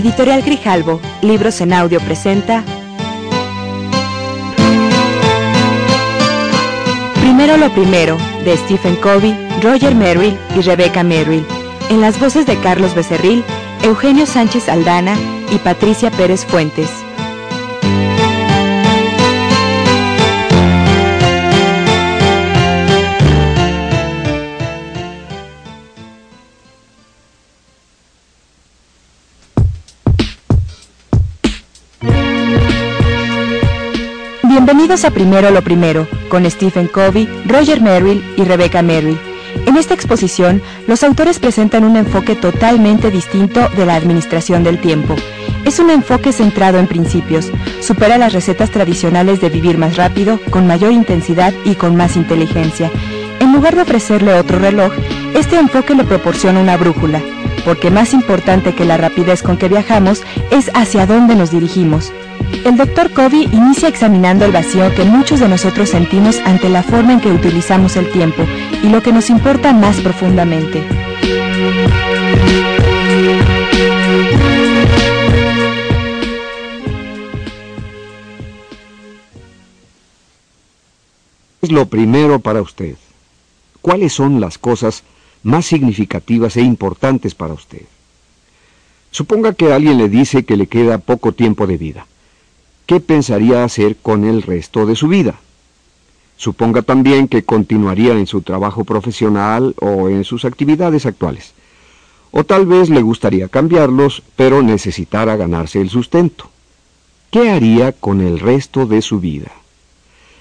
[0.00, 2.64] Editorial Grijalbo, Libros en Audio presenta
[7.20, 8.16] Primero lo primero,
[8.46, 11.44] de Stephen Covey, Roger Merrill y Rebecca Merrill,
[11.90, 13.44] en las voces de Carlos Becerril,
[13.82, 15.18] Eugenio Sánchez Aldana
[15.52, 16.88] y Patricia Pérez Fuentes.
[34.80, 39.18] Bienvenidos a Primero lo Primero, con Stephen Covey, Roger Merrill y Rebecca Merrill.
[39.66, 45.16] En esta exposición, los autores presentan un enfoque totalmente distinto de la administración del tiempo.
[45.66, 50.66] Es un enfoque centrado en principios, supera las recetas tradicionales de vivir más rápido, con
[50.66, 52.90] mayor intensidad y con más inteligencia.
[53.38, 54.94] En lugar de ofrecerle otro reloj,
[55.34, 57.20] este enfoque le proporciona una brújula,
[57.66, 62.14] porque más importante que la rapidez con que viajamos es hacia dónde nos dirigimos.
[62.64, 63.12] El Dr.
[63.12, 67.32] Covey inicia examinando el vacío que muchos de nosotros sentimos ante la forma en que
[67.32, 68.44] utilizamos el tiempo
[68.82, 70.84] y lo que nos importa más profundamente.
[81.62, 82.96] es lo primero para usted?
[83.82, 85.04] ¿Cuáles son las cosas
[85.42, 87.82] más significativas e importantes para usted?
[89.10, 92.06] Suponga que alguien le dice que le queda poco tiempo de vida.
[92.90, 95.38] ¿Qué pensaría hacer con el resto de su vida?
[96.36, 101.52] Suponga también que continuaría en su trabajo profesional o en sus actividades actuales.
[102.32, 106.50] O tal vez le gustaría cambiarlos, pero necesitara ganarse el sustento.
[107.30, 109.52] ¿Qué haría con el resto de su vida?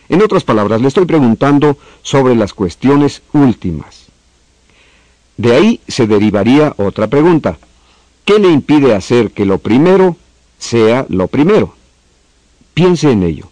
[0.10, 4.08] En otras palabras, le estoy preguntando sobre las cuestiones últimas.
[5.38, 7.60] De ahí se derivaría otra pregunta.
[8.26, 10.18] ¿Qué le impide hacer que lo primero
[10.58, 11.76] sea lo primero?
[12.74, 13.50] Piense en ello.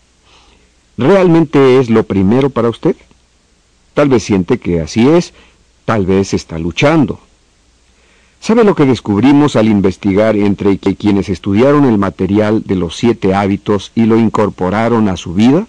[0.97, 2.95] ¿Realmente es lo primero para usted?
[3.93, 5.33] Tal vez siente que así es,
[5.85, 7.19] tal vez está luchando.
[8.39, 13.33] ¿Sabe lo que descubrimos al investigar entre que quienes estudiaron el material de los siete
[13.33, 15.67] hábitos y lo incorporaron a su vida?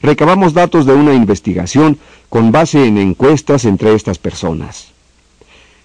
[0.00, 1.98] recabamos datos de una investigación
[2.28, 4.88] con base en encuestas entre estas personas.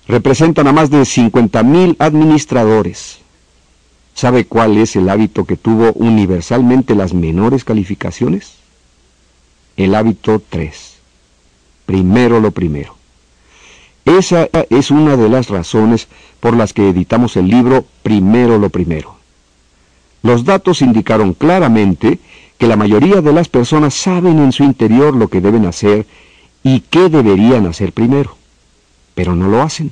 [0.07, 3.19] Representan a más de 50.000 administradores.
[4.13, 8.55] ¿Sabe cuál es el hábito que tuvo universalmente las menores calificaciones?
[9.75, 10.97] El hábito 3.
[11.85, 12.95] Primero lo primero.
[14.05, 16.07] Esa es una de las razones
[16.39, 19.15] por las que editamos el libro Primero lo primero.
[20.21, 22.19] Los datos indicaron claramente
[22.57, 26.05] que la mayoría de las personas saben en su interior lo que deben hacer
[26.63, 28.37] y qué deberían hacer primero,
[29.15, 29.91] pero no lo hacen.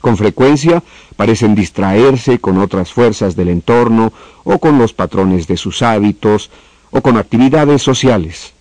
[0.00, 0.82] Con frecuencia
[1.16, 4.12] parecen distraerse con otras fuerzas del entorno
[4.44, 6.50] o con los patrones de sus hábitos
[6.90, 8.52] o con actividades sociales.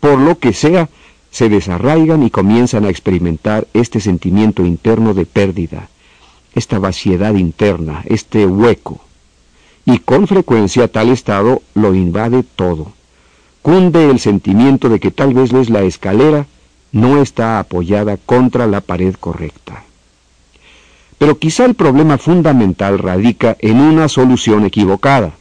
[0.00, 0.88] Por lo que sea,
[1.30, 5.88] se desarraigan y comienzan a experimentar este sentimiento interno de pérdida,
[6.54, 9.00] esta vaciedad interna, este hueco
[9.86, 12.92] y con frecuencia tal estado lo invade todo.
[13.62, 16.46] Cunde el sentimiento de que tal vez la escalera
[16.92, 19.84] no está apoyada contra la pared correcta.
[21.18, 25.32] Pero quizá el problema fundamental radica en una solución equivocada.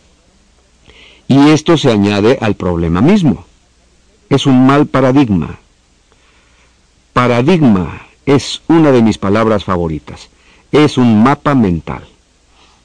[1.28, 3.46] Y esto se añade al problema mismo.
[4.30, 5.60] Es un mal paradigma.
[7.14, 10.30] Paradigma es una de mis palabras favoritas.
[10.72, 12.04] Es un mapa mental.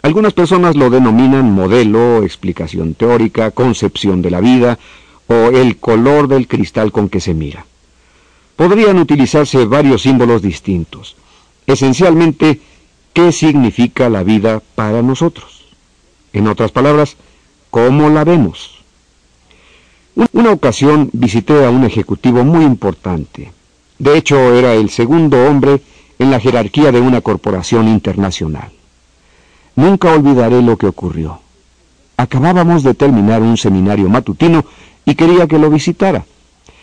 [0.02, 4.78] Algunas personas lo denominan modelo, explicación teórica, concepción de la vida
[5.26, 7.66] o el color del cristal con que se mira.
[8.56, 11.16] Podrían utilizarse varios símbolos distintos.
[11.66, 12.60] Esencialmente,
[13.18, 15.64] ¿qué significa la vida para nosotros?
[16.32, 17.16] En otras palabras,
[17.68, 18.78] ¿cómo la vemos?
[20.32, 23.50] Una ocasión visité a un ejecutivo muy importante.
[23.98, 25.82] De hecho, era el segundo hombre
[26.20, 28.70] en la jerarquía de una corporación internacional.
[29.74, 31.40] Nunca olvidaré lo que ocurrió.
[32.16, 34.64] Acabábamos de terminar un seminario matutino
[35.04, 36.24] y quería que lo visitara.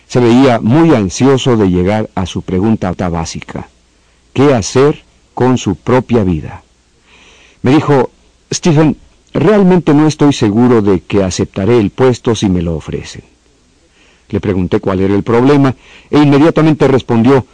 [0.09, 3.69] Se veía muy ansioso de llegar a su pregunta básica.
[4.33, 5.04] ¿Qué hacer
[5.35, 6.63] con su propia vida?
[7.61, 8.09] Me dijo,
[8.51, 8.97] Stephen,
[9.33, 13.21] realmente no estoy seguro de que aceptaré el puesto si me lo ofrecen.
[14.29, 15.75] Le pregunté cuál era el problema
[16.09, 17.45] e inmediatamente respondió,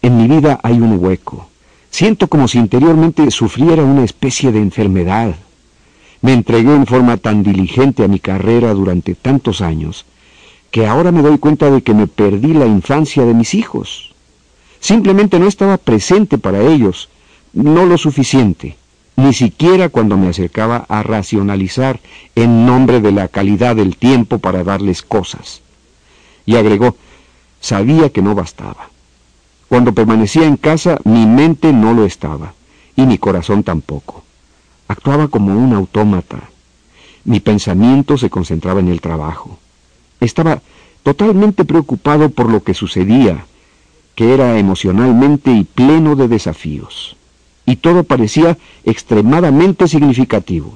[0.00, 1.48] en mi vida hay un hueco.
[1.90, 5.34] Siento como si interiormente sufriera una especie de enfermedad.
[6.20, 10.06] Me entregué en forma tan diligente a mi carrera durante tantos años
[10.72, 14.14] que ahora me doy cuenta de que me perdí la infancia de mis hijos.
[14.80, 17.10] Simplemente no estaba presente para ellos,
[17.52, 18.76] no lo suficiente.
[19.14, 22.00] ni siquiera cuando me acercaba a racionalizar
[22.34, 25.60] en nombre de la calidad del tiempo para darles cosas.
[26.46, 26.96] Y agregó,
[27.60, 28.88] sabía que no bastaba.
[29.68, 32.54] Cuando permanecía en casa, mi mente no lo estaba,
[32.96, 34.24] y mi corazón tampoco.
[34.88, 36.40] Actuaba como un autómata.
[37.24, 39.58] Mi pensamiento se concentraba en el trabajo.
[40.20, 40.62] Estaba
[41.02, 43.44] totalmente preocupado por lo que sucedía,
[44.14, 47.16] que era emocionalmente y pleno de desafíos.
[47.72, 50.74] Y todo parecía extremadamente significativo.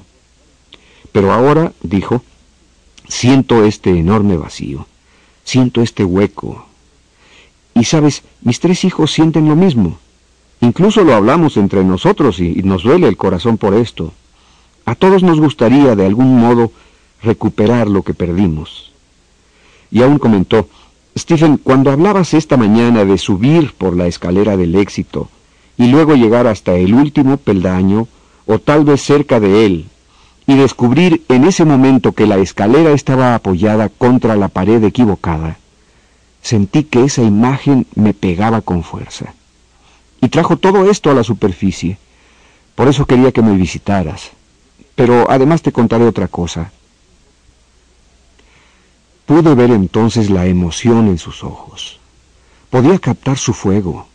[1.11, 2.23] Pero ahora, dijo,
[3.07, 4.87] siento este enorme vacío,
[5.43, 6.65] siento este hueco.
[7.75, 9.99] Y sabes, mis tres hijos sienten lo mismo.
[10.59, 14.11] Incluso lo hablamos entre nosotros y, nos duele el corazón por esto.
[14.85, 16.71] A todos nos gustaría de algún modo
[17.21, 18.91] recuperar lo que perdimos.
[19.91, 20.67] Y aún comentó,
[21.15, 25.29] Stephen, cuando hablabas esta mañana de subir por la escalera del éxito
[25.77, 28.07] y luego llegar hasta el último peldaño,
[28.45, 29.85] o tal vez cerca de él,
[30.45, 35.57] y descubrir en ese momento que la escalera estaba apoyada contra la pared equivocada,
[36.41, 39.33] sentí que esa imagen me pegaba con fuerza
[40.21, 41.97] y trajo todo esto a la superficie.
[42.75, 44.31] Por eso quería que me visitaras.
[44.95, 46.71] Pero además te contaré otra cosa.
[49.25, 51.99] Pude ver entonces la emoción en sus ojos.
[52.69, 54.07] Podía captar su fuego.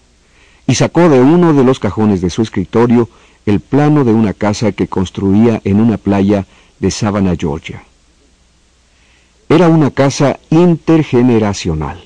[0.67, 3.09] Y sacó de uno de los cajones de su escritorio
[3.47, 6.47] el plano de una casa que construía en una playa
[6.79, 7.82] de Savannah, Georgia.
[9.49, 12.03] Era una casa intergeneracional.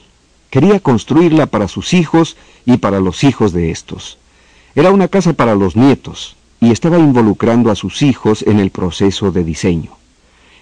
[0.50, 4.18] Quería construirla para sus hijos y para los hijos de estos.
[4.74, 9.30] Era una casa para los nietos y estaba involucrando a sus hijos en el proceso
[9.30, 9.92] de diseño.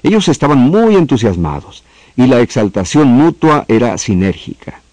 [0.02, 1.84] Ellos estaban muy entusiasmados
[2.16, 4.83] y la exaltación mutua era sinérgica.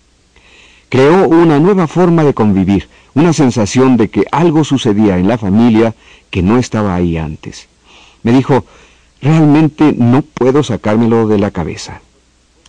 [0.91, 5.95] Creó una nueva forma de convivir, una sensación de que algo sucedía en la familia
[6.29, 7.69] que no estaba ahí antes.
[8.23, 8.65] Me dijo,
[9.21, 12.01] realmente no puedo sacármelo de la cabeza.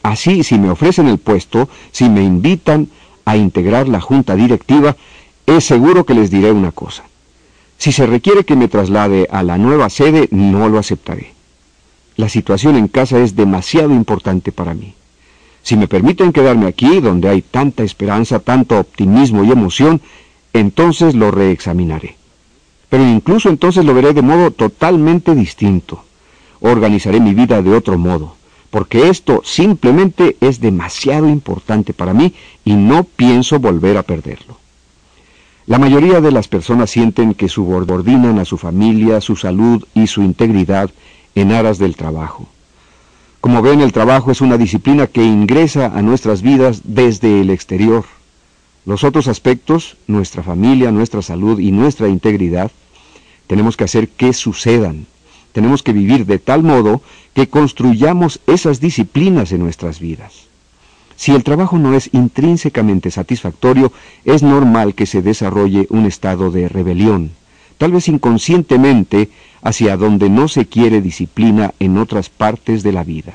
[0.04, 2.86] Así, si me ofrecen el puesto, si me invitan
[3.24, 4.96] a integrar la junta directiva,
[5.44, 7.02] es seguro que les diré una cosa.
[7.76, 11.32] Si se requiere que me traslade a la nueva sede, no lo aceptaré.
[12.14, 14.94] La situación en casa es demasiado importante para mí.
[15.62, 20.00] Si me permiten quedarme aquí, donde hay tanta esperanza, tanto optimismo y emoción,
[20.52, 22.16] entonces lo reexaminaré.
[22.88, 26.04] Pero incluso entonces lo veré de modo totalmente distinto.
[26.60, 28.36] Organizaré mi vida de otro modo
[28.72, 32.32] porque esto simplemente es demasiado importante para mí
[32.64, 34.56] y no pienso volver a perderlo.
[35.66, 40.22] La mayoría de las personas sienten que subordinan a su familia, su salud y su
[40.22, 40.90] integridad
[41.34, 42.48] en aras del trabajo.
[43.42, 48.04] Como ven, el trabajo es una disciplina que ingresa a nuestras vidas desde el exterior.
[48.86, 52.70] Los otros aspectos, nuestra familia, nuestra salud y nuestra integridad,
[53.48, 55.06] tenemos que hacer que sucedan.
[55.50, 57.02] Tenemos que vivir de tal modo
[57.34, 60.46] que construyamos esas disciplinas en nuestras vidas.
[61.16, 63.92] Si el trabajo no es intrínsecamente satisfactorio,
[64.24, 67.32] es normal que se desarrolle un estado de rebelión,
[67.76, 69.30] tal vez inconscientemente
[69.62, 73.34] hacia donde no se quiere disciplina en otras partes de la vida.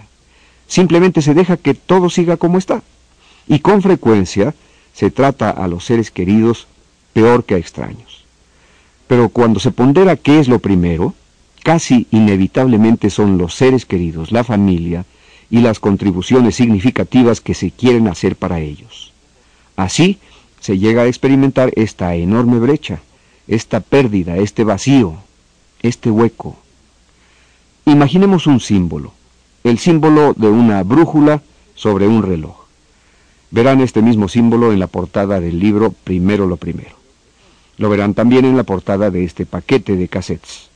[0.67, 2.83] Simplemente se deja que todo siga como está.
[3.47, 4.53] Y con frecuencia
[4.93, 6.67] se trata a los seres queridos
[7.13, 8.25] peor que a extraños.
[9.07, 11.15] Pero cuando se pondera qué es lo primero,
[11.63, 15.05] casi inevitablemente son los seres queridos, la familia
[15.49, 19.13] y las contribuciones significativas que se quieren hacer para ellos.
[19.77, 20.19] Así
[20.59, 22.99] se llega a experimentar esta enorme brecha,
[23.47, 25.15] esta pérdida, este vacío,
[25.81, 26.57] este hueco.
[27.85, 29.13] Imaginemos un símbolo,
[29.63, 31.41] el símbolo de una brújula
[31.75, 32.65] sobre un reloj.
[33.51, 36.95] Verán este mismo símbolo en la portada del libro Primero lo Primero.
[37.77, 40.67] Lo verán también en la portada de este paquete de cassettes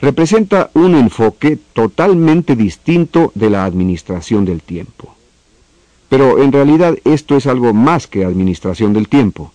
[0.00, 5.14] representa un enfoque totalmente distinto de la administración del tiempo.
[6.08, 9.52] Pero en realidad esto es algo más que administración del tiempo.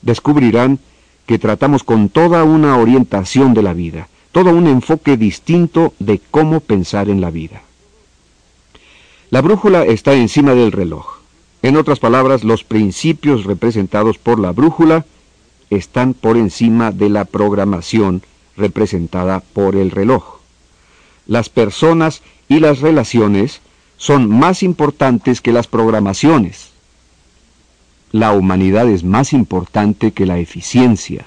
[0.00, 0.78] Descubrirán
[1.32, 6.60] que tratamos con toda una orientación de la vida, todo un enfoque distinto de cómo
[6.60, 7.62] pensar en la vida.
[9.30, 11.20] La brújula está encima del reloj.
[11.62, 15.06] En otras palabras, los principios representados por la brújula
[15.70, 18.20] están por encima de la programación
[18.58, 20.40] representada por el reloj.
[21.26, 23.62] Las personas y las relaciones
[23.96, 26.71] son más importantes que las programaciones.
[28.12, 31.24] La humanidad es más importante que la eficiencia.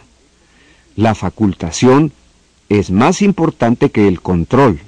[0.95, 2.11] La facultación
[2.69, 4.79] es más importante que el control.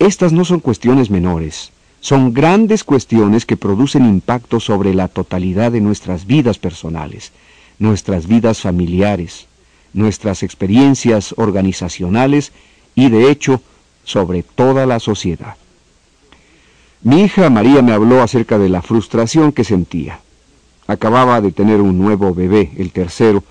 [0.00, 1.70] Estas no son cuestiones menores,
[2.00, 7.30] son grandes cuestiones que producen impacto sobre la totalidad de nuestras vidas personales,
[7.78, 9.46] nuestras vidas familiares,
[9.92, 12.52] nuestras experiencias organizacionales
[12.96, 13.62] y de hecho
[14.02, 15.54] sobre toda la sociedad.
[17.02, 20.20] Mi hija María me habló acerca de la frustración que sentía.
[20.90, 23.44] Acababa de tener un nuevo bebé, el tercero,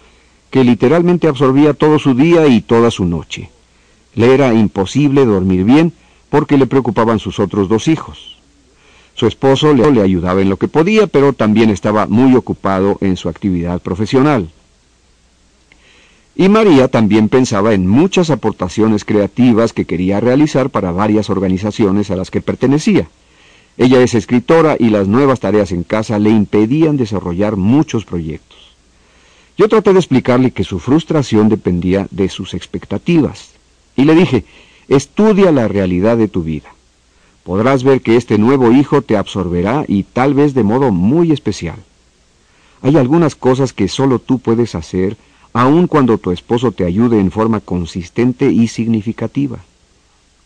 [0.50, 3.50] que literalmente absorbía todo su día y toda su noche.
[4.14, 5.94] Le era imposible dormir bien
[6.30, 8.36] porque le preocupaban sus otros dos hijos.
[9.14, 13.30] Su esposo le, ayudaba en lo que podía, pero también estaba muy ocupado en su
[13.30, 14.50] actividad profesional.
[16.36, 22.18] Y María también pensaba en muchas aportaciones creativas que quería realizar para varias organizaciones a
[22.18, 23.08] las que pertenecía.
[23.80, 28.76] Ella es escritora y las nuevas tareas en casa le impedían desarrollar muchos proyectos.
[29.58, 33.52] Yo traté de explicarle que su frustración dependía de sus expectativas.
[33.96, 34.44] Y le dije,
[34.90, 36.68] estudia la realidad de tu vida.
[37.46, 41.78] Podrás ver que este nuevo hijo te absorberá y tal vez de modo muy especial.
[42.82, 45.16] Hay algunas cosas que solo tú puedes hacer
[45.54, 49.60] aun cuando tu esposo te ayude en forma consistente y significativa.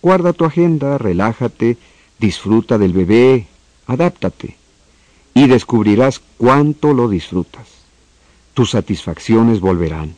[0.03, 1.77] Guarda tu agenda, relájate,
[2.23, 3.47] disfruta del bebé,
[3.85, 4.55] adáptate,
[5.33, 7.67] y descubrirás cuánto lo disfrutas.
[8.53, 10.15] Tus satisfacciones volverán.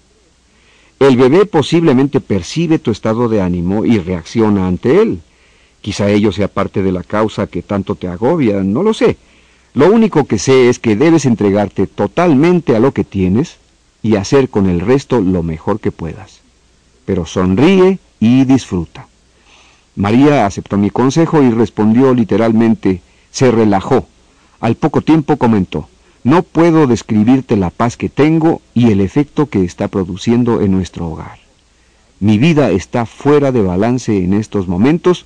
[1.00, 5.22] El bebé posiblemente percibe tu estado de ánimo y reacciona ante él.
[5.82, 9.18] Quizá ello sea parte de la causa que tanto te agobia, no lo sé.
[9.74, 13.58] Lo único que sé es que debes entregarte totalmente a lo que tienes
[14.04, 16.42] y hacer con el resto lo mejor que puedas.
[17.06, 19.08] Pero sonríe y disfruta.
[19.96, 24.08] María aceptó mi consejo y respondió literalmente, se relajó.
[24.60, 25.88] Al poco tiempo comentó,
[26.24, 31.08] no puedo describirte la paz que tengo y el efecto que está produciendo en nuestro
[31.08, 31.38] hogar.
[32.20, 35.26] Mi vida está fuera de balance en estos momentos,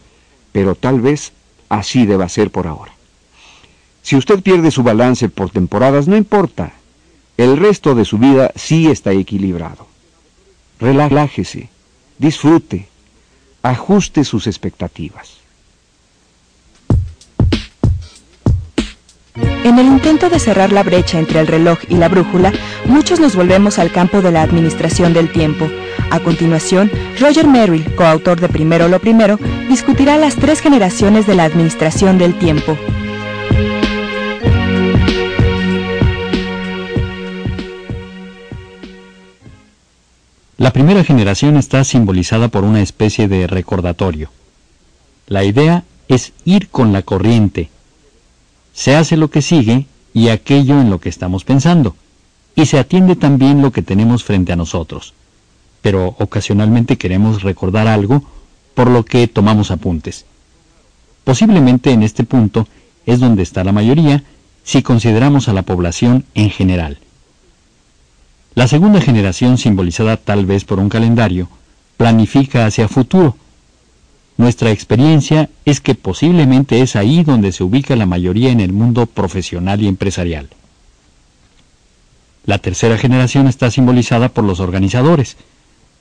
[0.52, 1.32] pero tal vez
[1.70, 2.92] así deba ser por ahora.
[4.02, 6.74] Si usted pierde su balance por temporadas, no importa,
[7.38, 9.88] el resto de su vida sí está equilibrado.
[10.82, 11.70] Relájese,
[12.18, 12.89] disfrute,
[13.64, 15.40] ajuste sus expectativas.
[19.64, 22.52] En el intento de cerrar la brecha entre el reloj y la brújula,
[22.86, 25.70] muchos nos volvemos al campo de la administración del tiempo.
[26.12, 26.90] A continuación,
[27.20, 29.38] Roger Merrill, coautor de Primero lo Primero,
[29.68, 32.78] discutirá las tres generaciones de la administración del tiempo.
[40.60, 44.30] La primera generación está simbolizada por una especie de recordatorio.
[45.26, 47.70] La idea es ir con la corriente.
[48.74, 51.96] Se hace lo que sigue y aquello en lo que estamos pensando,
[52.58, 55.14] y se atiende también lo que tenemos frente a nosotros.
[55.82, 58.22] Pero ocasionalmente queremos recordar algo
[58.74, 60.26] por lo que tomamos apuntes.
[61.24, 62.68] Posiblemente en este punto
[63.06, 64.26] es donde está la mayoría
[64.66, 66.98] si consideramos a la población en general.
[68.60, 71.48] La segunda generación, simbolizada tal vez por un calendario,
[71.96, 73.38] planifica hacia futuro.
[74.36, 79.06] Nuestra experiencia es que posiblemente es ahí donde se ubica la mayoría en el mundo
[79.06, 80.50] profesional y empresarial.
[82.44, 85.38] La tercera generación está simbolizada por los organizadores.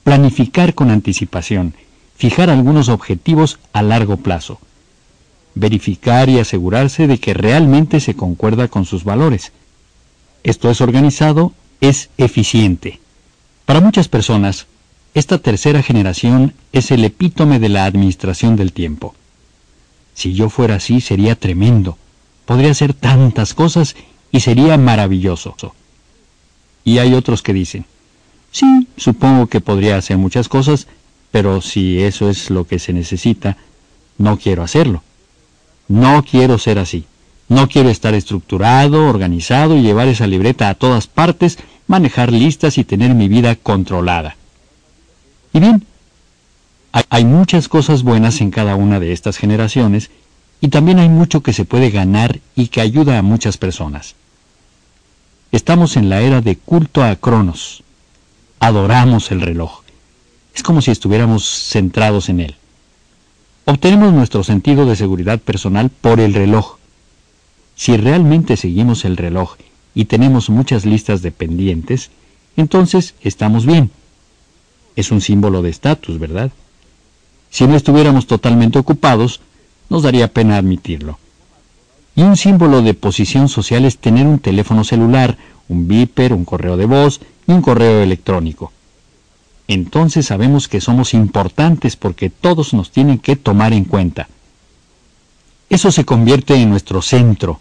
[0.03, 1.75] Planificar con anticipación,
[2.17, 4.59] fijar algunos objetivos a largo plazo,
[5.55, 9.53] verificar y asegurarse de que realmente se concuerda con sus valores.
[10.43, 13.01] Esto es organizado es eficiente.
[13.65, 14.67] Para muchas personas,
[15.15, 19.15] esta tercera generación es el epítome de la administración del tiempo.
[20.15, 21.97] Si yo fuera así sería tremendo.
[22.45, 23.95] Podría hacer tantas cosas
[24.33, 25.55] y sería maravilloso.
[26.85, 27.85] Y hay otros que dicen,
[28.51, 30.87] sí, supongo que podría hacer muchas cosas,
[31.31, 33.57] pero si eso es lo que se necesita,
[34.17, 35.03] no quiero hacerlo.
[35.89, 37.05] No quiero ser así.
[37.49, 42.85] No quiero estar estructurado, organizado y llevar esa libreta a todas partes, manejar listas y
[42.85, 44.37] tener mi vida controlada.
[45.53, 45.87] Y bien,
[46.93, 50.11] hay muchas cosas buenas en cada una de estas generaciones
[50.61, 54.15] y también hay mucho que se puede ganar y que ayuda a muchas personas.
[55.51, 57.83] Estamos en la era de culto a Cronos.
[58.61, 59.83] Adoramos el reloj.
[60.55, 62.57] Es como si estuviéramos centrados en él.
[63.65, 66.78] Obtenemos nuestro sentido de seguridad personal por el reloj
[67.79, 69.55] si realmente seguimos el reloj
[69.95, 72.11] y tenemos muchas listas de pendientes,
[72.57, 73.93] entonces estamos bien.
[74.97, 76.51] Es un símbolo de estatus, ¿verdad?
[77.51, 79.41] Si no estuviéramos totalmente ocupados,
[79.91, 81.21] nos daría pena admitirlo.
[82.17, 86.77] Y un símbolo de posición social es tener un teléfono celular, un beeper, un correo
[86.77, 88.73] de voz y un correo electrónico.
[89.69, 94.27] Entonces sabemos que somos importantes porque todos nos tienen que tomar en cuenta.
[95.71, 97.61] Eso se convierte en nuestro centro,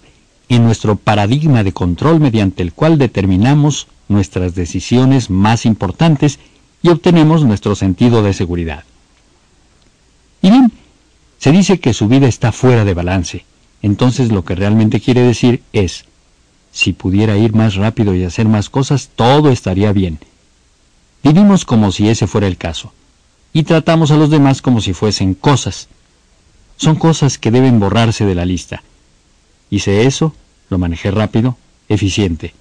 [0.50, 6.40] en nuestro paradigma de control mediante el cual determinamos nuestras decisiones más importantes
[6.82, 8.86] y obtenemos nuestro sentido de seguridad.
[10.42, 10.72] Y bien,
[11.38, 13.46] se dice que su vida está fuera de balance.
[13.82, 16.06] Entonces lo que realmente quiere decir es,
[16.72, 20.20] si pudiera ir más rápido y hacer más cosas, todo estaría bien.
[21.24, 22.94] Vivimos como si ese fuera el caso,
[23.54, 25.88] y tratamos a los demás como si fuesen cosas.
[26.78, 28.84] Son cosas que deben borrarse de la lista.
[29.70, 30.34] Hice eso,
[30.70, 31.58] lo manejé rápido,
[31.90, 32.54] eficiente.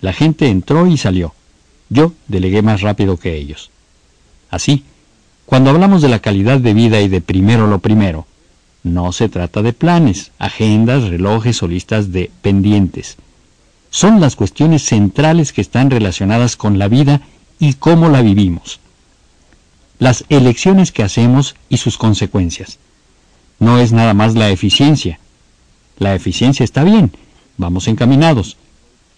[0.00, 1.34] La gente entró y salió.
[1.88, 3.70] Yo delegué más rápido que ellos.
[4.50, 4.84] Así,
[5.46, 8.26] cuando hablamos de la calidad de vida y de primero lo primero,
[8.82, 13.16] no se trata de planes, agendas, relojes o listas de pendientes.
[13.90, 17.22] Son las cuestiones centrales que están relacionadas con la vida
[17.58, 18.80] y cómo la vivimos.
[19.98, 22.78] Las elecciones que hacemos y sus consecuencias.
[23.58, 25.18] No es nada más la eficiencia.
[25.98, 27.12] La eficiencia está bien,
[27.56, 28.56] vamos encaminados.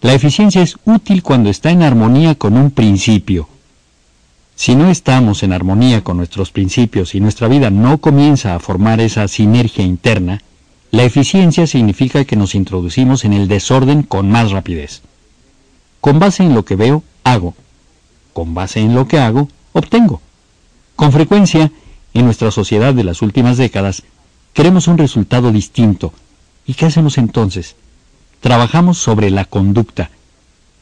[0.01, 3.49] La eficiencia es útil cuando está en armonía con un principio,
[4.57, 8.99] si no estamos en armonía con nuestros principios y nuestra vida no comienza a formar
[8.99, 10.41] esa sinergia interna,
[10.89, 15.03] la eficiencia significa que nos introducimos en el desorden con más rapidez.
[16.01, 17.53] Con base en lo que veo, hago.
[18.33, 20.23] Con base en lo que hago, obtengo.
[20.95, 21.71] Con frecuencia,
[22.15, 24.01] en nuestra sociedad de las últimas décadas,
[24.53, 26.13] queremos un resultado distinto.
[26.65, 27.75] ¿Y qué hacemos entonces?
[28.41, 30.09] Trabajamos sobre la conducta.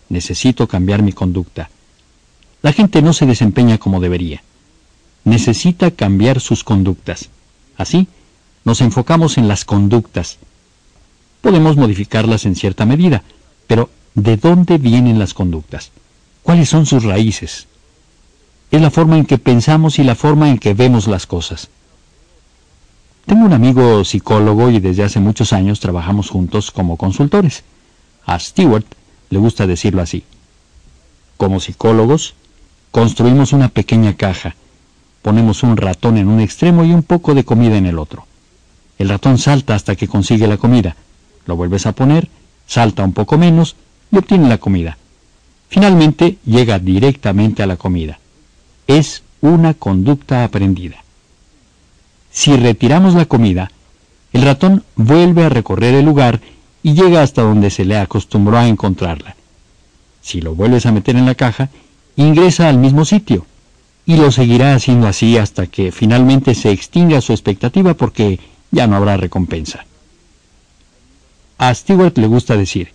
[0.10, 1.70] Necesito cambiar mi conducta.
[2.62, 4.44] La gente no se desempeña como debería.
[5.24, 7.30] Necesita cambiar sus conductas.
[7.78, 8.08] Así,
[8.64, 10.38] nos enfocamos en las conductas.
[11.42, 13.24] Podemos modificarlas en cierta medida,
[13.68, 15.92] pero ¿de dónde vienen las conductas?
[16.42, 17.68] ¿Cuáles son sus raíces?
[18.72, 21.70] Es la forma en que pensamos y la forma en que vemos las cosas.
[23.26, 27.64] Tengo un amigo psicólogo y desde hace muchos años trabajamos juntos como consultores.
[28.26, 28.86] A Stewart
[29.30, 30.24] le gusta decirlo así.
[31.38, 32.36] Como psicólogos,
[32.96, 34.56] Construimos una pequeña caja.
[35.22, 38.26] Ponemos un ratón en un extremo y un poco de comida en el otro.
[38.98, 40.96] El ratón salta hasta que consigue la comida.
[41.46, 42.30] Lo vuelves a poner,
[42.66, 43.76] salta un poco menos
[44.14, 44.98] y obtiene la comida.
[45.68, 48.18] Finalmente llega directamente a la comida.
[48.88, 51.04] Es una conducta aprendida.
[52.36, 53.72] Si retiramos la comida,
[54.34, 56.42] el ratón vuelve a recorrer el lugar
[56.84, 59.38] y llega hasta donde se le acostumbró a encontrarla.
[60.22, 61.70] Si lo vuelves a meter en la caja,
[62.18, 63.46] ingresa al mismo sitio
[64.06, 68.98] y lo seguirá haciendo así hasta que finalmente se extinga su expectativa porque ya no
[68.98, 69.86] habrá recompensa.
[71.58, 72.90] A Stewart le gusta decir,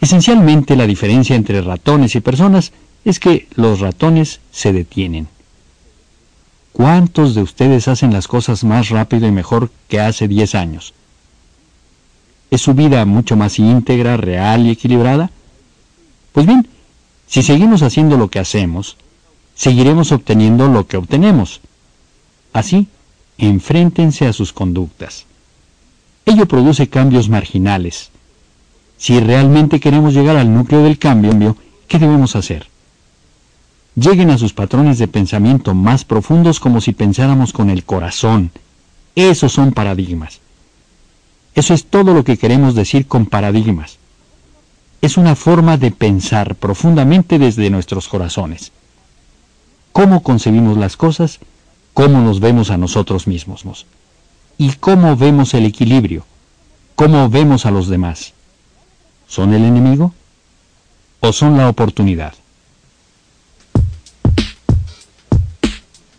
[0.00, 2.72] esencialmente la diferencia entre ratones y personas
[3.04, 5.28] es que los ratones se detienen.
[6.72, 10.94] ¿Cuántos de ustedes hacen las cosas más rápido y mejor que hace 10 años?
[12.50, 15.30] ¿Es su vida mucho más íntegra, real y equilibrada?
[16.32, 16.68] Pues bien,
[17.26, 18.96] si seguimos haciendo lo que hacemos,
[19.54, 21.60] seguiremos obteniendo lo que obtenemos.
[22.52, 22.88] Así,
[23.36, 25.26] enfréntense a sus conductas.
[26.24, 28.10] Ello produce cambios marginales.
[28.96, 32.68] Si realmente queremos llegar al núcleo del cambio, ¿qué debemos hacer?
[33.98, 38.50] Lleguen a sus patrones de pensamiento más profundos como si pensáramos con el corazón.
[39.14, 40.40] Esos son paradigmas.
[41.54, 43.98] Eso es todo lo que queremos decir con paradigmas
[45.00, 48.72] es una forma de pensar profundamente desde nuestros corazones.
[49.92, 51.38] Cómo concebimos las cosas,
[51.94, 53.86] cómo nos vemos a nosotros mismos
[54.56, 56.24] y cómo vemos el equilibrio,
[56.96, 58.32] cómo vemos a los demás.
[59.28, 60.12] ¿Son el enemigo
[61.20, 62.34] o son la oportunidad?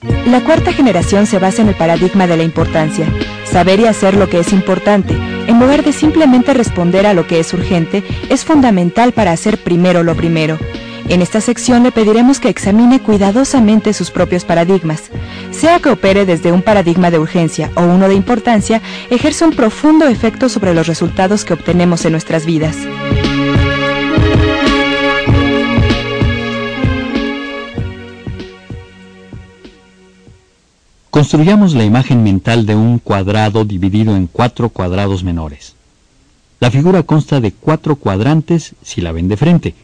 [0.02, 3.06] La cuarta generación se basa en el paradigma de la importancia,
[3.46, 5.16] saber y hacer lo que es importante
[5.50, 10.04] en lugar de simplemente responder a lo que es urgente, es fundamental para hacer primero
[10.04, 10.60] lo primero.
[11.08, 15.10] En esta sección le pediremos que examine cuidadosamente sus propios paradigmas.
[15.50, 20.08] Sea que opere desde un paradigma de urgencia o uno de importancia, ejerce un profundo
[20.08, 22.78] efecto sobre los resultados que obtenemos en nuestras vidas.
[31.20, 35.76] Construyamos la imagen mental de un cuadrado dividido en cuatro cuadrados menores.
[36.62, 39.76] La figura consta de cuatro cuadrantes si la ven de frente.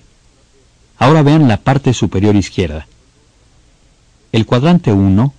[0.98, 2.88] Ahora vean la parte superior izquierda.
[4.32, 5.34] El cuadrante 1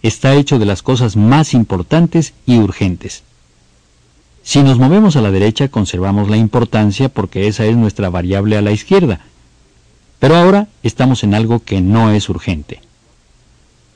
[0.00, 3.22] está hecho de las cosas más importantes y urgentes.
[4.42, 8.62] Si nos movemos a la derecha conservamos la importancia porque esa es nuestra variable a
[8.62, 9.20] la izquierda.
[10.18, 12.80] Pero ahora estamos en algo que no es urgente.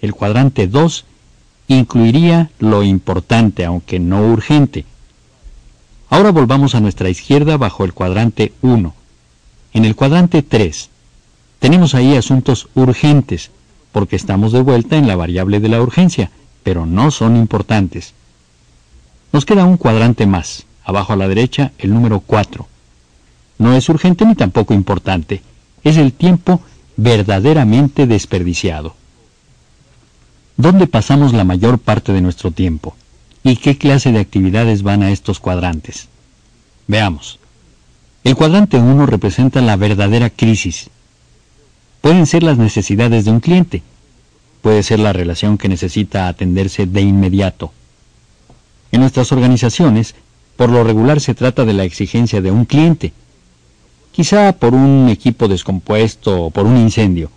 [0.03, 1.07] El cuadrante 2
[1.69, 4.85] incluiría lo importante, aunque no urgente.
[6.09, 8.95] Ahora volvamos a nuestra izquierda bajo el cuadrante 1.
[9.73, 10.91] En el cuadrante 3,
[11.59, 13.51] Tenemos ahí asuntos urgentes,
[13.91, 16.31] porque estamos de vuelta en la variable de la urgencia,
[16.63, 18.13] pero no son importantes.
[19.33, 22.67] Nos queda un cuadrante más, abajo a la derecha, el número 4.
[23.59, 25.43] No es urgente ni tampoco importante,
[25.83, 26.61] es el tiempo
[26.97, 28.95] verdaderamente desperdiciado.
[30.59, 32.97] ¿Dónde pasamos la mayor parte de nuestro tiempo?
[33.43, 36.09] ¿Y qué clase de actividades van a estos cuadrantes?
[36.87, 37.39] Veamos.
[38.25, 40.89] El cuadrante 1 representa la verdadera crisis.
[42.01, 43.83] Pueden ser las necesidades de un cliente.
[44.63, 47.73] Puede ser la relación que necesita atenderse de inmediato.
[48.93, 50.15] En nuestras organizaciones,
[50.57, 53.13] por lo regular se trata de la exigencia de un cliente,
[54.11, 57.31] quizá por un equipo descompuesto o por un incendio,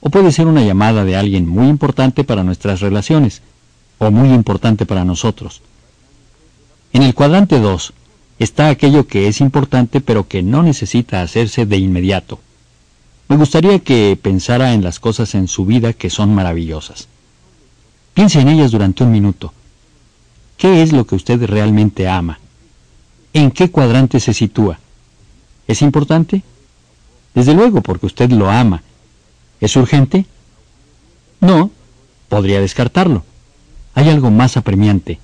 [0.00, 3.42] o puede ser una llamada de alguien muy importante para nuestras relaciones,
[3.98, 5.60] o muy importante para nosotros.
[6.92, 7.92] En el cuadrante 2
[8.38, 12.40] está aquello que es importante pero que no necesita hacerse de inmediato.
[13.28, 17.08] Me gustaría que pensara en las cosas en su vida que son maravillosas.
[18.14, 19.52] Piense en ellas durante un minuto.
[20.56, 22.40] ¿Qué es lo que usted realmente ama?
[23.32, 24.80] ¿En qué cuadrante se sitúa?
[25.66, 26.42] ¿Es importante?
[27.34, 28.82] Desde luego, porque usted lo ama.
[29.60, 30.26] ¿Es urgente?
[31.40, 31.70] No,
[32.28, 33.24] podría descartarlo.
[33.94, 35.18] Hay algo más apremiante.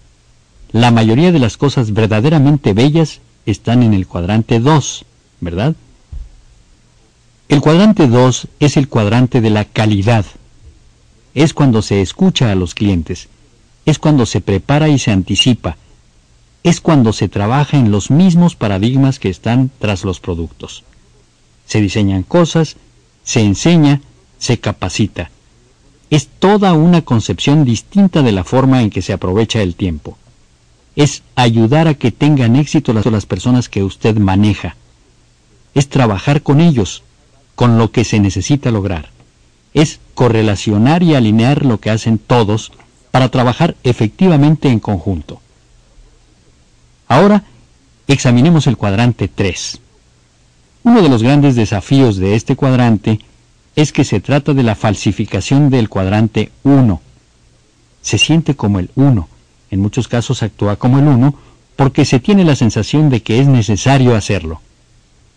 [0.73, 5.05] La mayoría de las cosas verdaderamente bellas están en el cuadrante 2,
[5.40, 5.77] ¿verdad?
[7.49, 10.25] El cuadrante 2 es el cuadrante de la calidad.
[11.35, 13.29] Es cuando se escucha a los clientes,
[13.87, 15.77] es cuando se prepara y se anticipa,
[16.62, 20.85] es cuando se trabaja en los mismos paradigmas que están tras los productos.
[21.66, 22.77] Se diseñan cosas,
[23.23, 24.01] se enseña,
[24.45, 25.31] se capacita.
[26.11, 30.19] Es toda una concepción distinta de la forma en que se aprovecha el tiempo.
[30.97, 34.77] Es ayudar a que tengan éxito las, personas que usted maneja.
[35.75, 37.03] Es trabajar con ellos,
[37.55, 39.09] con lo que se necesita lograr.
[39.73, 42.71] Es correlacionar y alinear lo que hacen todos
[43.11, 45.41] para trabajar efectivamente en conjunto.
[47.09, 47.45] Ahora
[48.09, 49.81] examinemos el cuadrante 3.
[50.83, 53.21] Uno de los grandes desafíos de este cuadrante
[53.77, 57.01] es que se trata de la falsificación del cuadrante 1.
[58.03, 59.29] Se siente como el 1,
[59.71, 61.35] en muchos casos actúa como el 1
[61.77, 64.61] porque se tiene la sensación de que es necesario hacerlo.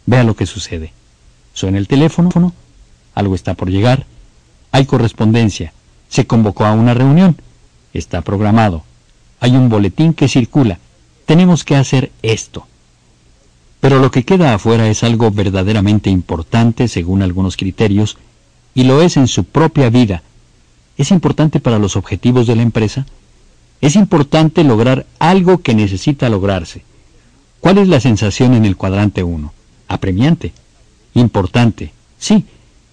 [0.06, 0.94] Vea lo que sucede.
[1.54, 2.54] Suena el teléfono,
[3.16, 4.06] algo está por llegar,
[4.72, 5.74] hay correspondencia,
[6.08, 7.38] se convocó a una reunión,
[7.94, 8.84] está programado,
[9.40, 10.78] hay un boletín que circula,
[11.26, 12.68] tenemos que hacer esto.
[13.80, 18.18] Pero lo que queda afuera es algo verdaderamente importante según algunos criterios,
[18.78, 20.22] y lo es en su propia vida.
[21.00, 23.08] ¿Es importante para los objetivos de la empresa?
[23.82, 26.84] Es importante lograr algo que necesita lograrse.
[27.60, 29.52] ¿Cuál es la sensación en el cuadrante 1?
[29.88, 30.54] Apremiante.
[31.16, 31.92] Importante.
[32.20, 32.46] Sí,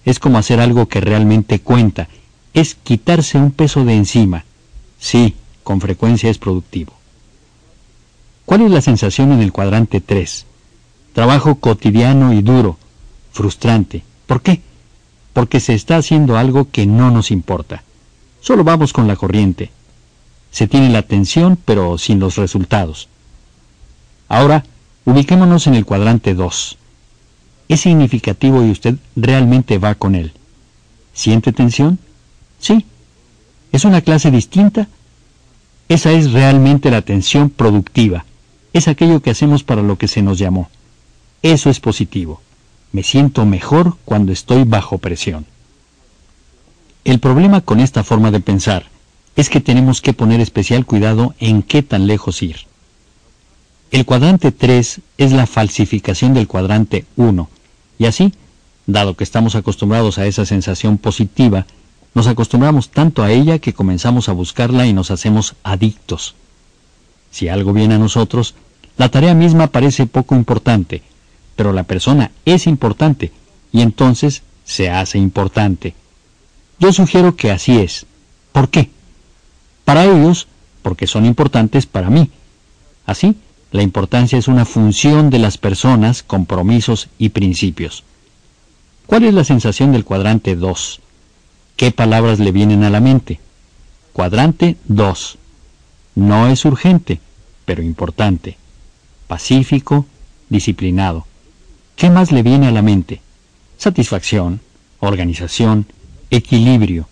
[0.05, 2.07] es como hacer algo que realmente cuenta.
[2.55, 4.43] Es quitarse un peso de encima.
[4.97, 6.93] Sí, con frecuencia es productivo.
[8.47, 10.47] ¿Cuál es la sensación en el cuadrante 3?
[11.13, 12.79] Trabajo cotidiano y duro,
[13.31, 14.03] frustrante.
[14.25, 14.61] ¿Por qué?
[15.35, 17.83] Porque se está haciendo algo que no nos importa.
[18.41, 19.69] Solo vamos con la corriente.
[20.49, 23.07] Se tiene la atención, pero sin los resultados.
[24.27, 24.65] Ahora,
[25.05, 26.77] ubiquémonos en el cuadrante 2.
[27.69, 30.33] Es significativo y usted realmente va con él.
[31.13, 31.99] ¿Siente tensión?
[32.57, 32.83] Sí.
[33.71, 34.87] ¿Es una clase distinta?
[35.87, 38.25] Esa es realmente la tensión productiva
[38.75, 40.69] es aquello que hacemos para lo que se nos llamó.
[41.41, 42.41] Eso es positivo.
[42.95, 45.45] Me siento mejor cuando estoy bajo presión.
[47.03, 48.85] El problema con esta forma de pensar
[49.35, 52.55] es que tenemos que poner especial cuidado en qué tan lejos ir.
[53.91, 57.49] El cuadrante 3 es la falsificación del cuadrante 1,
[57.99, 58.33] y así,
[58.87, 61.65] dado que estamos acostumbrados a esa sensación positiva,
[62.13, 66.35] nos acostumbramos tanto a ella que comenzamos a buscarla y nos hacemos adictos.
[67.29, 68.55] Si algo viene a nosotros,
[68.95, 71.03] la tarea misma parece poco importante,
[71.55, 73.31] pero la persona es importante
[73.71, 75.93] y entonces se hace importante.
[76.79, 78.05] Yo sugiero que así es.
[78.51, 78.89] ¿Por qué?
[79.83, 80.47] Para ellos,
[80.81, 82.29] porque son importantes para mí.
[83.05, 83.35] Así,
[83.71, 88.03] la importancia es una función de las personas, compromisos y principios.
[89.05, 91.01] ¿Cuál es la sensación del cuadrante 2?
[91.75, 93.39] ¿Qué palabras le vienen a la mente?
[94.13, 95.37] Cuadrante 2.
[96.15, 97.19] No es urgente,
[97.65, 98.57] pero importante
[99.27, 100.05] pacífico,
[100.49, 101.25] disciplinado.
[101.95, 103.21] ¿Qué más le viene a la mente?
[103.77, 104.59] Satisfacción,
[104.99, 105.85] organización,
[106.29, 107.07] equilibrio.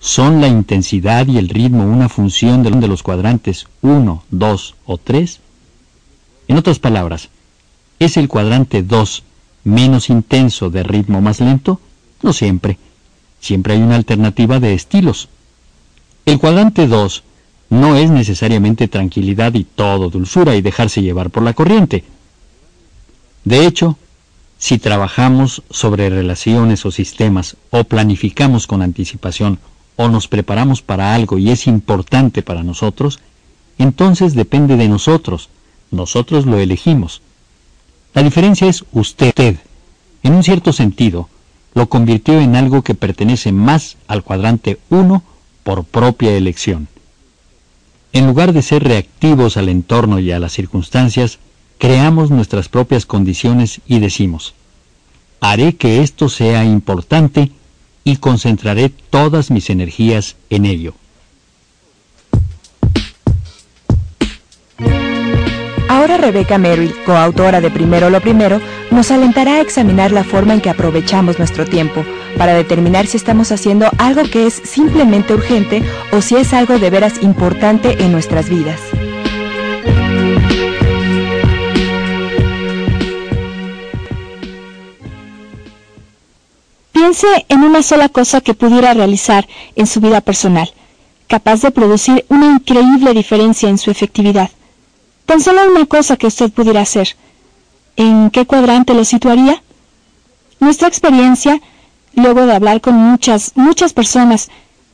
[0.00, 5.40] ¿Son la intensidad y el ritmo una función de los cuadrantes 1, 2 o 3?
[6.48, 7.28] En otras palabras,
[7.98, 9.22] ¿es el cuadrante 2
[9.64, 11.80] menos intenso de ritmo más lento?
[12.22, 12.78] No siempre.
[13.40, 15.28] Siempre hay una alternativa de estilos.
[16.24, 17.22] El cuadrante 2
[17.68, 22.04] no es necesariamente tranquilidad y todo dulzura y dejarse llevar por la corriente.
[23.46, 23.96] De hecho,
[24.58, 29.60] si trabajamos sobre relaciones o sistemas o planificamos con anticipación
[29.94, 33.20] o nos preparamos para algo y es importante para nosotros,
[33.78, 35.48] entonces depende de nosotros.
[35.92, 37.22] Nosotros lo elegimos.
[38.14, 39.58] La diferencia es usted.
[40.24, 41.28] En un cierto sentido,
[41.72, 45.22] lo convirtió en algo que pertenece más al cuadrante 1
[45.62, 46.88] por propia elección.
[48.12, 51.38] En lugar de ser reactivos al entorno y a las circunstancias,
[51.78, 54.54] creamos nuestras propias condiciones y decimos,
[55.40, 57.52] haré que esto sea importante
[58.04, 60.94] y concentraré todas mis energías en ello.
[65.88, 68.60] Ahora Rebecca Merrill, coautora de Primero lo Primero,
[68.90, 72.04] nos alentará a examinar la forma en que aprovechamos nuestro tiempo
[72.36, 76.90] para determinar si estamos haciendo algo que es simplemente urgente o si es algo de
[76.90, 78.80] veras importante en nuestras vidas.
[86.96, 90.72] Piense en una sola cosa que pudiera realizar en su vida personal,
[91.26, 94.48] capaz de producir una increíble diferencia en su efectividad.
[95.26, 97.14] Tan solo una cosa que usted pudiera hacer.
[97.96, 99.62] ¿En qué cuadrante lo situaría?
[100.58, 101.60] Nuestra experiencia,
[102.14, 104.48] luego de hablar con muchas, muchas personas,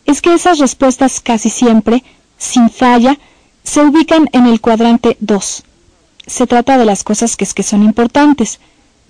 [0.05, 2.03] es que esas respuestas casi siempre,
[2.37, 3.17] sin falla,
[3.63, 5.63] se ubican en el cuadrante 2.
[6.27, 8.59] Se trata de las cosas que es que son importantes.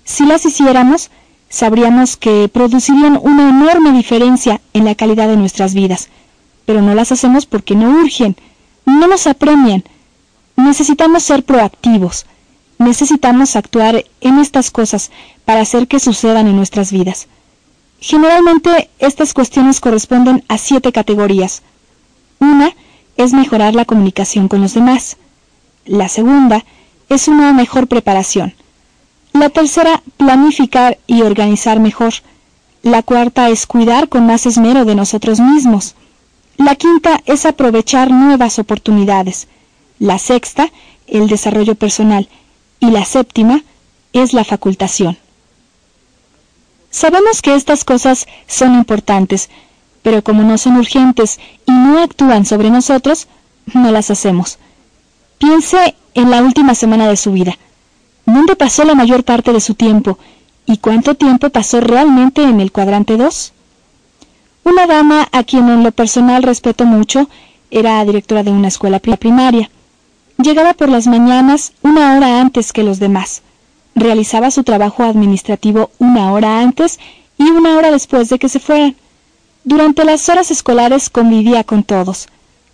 [0.05, 1.09] Si las hiciéramos,
[1.53, 6.09] sabríamos que producirían una enorme diferencia en la calidad de nuestras vidas,
[6.65, 8.35] pero no las hacemos porque no urgen,
[8.85, 9.83] no nos apremian,
[10.55, 12.25] Necesitamos ser proactivos.
[12.77, 15.11] Necesitamos actuar en estas cosas
[15.45, 17.27] para hacer que sucedan en nuestras vidas.
[17.99, 21.63] Generalmente estas cuestiones corresponden a siete categorías.
[22.39, 22.75] Una
[23.17, 25.17] es mejorar la comunicación con los demás.
[25.85, 26.65] La segunda
[27.09, 28.53] es una mejor preparación.
[29.33, 32.13] La tercera, planificar y organizar mejor.
[32.81, 35.95] La cuarta es cuidar con más esmero de nosotros mismos.
[36.57, 39.47] La quinta es aprovechar nuevas oportunidades
[40.03, 40.69] la sexta,
[41.07, 42.27] el desarrollo personal,
[42.81, 43.63] y la séptima
[44.11, 45.17] es la facultación.
[46.89, 49.49] Sabemos que estas cosas son importantes,
[50.01, 53.27] pero como no son urgentes y no actúan sobre nosotros,
[53.73, 54.59] no las hacemos.
[55.37, 57.57] Piense en la última semana de su vida.
[58.25, 60.17] ¿Dónde pasó la mayor parte de su tiempo?
[60.65, 63.53] ¿Y cuánto tiempo pasó realmente en el cuadrante 2?
[64.63, 67.29] Una dama a quien en lo personal respeto mucho
[67.69, 69.69] era directora de una escuela primaria.
[70.37, 73.41] Llegaba por las mañanas una hora antes que los demás.
[73.93, 76.99] Realizaba su trabajo administrativo una hora antes
[77.37, 78.95] y una hora después de que se fueran.
[79.65, 82.27] Durante las horas escolares convivía con todos.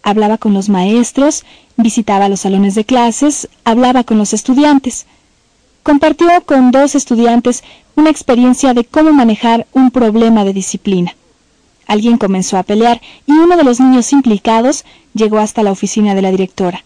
[0.04, 1.44] Hablaba con los maestros,
[1.76, 5.06] visitaba los salones de clases, hablaba con los estudiantes.
[5.84, 7.64] Compartió con dos estudiantes
[7.96, 11.16] una experiencia de cómo manejar un problema de disciplina.
[11.88, 16.22] Alguien comenzó a pelear y uno de los niños implicados llegó hasta la oficina de
[16.22, 16.84] la directora.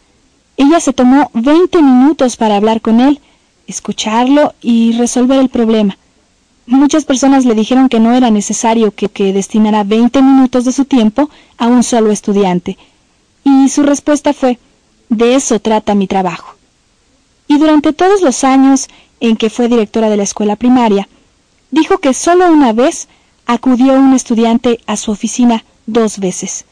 [0.56, 3.20] Ella se tomó veinte minutos para hablar con él,
[3.68, 5.98] escucharlo y resolver el problema.
[6.66, 11.30] Muchas personas le dijeron que no era necesario que, destinara veinte minutos de su tiempo
[11.58, 12.78] a un solo estudiante,
[13.44, 14.58] y su respuesta fue,
[15.10, 16.56] de eso trata mi trabajo.
[17.54, 18.88] Y durante todos los años
[19.20, 21.08] en que fue directora de la escuela primaria,
[21.70, 23.08] dijo que solo una vez
[23.46, 26.66] acudió un estudiante a su oficina dos veces.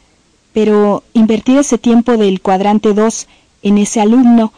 [0.54, 3.28] Pero invertir ese tiempo del cuadrante 2
[3.62, 4.54] en ese alumno,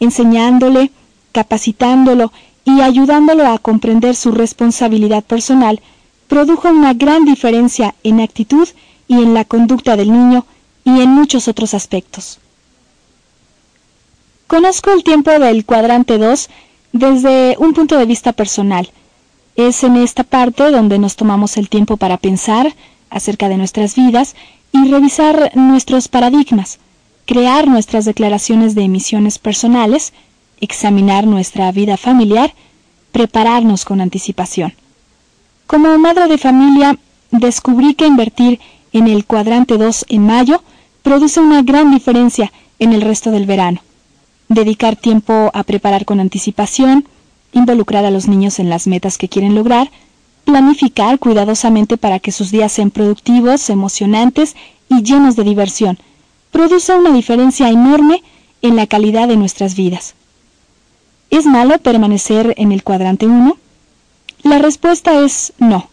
[0.00, 0.92] enseñándole,
[1.32, 2.32] capacitándolo
[2.64, 5.82] y ayudándolo a comprender su responsabilidad personal,
[6.26, 8.66] produjo una gran diferencia en actitud
[9.08, 10.46] y en la conducta del niño
[10.86, 12.38] y en muchos otros aspectos.
[14.46, 16.48] Conozco el tiempo del cuadrante 2
[16.92, 18.90] desde un punto de vista personal.
[19.56, 22.74] Es en esta parte donde nos tomamos el tiempo para pensar
[23.10, 24.36] acerca de nuestras vidas
[24.72, 26.78] y revisar nuestros paradigmas
[27.26, 30.12] crear nuestras declaraciones de emisiones personales,
[30.60, 32.54] examinar nuestra vida familiar,
[33.12, 34.72] prepararnos con anticipación.
[35.66, 36.96] Como madre de familia,
[37.32, 38.60] descubrí que invertir
[38.92, 40.62] en el cuadrante 2 en mayo
[41.02, 43.80] produce una gran diferencia en el resto del verano.
[44.48, 47.06] Dedicar tiempo a preparar con anticipación,
[47.52, 49.90] involucrar a los niños en las metas que quieren lograr,
[50.44, 54.54] planificar cuidadosamente para que sus días sean productivos, emocionantes
[54.88, 55.98] y llenos de diversión,
[56.52, 58.22] produce una diferencia enorme
[58.62, 60.14] en la calidad de nuestras vidas.
[61.30, 63.58] ¿Es malo permanecer en el cuadrante 1?
[64.44, 65.88] La respuesta es no.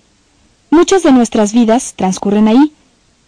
[0.70, 2.72] Muchas de nuestras vidas transcurren ahí.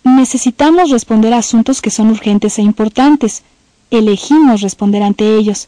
[0.03, 3.43] Necesitamos responder a asuntos que son urgentes e importantes.
[3.91, 5.67] Elegimos responder ante ellos.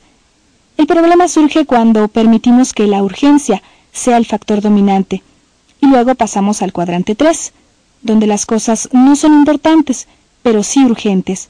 [0.78, 5.24] El problema surge cuando permitimos que la urgencia sea el factor dominante.
[5.82, 7.54] Y luego pasamos al cuadrante 3,
[8.02, 10.08] donde las cosas no son importantes,
[10.42, 11.50] pero sí urgentes.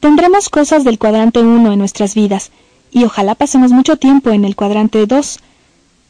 [0.00, 2.50] Tendremos cosas del cuadrante 1 en nuestras vidas,
[2.90, 5.38] y ojalá pasemos mucho tiempo en el cuadrante 2,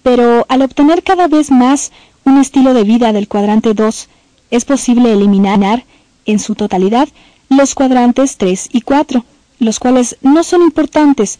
[0.02, 1.92] pero al obtener cada vez más
[2.24, 4.08] un estilo de vida del cuadrante 2,
[4.50, 5.84] es posible eliminar,
[6.26, 7.08] en su totalidad,
[7.48, 9.24] los cuadrantes 3 y 4,
[9.60, 11.38] los cuales no son importantes,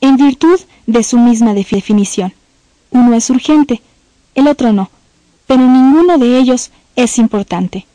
[0.00, 2.32] en virtud de su misma definición.
[2.90, 3.80] Uno es urgente,
[4.34, 4.90] el otro no,
[5.46, 7.86] pero ninguno de ellos es importante.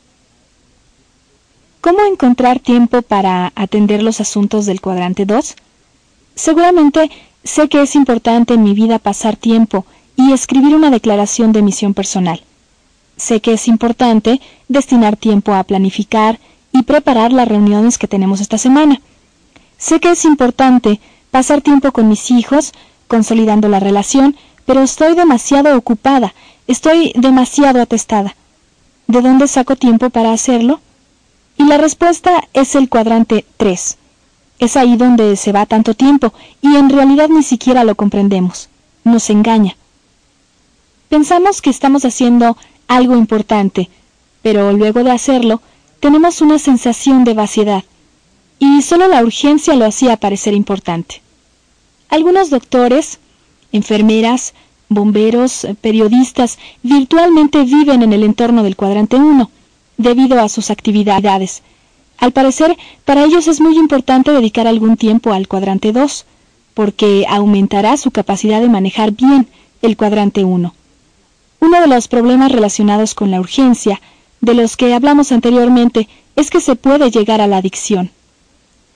[1.82, 5.56] ¿Cómo encontrar tiempo para atender los asuntos del cuadrante 2?
[6.36, 7.12] Seguramente
[7.44, 11.94] sé que es importante en mi vida pasar tiempo y escribir una declaración de misión
[11.94, 12.42] personal.
[13.18, 16.40] Sé que es importante destinar tiempo a planificar
[16.72, 19.02] y preparar las reuniones que tenemos esta semana.
[19.78, 21.00] Sé que es importante
[21.32, 22.74] pasar tiempo con mis hijos,
[23.08, 24.36] consolidando la relación,
[24.66, 26.34] pero estoy demasiado ocupada,
[26.68, 28.36] estoy demasiado atestada.
[29.08, 30.80] ¿De dónde saco tiempo para hacerlo?
[31.58, 33.98] Y la respuesta es el cuadrante 3.
[34.60, 38.70] Es ahí donde se va tanto tiempo y en realidad ni siquiera lo comprendemos.
[39.04, 39.76] Nos engaña.
[41.10, 42.58] Pensamos que estamos haciendo
[42.88, 43.90] algo importante,
[44.42, 45.62] pero luego de hacerlo
[46.00, 47.84] tenemos una sensación de vaciedad,
[48.60, 51.22] y solo la urgencia lo hacía parecer importante.
[52.10, 53.20] Algunos doctores,
[53.72, 54.54] enfermeras,
[54.90, 59.50] bomberos, periodistas, virtualmente viven en el entorno del cuadrante 1,
[59.98, 61.64] debido a sus actividades.
[62.18, 66.26] Al parecer, para ellos es muy importante dedicar algún tiempo al cuadrante 2,
[66.74, 69.48] porque aumentará su capacidad de manejar bien
[69.82, 70.74] el cuadrante 1.
[71.62, 74.02] Uno de los problemas relacionados con la urgencia,
[74.42, 78.12] de los que hablamos anteriormente, es que se puede llegar a la adicción.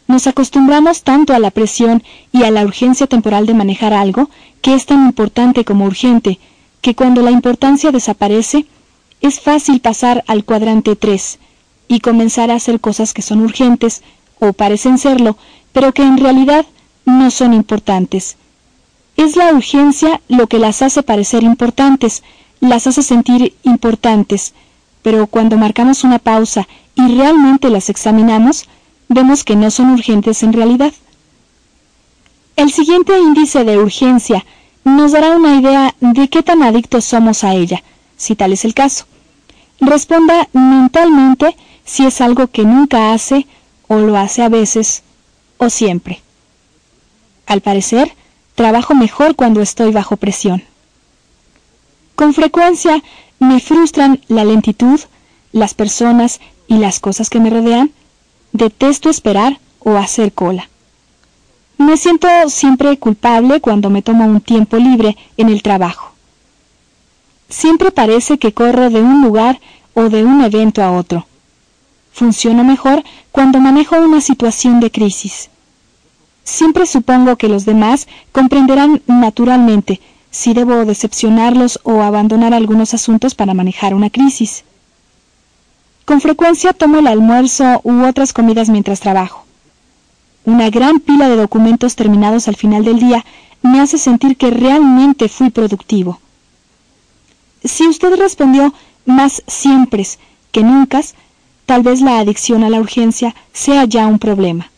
[0.09, 4.73] Nos acostumbramos tanto a la presión y a la urgencia temporal de manejar algo, que
[4.73, 6.39] es tan importante como urgente,
[6.81, 8.65] que cuando la importancia desaparece,
[9.21, 11.37] es fácil pasar al cuadrante 3
[11.87, 14.01] y comenzar a hacer cosas que son urgentes
[14.39, 15.37] o parecen serlo,
[15.73, 16.65] pero que en realidad
[17.05, 18.35] no son importantes.
[19.15, 22.23] Es la urgencia lo que las hace parecer importantes,
[22.61, 24.55] las hace sentir importantes,
[25.03, 28.67] pero cuando marcamos una pausa y realmente las examinamos,
[29.09, 30.93] vemos que no son urgentes en realidad.
[32.55, 34.45] El siguiente índice de urgencia
[34.83, 37.83] nos dará una idea de qué tan adictos somos a ella,
[38.15, 39.05] si tal es el caso.
[39.81, 43.47] Responda mentalmente si es algo que nunca hace
[43.87, 45.03] o lo hace a veces
[45.57, 46.21] o siempre.
[47.45, 48.13] Al parecer,
[48.55, 50.63] trabajo mejor cuando estoy bajo presión.
[52.15, 53.01] Con frecuencia
[53.39, 54.99] me frustran la lentitud,
[55.51, 57.91] las personas y las cosas que me rodean.
[58.51, 60.69] Detesto esperar o hacer cola.
[61.77, 66.13] Me siento siempre culpable cuando me tomo un tiempo libre en el trabajo.
[67.47, 69.59] Siempre parece que corro de un lugar
[69.93, 71.25] o de un evento a otro.
[72.11, 75.49] Funciono mejor cuando manejo una situación de crisis.
[76.43, 83.53] Siempre supongo que los demás comprenderán naturalmente si debo decepcionarlos o abandonar algunos asuntos para
[83.53, 84.63] manejar una crisis.
[86.09, 89.45] Con frecuencia tomo el almuerzo u otras comidas mientras trabajo.
[90.43, 93.23] Una gran pila de documentos terminados al final del día
[93.61, 96.19] me hace sentir que realmente fui productivo.
[97.63, 98.73] Si usted respondió
[99.05, 100.03] más siempre
[100.51, 100.99] que nunca,
[101.67, 104.71] tal vez la adicción a la urgencia sea ya un problema.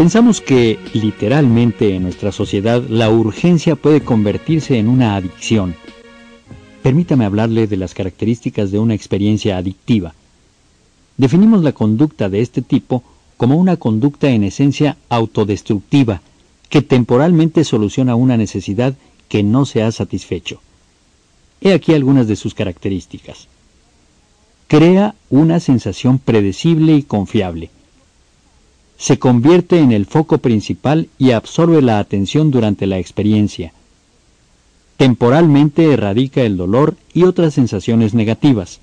[0.00, 5.74] Pensamos que, literalmente, en nuestra sociedad la urgencia puede convertirse en una adicción.
[6.82, 10.14] Permítame hablarle de las características de una experiencia adictiva.
[11.18, 13.02] Definimos la conducta de este tipo
[13.36, 16.22] como una conducta en esencia autodestructiva,
[16.70, 18.94] que temporalmente soluciona una necesidad
[19.28, 20.62] que no se ha satisfecho.
[21.60, 23.48] He aquí algunas de sus características.
[24.66, 27.68] Crea una sensación predecible y confiable
[29.00, 33.72] se convierte en el foco principal y absorbe la atención durante la experiencia.
[34.98, 38.80] Temporalmente erradica el dolor y otras sensaciones negativas.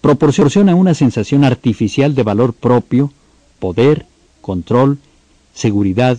[0.00, 3.12] Proporciona una sensación artificial de valor propio,
[3.58, 4.06] poder,
[4.42, 4.98] control,
[5.52, 6.18] seguridad,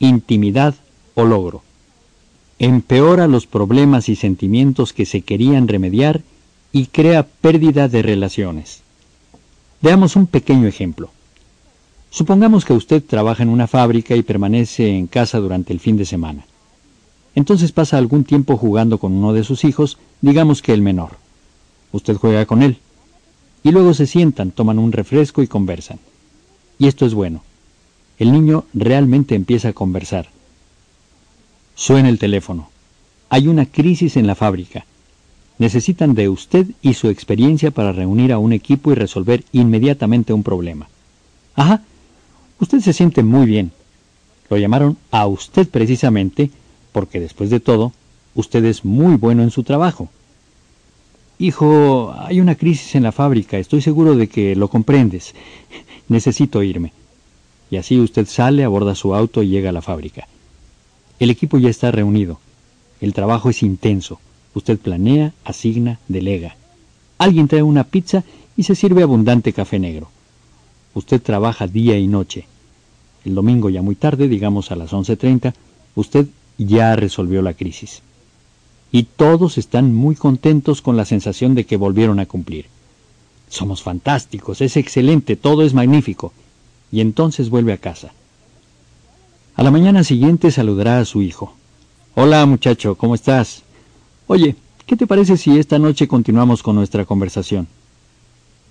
[0.00, 0.74] intimidad
[1.14, 1.62] o logro.
[2.58, 6.22] Empeora los problemas y sentimientos que se querían remediar
[6.72, 8.82] y crea pérdida de relaciones.
[9.80, 11.10] Veamos un pequeño ejemplo.
[12.12, 16.04] Supongamos que usted trabaja en una fábrica y permanece en casa durante el fin de
[16.04, 16.44] semana.
[17.34, 21.12] Entonces pasa algún tiempo jugando con uno de sus hijos, digamos que el menor.
[21.90, 22.76] Usted juega con él.
[23.64, 26.00] Y luego se sientan, toman un refresco y conversan.
[26.78, 27.42] Y esto es bueno.
[28.18, 30.28] El niño realmente empieza a conversar.
[31.74, 32.68] Suena el teléfono.
[33.30, 34.84] Hay una crisis en la fábrica.
[35.56, 40.42] Necesitan de usted y su experiencia para reunir a un equipo y resolver inmediatamente un
[40.42, 40.88] problema.
[41.54, 41.82] Ajá,
[42.62, 43.72] usted se siente muy bien.
[44.48, 46.50] Lo llamaron a usted precisamente
[46.92, 47.92] porque después de todo,
[48.34, 50.08] usted es muy bueno en su trabajo.
[51.38, 55.34] Hijo, hay una crisis en la fábrica, estoy seguro de que lo comprendes.
[56.08, 56.92] Necesito irme.
[57.70, 60.28] Y así usted sale, aborda su auto y llega a la fábrica.
[61.18, 62.38] El equipo ya está reunido.
[63.00, 64.20] El trabajo es intenso.
[64.54, 66.56] Usted planea, asigna, delega.
[67.18, 68.22] Alguien trae una pizza
[68.56, 70.10] y se sirve abundante café negro.
[70.94, 72.46] Usted trabaja día y noche.
[73.24, 75.54] El domingo ya muy tarde, digamos a las 11.30,
[75.94, 76.26] usted
[76.58, 78.02] ya resolvió la crisis.
[78.90, 82.66] Y todos están muy contentos con la sensación de que volvieron a cumplir.
[83.48, 86.32] Somos fantásticos, es excelente, todo es magnífico.
[86.90, 88.12] Y entonces vuelve a casa.
[89.54, 91.54] A la mañana siguiente saludará a su hijo.
[92.14, 93.62] Hola muchacho, ¿cómo estás?
[94.26, 94.56] Oye,
[94.86, 97.68] ¿qué te parece si esta noche continuamos con nuestra conversación?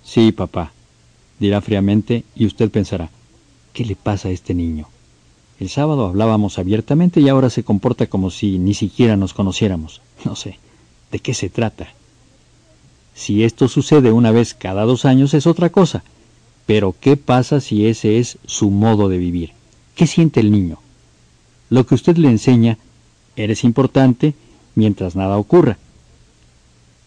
[0.04, 0.72] Sí, papá,
[1.38, 3.10] dirá fríamente y usted pensará,
[3.72, 4.88] ¿qué le pasa a este niño?
[5.60, 10.00] El sábado hablábamos abiertamente y ahora se comporta como si ni siquiera nos conociéramos.
[10.24, 10.58] No sé,
[11.10, 11.88] ¿de qué se trata?
[13.14, 16.02] Si esto sucede una vez cada dos años es otra cosa,
[16.66, 19.52] pero ¿qué pasa si ese es su modo de vivir?
[19.94, 20.78] ¿Qué siente el niño?
[21.70, 22.78] Lo que usted le enseña,
[23.36, 24.34] eres importante
[24.74, 25.78] mientras nada ocurra.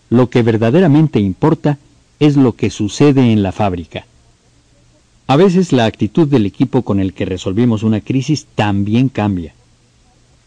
[0.09, 1.77] Lo que verdaderamente importa
[2.19, 4.05] es lo que sucede en la fábrica.
[5.27, 9.55] A veces la actitud del equipo con el que resolvimos una crisis también cambia.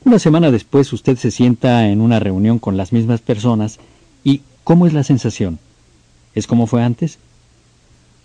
[0.05, 3.81] Una semana después usted se sienta en una reunión con las mismas personas
[4.23, 5.59] y ¿cómo es la sensación?
[6.33, 7.19] ¿Es como fue antes?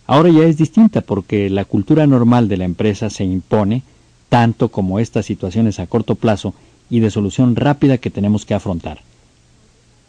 [0.05, 3.81] Ahora ya es distinta porque la cultura normal de la empresa se impone
[4.29, 6.53] tanto como estas situaciones a corto plazo
[6.87, 8.99] y de solución rápida que tenemos que afrontar.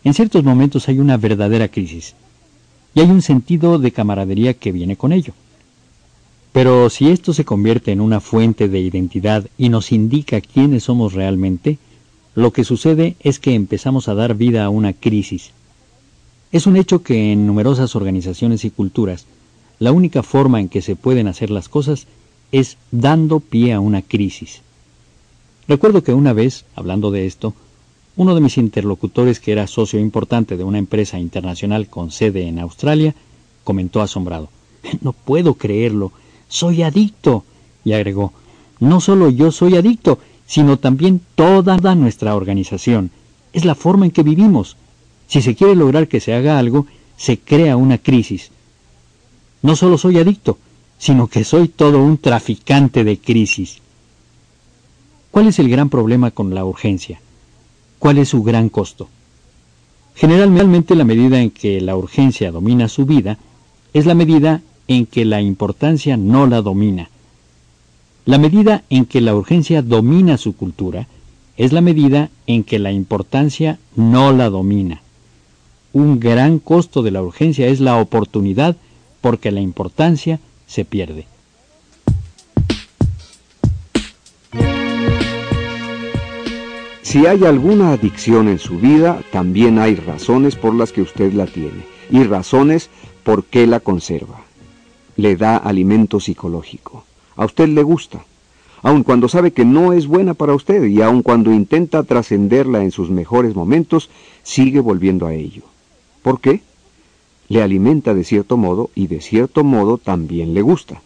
[0.02, 2.14] En ciertos momentos hay una verdadera crisis
[2.94, 5.32] y hay un sentido de camaradería que viene con ello.
[6.54, 11.12] Pero si esto se convierte en una fuente de identidad y nos indica quiénes somos
[11.12, 11.78] realmente,
[12.36, 15.50] lo que sucede es que empezamos a dar vida a una crisis.
[16.52, 19.26] Es un hecho que en numerosas organizaciones y culturas,
[19.80, 22.06] la única forma en que se pueden hacer las cosas
[22.52, 24.62] es dando pie a una crisis.
[25.66, 27.52] Recuerdo que una vez, hablando de esto,
[28.14, 32.60] uno de mis interlocutores, que era socio importante de una empresa internacional con sede en
[32.60, 33.12] Australia,
[33.64, 34.50] comentó asombrado,
[35.00, 36.12] No puedo creerlo,
[36.48, 37.44] soy adicto.
[37.84, 38.32] Y agregó,
[38.80, 43.10] no solo yo soy adicto, sino también toda nuestra organización.
[43.52, 44.76] Es la forma en que vivimos.
[45.26, 46.86] Si se quiere lograr que se haga algo,
[47.16, 48.50] se crea una crisis.
[49.62, 50.58] No solo soy adicto,
[50.98, 53.78] sino que soy todo un traficante de crisis.
[55.30, 57.20] ¿Cuál es el gran problema con la urgencia?
[57.98, 59.08] ¿Cuál es su gran costo?
[60.14, 63.38] Generalmente la medida en que la urgencia domina su vida
[63.92, 67.10] es la medida en que la importancia no la domina.
[68.26, 71.08] La medida en que la urgencia domina su cultura
[71.56, 75.02] es la medida en que la importancia no la domina.
[75.92, 78.76] Un gran costo de la urgencia es la oportunidad
[79.20, 81.26] porque la importancia se pierde.
[87.02, 91.46] Si hay alguna adicción en su vida, también hay razones por las que usted la
[91.46, 92.90] tiene y razones
[93.22, 94.44] por qué la conserva
[95.16, 97.04] le da alimento psicológico.
[97.36, 98.24] A usted le gusta,
[98.82, 102.90] aun cuando sabe que no es buena para usted y aun cuando intenta trascenderla en
[102.90, 104.10] sus mejores momentos,
[104.42, 105.62] sigue volviendo a ello.
[106.22, 106.60] ¿Por qué?
[107.48, 111.02] Le alimenta de cierto modo y de cierto modo también le gusta.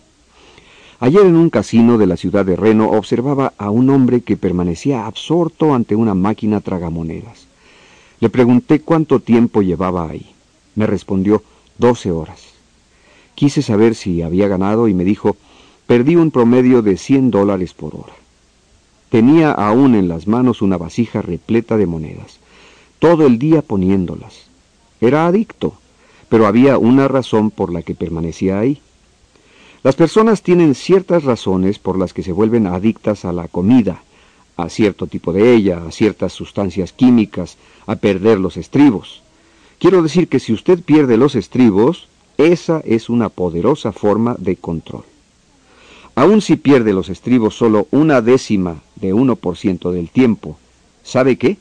[1.00, 5.06] Ayer en un casino de la ciudad de Reno observaba a un hombre que permanecía
[5.06, 7.46] absorto ante una máquina tragamonedas.
[8.18, 10.26] Le pregunté cuánto tiempo llevaba ahí.
[10.74, 11.44] Me respondió
[11.78, 12.47] doce horas.
[13.38, 15.36] Quise saber si había ganado y me dijo,
[15.86, 18.14] perdí un promedio de 100 dólares por hora.
[19.10, 22.40] Tenía aún en las manos una vasija repleta de monedas,
[22.98, 24.48] todo el día poniéndolas.
[25.00, 25.74] Era adicto,
[26.28, 28.80] pero había una razón por la que permanecía ahí.
[29.84, 34.02] Las personas tienen ciertas razones por las que se vuelven adictas a la comida,
[34.56, 39.22] a cierto tipo de ella, a ciertas sustancias químicas, a perder los estribos.
[39.78, 42.07] Quiero decir que si usted pierde los estribos,
[42.38, 45.02] esa es una poderosa forma de control.
[46.14, 50.56] Aun si pierde los estribos solo una décima de 1% del tiempo,
[51.02, 51.58] ¿sabe qué?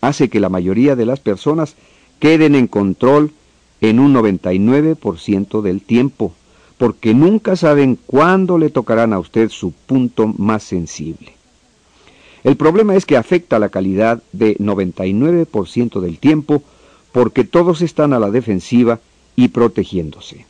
[0.00, 1.74] Hace que la mayoría de las personas
[2.20, 3.32] queden en control
[3.80, 6.32] en un 99% del tiempo,
[6.78, 11.32] porque nunca saben cuándo le tocarán a usted su punto más sensible.
[12.44, 16.62] El problema es que afecta la calidad de 99% del tiempo
[17.12, 19.00] porque todos están a la defensiva
[19.36, 20.46] y protegiéndose.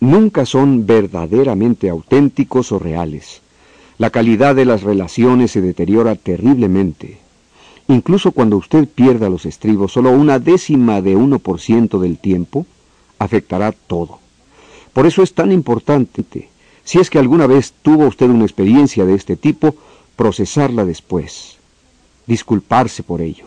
[0.00, 3.40] Nunca son verdaderamente auténticos o reales.
[3.98, 7.18] La calidad de las relaciones se deteriora terriblemente.
[7.88, 12.66] Incluso cuando usted pierda los estribos solo una décima de 1% del tiempo,
[13.18, 14.18] afectará todo.
[14.92, 16.24] Por eso es tan importante,
[16.84, 19.74] si es que alguna vez tuvo usted una experiencia de este tipo,
[20.14, 21.58] procesarla después,
[22.26, 23.46] disculparse por ello,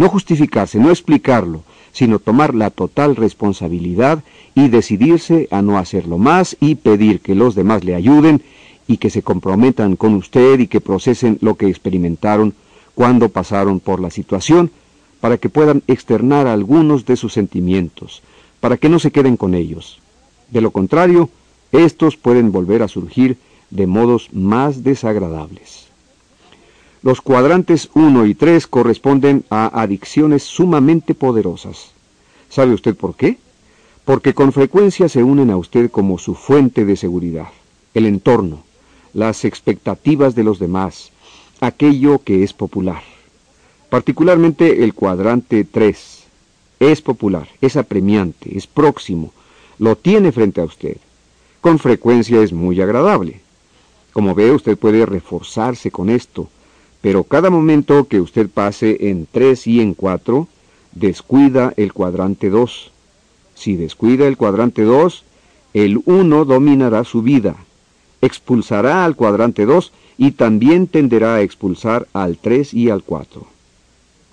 [0.00, 4.24] no justificarse, no explicarlo, sino tomar la total responsabilidad
[4.54, 8.40] y decidirse a no hacerlo más y pedir que los demás le ayuden
[8.88, 12.54] y que se comprometan con usted y que procesen lo que experimentaron
[12.94, 14.70] cuando pasaron por la situación,
[15.20, 18.22] para que puedan externar algunos de sus sentimientos,
[18.58, 20.00] para que no se queden con ellos.
[20.50, 21.28] De lo contrario,
[21.72, 23.36] estos pueden volver a surgir
[23.68, 25.89] de modos más desagradables.
[27.02, 31.92] Los cuadrantes 1 y 3 corresponden a adicciones sumamente poderosas.
[32.50, 33.38] ¿Sabe usted por qué?
[34.04, 37.48] Porque con frecuencia se unen a usted como su fuente de seguridad,
[37.94, 38.64] el entorno,
[39.14, 41.10] las expectativas de los demás,
[41.60, 43.02] aquello que es popular.
[43.88, 46.24] Particularmente el cuadrante 3
[46.80, 49.32] es popular, es apremiante, es próximo,
[49.78, 50.98] lo tiene frente a usted.
[51.62, 53.40] Con frecuencia es muy agradable.
[54.12, 56.48] Como ve, usted puede reforzarse con esto,
[57.00, 60.46] pero cada momento que usted pase en 3 y en 4,
[60.92, 62.90] descuida el cuadrante 2.
[63.54, 65.24] Si descuida el cuadrante 2,
[65.74, 67.56] el 1 dominará su vida,
[68.20, 73.46] expulsará al cuadrante 2 y también tenderá a expulsar al 3 y al 4.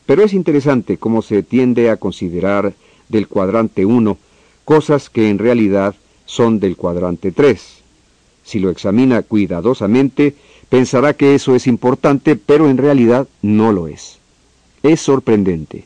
[0.05, 2.74] Pero es interesante cómo se tiende a considerar
[3.09, 4.18] del cuadrante 1
[4.65, 5.95] cosas que en realidad
[6.26, 7.78] son del cuadrante 3.
[8.43, 10.36] Si lo examina cuidadosamente,
[10.70, 14.20] Pensará que eso es importante, pero en realidad no lo es.
[14.84, 15.86] Es sorprendente.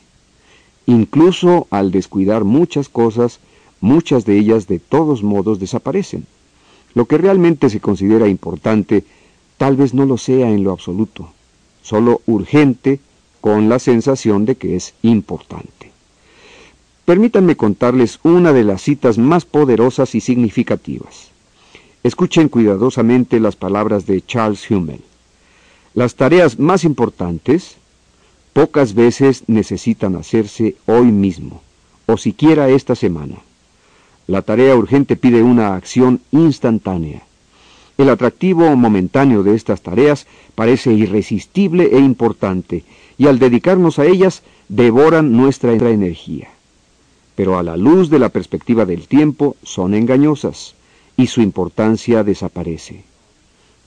[0.86, 3.40] Incluso al descuidar muchas cosas,
[3.80, 6.26] muchas de ellas de todos modos desaparecen.
[6.94, 9.04] Lo que realmente se considera importante
[9.58, 11.32] tal vez no lo sea en lo absoluto,
[11.84, 13.00] solo urgente
[13.40, 15.92] con la sensación de que es importante.
[17.06, 21.31] Permítanme contarles una de las citas más poderosas y significativas.
[22.04, 25.02] Escuchen cuidadosamente las palabras de Charles Hummel.
[25.94, 27.76] Las tareas más importantes
[28.54, 31.62] pocas veces necesitan hacerse hoy mismo,
[32.08, 33.36] o siquiera esta semana.
[34.26, 37.22] La tarea urgente pide una acción instantánea.
[38.00, 40.26] El atractivo momentáneo de estas tareas
[40.56, 42.84] parece irresistible e importante,
[43.20, 46.50] y al dedicarnos a ellas devoran nuestra energía.
[47.36, 50.74] Pero a la luz de la perspectiva del tiempo son engañosas
[51.22, 53.04] y su importancia desaparece.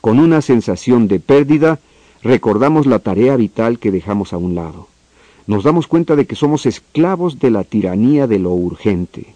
[0.01, 1.80] Con una sensación de pérdida,
[2.22, 4.87] recordamos la tarea vital que dejamos a un lado.
[5.49, 9.35] Nos damos cuenta de que somos esclavos de la tiranía de lo urgente.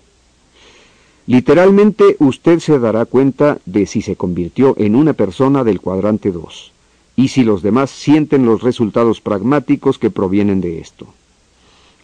[1.26, 6.72] Literalmente usted se dará cuenta de si se convirtió en una persona del cuadrante 2
[7.16, 11.08] y si los demás sienten los resultados pragmáticos que provienen de esto.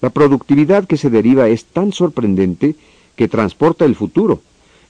[0.01, 2.75] La productividad que se deriva es tan sorprendente
[3.15, 4.41] que transporta el futuro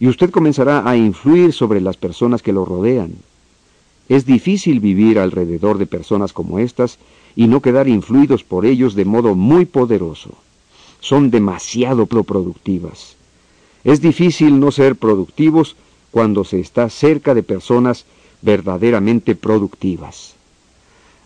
[0.04, 3.14] y usted comenzará a influir sobre las personas que lo rodean.
[4.10, 6.98] Es difícil vivir alrededor de personas como estas
[7.34, 10.32] y no quedar influidos por ellos de modo muy poderoso.
[11.00, 13.16] Son demasiado productivas.
[13.82, 15.74] Es difícil no ser productivos
[16.10, 18.04] cuando se está cerca de personas
[18.42, 20.34] verdaderamente productivas.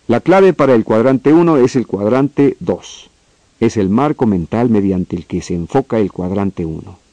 [0.07, 3.11] La clave para el cuadrante 1 es el cuadrante 2.
[3.59, 7.08] Es el marco mental mediante el que se enfoca el cuadrante 1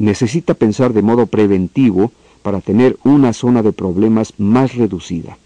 [0.00, 2.10] necesita pensar de modo preventivo
[2.42, 5.36] para tener una zona de problemas más reducida.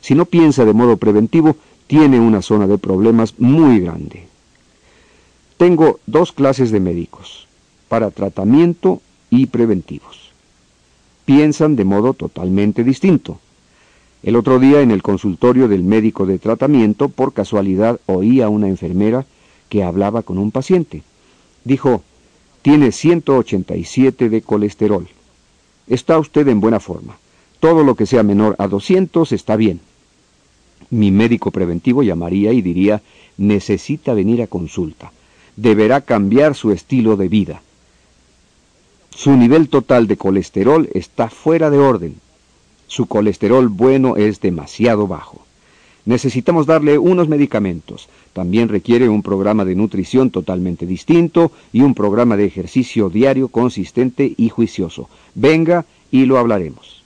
[0.00, 4.26] Si no piensa de modo preventivo, tiene una zona de problemas muy grande.
[5.56, 7.48] Tengo dos clases de médicos,
[7.88, 9.00] para tratamiento
[9.30, 10.30] y preventivos.
[11.24, 13.38] Piensan de modo totalmente distinto.
[14.22, 18.68] El otro día en el consultorio del médico de tratamiento, por casualidad oí a una
[18.68, 19.24] enfermera
[19.70, 21.02] que hablaba con un paciente.
[21.64, 22.02] Dijo,
[22.64, 25.06] tiene 187 de colesterol.
[25.86, 27.18] Está usted en buena forma.
[27.60, 29.82] Todo lo que sea menor a 200 está bien.
[30.88, 33.02] Mi médico preventivo llamaría y diría,
[33.36, 35.12] necesita venir a consulta.
[35.56, 37.60] Deberá cambiar su estilo de vida.
[39.10, 42.14] Su nivel total de colesterol está fuera de orden.
[42.86, 45.43] Su colesterol bueno es demasiado bajo.
[46.06, 48.08] Necesitamos darle unos medicamentos.
[48.32, 54.34] También requiere un programa de nutrición totalmente distinto y un programa de ejercicio diario consistente
[54.36, 55.08] y juicioso.
[55.34, 57.02] Venga y lo hablaremos.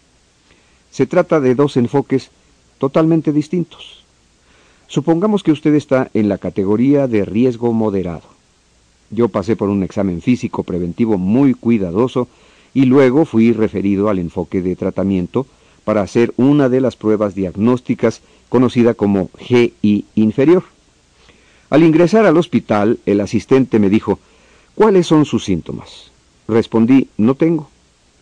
[0.91, 2.31] Se trata de dos enfoques
[2.79, 4.03] totalmente distintos.
[4.89, 8.23] Supongamos que usted está en la categoría de riesgo moderado.
[9.11, 12.29] Yo pasé por un examen físico preventivo muy cuidadoso
[12.75, 15.47] y luego fui referido al enfoque de tratamiento
[15.89, 18.21] para hacer una de las pruebas diagnósticas
[18.51, 20.65] conocida como GI inferior.
[21.71, 24.19] Al ingresar al hospital, el asistente me dijo,
[24.75, 26.11] ¿cuáles son sus síntomas?
[26.47, 27.71] Respondí, no tengo.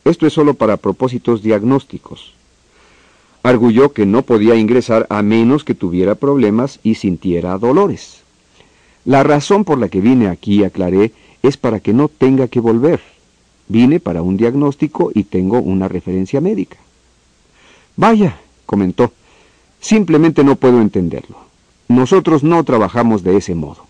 [0.05, 2.35] Esto es solo para propósitos diagnósticos.
[3.43, 8.21] Arguyó que no podía ingresar a menos que tuviera problemas y sintiera dolores.
[9.05, 11.11] La razón por la que vine aquí, aclaré,
[11.43, 13.01] es para que no tenga que volver.
[13.67, 16.77] Vine para un diagnóstico y tengo una referencia médica.
[17.97, 19.13] Vaya, comentó,
[19.81, 21.39] simplemente no puedo entenderlo.
[21.89, 23.87] Nosotros no trabajamos de ese modo.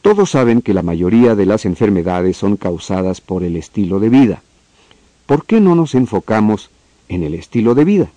[0.00, 4.42] Todos saben que la mayoría de las enfermedades son causadas por el estilo de vida.
[5.26, 6.70] ¿Por qué no nos enfocamos
[7.08, 8.08] en el estilo de vida?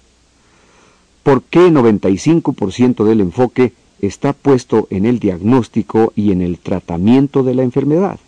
[1.24, 7.55] ¿Por qué 95% del enfoque está puesto en el diagnóstico y en el tratamiento de
[7.55, 8.19] la enfermedad?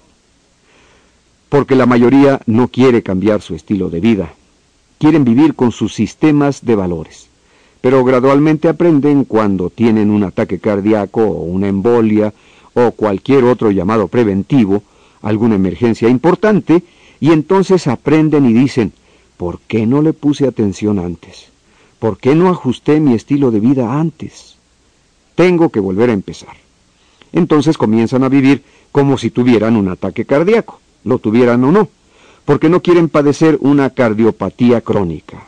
[1.49, 4.33] Porque la mayoría no quiere cambiar su estilo de vida.
[5.03, 7.27] Quieren vivir con sus sistemas de valores.
[7.81, 12.33] Pero gradualmente aprenden cuando tienen un ataque cardíaco o una embolia
[12.73, 14.81] o cualquier otro llamado preventivo,
[15.21, 16.83] alguna emergencia importante,
[17.19, 18.93] y entonces aprenden y dicen,
[19.35, 21.49] ¿por qué no le puse atención antes?
[21.99, 24.55] ¿Por qué no ajusté mi estilo de vida antes?
[25.35, 26.55] Tengo que volver a empezar.
[27.33, 31.89] Entonces comienzan a vivir como si tuvieran un ataque cardíaco, lo tuvieran o no,
[32.45, 35.43] porque no quieren padecer una cardiopatía crónica.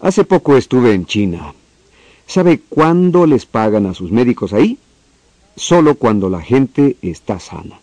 [0.00, 1.54] Hace poco estuve en China.
[2.26, 4.78] ¿Sabe cuándo les pagan a sus médicos ahí?
[5.56, 7.80] Solo cuando la gente está sana.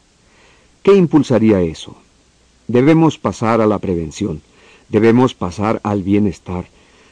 [0.83, 1.95] ¿Qué impulsaría eso?
[2.67, 4.41] Debemos pasar a la prevención.
[4.89, 6.67] Debemos pasar al bienestar.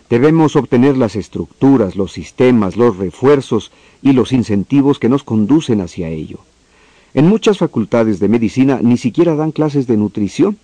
[0.09, 6.07] Debemos obtener las estructuras, los sistemas, los refuerzos y los incentivos que nos conducen hacia
[6.07, 6.39] ello.
[7.15, 10.57] En muchas facultades de medicina ni siquiera dan clases de nutrición,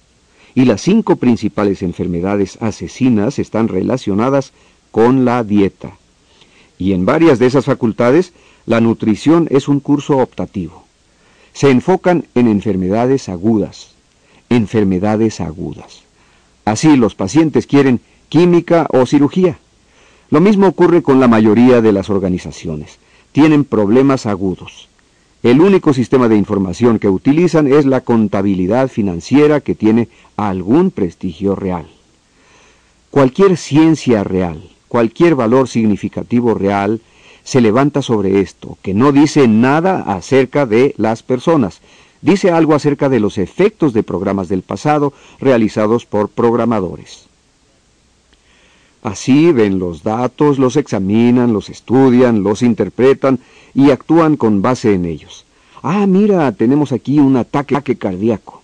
[0.53, 4.51] y las cinco principales enfermedades asesinas están relacionadas
[4.91, 5.93] con la dieta.
[6.77, 8.33] Y en varias de esas facultades,
[8.65, 10.83] la nutrición es un curso optativo.
[11.53, 13.95] Se enfocan en enfermedades agudas,
[14.49, 16.03] enfermedades agudas.
[16.65, 19.57] Así los pacientes quieren química o cirugía.
[20.29, 22.99] Lo mismo ocurre con la mayoría de las organizaciones.
[23.31, 24.89] Tienen problemas agudos.
[25.43, 31.55] El único sistema de información que utilizan es la contabilidad financiera que tiene algún prestigio
[31.55, 31.87] real.
[33.09, 37.01] Cualquier ciencia real, cualquier valor significativo real,
[37.43, 41.81] se levanta sobre esto, que no dice nada acerca de las personas,
[42.21, 47.30] dice algo acerca de los efectos de programas del pasado realizados por programadores.
[49.03, 53.39] Así ven los datos, los examinan, los estudian, los interpretan
[53.73, 55.45] y actúan con base en ellos.
[55.81, 58.61] Ah, mira, tenemos aquí un ataque cardíaco.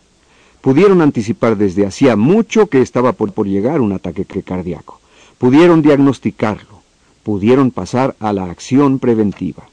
[0.62, 5.00] Pudieron anticipar desde hacía mucho que estaba por, por llegar un ataque cardíaco.
[5.38, 6.82] Pudieron diagnosticarlo.
[7.24, 9.64] Pudieron pasar a la acción preventiva.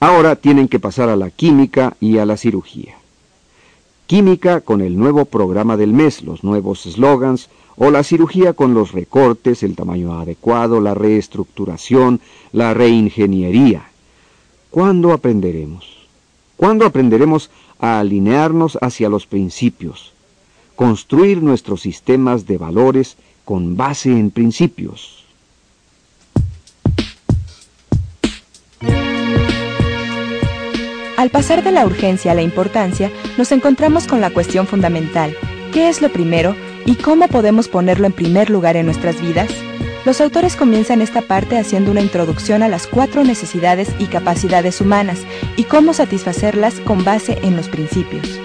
[0.00, 3.01] Ahora tienen que pasar a la química y a la cirugía.
[4.12, 8.92] Química con el nuevo programa del mes, los nuevos slogans, o la cirugía con los
[8.92, 12.20] recortes, el tamaño adecuado, la reestructuración,
[12.52, 13.84] la reingeniería.
[14.68, 15.86] ¿Cuándo aprenderemos?
[16.58, 17.48] ¿Cuándo aprenderemos
[17.78, 20.12] a alinearnos hacia los principios?
[20.76, 25.24] Construir nuestros sistemas de valores con base en principios.
[31.16, 35.36] Al pasar de la urgencia a la importancia, nos encontramos con la cuestión fundamental.
[35.72, 36.56] ¿Qué es lo primero
[36.86, 39.50] y cómo podemos ponerlo en primer lugar en nuestras vidas?
[40.04, 45.20] Los autores comienzan esta parte haciendo una introducción a las cuatro necesidades y capacidades humanas
[45.56, 48.40] y cómo satisfacerlas con base en los principios.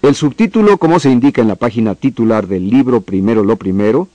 [0.00, 4.08] El subtítulo, como se indica en la página titular del libro Primero lo Primero,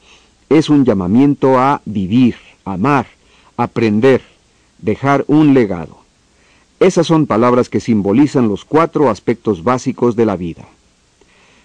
[0.49, 3.07] es un llamamiento a vivir, amar,
[3.57, 4.21] aprender,
[4.79, 5.97] dejar un legado.
[6.79, 10.65] Esas son palabras que simbolizan los cuatro aspectos básicos de la vida.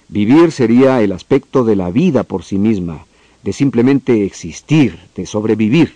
[0.09, 3.05] Vivir sería el aspecto de la vida por sí misma,
[3.45, 5.95] de simplemente existir, de sobrevivir.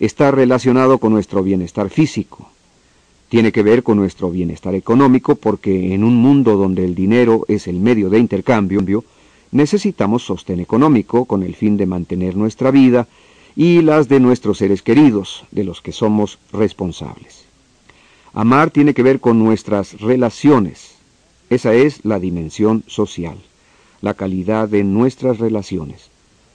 [0.00, 2.50] Está relacionado con nuestro bienestar físico.
[3.28, 7.66] Tiene que ver con nuestro bienestar económico porque en un mundo donde el dinero es
[7.66, 9.04] el medio de intercambio,
[9.50, 13.06] necesitamos sostén económico con el fin de mantener nuestra vida
[13.54, 17.44] y las de nuestros seres queridos, de los que somos responsables.
[18.32, 20.94] Amar tiene que ver con nuestras relaciones.
[21.50, 23.36] Esa es la dimensión social,
[24.00, 26.10] la calidad de nuestras relaciones.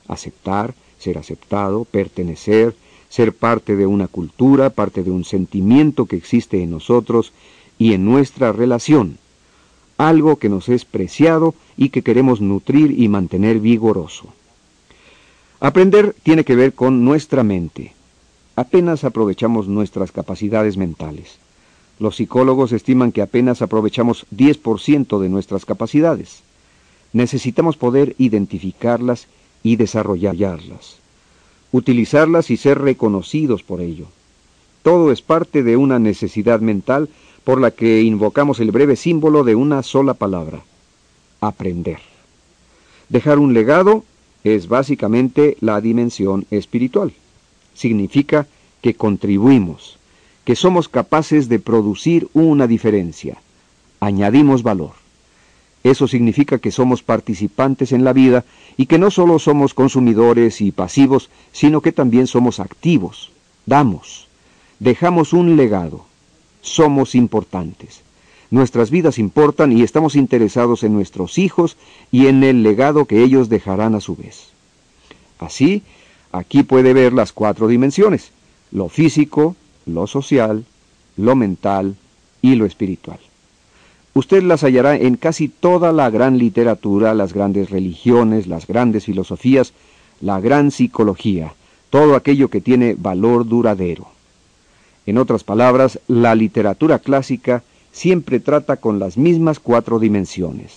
[0.07, 2.76] Aceptar, ser aceptado, pertenecer,
[3.14, 7.32] ser parte de una cultura, parte de un sentimiento que existe en nosotros
[7.78, 9.20] y en nuestra relación,
[9.99, 14.34] algo que nos es preciado y que queremos nutrir y mantener vigoroso.
[15.59, 17.93] Aprender tiene que ver con nuestra mente.
[18.55, 21.38] Apenas aprovechamos nuestras capacidades mentales.
[21.99, 26.41] Los psicólogos estiman que apenas aprovechamos 10% de nuestras capacidades.
[27.14, 29.28] Necesitamos poder identificarlas
[29.61, 31.02] y desarrollarlas,
[31.74, 34.05] utilizarlas y ser reconocidos por ello.
[34.84, 37.09] Todo es parte de una necesidad mental
[37.43, 40.61] por la que invocamos el breve símbolo de una sola palabra,
[41.41, 41.99] aprender.
[43.09, 44.05] Dejar un legado
[44.45, 47.11] es básicamente la dimensión espiritual.
[47.74, 48.47] Significa
[48.82, 49.97] que contribuimos,
[50.45, 53.41] que somos capaces de producir una diferencia,
[53.99, 55.02] añadimos valor.
[55.84, 58.45] Eso significa que somos participantes en la vida
[58.77, 63.31] y que no solo somos consumidores y pasivos, sino que también somos activos,
[63.65, 64.27] damos,
[64.79, 66.05] dejamos un legado,
[66.61, 68.01] somos importantes.
[68.49, 71.75] Nuestras vidas importan y estamos interesados en nuestros hijos
[72.11, 74.49] y en el legado que ellos dejarán a su vez.
[75.39, 75.84] Así,
[76.31, 78.31] aquí puede ver las cuatro dimensiones,
[78.71, 79.55] lo físico,
[79.86, 80.65] lo social,
[81.17, 81.97] lo mental
[82.41, 83.19] y lo espiritual.
[84.16, 89.74] Usted las hallará en casi toda la gran literatura, las grandes religiones, las grandes filosofías,
[90.22, 91.53] la gran psicología,
[91.89, 94.07] todo aquello que tiene valor duradero.
[95.07, 100.74] En otras palabras, la literatura clásica siempre trata con las mismas cuatro dimensiones.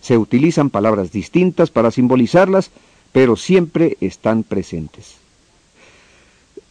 [0.00, 2.70] Se utilizan palabras distintas para simbolizarlas,
[3.12, 5.16] pero siempre están presentes.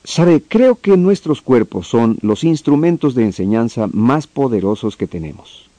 [0.04, 5.70] Sabe, creo que nuestros cuerpos son los instrumentos de enseñanza más poderosos que tenemos.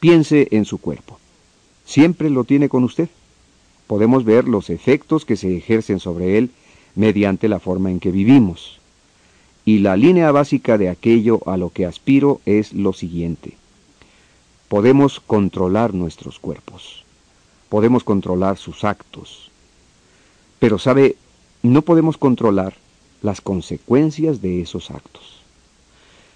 [0.00, 1.18] Piense en su cuerpo.
[1.84, 3.08] Siempre lo tiene con usted.
[3.86, 6.50] Podemos ver los efectos que se ejercen sobre él
[6.94, 8.78] mediante la forma en que vivimos.
[9.64, 13.56] Y la línea básica de aquello a lo que aspiro es lo siguiente.
[14.68, 17.04] Podemos controlar nuestros cuerpos.
[17.68, 19.50] Podemos controlar sus actos.
[20.58, 21.16] Pero sabe,
[21.62, 22.74] no podemos controlar
[23.22, 25.40] las consecuencias de esos actos.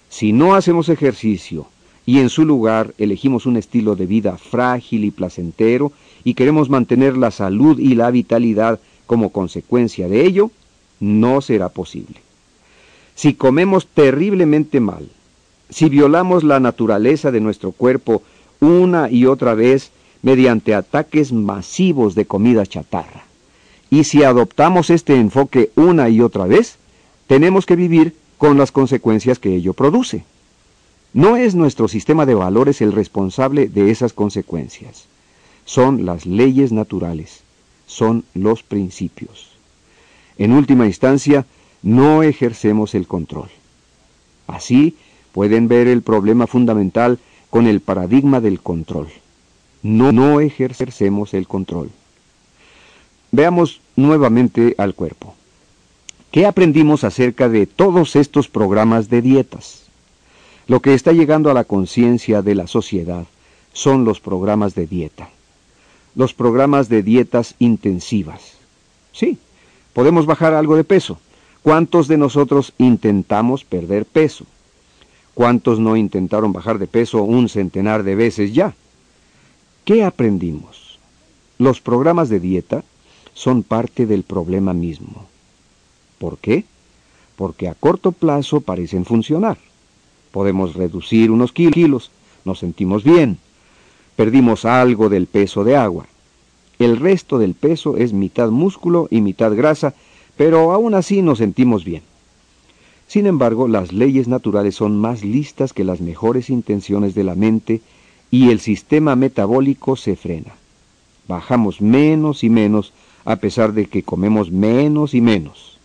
[0.09, 1.67] Si no hacemos ejercicio
[2.11, 5.93] y en su lugar elegimos un estilo de vida frágil y placentero
[6.25, 10.51] y queremos mantener la salud y la vitalidad como consecuencia de ello,
[10.99, 12.17] no será posible.
[13.15, 15.07] Si comemos terriblemente mal,
[15.69, 18.23] si violamos la naturaleza de nuestro cuerpo
[18.59, 19.91] una y otra vez
[20.21, 23.23] mediante ataques masivos de comida chatarra,
[23.89, 26.75] y si adoptamos este enfoque una y otra vez,
[27.27, 30.25] tenemos que vivir con las consecuencias que ello produce.
[31.13, 35.05] No es nuestro sistema de valores el responsable de esas consecuencias.
[35.65, 37.41] Son las leyes naturales,
[37.85, 39.49] son los principios.
[40.37, 41.45] En última instancia,
[41.83, 43.49] no ejercemos el control.
[44.47, 44.95] Así
[45.33, 49.09] pueden ver el problema fundamental con el paradigma del control.
[49.83, 51.89] No, no ejercemos el control.
[53.31, 55.35] Veamos nuevamente al cuerpo.
[56.31, 59.80] ¿Qué aprendimos acerca de todos estos programas de dietas?
[60.67, 63.25] Lo que está llegando a la conciencia de la sociedad
[63.73, 65.29] son los programas de dieta.
[66.15, 68.53] Los programas de dietas intensivas.
[69.11, 69.37] Sí,
[69.93, 71.17] podemos bajar algo de peso.
[71.63, 74.45] ¿Cuántos de nosotros intentamos perder peso?
[75.33, 78.73] ¿Cuántos no intentaron bajar de peso un centenar de veces ya?
[79.85, 80.99] ¿Qué aprendimos?
[81.57, 82.83] Los programas de dieta
[83.33, 85.25] son parte del problema mismo.
[86.19, 86.65] ¿Por qué?
[87.35, 89.57] Porque a corto plazo parecen funcionar.
[90.31, 92.11] Podemos reducir unos kilos,
[92.45, 93.37] nos sentimos bien,
[94.15, 96.05] perdimos algo del peso de agua.
[96.79, 99.93] El resto del peso es mitad músculo y mitad grasa,
[100.37, 102.03] pero aún así nos sentimos bien.
[103.07, 107.81] Sin embargo, las leyes naturales son más listas que las mejores intenciones de la mente
[108.31, 110.53] y el sistema metabólico se frena.
[111.27, 112.93] Bajamos menos y menos
[113.25, 115.77] a pesar de que comemos menos y menos.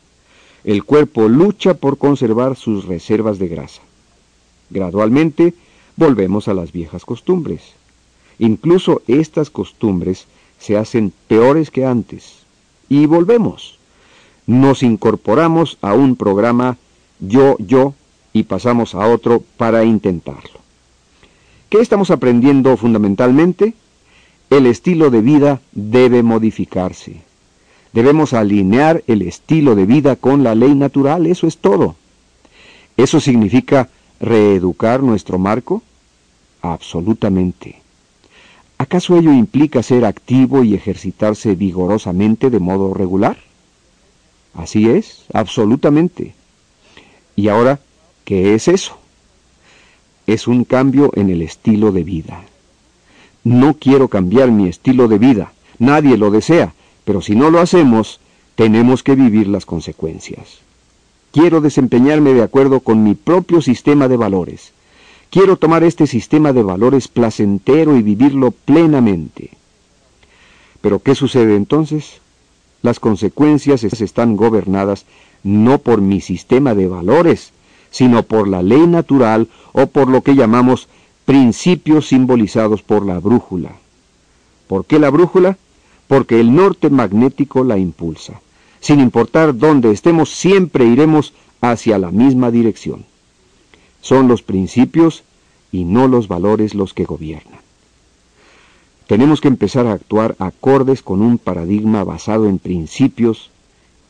[0.65, 3.83] El cuerpo lucha por conservar sus reservas de grasa.
[4.71, 5.55] Gradualmente
[5.97, 7.63] volvemos a las viejas costumbres.
[8.39, 10.27] Incluso estas costumbres
[10.59, 12.41] se hacen peores que antes.
[12.89, 13.79] Y volvemos.
[14.47, 16.77] Nos incorporamos a un programa
[17.19, 17.95] yo, yo,
[18.33, 20.61] y pasamos a otro para intentarlo.
[21.71, 23.75] ¿Qué estamos aprendiendo fundamentalmente?
[24.51, 27.23] El estilo de vida debe modificarse.
[27.93, 31.97] Debemos alinear el estilo de vida con la ley natural, eso es todo.
[32.97, 33.89] ¿Eso significa
[34.21, 35.83] reeducar nuestro marco?
[36.63, 37.81] Absolutamente.
[38.79, 43.39] ¿Acaso ello implica ser activo y ejercitarse vigorosamente de modo regular?
[44.55, 46.35] Así es, absolutamente.
[47.37, 47.81] ¿Y ahora
[48.25, 48.99] qué es eso?
[50.27, 52.43] Es un cambio en el estilo de vida.
[53.45, 58.21] No quiero cambiar mi estilo de vida, nadie lo desea, pero si no lo hacemos,
[58.57, 60.66] tenemos que vivir las consecuencias.
[61.37, 64.73] Quiero desempeñarme de acuerdo con mi propio sistema de valores.
[65.29, 69.51] Quiero tomar este sistema de valores placentero y vivirlo plenamente.
[70.81, 72.23] Pero ¿qué sucede entonces?
[72.81, 75.05] Las consecuencias están gobernadas
[75.43, 77.53] no por mi sistema de valores,
[77.91, 80.89] sino por la ley natural o por lo que llamamos
[81.27, 83.73] principios simbolizados por la brújula.
[84.69, 85.59] ¿Por qué la brújula?
[86.09, 88.41] porque el norte magnético la impulsa.
[88.81, 93.05] Sin importar dónde estemos, siempre iremos hacia la misma dirección.
[94.01, 95.25] Son los principios
[95.73, 97.61] y no los valores los que gobiernan.
[99.07, 103.51] Tenemos que empezar a actuar acordes con un paradigma basado en principios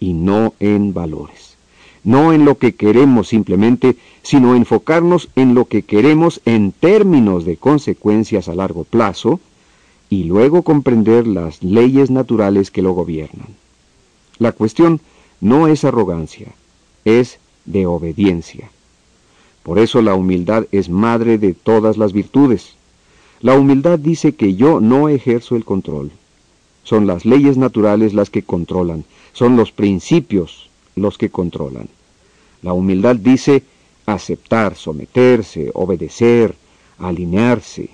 [0.00, 1.56] y no en valores.
[2.02, 7.56] No en lo que queremos simplemente, sino enfocarnos en lo que queremos en términos de
[7.56, 9.40] consecuencias a largo plazo,
[10.08, 13.48] y luego comprender las leyes naturales que lo gobiernan.
[14.38, 15.00] La cuestión
[15.40, 16.48] no es arrogancia,
[17.04, 18.70] es de obediencia.
[19.62, 22.74] Por eso la humildad es madre de todas las virtudes.
[23.40, 26.10] La humildad dice que yo no ejerzo el control.
[26.84, 31.88] Son las leyes naturales las que controlan, son los principios los que controlan.
[32.62, 33.64] La humildad dice
[34.06, 36.54] aceptar, someterse, obedecer,
[36.98, 37.90] alinearse,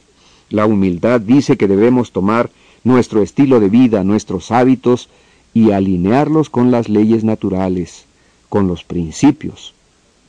[0.53, 2.51] la humildad dice que debemos tomar
[2.85, 5.09] nuestro estilo de vida, nuestros hábitos,
[5.55, 8.07] y alinearlos con las leyes naturales,
[8.49, 9.75] con los principios,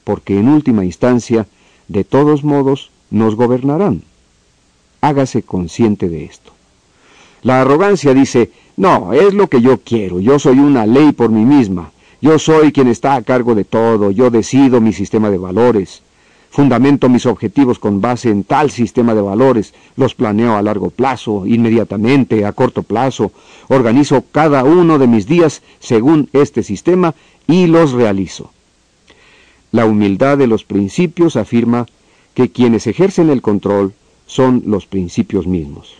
[0.03, 1.47] porque en última instancia,
[1.87, 4.03] de todos modos, nos gobernarán.
[5.01, 6.51] Hágase consciente de esto.
[7.41, 11.45] La arrogancia dice, no, es lo que yo quiero, yo soy una ley por mí
[11.45, 16.01] misma, yo soy quien está a cargo de todo, yo decido mi sistema de valores,
[16.53, 21.47] Fundamento mis objetivos con base en tal sistema de valores, los planeo a largo plazo,
[21.47, 23.31] inmediatamente, a corto plazo,
[23.69, 27.15] organizo cada uno de mis días según este sistema
[27.47, 28.51] y los realizo.
[29.71, 31.87] La humildad de los principios afirma
[32.35, 33.95] que quienes ejercen el control
[34.27, 35.95] son los principios mismos.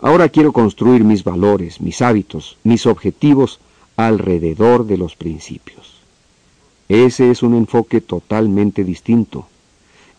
[0.00, 3.58] Ahora quiero construir mis valores, mis hábitos, mis objetivos
[3.96, 5.93] alrededor de los principios.
[6.88, 9.46] Ese es un enfoque totalmente distinto.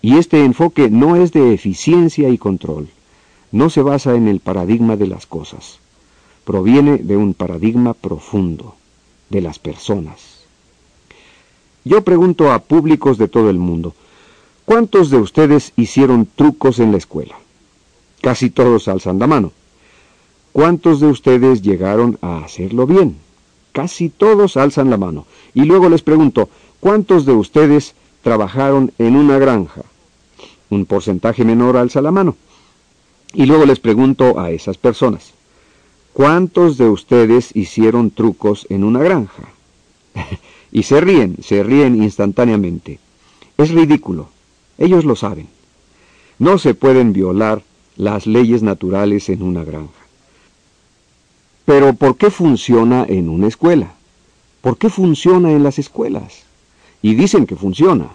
[0.02, 2.90] Y este enfoque no es de eficiencia y control.
[3.52, 5.80] No se basa en el paradigma de las cosas.
[6.44, 8.76] Proviene de un paradigma profundo,
[9.30, 10.44] de las personas.
[11.84, 13.94] Yo pregunto a públicos de todo el mundo,
[14.66, 17.36] ¿cuántos de ustedes hicieron trucos en la escuela?
[18.22, 19.52] Casi todos alzan la mano.
[20.52, 23.18] ¿Cuántos de ustedes llegaron a hacerlo bien?
[23.76, 25.26] Casi todos alzan la mano.
[25.54, 26.48] Y luego les pregunto,
[26.80, 29.82] ¿cuántos de ustedes trabajaron en una granja?
[30.70, 32.38] Un porcentaje menor alza la mano.
[33.34, 35.34] Y luego les pregunto a esas personas,
[36.14, 39.44] ¿cuántos de ustedes hicieron trucos en una granja?
[40.72, 43.00] y se ríen, se ríen instantáneamente.
[43.58, 44.30] Es ridículo.
[44.78, 45.50] Ellos lo saben.
[46.40, 47.62] No se pueden violar
[47.98, 50.05] las leyes naturales en una granja.
[51.66, 53.94] Pero ¿por qué funciona en una escuela?
[54.62, 56.44] ¿Por qué funciona en las escuelas?
[57.02, 58.10] Y dicen que funciona.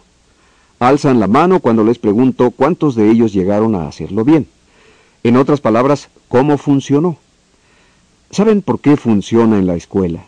[0.79, 4.47] Alzan la mano cuando les pregunto cuántos de ellos llegaron a hacerlo bien.
[5.25, 7.19] En otras palabras, ¿cómo funcionó?
[8.31, 10.25] ¿Saben por qué funciona en la escuela?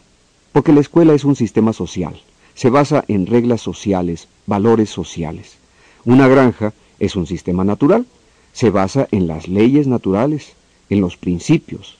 [0.51, 2.21] Porque la escuela es un sistema social.
[2.55, 5.59] Se basa en reglas sociales, valores sociales.
[6.05, 8.05] Una granja es un sistema natural.
[8.53, 10.55] Se basa en las leyes naturales,
[10.91, 11.97] en los principios,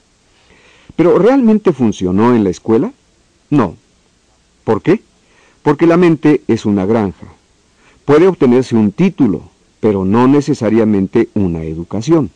[0.97, 2.93] ¿Pero realmente funcionó en la escuela?
[3.51, 3.77] No.
[4.65, 5.03] ¿Por qué?
[5.63, 7.27] Porque la mente es una granja.
[8.05, 9.43] Puede obtenerse un título,
[9.81, 12.31] pero no necesariamente una educación.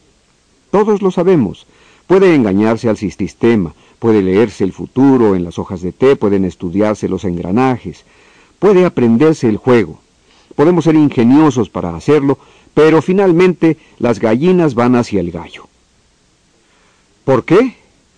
[0.71, 1.67] Todos lo sabemos.
[2.07, 7.09] Puede engañarse al sistema, puede leerse el futuro en las hojas de té, pueden estudiarse
[7.09, 8.05] los engranajes,
[8.61, 10.01] puede aprenderse el juego,
[10.57, 12.39] Podemos ser ingeniosos para hacerlo,
[12.73, 15.69] pero finalmente las gallinas van hacia el gallo.
[17.25, 17.77] ¿Por qué?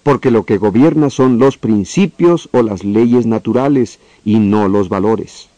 [0.08, 5.50] Porque lo que gobierna son los principios o las leyes naturales y no los valores.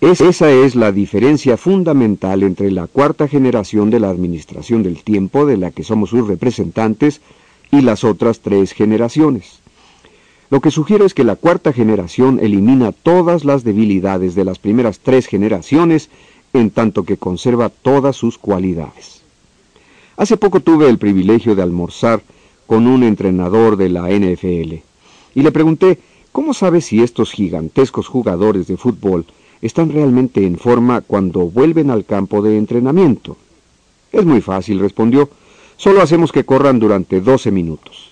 [0.00, 5.58] esa es la diferencia fundamental entre la cuarta generación de la administración del tiempo, de
[5.58, 7.20] la que somos sus representantes,
[7.70, 9.60] y las otras tres generaciones.
[10.50, 14.98] Lo que sugiero es que la cuarta generación elimina todas las debilidades de las primeras
[14.98, 16.10] tres generaciones,
[16.52, 19.22] en tanto que conserva todas sus cualidades.
[20.16, 22.22] Hace poco tuve el privilegio de almorzar
[22.68, 24.74] con un entrenador de la NFL
[25.34, 25.98] y le pregunté,
[26.32, 29.24] ¿cómo sabe si estos gigantescos jugadores de fútbol
[29.62, 33.38] están realmente en forma cuando vuelven al campo de entrenamiento?
[34.12, 35.30] Es muy fácil, respondió,
[35.78, 38.10] solo hacemos que corran durante 12 minutos.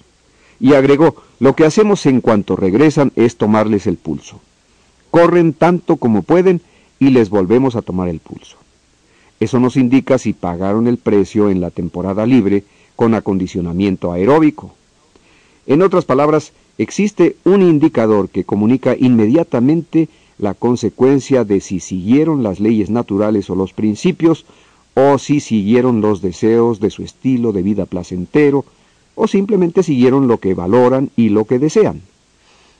[0.59, 4.41] Y agregó, lo que hacemos en cuanto regresan es tomarles el pulso.
[5.11, 6.63] Corren tanto como pueden
[6.99, 8.57] y les volvemos a tomar el pulso.
[9.39, 12.65] Eso nos indica si pagaron el precio en la temporada libre
[12.97, 14.75] con acondicionamiento aeróbico.
[15.67, 22.61] En otras palabras, existe un indicador que comunica inmediatamente la consecuencia de si siguieron las
[22.61, 24.45] leyes naturales o los principios,
[24.95, 28.65] o si siguieron los deseos de su estilo de vida placentero,
[29.15, 32.03] o simplemente siguieron lo que valoran y lo que desean.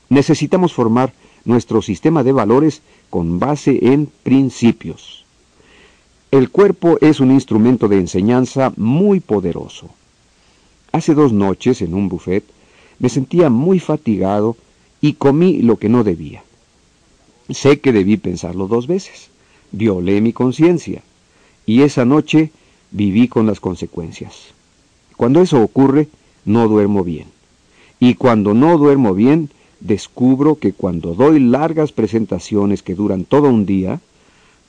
[0.09, 1.13] Necesitamos formar
[1.45, 5.25] nuestro sistema de valores con base en principios.
[6.31, 9.89] El cuerpo es un instrumento de enseñanza muy poderoso.
[10.97, 12.43] Hace dos noches en un buffet
[12.99, 14.57] me sentía muy fatigado
[15.03, 16.43] y comí lo que no debía.
[17.51, 19.29] Sé que debí pensarlo dos veces.
[19.73, 21.03] Violé mi conciencia
[21.67, 22.51] y esa noche
[22.93, 24.55] viví con las consecuencias.
[25.19, 26.09] Cuando eso ocurre,
[26.47, 27.27] no duermo bien.
[28.01, 33.67] Y cuando no duermo bien, descubro que cuando doy largas presentaciones que duran todo un
[33.67, 34.01] día,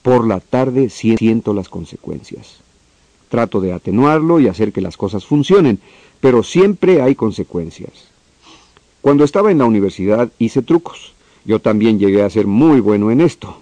[0.02, 2.58] por la tarde siento las consecuencias.
[3.30, 5.80] Trato de atenuarlo y hacer que las cosas funcionen,
[6.20, 7.92] pero siempre hay consecuencias.
[9.02, 11.14] Cuando estaba en la universidad hice trucos.
[11.46, 13.62] Yo también llegué a ser muy bueno en esto.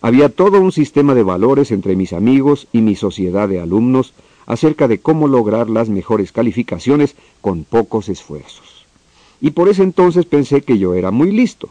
[0.00, 4.14] Había todo un sistema de valores entre mis amigos y mi sociedad de alumnos
[4.46, 8.86] acerca de cómo lograr las mejores calificaciones con pocos esfuerzos.
[9.42, 11.68] Y por ese entonces pensé que yo era muy listo.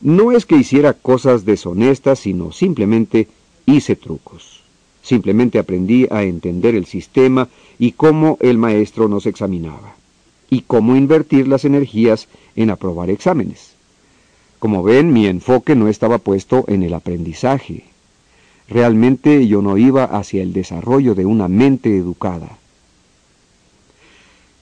[0.00, 3.26] No es que hiciera cosas deshonestas, sino simplemente
[3.66, 4.59] hice trucos.
[5.02, 7.48] Simplemente aprendí a entender el sistema
[7.78, 9.94] y cómo el maestro nos examinaba,
[10.50, 13.72] y cómo invertir las energías en aprobar exámenes.
[14.58, 17.84] Como ven, mi enfoque no estaba puesto en el aprendizaje,
[18.70, 22.56] Realmente yo no iba hacia el desarrollo de una mente educada.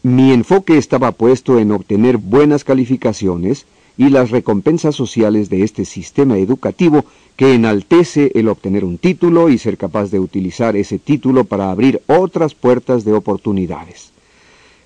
[0.02, 3.66] Mi enfoque estaba puesto en obtener buenas calificaciones
[3.98, 7.04] y las recompensas sociales de este sistema educativo
[7.36, 12.00] que enaltece el obtener un título y ser capaz de utilizar ese título para abrir
[12.06, 14.12] otras puertas de oportunidades.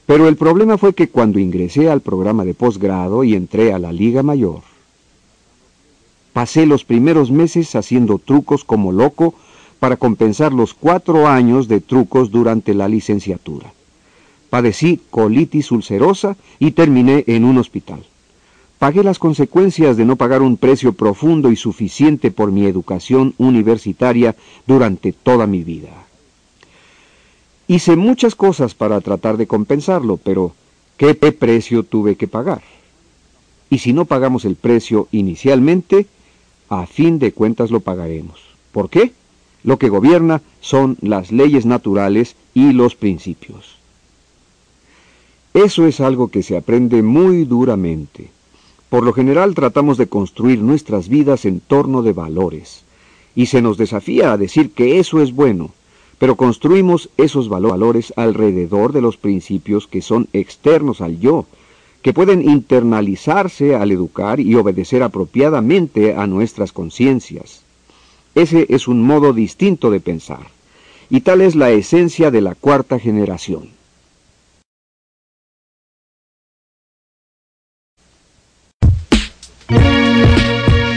[0.07, 3.93] Pero el problema fue que cuando ingresé al programa de posgrado y entré a la
[3.93, 4.63] Liga Mayor,
[6.33, 9.35] Pasé los primeros meses haciendo trucos como loco
[9.79, 13.73] para compensar los cuatro años de trucos durante la licenciatura.
[14.49, 18.05] Padecí colitis ulcerosa y terminé en un hospital.
[18.83, 24.35] Pagué las consecuencias de no pagar un precio profundo y suficiente por mi educación universitaria
[24.67, 25.91] durante toda mi vida.
[27.69, 30.57] Hice muchas cosas para tratar de compensarlo, pero
[30.97, 32.61] ¿qué precio tuve que pagar?
[33.71, 36.09] Y si no pagamos el precio inicialmente,
[36.69, 38.41] a fin de cuentas lo pagaremos.
[38.73, 39.13] ¿Por qué?
[39.63, 43.77] Lo que gobierna son las leyes naturales y los principios.
[45.55, 48.42] Eso es algo que se aprende muy duramente.
[48.93, 52.85] Por lo general tratamos de construir nuestras vidas en torno de valores,
[53.35, 55.71] y se nos desafía a decir que eso es bueno,
[56.19, 61.47] pero construimos esos valores alrededor de los principios que son externos al yo,
[62.03, 67.63] que pueden internalizarse al educar y obedecer apropiadamente a nuestras conciencias.
[68.35, 70.49] Ese es un modo distinto de pensar,
[71.09, 73.71] y tal es la esencia de la cuarta generación.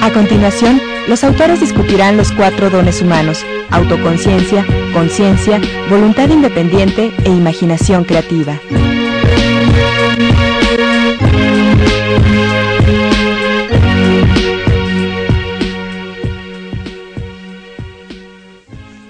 [0.06, 8.04] A continuación, los autores discutirán los cuatro dones humanos, autoconciencia, conciencia, voluntad independiente e imaginación
[8.04, 8.62] creativa.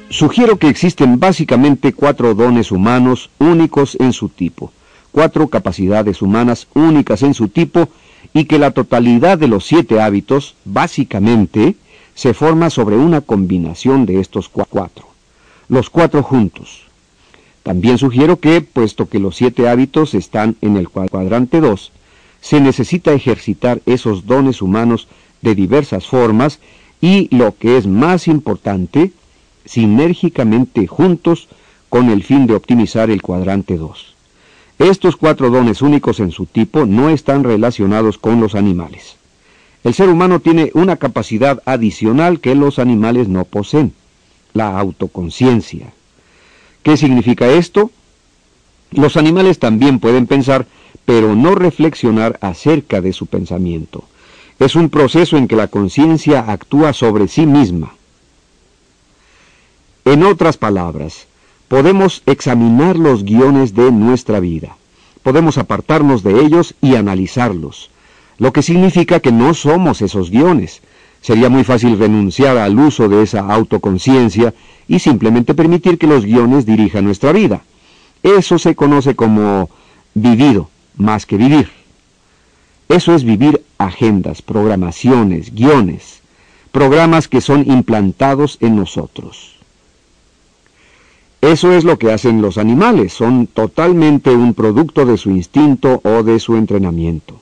[0.10, 4.72] Sugiero que existen básicamente cuatro dones humanos únicos en su tipo,
[5.12, 7.90] cuatro capacidades humanas únicas en su tipo,
[8.36, 11.78] y que la totalidad de los siete hábitos, básicamente,
[12.16, 15.08] se forma sobre una combinación de estos cuatro,
[15.70, 16.82] los cuatro juntos.
[17.64, 21.94] También sugiero que, puesto que los siete hábitos están en el cuadrante 2,
[22.42, 25.08] se necesita ejercitar esos dones humanos
[25.42, 26.60] de diversas formas
[27.00, 29.14] y, lo que es más importante,
[29.64, 31.48] sinérgicamente juntos
[31.88, 34.15] con el fin de optimizar el cuadrante 2.
[34.80, 39.16] Estos cuatro dones únicos en su tipo no están relacionados con los animales.
[39.86, 43.94] El ser humano tiene una capacidad adicional que los animales no poseen,
[44.54, 45.94] la autoconciencia.
[46.84, 47.92] ¿Qué significa esto?
[48.92, 50.68] Los animales también pueden pensar,
[51.06, 54.04] pero no reflexionar acerca de su pensamiento.
[54.60, 57.94] Es un proceso en que la conciencia actúa sobre sí misma.
[60.04, 61.28] En otras palabras,
[61.68, 64.78] podemos examinar los guiones de nuestra vida.
[65.24, 67.90] Podemos apartarnos de ellos y analizarlos,
[68.38, 70.82] lo que significa que no somos esos guiones.
[71.22, 74.54] Sería muy fácil renunciar al uso de esa autoconciencia
[74.88, 77.64] y simplemente permitir que los guiones dirijan nuestra vida.
[78.22, 79.70] Eso se conoce como
[80.14, 81.70] vivido más que vivir.
[82.88, 86.22] Eso es vivir agendas, programaciones, guiones,
[86.72, 89.55] programas que son implantados en nosotros.
[91.46, 96.24] Eso es lo que hacen los animales, son totalmente un producto de su instinto o
[96.24, 97.40] de su entrenamiento.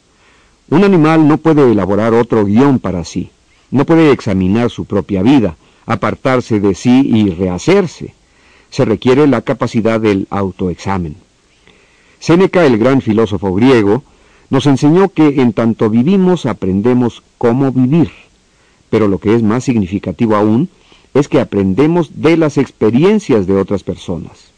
[0.70, 3.30] Un animal no puede elaborar otro guion para sí,
[3.72, 8.14] no puede examinar su propia vida, apartarse de sí y rehacerse.
[8.72, 11.16] Se requiere la capacidad del autoexamen.
[12.20, 14.04] Séneca, el gran filósofo griego,
[14.50, 18.12] nos enseñó que en tanto vivimos aprendemos cómo vivir,
[18.90, 20.68] pero lo que es más significativo aún
[21.14, 24.52] es que aprendemos de las experiencias de otras personas.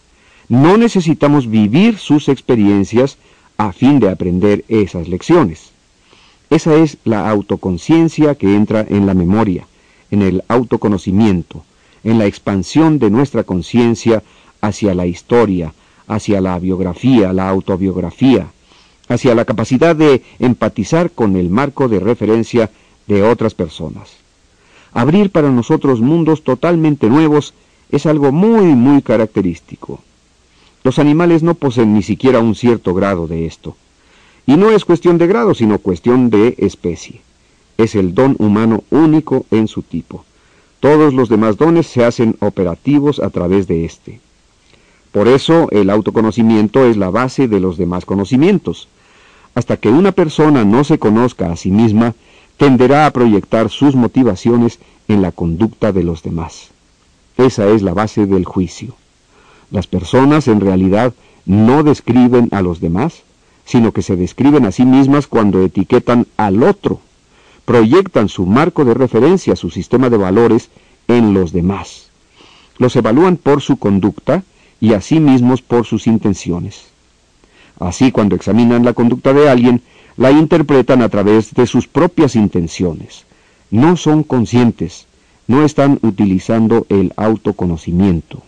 [0.47, 3.17] No necesitamos vivir sus experiencias
[3.57, 5.71] a fin de aprender esas lecciones.
[6.49, 9.67] Esa es la autoconciencia que entra en la memoria
[10.11, 11.63] en el autoconocimiento,
[12.03, 14.23] en la expansión de nuestra conciencia
[14.61, 15.73] hacia la historia,
[16.07, 18.47] hacia la biografía, la autobiografía,
[19.07, 22.71] hacia la capacidad de empatizar con el marco de referencia
[23.07, 24.24] de otras personas.
[24.95, 27.53] Abrir para nosotros mundos totalmente nuevos
[27.91, 30.01] es algo muy, muy característico.
[30.83, 33.77] Los animales no poseen ni siquiera un cierto grado de esto.
[34.47, 37.21] Y no es cuestión de grado, sino cuestión de especie
[37.77, 40.23] es el don humano único en su tipo.
[40.79, 44.19] Todos los demás dones se hacen operativos a través de éste.
[45.11, 48.87] Por eso el autoconocimiento es la base de los demás conocimientos.
[49.55, 52.13] Hasta que una persona no se conozca a sí misma,
[52.57, 56.69] tenderá a proyectar sus motivaciones en la conducta de los demás.
[57.37, 58.95] Esa es la base del juicio.
[59.71, 61.13] Las personas en realidad
[61.45, 63.23] no describen a los demás,
[63.65, 67.01] sino que se describen a sí mismas cuando etiquetan al otro
[67.65, 70.69] proyectan su marco de referencia, su sistema de valores,
[71.07, 72.09] en los demás.
[72.77, 74.43] Los evalúan por su conducta
[74.79, 76.85] y a sí mismos por sus intenciones.
[77.79, 79.81] Así, cuando examinan la conducta de alguien,
[80.17, 83.25] la interpretan a través de sus propias intenciones.
[83.71, 85.07] No son conscientes,
[85.47, 88.41] no están utilizando el autoconocimiento.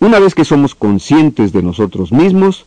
[0.00, 2.64] Una vez que somos conscientes de nosotros mismos,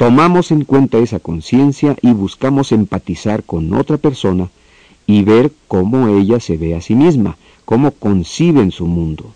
[0.00, 4.48] Tomamos en cuenta esa conciencia y buscamos empatizar con otra persona
[5.06, 7.36] y ver cómo ella se ve a sí misma,
[7.66, 9.34] cómo conciben su mundo.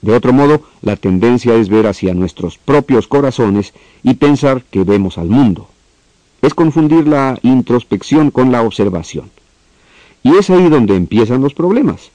[0.00, 5.18] De otro modo, la tendencia es ver hacia nuestros propios corazones y pensar que vemos
[5.18, 5.68] al mundo.
[6.42, 9.30] Es confundir la introspección con la observación.
[10.22, 12.10] Y es ahí donde empiezan los problemas.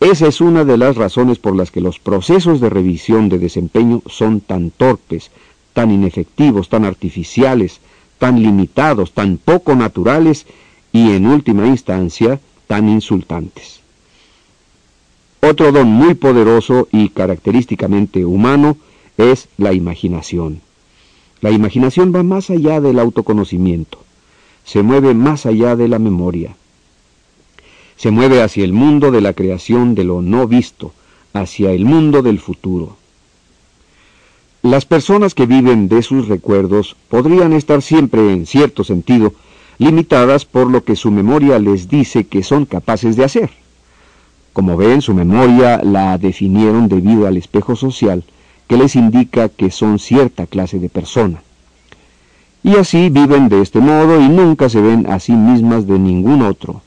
[0.00, 4.02] Esa es una de las razones por las que los procesos de revisión de desempeño
[4.06, 5.30] son tan torpes,
[5.72, 7.80] tan inefectivos, tan artificiales,
[8.18, 10.46] tan limitados, tan poco naturales
[10.92, 13.80] y en última instancia tan insultantes.
[15.40, 18.76] Otro don muy poderoso y característicamente humano
[19.18, 20.60] es la imaginación.
[21.44, 23.98] La imaginación va más allá del autoconocimiento,
[24.64, 26.56] se mueve más allá de la memoria,
[27.96, 30.94] se mueve hacia el mundo de la creación de lo no visto,
[31.34, 32.96] hacia el mundo del futuro.
[34.62, 39.34] Las personas que viven de sus recuerdos podrían estar siempre, en cierto sentido,
[39.76, 43.50] limitadas por lo que su memoria les dice que son capaces de hacer.
[44.54, 48.24] Como ven, su memoria la definieron debido al espejo social
[48.66, 51.42] que les indica que son cierta clase de persona.
[52.62, 56.42] Y así viven de este modo y nunca se ven a sí mismas de ningún
[56.42, 56.82] otro,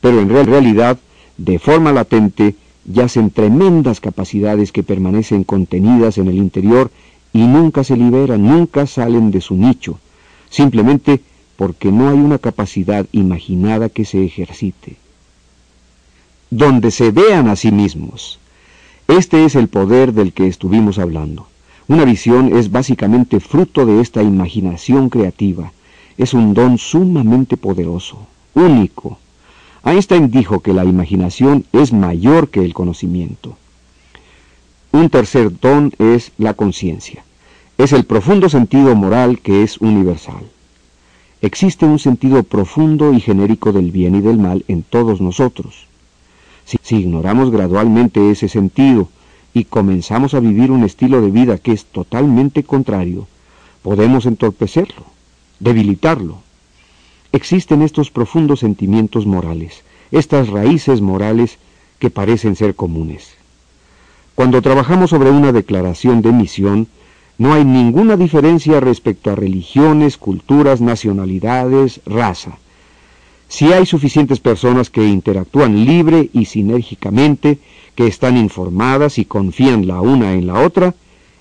[0.00, 0.98] pero en realidad,
[1.36, 2.54] de forma latente,
[2.86, 6.90] yacen tremendas capacidades que permanecen contenidas en el interior
[7.34, 9.98] y nunca se liberan, nunca salen de su nicho,
[10.48, 11.20] simplemente
[11.56, 14.96] porque no hay una capacidad imaginada que se ejercite.
[16.50, 18.38] donde se vean a sí mismos.
[19.08, 21.46] Este es el poder del que estuvimos hablando.
[21.88, 25.72] Una visión es básicamente fruto de esta imaginación creativa.
[26.18, 29.18] Es un don sumamente poderoso, único.
[29.82, 33.56] Einstein dijo que la imaginación es mayor que el conocimiento.
[34.92, 37.24] Un tercer don es la conciencia.
[37.78, 40.44] Es el profundo sentido moral que es universal.
[41.40, 45.87] Existe un sentido profundo y genérico del bien y del mal en todos nosotros.
[46.68, 49.08] Si, ignoramos gradualmente ese sentido
[49.54, 53.26] y comenzamos a vivir un estilo de vida que es totalmente contrario,
[53.80, 55.06] podemos entorpecerlo,
[55.60, 56.42] debilitarlo.
[57.32, 61.58] Existen estos profundos sentimientos morales, estas raíces morales
[61.98, 63.30] que parecen ser comunes.
[64.34, 66.86] Cuando trabajamos sobre una declaración de misión,
[67.38, 72.58] no hay ninguna diferencia respecto a religiones, culturas, nacionalidades, raza.
[73.48, 77.58] Si hay suficientes personas que interactúan libre y sinérgicamente,
[77.94, 80.94] que están informadas y confían la una en la otra,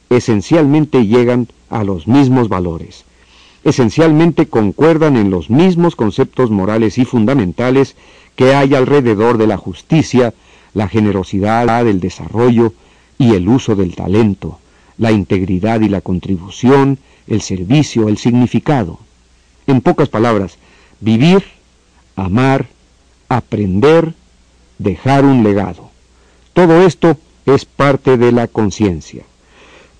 [0.09, 3.03] esencialmente llegan a los mismos valores.
[3.65, 7.97] Esencialmente concuerdan en los mismos conceptos morales y fundamentales
[8.37, 10.33] que hay alrededor de la justicia,
[10.73, 12.73] la generosidad, el desarrollo
[13.17, 14.59] y el uso del talento,
[14.97, 18.99] la integridad y la contribución, el servicio, el significado.
[19.65, 20.57] En pocas palabras,
[21.01, 21.56] vivir
[22.17, 22.67] amar,
[23.29, 24.13] aprender,
[24.77, 25.89] dejar un legado.
[26.51, 29.23] Todo esto es parte de la conciencia.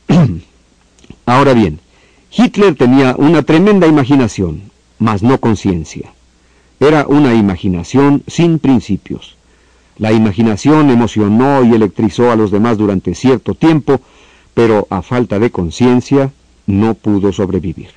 [1.26, 1.80] Ahora bien,
[2.32, 4.64] Hitler tenía una tremenda imaginación,
[5.00, 6.12] mas no conciencia.
[6.80, 9.36] Era una imaginación sin principios.
[9.98, 14.02] La imaginación emocionó y electrizó a los demás durante cierto tiempo,
[14.54, 16.32] pero a falta de conciencia
[16.66, 17.97] no pudo sobrevivir.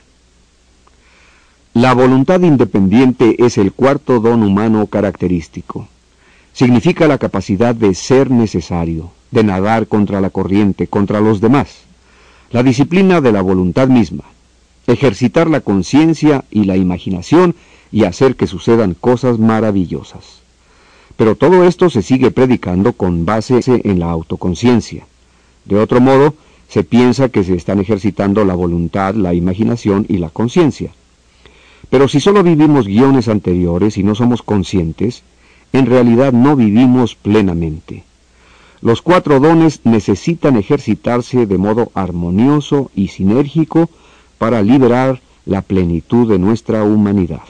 [1.75, 5.87] La voluntad independiente es el cuarto don humano característico.
[6.53, 11.83] Significa la capacidad de ser necesario, de nadar contra la corriente, contra los demás.
[12.51, 14.25] La disciplina de la voluntad misma.
[14.89, 17.55] Ejercitar la conciencia y la imaginación
[17.93, 20.41] y hacer que sucedan cosas maravillosas.
[21.17, 25.07] Pero todo esto se sigue predicando con base en la autoconciencia.
[25.67, 26.35] De otro modo,
[26.69, 30.91] se piensa que se están ejercitando la voluntad, la imaginación y la conciencia.
[31.91, 35.23] Pero si solo vivimos guiones anteriores y no somos conscientes,
[35.73, 38.05] en realidad no vivimos plenamente.
[38.81, 43.91] Los cuatro dones necesitan ejercitarse de modo armonioso y sinérgico
[44.39, 47.43] para liberar la plenitud de nuestra humanidad.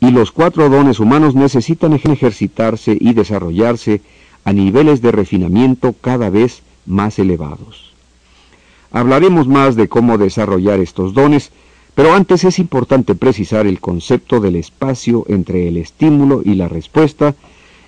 [0.00, 4.00] Y los cuatro dones humanos necesitan ejercitarse y desarrollarse
[4.44, 7.92] a niveles de refinamiento cada vez más elevados.
[8.90, 11.52] Hablaremos más de cómo desarrollar estos dones
[11.94, 17.34] pero antes es importante precisar el concepto del espacio entre el estímulo y la respuesta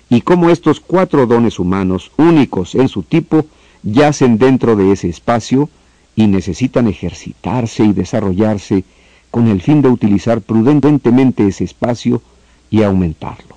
[0.09, 3.45] y cómo estos cuatro dones humanos, únicos en su tipo,
[3.81, 5.69] yacen dentro de ese espacio
[6.15, 8.83] y necesitan ejercitarse y desarrollarse
[9.31, 12.21] con el fin de utilizar prudentemente ese espacio
[12.69, 13.55] y aumentarlo.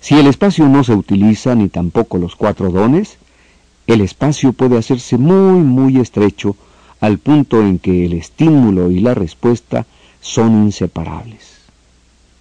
[0.00, 3.18] Si el espacio no se utiliza ni tampoco los cuatro dones,
[3.86, 6.56] el espacio puede hacerse muy, muy estrecho
[7.00, 9.86] al punto en que el estímulo y la respuesta
[10.20, 11.56] son inseparables.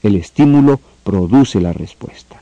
[0.02, 2.42] El estímulo produce la respuesta.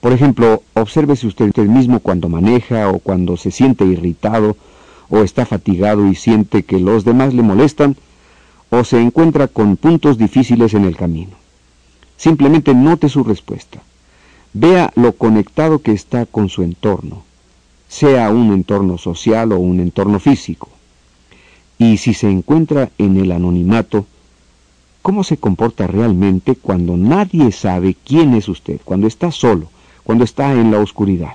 [0.00, 4.56] Por ejemplo, obsérvese usted, usted mismo cuando maneja o cuando se siente irritado
[5.08, 7.96] o está fatigado y siente que los demás le molestan
[8.70, 11.32] o se encuentra con puntos difíciles en el camino.
[12.16, 13.82] Simplemente note su respuesta.
[14.52, 17.24] Vea lo conectado que está con su entorno,
[17.88, 20.70] sea un entorno social o un entorno físico.
[21.78, 24.06] Y si se encuentra en el anonimato,
[25.02, 29.68] ¿cómo se comporta realmente cuando nadie sabe quién es usted, cuando está solo,
[30.04, 31.34] cuando está en la oscuridad?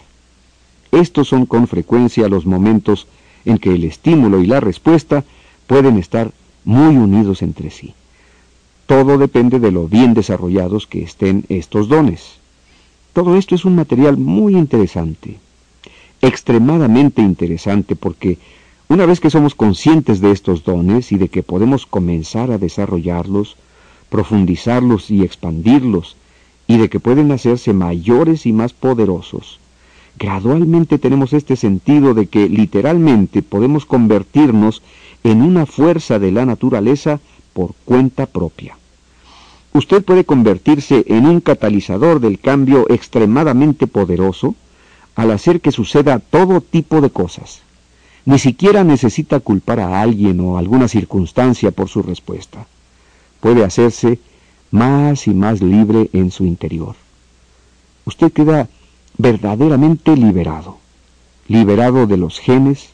[0.92, 3.08] Estos son con frecuencia los momentos
[3.46, 5.24] en que el estímulo y la respuesta
[5.68, 6.32] pueden estar
[6.66, 7.94] muy unidos entre sí.
[8.88, 12.42] Todo depende de lo bien desarrollados que estén estos dones.
[13.14, 15.38] Todo esto es un material muy interesante,
[16.22, 18.38] extremadamente interesante porque
[18.92, 23.56] una vez que somos conscientes de estos dones y de que podemos comenzar a desarrollarlos,
[24.10, 26.18] profundizarlos y expandirlos,
[26.68, 29.62] y de que pueden hacerse mayores y más poderosos,
[30.20, 34.82] gradualmente tenemos este sentido de que literalmente podemos convertirnos
[35.24, 37.22] en una fuerza de la naturaleza
[37.54, 38.78] por cuenta propia.
[39.72, 44.54] Usted puede convertirse en un catalizador del cambio extremadamente poderoso
[45.16, 47.62] al hacer que suceda todo tipo de cosas.
[48.26, 52.68] Ni siquiera necesita culpar a alguien o alguna circunstancia por su respuesta.
[53.40, 54.20] Puede hacerse
[54.70, 56.96] más y más libre en su interior.
[58.06, 58.68] usted queda
[59.18, 60.78] verdaderamente liberado,
[61.48, 62.90] liberado de los genes,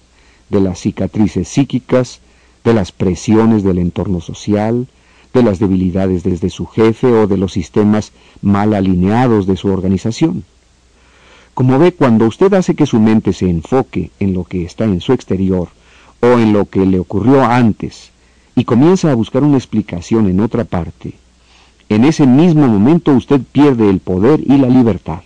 [0.49, 2.19] de las cicatrices psíquicas,
[2.63, 4.87] de las presiones del entorno social,
[5.33, 10.43] de las debilidades desde su jefe o de los sistemas mal alineados de su organización.
[11.57, 15.01] Como ve, cuando usted hace que su mente se enfoque en lo que está en
[15.01, 15.69] su exterior
[16.19, 18.11] o en lo que le ocurrió antes
[18.55, 21.13] y comienza a buscar una explicación en otra parte,
[21.89, 25.21] en ese mismo momento usted pierde el poder y la libertad.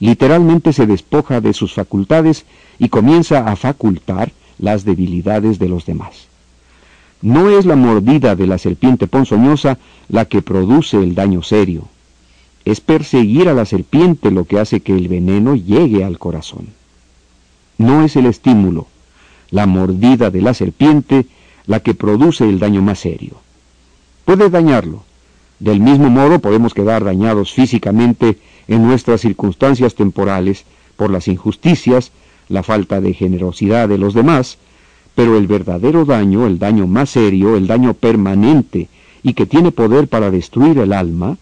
[0.00, 2.44] Literalmente se despoja de sus facultades
[2.78, 6.26] y comienza a facultar las debilidades de los demás.
[7.22, 9.78] No es la mordida de la serpiente ponzoñosa
[10.10, 11.88] la que produce el daño serio.
[12.64, 16.68] Es perseguir a la serpiente lo que hace que el veneno llegue al corazón.
[17.78, 18.86] No es el estímulo,
[19.50, 21.26] la mordida de la serpiente,
[21.66, 23.36] la que produce el daño más serio.
[24.24, 25.04] Puede dañarlo.
[25.58, 30.64] Del mismo modo podemos quedar dañados físicamente en nuestras circunstancias temporales
[30.96, 32.12] por las injusticias,
[32.48, 34.58] la falta de generosidad de los demás,
[35.14, 38.88] pero el verdadero daño, el daño más serio, el daño permanente
[39.22, 41.38] y que tiene poder para destruir el alma,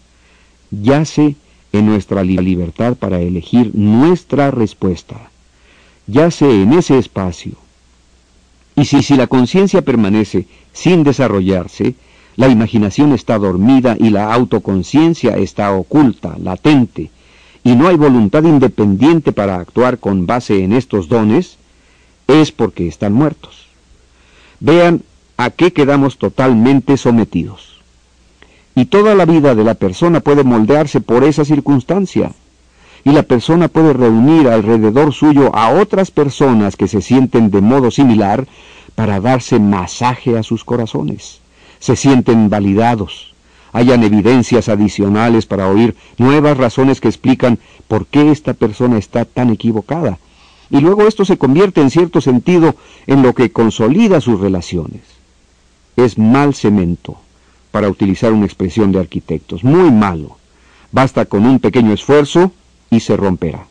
[0.71, 1.35] yace
[1.73, 5.29] en nuestra libertad para elegir nuestra respuesta.
[6.07, 7.53] Yace en ese espacio.
[8.75, 11.95] Y si, si la conciencia permanece sin desarrollarse,
[12.35, 17.09] la imaginación está dormida y la autoconciencia está oculta, latente,
[17.63, 21.57] y no hay voluntad independiente para actuar con base en estos dones,
[22.27, 23.67] es porque están muertos.
[24.59, 25.01] Vean
[25.35, 27.76] a qué quedamos totalmente sometidos.
[28.77, 32.33] Y toda la vida de la persona puede moldearse por esa circunstancia.
[33.03, 37.89] Y la persona puede reunir alrededor suyo a otras personas que se sienten de modo
[37.89, 38.47] similar
[38.93, 41.41] para darse masaje a sus corazones.
[41.79, 43.33] Se sienten validados.
[43.73, 49.49] Hayan evidencias adicionales para oír nuevas razones que explican por qué esta persona está tan
[49.49, 50.19] equivocada
[50.69, 52.75] y luego esto se convierte en cierto sentido
[53.07, 55.01] en lo que consolida sus relaciones.
[55.95, 57.17] Es mal cemento,
[57.71, 60.37] para utilizar una expresión de arquitectos, muy malo.
[60.91, 62.51] Basta con un pequeño esfuerzo
[62.89, 63.67] y se romperá.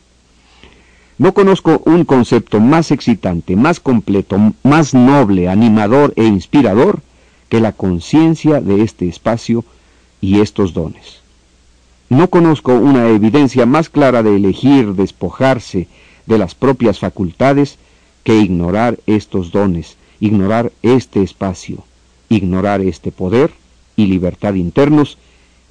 [1.17, 7.01] No conozco un concepto más excitante, más completo, más noble, animador e inspirador
[7.49, 9.65] que la conciencia de este espacio
[10.21, 11.21] y estos dones.
[12.09, 15.87] No conozco una evidencia más clara de elegir despojarse
[16.27, 17.79] de las propias facultades
[18.23, 21.83] que ignorar estos dones, ignorar este espacio,
[22.29, 23.51] ignorar este poder
[23.97, 25.17] y libertad internos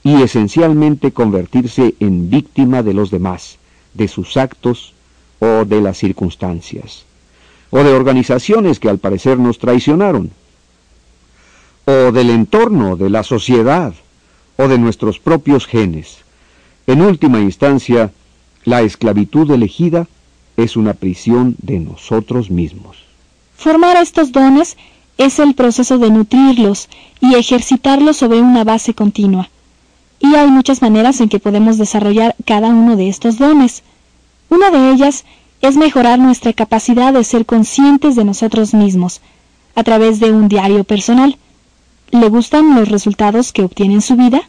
[0.04, 3.56] y esencialmente convertirse en víctima de los demás,
[3.94, 4.92] de sus actos
[5.38, 7.06] o de las circunstancias,
[7.70, 10.30] o de organizaciones que al parecer nos traicionaron,
[11.86, 13.94] o del entorno, de la sociedad,
[14.58, 16.18] o de nuestros propios genes.
[16.86, 18.12] En última instancia,
[18.64, 20.08] la esclavitud elegida
[20.56, 22.96] es una prisión de nosotros mismos.
[23.56, 24.76] Formar estos dones
[25.18, 26.88] es el proceso de nutrirlos
[27.20, 29.48] y ejercitarlos sobre una base continua.
[30.20, 33.82] Y hay muchas maneras en que podemos desarrollar cada uno de estos dones.
[34.48, 35.24] Una de ellas
[35.60, 39.20] es mejorar nuestra capacidad de ser conscientes de nosotros mismos,
[39.74, 41.38] a través de un diario personal.
[42.10, 44.43] ¿Le gustan los resultados que obtiene en su vida?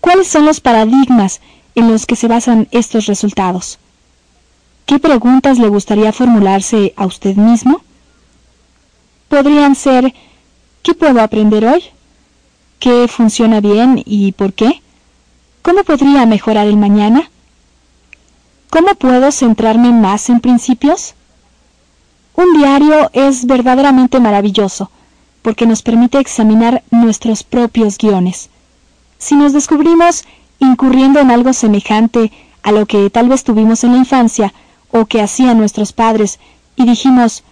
[0.00, 1.40] ¿Cuáles son los paradigmas
[1.74, 3.78] en los que se basan estos resultados?
[4.86, 7.82] ¿Qué preguntas le gustaría formularse a usted mismo?
[9.30, 10.12] Podrían ser
[10.82, 11.84] ¿qué puedo aprender hoy?
[12.80, 14.82] ¿Qué funciona bien y por qué?
[15.62, 17.30] ¿Cómo podría mejorar el mañana?
[18.70, 21.14] ¿Cómo puedo centrarme más en principios?
[22.34, 24.90] Un diario es verdaderamente maravilloso,
[25.42, 28.50] porque nos permite examinar nuestros propios guiones.
[29.18, 30.24] Si nos descubrimos
[30.58, 32.32] incurriendo en algo semejante
[32.64, 34.52] a lo que tal vez tuvimos en la infancia,
[34.90, 36.40] o que hacían nuestros padres,
[36.74, 37.44] y dijimos,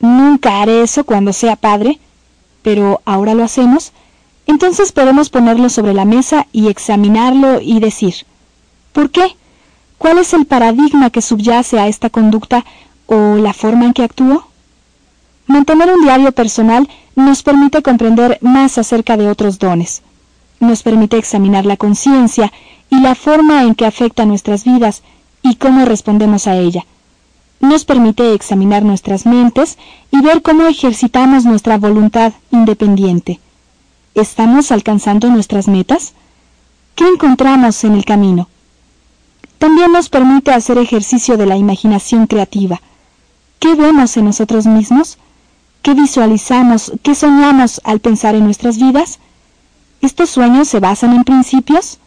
[0.00, 1.98] nunca haré eso cuando sea padre,
[2.62, 3.92] pero ahora lo hacemos,
[4.46, 8.14] entonces podemos ponerlo sobre la mesa y examinarlo y decir,
[8.92, 9.36] ¿por qué?
[9.98, 12.64] ¿Cuál es el paradigma que subyace a esta conducta
[13.06, 14.46] o la forma en que actúo?
[15.46, 20.02] Mantener un diario personal nos permite comprender más acerca de otros dones.
[20.60, 22.52] Nos permite examinar la conciencia
[22.90, 25.02] y la forma en que afecta nuestras vidas
[25.42, 26.84] y cómo respondemos a ella.
[27.60, 29.78] Nos permite examinar nuestras mentes
[30.10, 33.40] y ver cómo ejercitamos nuestra voluntad independiente.
[34.14, 36.14] ¿Estamos alcanzando nuestras metas?
[36.94, 38.48] ¿Qué encontramos en el camino?
[39.58, 42.80] También nos permite hacer ejercicio de la imaginación creativa.
[43.58, 45.18] ¿Qué vemos en nosotros mismos?
[45.82, 46.92] ¿Qué visualizamos?
[47.02, 49.18] ¿Qué soñamos al pensar en nuestras vidas?
[50.02, 51.98] ¿Estos sueños se basan en principios?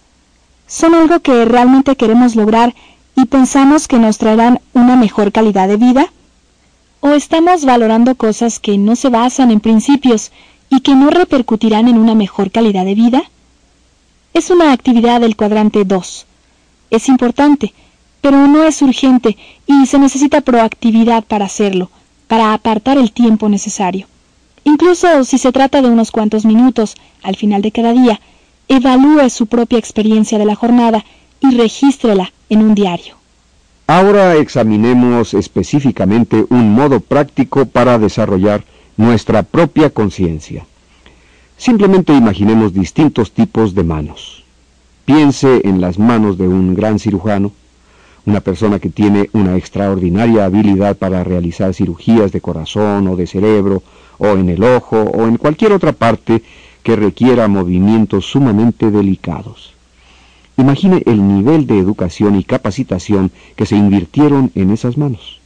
[0.70, 2.76] son algo que realmente queremos lograr
[3.22, 6.08] y pensamos que nos traerán una mejor calidad de vida?
[7.02, 10.32] ¿O estamos valorando cosas que no se basan en principios
[10.70, 13.24] y que no repercutirán en una mejor calidad de vida?
[14.34, 16.26] Es una actividad del cuadrante 2.
[16.92, 17.74] Es importante,
[18.22, 19.38] pero no es urgente
[19.68, 21.90] y se necesita proactividad para hacerlo,
[22.28, 24.08] para apartar el tiempo necesario.
[24.64, 28.22] Incluso si se trata de unos cuantos minutos al final de cada día,
[28.70, 31.04] evalúe su propia experiencia de la jornada
[31.42, 33.16] y regístrela en un diario.
[33.88, 38.64] Ahora examinemos específicamente un modo práctico para desarrollar
[38.98, 40.66] nuestra propia conciencia.
[41.58, 44.44] Simplemente imaginemos distintos tipos de manos.
[45.06, 47.52] Piense en las manos de un gran cirujano,
[48.26, 53.82] una persona que tiene una extraordinaria habilidad para realizar cirugías de corazón o de cerebro,
[54.20, 56.44] o en el ojo, o en cualquier otra parte
[56.84, 59.74] que requiera movimientos sumamente delicados.
[60.60, 65.40] Imagine el nivel de educación y capacitación que se invirtieron en esas manos.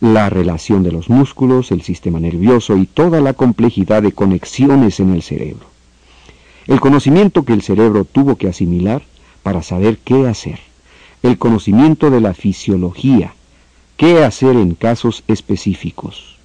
[0.00, 5.14] La relación de los músculos, el sistema nervioso y toda la complejidad de conexiones en
[5.14, 5.66] el cerebro.
[6.66, 9.02] El conocimiento que el cerebro tuvo que asimilar
[9.44, 10.58] para saber qué hacer.
[11.22, 13.32] El conocimiento de la fisiología,
[13.96, 16.36] qué hacer en casos específicos.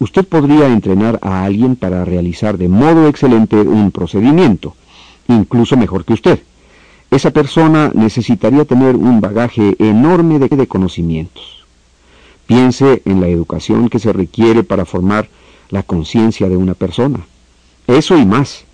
[0.00, 4.74] Usted podría entrenar a alguien para realizar de modo excelente un procedimiento,
[5.28, 6.40] incluso mejor que usted
[7.10, 11.64] esa persona necesitaría tener un bagaje enorme de, conocimientos.
[12.46, 15.28] Piense en la educación que se requiere para formar
[15.70, 17.20] la conciencia de una persona.
[17.86, 18.64] Eso y más.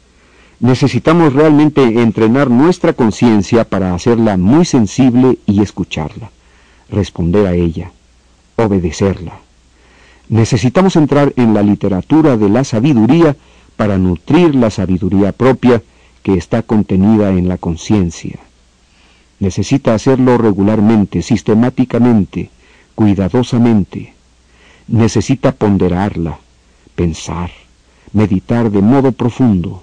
[0.60, 6.30] Necesitamos realmente entrenar nuestra conciencia para hacerla muy sensible y escucharla,
[6.88, 7.92] responder a ella,
[8.56, 9.38] obedecerla.
[10.28, 13.36] Necesitamos entrar en la literatura de la sabiduría
[13.76, 15.82] para nutrir la sabiduría propia
[16.24, 18.40] que está contenida en la conciencia.
[19.40, 22.48] Necesita hacerlo regularmente, sistemáticamente,
[22.94, 24.14] cuidadosamente.
[24.88, 26.38] Necesita ponderarla,
[26.94, 27.50] pensar,
[28.14, 29.82] meditar de modo profundo.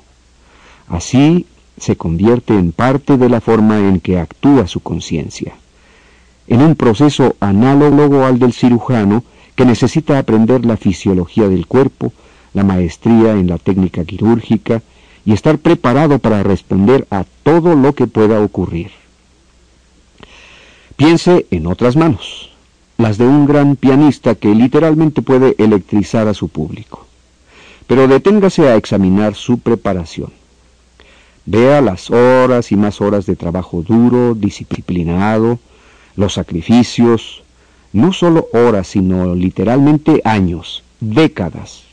[0.88, 1.46] Así
[1.78, 5.54] se convierte en parte de la forma en que actúa su conciencia.
[6.48, 9.24] En un proceso análogo al del cirujano,
[9.56, 12.12] que necesita aprender la fisiología del cuerpo,
[12.56, 14.82] la maestría en la técnica quirúrgica,
[15.26, 18.92] y estar preparado para responder a todo lo que pueda ocurrir.
[20.96, 22.52] Piense en otras manos,
[22.98, 27.08] las de un gran pianista que literalmente puede electrizar a su público.
[27.88, 30.32] Pero deténgase a examinar su preparación.
[31.46, 35.60] Vea las horas y más horas de trabajo duro, disciplinado,
[36.16, 37.44] los sacrificios,
[37.94, 41.84] no solo horas, sino literalmente años, décadas,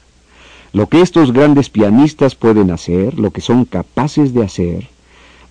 [0.73, 4.89] lo que estos grandes pianistas pueden hacer, lo que son capaces de hacer,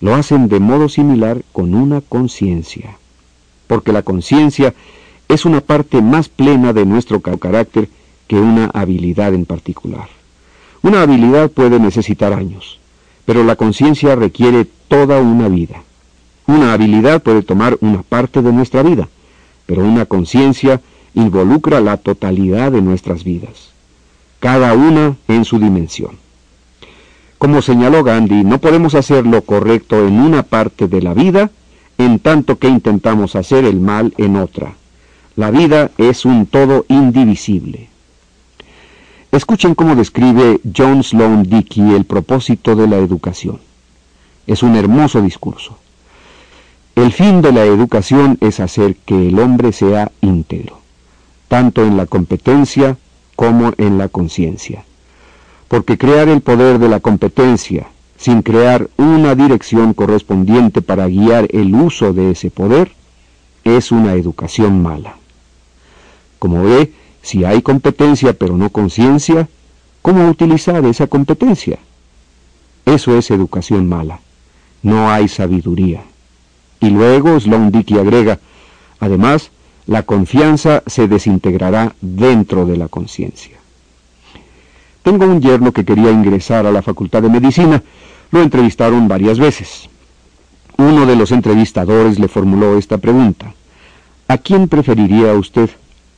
[0.00, 2.96] lo hacen de modo similar con una conciencia.
[3.66, 4.74] Porque la conciencia
[5.28, 7.88] es una parte más plena de nuestro carácter
[8.28, 10.08] que una habilidad en particular.
[10.82, 12.78] Una habilidad puede necesitar años,
[13.24, 15.82] pero la conciencia requiere toda una vida.
[16.46, 19.08] Una habilidad puede tomar una parte de nuestra vida,
[19.66, 20.80] pero una conciencia
[21.14, 23.77] involucra la totalidad de nuestras vidas
[24.40, 26.18] cada una en su dimensión.
[27.38, 31.50] Como señaló Gandhi, no podemos hacer lo correcto en una parte de la vida
[31.96, 34.74] en tanto que intentamos hacer el mal en otra.
[35.36, 37.88] La vida es un todo indivisible.
[39.30, 43.60] Escuchen cómo describe John Sloan Dickey el propósito de la educación.
[44.46, 45.78] Es un hermoso discurso.
[46.94, 50.80] El fin de la educación es hacer que el hombre sea íntegro,
[51.46, 52.96] tanto en la competencia
[53.38, 54.84] como en la conciencia.
[55.68, 57.86] Porque crear el poder de la competencia
[58.16, 62.90] sin crear una dirección correspondiente para guiar el uso de ese poder
[63.62, 65.14] es una educación mala.
[66.40, 66.92] Como ve,
[67.22, 69.48] si hay competencia pero no conciencia,
[70.02, 71.78] ¿cómo utilizar esa competencia?
[72.86, 74.18] Eso es educación mala.
[74.82, 76.02] No hay sabiduría.
[76.80, 78.40] Y luego Sloan Dickey agrega,
[78.98, 79.52] además,
[79.88, 83.56] la confianza se desintegrará dentro de la conciencia.
[85.02, 87.82] Tengo un yerno que quería ingresar a la Facultad de Medicina.
[88.30, 89.88] Lo entrevistaron varias veces.
[90.76, 93.54] Uno de los entrevistadores le formuló esta pregunta.
[94.28, 95.70] ¿A quién preferiría usted?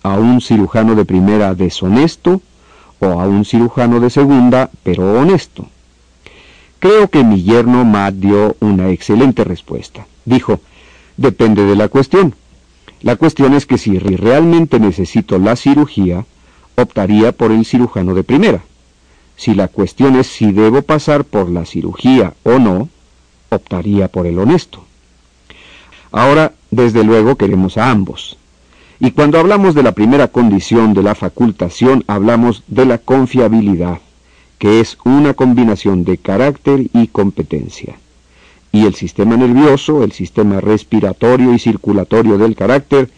[0.02, 2.42] ¿A un cirujano de primera deshonesto
[2.98, 5.68] o a un cirujano de segunda pero honesto?
[6.80, 10.06] Creo que mi yerno Matt dio una excelente respuesta.
[10.24, 10.58] Dijo,
[11.16, 12.34] depende de la cuestión.
[13.02, 16.26] La cuestión es que si realmente necesito la cirugía,
[16.76, 18.62] optaría por el cirujano de primera.
[19.36, 22.88] Si la cuestión es si debo pasar por la cirugía o no,
[23.48, 24.84] optaría por el honesto.
[26.12, 28.36] Ahora, desde luego, queremos a ambos.
[28.98, 34.00] Y cuando hablamos de la primera condición de la facultación, hablamos de la confiabilidad,
[34.58, 37.96] que es una combinación de carácter y competencia.
[38.72, 43.10] Y el sistema nervioso, el sistema respiratorio y circulatorio del carácter,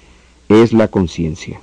[0.48, 1.60] es la conciencia.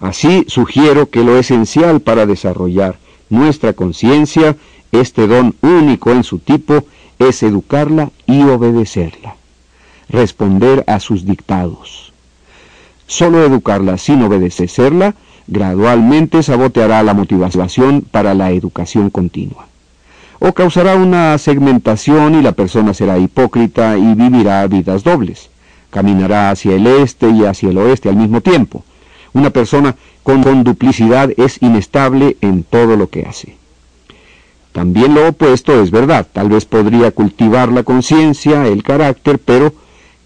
[0.00, 2.98] Así sugiero que lo esencial para desarrollar
[3.30, 4.56] nuestra conciencia,
[4.92, 6.86] este don único en su tipo,
[7.18, 9.36] es educarla y obedecerla,
[10.08, 12.12] responder a sus dictados.
[13.06, 15.14] Solo educarla sin obedecerla
[15.46, 19.66] gradualmente saboteará la motivación para la educación continua.
[20.40, 25.50] O causará una segmentación y la persona será hipócrita y vivirá vidas dobles.
[25.90, 28.84] Caminará hacia el este y hacia el oeste al mismo tiempo.
[29.32, 33.56] Una persona con, con duplicidad es inestable en todo lo que hace.
[34.72, 36.26] También lo opuesto es verdad.
[36.32, 39.72] Tal vez podría cultivar la conciencia, el carácter, pero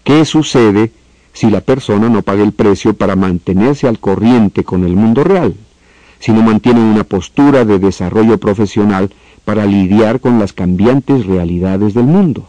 [0.03, 0.91] ¿qué sucede
[1.33, 5.55] si la persona no paga el precio para mantenerse al corriente con el mundo real?
[6.19, 9.09] Si no mantiene una postura de desarrollo profesional
[9.45, 12.47] para lidiar con las cambiantes realidades del mundo.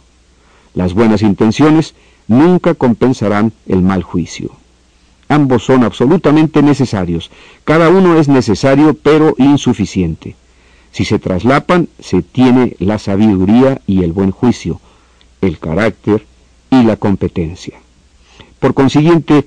[0.74, 1.94] Las buenas intenciones
[2.28, 4.50] nunca compensarán el mal juicio.
[5.28, 7.30] Ambos son absolutamente necesarios.
[7.64, 10.36] Cada uno es necesario pero insuficiente.
[10.92, 14.80] Si se traslapan, se tiene la sabiduría y el buen juicio,
[15.40, 16.24] el carácter
[16.70, 17.74] y la competencia.
[18.60, 19.44] Por consiguiente,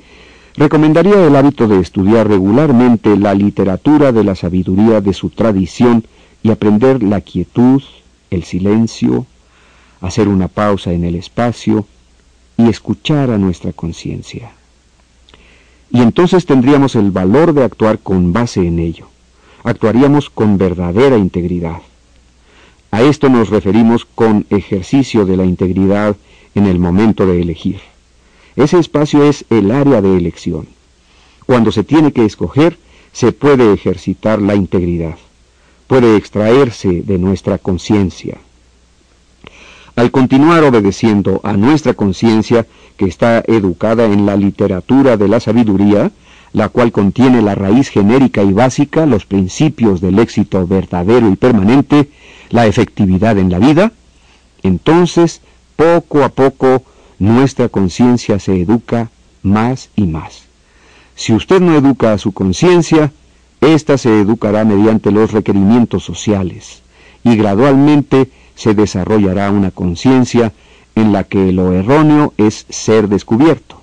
[0.56, 6.04] recomendaría el hábito de estudiar regularmente la literatura de la sabiduría de su tradición
[6.44, 7.82] y aprender la quietud,
[8.30, 9.26] el silencio,
[10.02, 11.86] hacer una pausa en el espacio
[12.58, 14.52] y escuchar a nuestra conciencia.
[15.92, 19.08] Y entonces tendríamos el valor de actuar con base en ello
[19.68, 21.82] actuaríamos con verdadera integridad.
[22.92, 26.16] A esto nos referimos con ejercicio de la integridad
[26.56, 27.82] en el momento de elegir.
[28.56, 30.68] Ese espacio es el área de elección.
[31.46, 32.78] Cuando se tiene que escoger,
[33.12, 35.18] se puede ejercitar la integridad.
[35.88, 38.38] Puede extraerse de nuestra conciencia.
[39.96, 46.12] Al continuar obedeciendo a nuestra conciencia, que está educada en la literatura de la sabiduría,
[46.54, 52.10] la cual contiene la raíz genérica y básica, los principios del éxito verdadero y permanente,
[52.50, 53.92] la efectividad en la vida,
[54.64, 55.42] entonces
[55.76, 56.84] poco a poco
[57.20, 59.10] nuestra conciencia se educa
[59.44, 60.44] más y más.
[61.16, 63.12] Si usted no educa a su conciencia,
[63.62, 66.82] ésta se educará mediante los requerimientos sociales
[67.24, 70.54] y gradualmente se desarrollará una conciencia
[70.96, 73.78] en la que lo erróneo es ser descubierto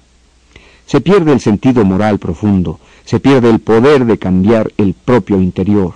[0.86, 5.94] se pierde el sentido moral profundo, se pierde el poder de cambiar el propio interior.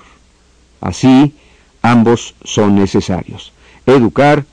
[0.81, 1.35] Así,
[1.83, 3.53] ambos son necesarios,
[3.87, 4.45] educar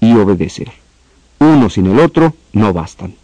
[0.00, 0.72] y obedecer.
[1.38, 3.14] Uno sin el otro no bastan.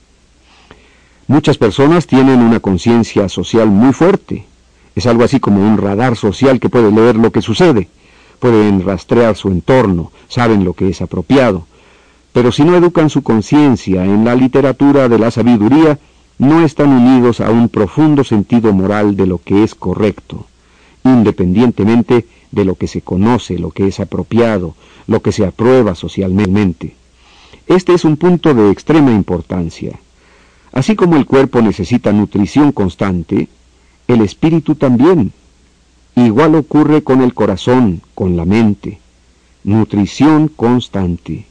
[1.26, 4.46] Muchas personas tienen una conciencia social muy fuerte.
[4.98, 7.88] Es algo así como un radar social que puede leer lo que sucede.
[8.40, 11.68] Pueden rastrear su entorno, saben lo que es apropiado.
[12.32, 16.00] Pero si no educan su conciencia en la literatura de la sabiduría,
[16.38, 20.46] no están unidos a un profundo sentido moral de lo que es correcto,
[21.04, 24.74] independientemente de lo que se conoce, lo que es apropiado,
[25.06, 26.96] lo que se aprueba socialmente.
[27.68, 29.96] Este es un punto de extrema importancia.
[30.72, 33.48] Así como el cuerpo necesita nutrición constante,
[34.08, 35.32] el espíritu también.
[36.16, 38.98] Igual ocurre con el corazón, con la mente.
[39.62, 41.46] Nutrición constante.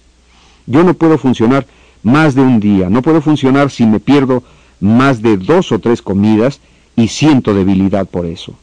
[0.66, 1.66] Yo no puedo funcionar
[2.04, 4.44] más de un día, no puedo funcionar si me pierdo
[4.80, 6.60] más de dos o tres comidas
[6.96, 8.56] y siento debilidad por eso.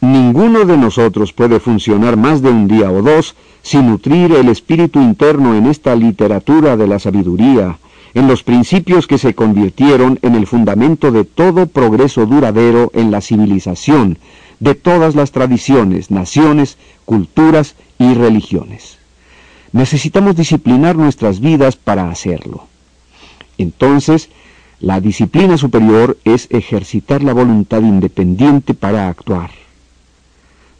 [0.00, 5.00] Ninguno de nosotros puede funcionar más de un día o dos sin nutrir el espíritu
[5.00, 7.78] interno en esta literatura de la sabiduría,
[8.14, 13.20] en los principios que se convirtieron en el fundamento de todo progreso duradero en la
[13.20, 14.18] civilización,
[14.60, 18.98] de todas las tradiciones, naciones, culturas y religiones.
[19.72, 22.66] Necesitamos disciplinar nuestras vidas para hacerlo.
[23.56, 24.28] Entonces,
[24.80, 29.50] la disciplina superior es ejercitar la voluntad independiente para actuar.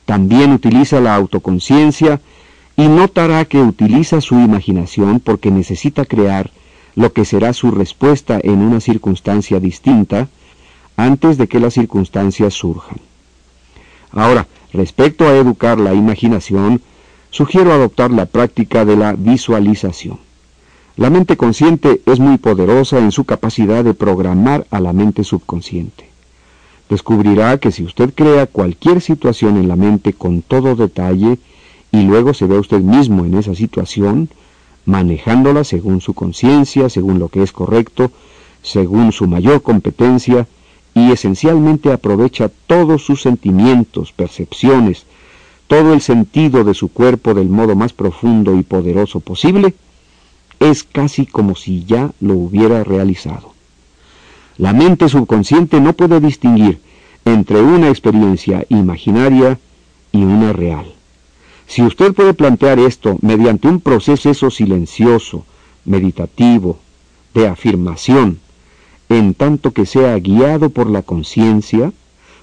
[0.04, 2.20] También utiliza la autoconciencia
[2.76, 6.50] y notará que utiliza su imaginación porque necesita crear
[6.94, 10.28] lo que será su respuesta en una circunstancia distinta
[10.96, 12.98] antes de que las circunstancias surjan.
[14.10, 16.82] Ahora, respecto a educar la imaginación,
[17.30, 20.18] sugiero adoptar la práctica de la visualización.
[20.96, 26.10] La mente consciente es muy poderosa en su capacidad de programar a la mente subconsciente.
[26.90, 31.38] Descubrirá que si usted crea cualquier situación en la mente con todo detalle
[31.90, 34.28] y luego se ve usted mismo en esa situación,
[34.84, 38.10] manejándola según su conciencia, según lo que es correcto,
[38.62, 40.46] según su mayor competencia,
[40.94, 45.06] y esencialmente aprovecha todos sus sentimientos, percepciones,
[45.66, 49.74] todo el sentido de su cuerpo del modo más profundo y poderoso posible,
[50.60, 53.54] es casi como si ya lo hubiera realizado.
[54.58, 56.80] La mente subconsciente no puede distinguir
[57.24, 59.58] entre una experiencia imaginaria
[60.12, 60.92] y una real.
[61.72, 65.46] Si usted puede plantear esto mediante un proceso silencioso,
[65.86, 66.78] meditativo,
[67.32, 68.40] de afirmación,
[69.08, 71.90] en tanto que sea guiado por la conciencia,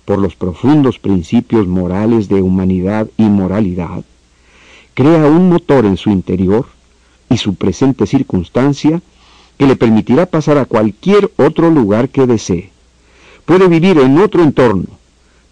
[0.06, 4.04] por los profundos principios morales de humanidad y moralidad,
[4.96, 6.66] crea un motor en su interior
[7.30, 9.00] y su presente circunstancia
[9.60, 12.72] que le permitirá pasar a cualquier otro lugar que desee.
[13.46, 14.88] Puede vivir en otro entorno,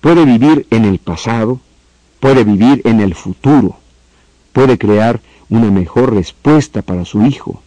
[0.02, 1.60] puede vivir en el pasado,
[2.20, 3.78] puede vivir en el futuro,
[4.54, 5.20] puede crear
[5.50, 7.62] una mejor respuesta para su hijo,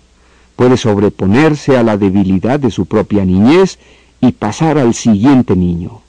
[0.56, 3.78] puede sobreponerse a la debilidad de su propia niñez
[4.20, 6.00] y pasar al siguiente niño.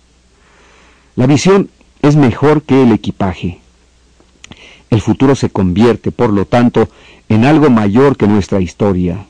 [1.16, 1.70] La visión
[2.02, 3.60] es mejor que el equipaje.
[4.90, 6.90] El futuro se convierte, por lo tanto,
[7.30, 9.26] en algo mayor que nuestra historia,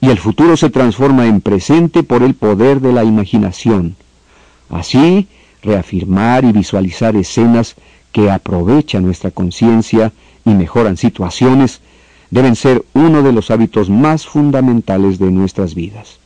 [0.00, 3.96] y el futuro se transforma en presente por el poder de la imaginación.
[4.68, 5.28] Así,
[5.62, 7.76] reafirmar y visualizar escenas
[8.12, 10.12] que aprovechan nuestra conciencia
[10.44, 11.80] y mejoran situaciones
[12.30, 16.18] deben ser uno de los hábitos más fundamentales de nuestras vidas.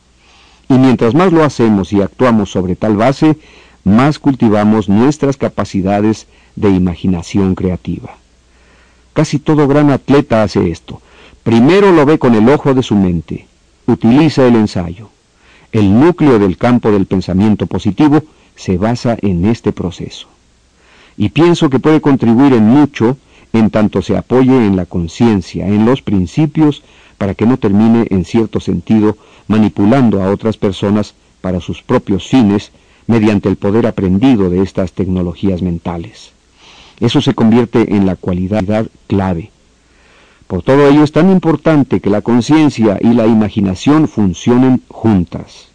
[0.69, 3.37] Y mientras más lo hacemos y actuamos sobre tal base,
[3.83, 8.17] más cultivamos nuestras capacidades de imaginación creativa.
[9.13, 11.01] Casi todo gran atleta hace esto.
[11.43, 13.47] Primero lo ve con el ojo de su mente,
[13.85, 15.09] utiliza el ensayo.
[15.71, 18.23] El núcleo del campo del pensamiento positivo
[18.55, 20.27] se basa en este proceso.
[21.17, 23.17] Y pienso que puede contribuir en mucho
[23.53, 26.83] en tanto se apoye en la conciencia, en los principios,
[27.17, 29.17] para que no termine en cierto sentido
[29.47, 32.71] manipulando a otras personas para sus propios fines
[33.07, 36.31] mediante el poder aprendido de estas tecnologías mentales.
[36.99, 39.51] Eso se convierte en la cualidad clave.
[40.47, 45.69] Por todo ello es tan importante que la conciencia y la imaginación funcionen juntas.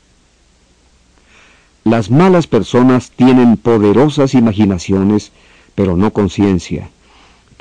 [1.85, 5.33] Las malas personas tienen poderosas imaginaciones,
[5.75, 6.89] pero no conciencia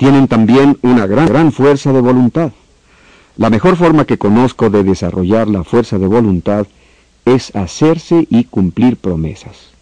[0.00, 2.52] tienen también una gran, fuerza de voluntad.
[3.36, 6.66] La mejor forma que conozco de desarrollar la fuerza de voluntad
[7.26, 9.72] es hacerse y cumplir promesas.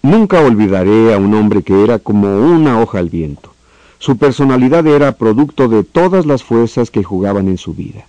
[0.00, 3.52] Nunca olvidaré a un hombre que era como una hoja al viento.
[3.98, 8.06] Su personalidad era producto de todas las fuerzas que jugaban en su vida.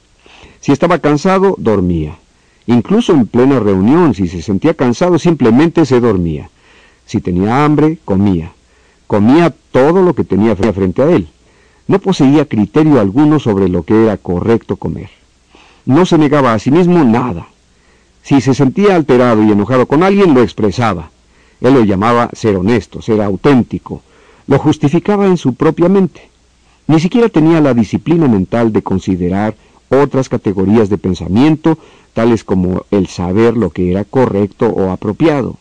[0.62, 2.16] Si estaba cansado, dormía.
[2.68, 6.50] Incluso en plena reunión, si se sentía cansado, simplemente se dormía.
[7.06, 8.52] Si tenía hambre, comía.
[9.08, 11.30] Comía todo lo que tenía frente a él.
[11.88, 15.10] No poseía criterio alguno sobre lo que era correcto comer.
[15.86, 17.48] No se negaba a sí mismo nada.
[18.22, 21.12] Si se sentía alterado y enojado con alguien, lo expresaba.
[21.62, 24.02] Él lo llamaba ser honesto, ser auténtico.
[24.48, 26.30] Lo justificaba en su propia mente.
[26.88, 29.56] Ni siquiera tenía la disciplina mental de considerar
[29.90, 31.78] otras categorías de pensamiento,
[32.18, 35.58] tales como el saber lo que era correcto o apropiado.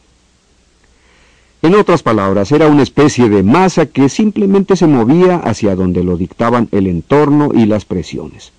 [1.60, 6.16] En otras palabras, era una especie de masa que simplemente se movía hacia donde lo
[6.16, 8.52] dictaban el entorno y las presiones.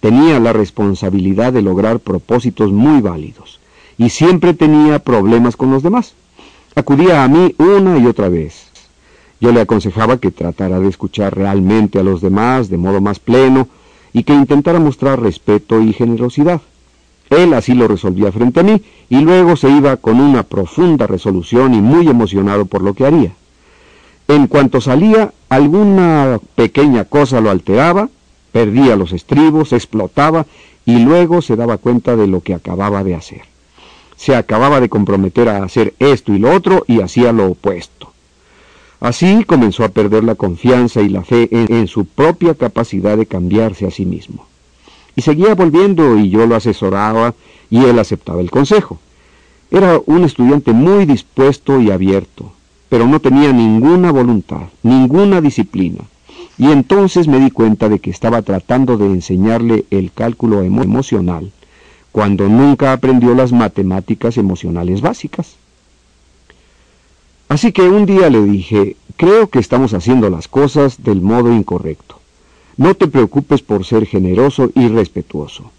[0.00, 3.60] Tenía la responsabilidad de lograr propósitos muy válidos
[3.98, 6.14] y siempre tenía problemas con los demás.
[6.76, 8.68] Acudía a mí una y otra vez.
[9.38, 13.68] Yo le aconsejaba que tratara de escuchar realmente a los demás de modo más pleno
[14.14, 16.62] y que intentara mostrar respeto y generosidad.
[17.30, 21.74] Él así lo resolvía frente a mí y luego se iba con una profunda resolución
[21.74, 23.32] y muy emocionado por lo que haría.
[24.28, 28.08] En cuanto salía, alguna pequeña cosa lo alteraba,
[28.52, 30.46] perdía los estribos, explotaba
[30.84, 33.42] y luego se daba cuenta de lo que acababa de hacer.
[34.16, 38.12] Se acababa de comprometer a hacer esto y lo otro y hacía lo opuesto.
[39.00, 43.26] Así comenzó a perder la confianza y la fe en, en su propia capacidad de
[43.26, 44.47] cambiarse a sí mismo.
[45.18, 47.34] Y seguía volviendo y yo lo asesoraba
[47.68, 49.00] y él aceptaba el consejo.
[49.68, 52.52] Era un estudiante muy dispuesto y abierto,
[52.88, 56.04] pero no tenía ninguna voluntad, ninguna disciplina.
[56.56, 61.50] Y entonces me di cuenta de que estaba tratando de enseñarle el cálculo emocional,
[62.12, 65.56] cuando nunca aprendió las matemáticas emocionales básicas.
[67.48, 72.17] Así que un día le dije, creo que estamos haciendo las cosas del modo incorrecto.
[72.78, 75.72] No te preocupes por ser generoso y respetuoso.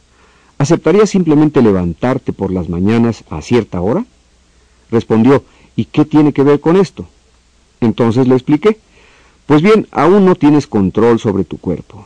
[0.57, 4.05] ¿Aceptarías simplemente levantarte por las mañanas a cierta hora?
[4.91, 5.45] Respondió,
[5.77, 7.05] ¿y qué tiene que ver con esto?
[7.79, 8.79] Entonces le expliqué,
[9.45, 12.05] pues bien, aún no tienes control sobre tu cuerpo.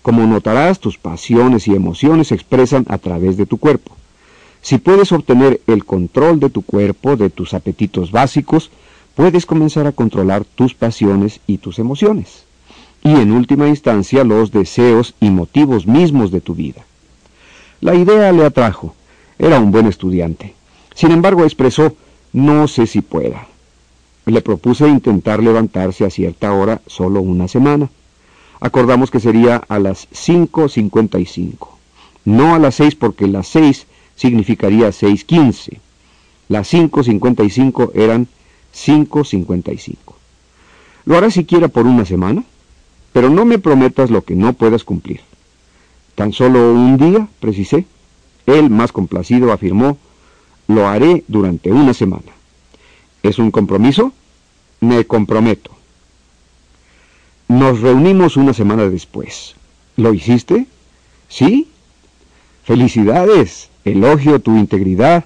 [0.00, 3.94] Como notarás, tus pasiones y emociones se expresan a través de tu cuerpo.
[4.62, 8.70] Si puedes obtener el control de tu cuerpo, de tus apetitos básicos,
[9.14, 12.44] puedes comenzar a controlar tus pasiones y tus emociones.
[13.04, 16.84] Y en última instancia los deseos y motivos mismos de tu vida.
[17.80, 18.94] La idea le atrajo.
[19.38, 20.54] Era un buen estudiante.
[20.94, 21.96] Sin embargo, expresó,
[22.32, 23.48] no sé si pueda.
[24.24, 27.90] Le propuse intentar levantarse a cierta hora solo una semana.
[28.60, 31.68] Acordamos que sería a las 5.55.
[32.24, 35.78] No a las 6 porque las 6 significaría 6.15.
[36.48, 38.28] Las 5.55 eran
[38.72, 39.96] 5.55.
[41.04, 42.44] ¿Lo harás siquiera por una semana?
[43.12, 45.20] Pero no me prometas lo que no puedas cumplir.
[46.14, 47.86] Tan solo un día, precisé.
[48.46, 49.98] Él, más complacido, afirmó,
[50.66, 52.32] lo haré durante una semana.
[53.22, 54.12] ¿Es un compromiso?
[54.80, 55.70] Me comprometo.
[57.48, 59.54] Nos reunimos una semana después.
[59.96, 60.66] ¿Lo hiciste?
[61.28, 61.68] ¿Sí?
[62.64, 63.70] Felicidades.
[63.84, 65.24] Elogio tu integridad.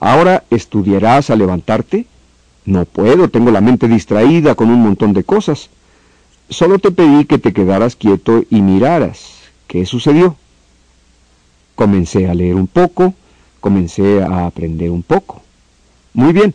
[0.00, 2.06] ¿Ahora estudiarás a levantarte?
[2.64, 5.70] No puedo, tengo la mente distraída con un montón de cosas.
[6.50, 9.38] Solo te pedí que te quedaras quieto y miraras.
[9.68, 10.36] ¿Qué sucedió?
[11.76, 13.14] Comencé a leer un poco,
[13.60, 15.42] comencé a aprender un poco.
[16.12, 16.52] Muy bien,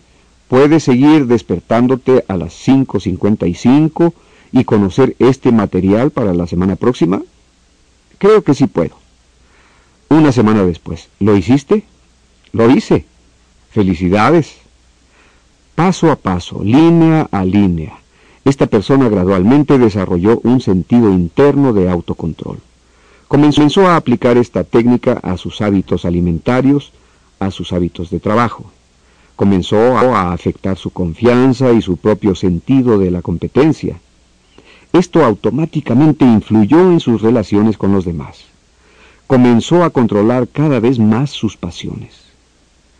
[0.49, 4.13] puedes seguir despertándote a las 5.55
[4.51, 7.21] y conocer este material para la semana próxima.
[8.17, 8.97] Creo que sí puedo.
[10.09, 11.85] Una semana después, ¿lo hiciste?
[12.51, 13.05] Lo hice.
[13.71, 14.57] Felicidades.
[15.73, 17.97] Paso a paso, línea a línea,
[18.45, 22.59] esta persona gradualmente desarrolló un sentido interno de autocontrol.
[23.27, 26.93] Comenzó a aplicar esta técnica a sus hábitos alimentarios,
[27.39, 28.71] a sus hábitos de trabajo.
[29.35, 33.99] Comenzó a afectar su confianza y su propio sentido de la competencia.
[34.93, 38.45] Esto automáticamente influyó en sus relaciones con los demás.
[39.25, 42.25] Comenzó a controlar cada vez más sus pasiones.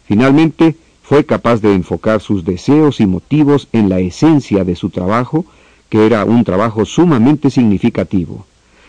[0.05, 0.75] Finalmente,
[1.07, 5.45] fue capaz de enfocar sus deseos y motivos en la esencia de su trabajo,
[5.89, 8.47] que era un trabajo sumamente significativo,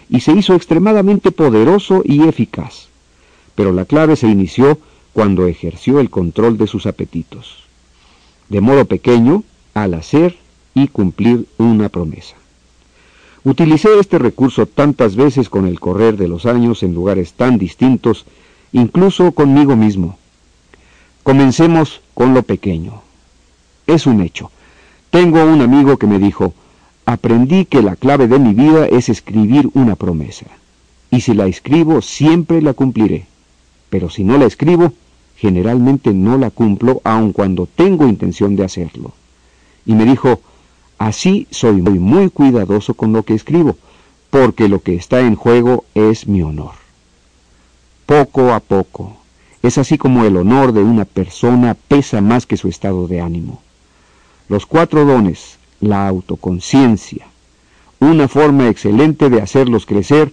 [0.09, 2.89] y se hizo extremadamente poderoso y eficaz.
[3.55, 4.79] Pero la clave se inició
[5.13, 7.65] cuando ejerció el control de sus apetitos.
[8.49, 9.45] De modo pequeño,
[9.75, 10.39] al hacer
[10.75, 12.37] y cumplir una promesa.
[13.45, 18.25] Utilicé este recurso tantas veces con el correr de los años en lugares tan distintos,
[18.73, 20.19] incluso conmigo mismo.
[21.23, 23.03] Comencemos con lo pequeño.
[23.87, 24.51] Es un hecho.
[25.11, 26.55] Tengo un amigo que me dijo,
[27.05, 30.47] aprendí que la clave de mi vida es escribir una promesa.
[31.11, 33.27] Y si la escribo, siempre la cumpliré.
[33.91, 34.95] Pero si no la escribo,
[35.37, 39.13] generalmente no la cumplo aun cuando tengo intención de hacerlo.
[39.85, 40.41] Y me dijo,
[40.97, 43.77] así soy muy, muy cuidadoso con lo que escribo,
[44.31, 46.73] porque lo que está en juego es mi honor.
[48.07, 49.19] Poco a poco,
[49.67, 53.63] es así como el honor de una persona pesa más que su estado de ánimo.
[54.49, 57.27] Los cuatro dones, la autoconciencia,
[57.99, 60.33] una forma excelente de hacerlos crecer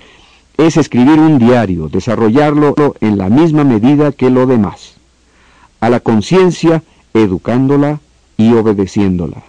[0.57, 4.95] es escribir un diario, desarrollarlo en la misma medida que lo demás.
[5.79, 6.83] A la conciencia,
[7.13, 7.99] educándola
[8.37, 9.43] y obedeciéndola.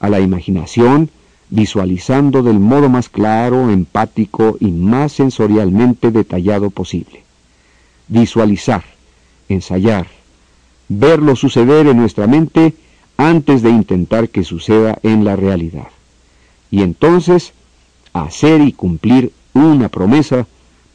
[0.00, 1.10] A la imaginación,
[1.50, 7.22] visualizando del modo más claro, empático y más sensorialmente detallado posible.
[8.08, 8.91] Visualizar
[9.52, 10.06] ensayar,
[10.88, 12.74] verlo suceder en nuestra mente
[13.16, 15.88] antes de intentar que suceda en la realidad.
[16.70, 17.52] Y entonces
[18.12, 20.46] hacer y cumplir una promesa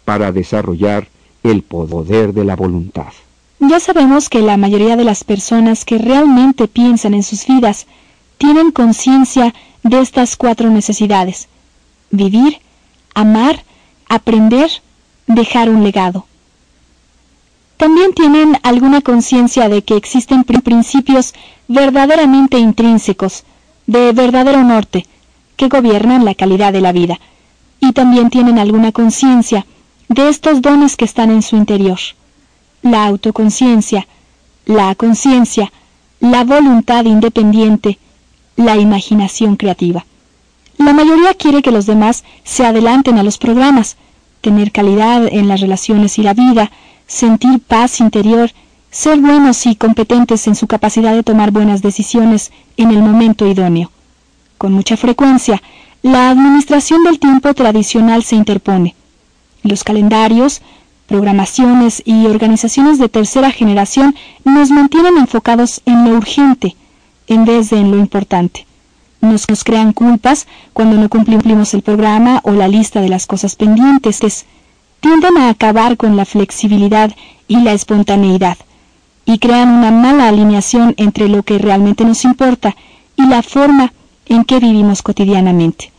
[0.05, 1.07] para desarrollar
[1.43, 3.13] el poder de la voluntad.
[3.59, 7.87] Ya sabemos que la mayoría de las personas que realmente piensan en sus vidas
[8.37, 9.53] tienen conciencia
[9.83, 11.47] de estas cuatro necesidades.
[12.11, 12.59] Vivir,
[13.15, 13.63] amar,
[14.07, 14.69] aprender,
[15.25, 16.25] dejar un legado
[17.77, 21.33] también tienen alguna conciencia de que existen principios
[21.67, 23.43] verdaderamente intrínsecos,
[23.85, 25.05] de verdadero norte,
[25.55, 27.19] que gobiernan la calidad de la vida,
[27.79, 29.65] y también tienen alguna conciencia
[30.09, 31.99] de estos dones que están en su interior,
[32.81, 34.07] la autoconciencia,
[34.65, 35.71] la conciencia,
[36.19, 37.99] la voluntad independiente,
[38.55, 40.05] la imaginación creativa.
[40.77, 43.97] La mayoría quiere que los demás se adelanten a los programas,
[44.41, 46.71] tener calidad en las relaciones y la vida,
[47.07, 48.51] sentir paz interior,
[48.91, 53.91] ser buenos y competentes en su capacidad de tomar buenas decisiones en el momento idóneo.
[54.57, 55.61] Con mucha frecuencia,
[56.01, 58.95] la administración del tiempo tradicional se interpone.
[59.63, 60.61] Los calendarios,
[61.07, 66.75] programaciones y organizaciones de tercera generación nos mantienen enfocados en lo urgente
[67.27, 68.65] en vez de en lo importante.
[69.21, 74.45] nos, crean culpas cuando no cumplimos el programa o la lista de las cosas pendientes.
[74.99, 77.15] Tienden a acabar con la flexibilidad
[77.47, 78.57] y la espontaneidad
[79.25, 82.75] y crean una mala alineación entre lo que realmente nos importa
[83.15, 83.93] y la forma
[84.25, 85.91] en que vivimos cotidianamente.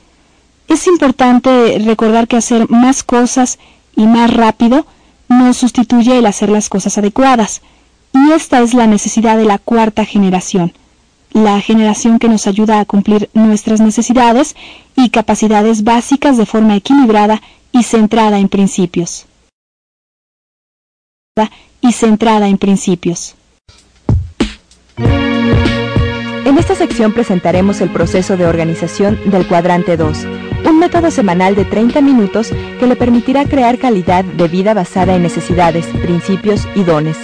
[0.67, 3.59] Es importante recordar que hacer más cosas
[3.97, 4.87] y más rápido
[5.29, 7.63] no sustituye el hacer las cosas adecuadas,
[8.15, 10.73] y esta es la necesidad de la cuarta generación,
[11.33, 14.57] la generación que nos ayuda a cumplir nuestras necesidades
[14.97, 17.43] y capacidades básicas de forma equilibrada
[17.79, 19.27] y centrada en principios.
[21.81, 23.37] Y centrada en principios.
[24.97, 30.27] En esta sección presentaremos el proceso de organización del cuadrante 2,
[30.67, 32.51] un método semanal de 30 minutos
[32.81, 37.17] que le permitirá crear calidad de vida basada en necesidades, principios y dones.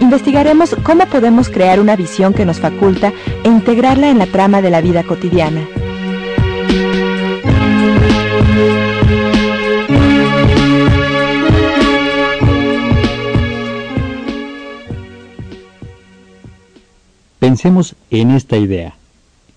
[0.00, 3.14] Investigaremos cómo podemos crear una visión que nos faculta
[3.44, 5.66] e integrarla en la trama de la vida cotidiana.
[17.42, 18.94] Pensemos en esta idea.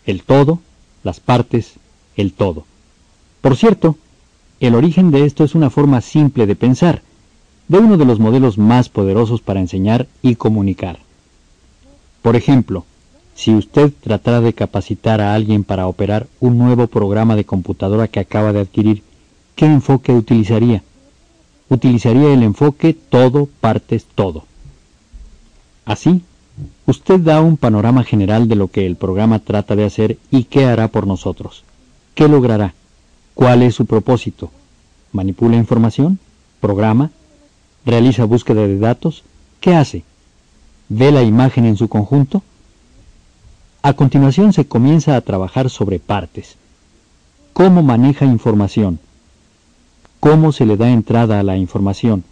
[0.07, 0.57] El todo,
[1.03, 1.74] las partes,
[2.18, 2.66] el todo.
[3.41, 3.95] Por cierto,
[4.60, 7.03] el origen de esto es una forma simple de pensar,
[7.68, 10.98] de uno de los modelos más poderosos para enseñar y comunicar.
[12.24, 12.86] Por ejemplo,
[13.36, 18.20] si usted tratara de capacitar a alguien para operar un nuevo programa de computadora que
[18.20, 19.03] acaba de adquirir,
[19.56, 20.82] ¿qué enfoque utilizaría?
[21.70, 24.45] Utilizaría el enfoque todo, partes, todo.
[25.86, 26.24] Así,
[26.86, 30.65] usted da un panorama general de lo que el programa trata de hacer y qué
[30.65, 31.64] hará por nosotros.
[32.14, 32.73] ¿Qué logrará?
[33.34, 34.52] ¿Cuál es su propósito?
[35.11, 36.19] ¿Manipula información?
[36.61, 37.11] ¿Programa?
[37.86, 39.23] ¿Realiza búsqueda de datos?
[39.60, 40.03] ¿Qué hace?
[40.90, 42.44] ¿Ve la imagen en su conjunto?
[43.82, 46.56] A continuación se comienza a trabajar sobre partes.
[47.53, 48.99] ¿Cómo maneja información?
[50.19, 52.23] ¿Cómo se le da entrada a la información?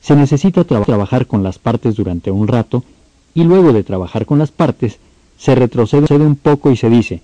[0.00, 2.84] Se necesita trabajar con las partes durante un rato
[3.36, 4.98] y luego de trabajar con las partes
[5.38, 7.20] se retrocede un poco y se dice,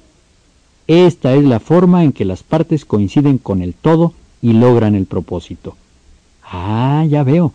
[0.86, 4.12] esta es la forma en que las partes coinciden con el todo
[4.43, 5.74] y logran el propósito.
[6.44, 7.52] Ah, ya veo.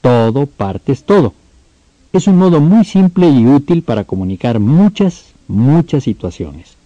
[0.00, 1.34] Todo, partes, todo.
[2.12, 6.76] Es un modo muy simple y útil para comunicar muchas, muchas situaciones.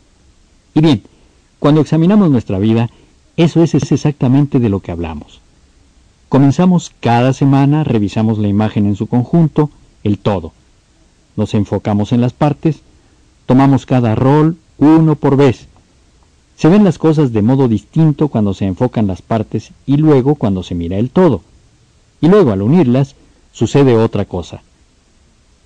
[0.75, 1.03] Y bien,
[1.59, 2.91] cuando examinamos nuestra vida,
[3.39, 5.41] eso es exactamente de lo que hablamos.
[6.29, 9.71] Comenzamos cada semana, revisamos la imagen en su conjunto,
[10.05, 10.53] el todo.
[11.37, 12.81] Nos enfocamos en las partes,
[13.47, 15.67] tomamos cada rol, uno por vez.
[16.57, 20.63] Se ven las cosas de modo distinto cuando se enfocan las partes y luego cuando
[20.63, 21.43] se mira el todo.
[22.21, 23.17] Y luego al unirlas
[23.53, 24.63] sucede otra cosa.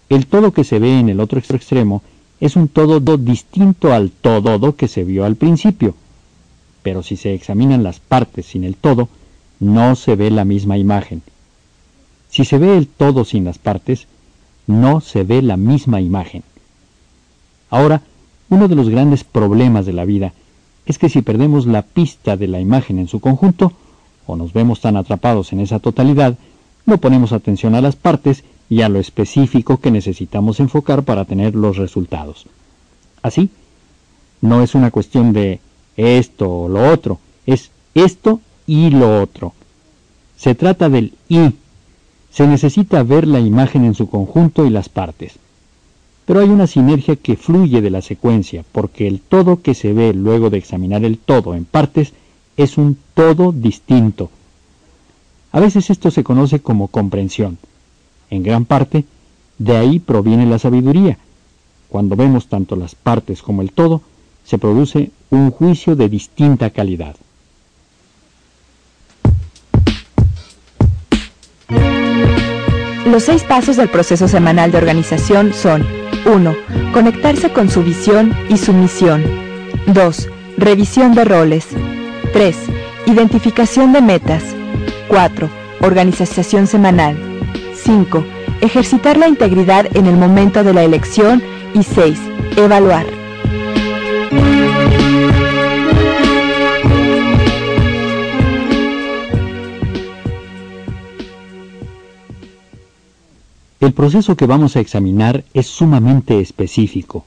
[0.08, 2.02] El todo que se ve en el otro extremo
[2.40, 5.94] es un todo distinto al todo que se vio al principio.
[6.82, 9.08] Pero si se examinan las partes sin el todo,
[9.58, 11.22] no se ve la misma imagen.
[12.28, 14.06] Si se ve el todo sin las partes,
[14.66, 16.42] no se ve la misma imagen.
[17.70, 18.02] Ahora,
[18.48, 20.32] uno de los grandes problemas de la vida
[20.86, 23.72] es que si perdemos la pista de la imagen en su conjunto,
[24.26, 26.36] o nos vemos tan atrapados en esa totalidad,
[26.84, 31.54] no ponemos atención a las partes y a lo específico que necesitamos enfocar para tener
[31.54, 32.46] los resultados.
[33.22, 33.50] Así,
[34.40, 35.60] no es una cuestión de
[35.96, 39.54] esto o lo otro, es esto y lo otro.
[40.36, 41.54] Se trata del y.
[42.36, 45.38] Se necesita ver la imagen en su conjunto y las partes.
[46.26, 50.12] Pero hay una sinergia que fluye de la secuencia, porque el todo que se ve
[50.12, 52.12] luego de examinar el todo en partes
[52.58, 54.28] es un todo distinto.
[55.50, 57.56] A veces esto se conoce como comprensión.
[58.28, 59.06] En gran parte,
[59.56, 61.16] de ahí proviene la sabiduría.
[61.88, 64.02] Cuando vemos tanto las partes como el todo,
[64.44, 67.16] se produce un juicio de distinta calidad.
[73.06, 75.86] Los seis pasos del proceso semanal de organización son
[76.24, 76.56] 1.
[76.92, 79.22] Conectarse con su visión y su misión.
[79.86, 80.28] 2.
[80.58, 81.68] Revisión de roles.
[82.32, 82.56] 3.
[83.06, 84.42] Identificación de metas.
[85.06, 85.48] 4.
[85.82, 87.16] Organización semanal.
[87.76, 88.24] 5.
[88.60, 91.40] Ejercitar la integridad en el momento de la elección.
[91.74, 92.18] Y 6.
[92.56, 93.15] Evaluar.
[103.86, 107.24] El proceso que vamos a examinar es sumamente específico.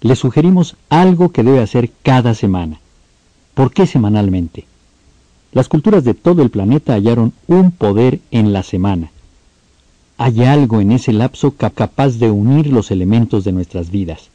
[0.00, 2.78] Le sugerimos algo que debe hacer cada semana.
[3.54, 4.64] ¿Por qué semanalmente?
[5.50, 9.10] Las culturas de todo el planeta hallaron un poder en la semana.
[10.18, 14.30] Hay algo en ese lapso capaz de unir los elementos de nuestras vidas.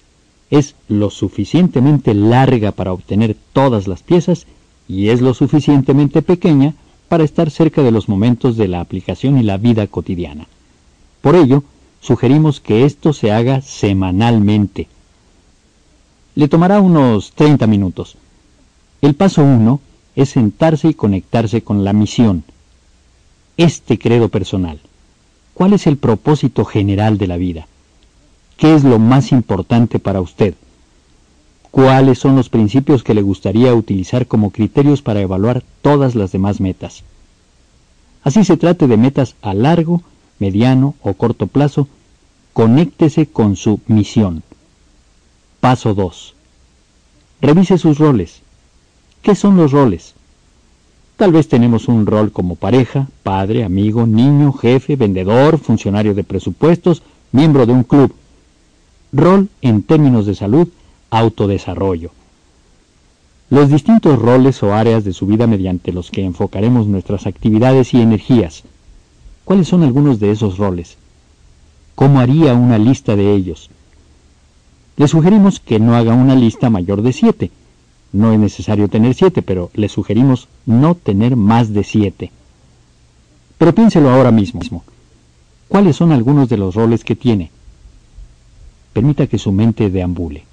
[0.49, 4.47] es lo suficientemente larga para obtener todas las piezas
[4.89, 6.73] y es lo suficientemente pequeña
[7.07, 10.45] para estar cerca de los momentos de la aplicación y la vida cotidiana.
[11.21, 11.63] Por ello,
[12.01, 14.87] sugerimos que esto se haga semanalmente.
[16.35, 18.17] Le tomará unos 30 minutos.
[19.01, 19.79] El paso 1
[20.15, 22.43] es sentarse y conectarse con la misión.
[23.57, 24.79] Este credo personal.
[25.53, 27.67] ¿Cuál es el propósito general de la vida?
[28.57, 30.55] ¿Qué es lo más importante para usted?
[31.71, 36.59] ¿Cuáles son los principios que le gustaría utilizar como criterios para evaluar todas las demás
[36.59, 37.03] metas?
[38.23, 40.01] Así se trate de metas a largo,
[40.39, 41.87] mediano o corto plazo,
[42.53, 44.43] conéctese con su misión.
[45.59, 46.35] Paso 2.
[47.41, 48.41] Revise sus roles.
[49.21, 50.13] ¿Qué son los roles?
[51.17, 57.01] Tal vez tenemos un rol como pareja, padre, amigo, niño, jefe, vendedor, funcionario de presupuestos,
[57.31, 58.13] miembro de un club.
[59.11, 60.67] Rol en términos de salud,
[61.09, 62.11] autodesarrollo.
[63.49, 68.01] Los distintos roles o áreas de su vida mediante los que enfocaremos nuestras actividades y
[68.01, 68.63] energías.
[69.47, 70.97] ¿Cuáles son algunos de esos roles?
[71.95, 73.69] ¿Cómo haría una lista de ellos?
[74.97, 77.49] Le sugerimos que no haga una lista mayor de siete.
[78.11, 82.29] No es necesario tener siete, pero le sugerimos no tener más de siete.
[83.57, 84.83] Pero piénselo ahora mismo.
[85.69, 87.49] ¿Cuáles son algunos de los roles que tiene?
[88.91, 90.43] permita que su mente deambule.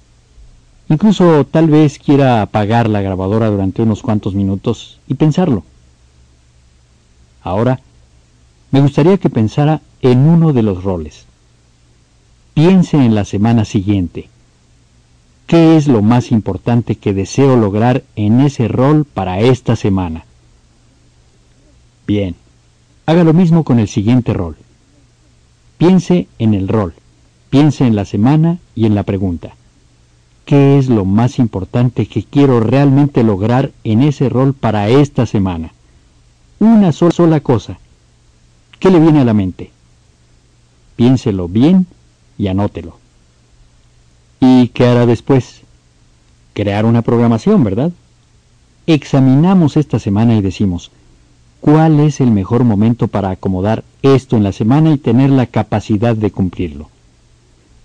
[0.87, 5.65] Incluso tal vez quiera apagar la grabadora durante unos cuantos minutos y pensarlo.
[7.43, 7.81] Ahora,
[8.71, 11.25] me gustaría que pensara en uno de los roles.
[12.53, 14.29] Piense en la semana siguiente.
[15.47, 20.25] ¿Qué es lo más importante que deseo lograr en ese rol para esta semana?
[22.07, 22.35] Bien,
[23.05, 24.57] haga lo mismo con el siguiente rol.
[25.77, 26.93] Piense en el rol.
[27.49, 29.55] Piense en la semana y en la pregunta.
[30.45, 35.73] ¿Qué es lo más importante que quiero realmente lograr en ese rol para esta semana?
[36.59, 37.79] Una sola, cosa.
[38.85, 39.71] ¿Qué le viene a la mente?
[40.95, 41.87] Piénselo bien
[42.37, 42.99] y anótelo.
[44.39, 45.61] ¿Y qué hará después?
[46.53, 47.91] Crear una programación, ¿verdad?
[48.85, 50.91] Examinamos esta semana y decimos,
[51.61, 56.15] ¿cuál es el mejor momento para acomodar esto en la semana y tener la capacidad
[56.15, 56.91] de cumplirlo?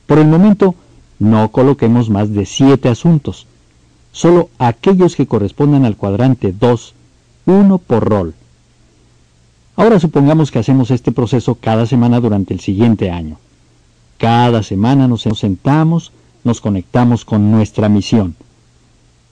[0.05, 0.75] Por el momento,
[1.19, 3.47] no coloquemos más de siete asuntos,
[4.13, 6.95] solo aquellos que correspondan al cuadrante 2,
[7.47, 8.35] uno por rol.
[9.81, 13.39] Ahora supongamos que hacemos este proceso cada semana durante el siguiente año.
[14.19, 16.13] Cada semana nos sentamos,
[16.45, 18.37] nos conectamos con nuestra misión.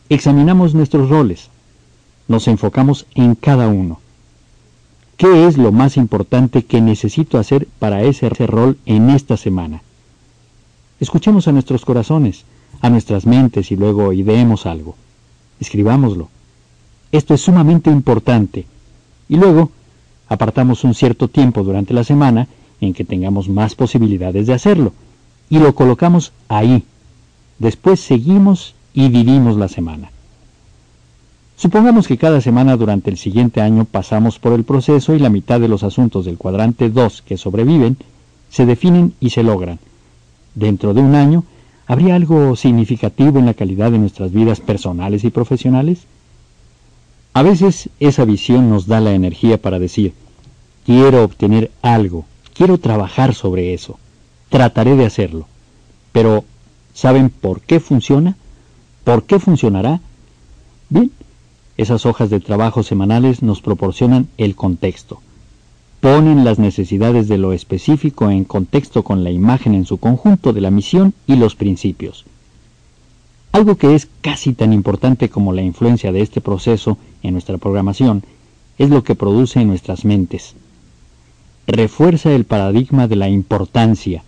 [0.08, 1.50] Examinamos nuestros roles.
[2.28, 4.00] Nos enfocamos en cada uno.
[5.18, 9.82] ¿Qué es lo más importante que necesito hacer para ese rol en esta semana?
[10.98, 12.46] Escuchemos a nuestros corazones,
[12.80, 14.96] a nuestras mentes y luego ideemos algo.
[15.60, 16.30] Escribámoslo.
[17.12, 18.64] Esto es sumamente importante.
[19.28, 19.72] Y luego
[20.28, 22.48] apartamos un cierto tiempo durante la semana
[22.80, 24.92] en que tengamos más posibilidades de hacerlo.
[25.50, 26.84] Y lo colocamos ahí.
[27.58, 30.10] Después seguimos y vivimos la semana.
[31.56, 35.58] Supongamos que cada semana durante el siguiente año pasamos por el proceso y la mitad
[35.58, 37.96] de los asuntos del cuadrante 2 que sobreviven
[38.48, 39.80] se definen y se logran
[40.54, 41.44] dentro de un año,
[41.86, 46.06] ¿habría algo significativo en la calidad de nuestras vidas personales y profesionales?
[47.38, 50.12] A veces esa visión nos da la energía para decir,
[50.84, 53.96] quiero obtener algo, quiero trabajar sobre eso,
[54.48, 55.46] trataré de hacerlo.
[56.10, 56.42] Pero,
[56.94, 58.36] ¿saben por qué funciona?
[59.04, 60.00] ¿Por qué funcionará?
[60.88, 61.12] Bien,
[61.76, 65.20] esas hojas de trabajo semanales nos proporcionan el contexto
[66.00, 70.60] ponen las necesidades de lo específico en contexto con la imagen en su conjunto de
[70.60, 72.24] la misión y los principios.
[73.52, 78.22] Algo que es casi tan importante como la influencia de este proceso en nuestra programación
[78.78, 80.54] es lo que produce en nuestras mentes.
[81.66, 84.22] Refuerza el paradigma de la importancia.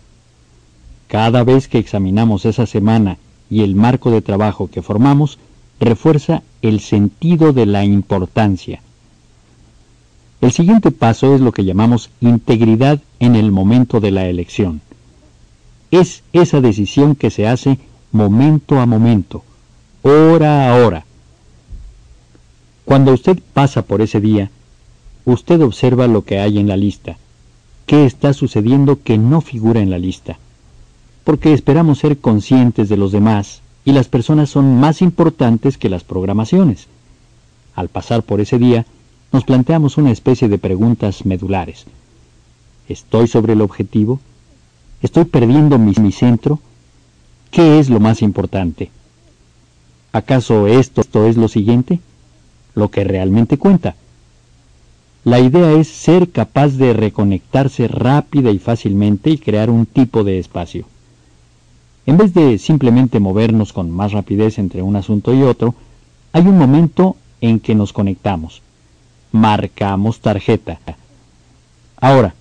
[1.08, 3.18] Cada vez que examinamos esa semana
[3.48, 5.38] y el marco de trabajo que formamos,
[5.80, 8.82] refuerza el sentido de la importancia.
[10.40, 14.80] El siguiente paso es lo que llamamos integridad en el momento de la elección.
[15.90, 17.78] Es esa decisión que se hace
[18.12, 19.42] momento a momento,
[20.02, 21.04] hora a hora.
[22.90, 24.50] Cuando usted pasa por ese día,
[25.24, 27.18] usted observa lo que hay en la lista,
[27.86, 30.38] qué está sucediendo que no figura en la lista,
[31.22, 36.02] porque esperamos ser conscientes de los demás y las personas son más importantes que las
[36.02, 36.88] programaciones.
[37.76, 38.84] Al pasar por ese día,
[39.30, 41.86] nos planteamos una especie de preguntas medulares.
[42.88, 44.18] ¿Estoy sobre el objetivo?
[45.00, 46.58] ¿Estoy perdiendo mi, mi centro?
[47.52, 48.90] ¿qué es lo más importante?
[50.12, 52.00] ¿Acaso esto, esto es lo siguiente?
[52.74, 53.94] Lo que realmente cuenta.
[55.24, 60.38] La idea es ser capaz de reconectarse rápida y fácilmente y crear un tipo de
[60.38, 60.86] espacio.
[62.06, 65.74] En vez de simplemente movernos con más rapidez entre un asunto y otro,
[66.32, 68.62] hay un momento en que nos conectamos.
[69.32, 70.78] Marcamos tarjeta.
[72.01, 72.34] Ahora,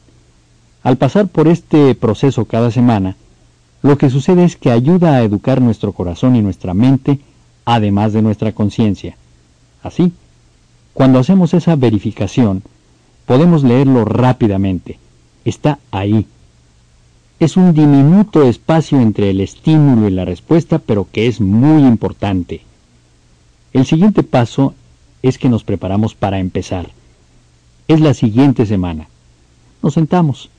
[0.83, 3.17] al pasar por este proceso cada semana,
[3.81, 7.19] lo que sucede es que ayuda a educar nuestro corazón y nuestra mente,
[7.65, 9.17] además de nuestra conciencia.
[9.83, 10.13] Así,
[10.93, 12.63] cuando hacemos esa verificación,
[13.25, 14.99] podemos leerlo rápidamente.
[15.45, 16.25] Está ahí,
[17.39, 22.61] es un diminuto espacio entre el estímulo y la respuesta, pero que es muy importante.
[23.71, 24.75] El siguiente paso
[25.21, 26.89] es que nos preparamos para empezar.
[27.87, 29.07] Es la siguiente semana.
[29.81, 30.49] Nos sentamos.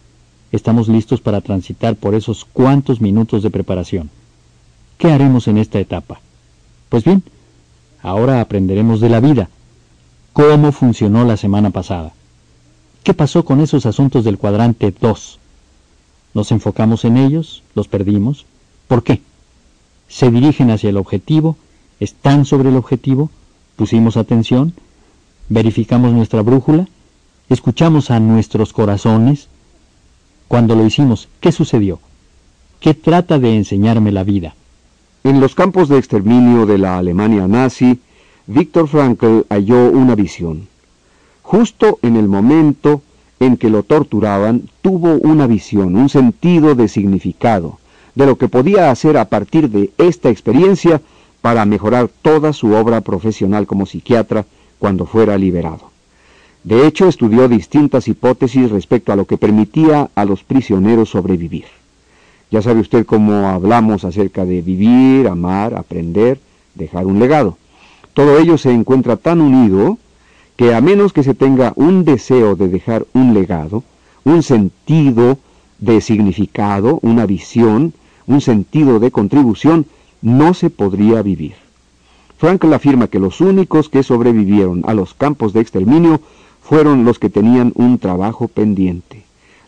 [0.53, 4.09] Estamos listos para transitar por esos cuantos minutos de preparación.
[4.97, 6.21] ¿Qué haremos en esta etapa?
[6.89, 7.23] Pues bien,
[8.03, 9.49] ahora aprenderemos de la vida.
[10.33, 12.13] ¿Cómo funcionó la semana pasada?
[13.03, 15.39] ¿Qué pasó con esos asuntos del cuadrante 2?
[16.35, 18.47] Nos enfocamos en ellos, los perdimos.
[18.87, 19.23] ¿Por qué?
[20.09, 21.57] Se dirigen hacia el objetivo,
[21.99, 23.31] están sobre el objetivo,
[23.77, 24.75] pusimos atención,
[25.49, 26.89] verificamos nuestra brújula,
[27.49, 29.49] escuchamos a nuestros corazones.
[30.49, 32.01] Cuando lo hicimos, ¿qué sucedió?
[32.81, 34.55] ¿Qué trata de enseñarme la vida?
[35.23, 38.01] En los campos de exterminio de la Alemania nazi,
[38.47, 40.67] Viktor Frankl halló una visión.
[41.43, 43.03] Justo en el momento
[43.39, 47.79] en que lo torturaban tuvo una visión, un sentido de significado,
[48.15, 51.03] de lo que podía hacer a partir de esta experiencia
[51.43, 54.47] para mejorar toda su obra profesional como psiquiatra
[54.79, 55.91] cuando fuera liberado.
[56.65, 61.80] De hecho, estudió distintas hipótesis respecto a lo que permitía a los prisioneros sobrevivir.
[62.51, 66.41] Ya sabe usted cómo hablamos acerca de vivir, amar, aprender,
[66.75, 67.57] dejar un legado.
[68.13, 69.99] Todo ello se encuentra tan unido
[70.57, 73.85] que a menos que se tenga un deseo de dejar un legado,
[74.25, 75.39] un sentido
[75.79, 77.95] de significado, una visión,
[78.27, 79.87] un sentido de contribución,
[80.21, 81.55] no se podría vivir.
[82.37, 86.21] Frankl afirma que los únicos que sobrevivieron a los campos de exterminio
[86.63, 89.20] fueron los que tenían un trabajo pendiente,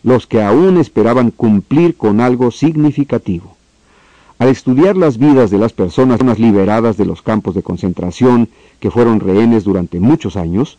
[0.03, 3.55] los que aún esperaban cumplir con algo significativo.
[4.37, 8.49] Al estudiar las vidas de las personas liberadas de los campos de concentración
[8.79, 10.77] que fueron rehenes durante muchos años,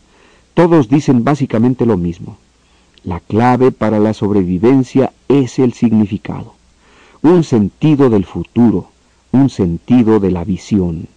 [0.53, 2.37] todos dicen básicamente lo mismo.
[3.03, 6.53] La clave para la sobrevivencia es el significado,
[7.21, 8.89] un sentido del futuro,
[9.31, 11.07] un sentido de la visión.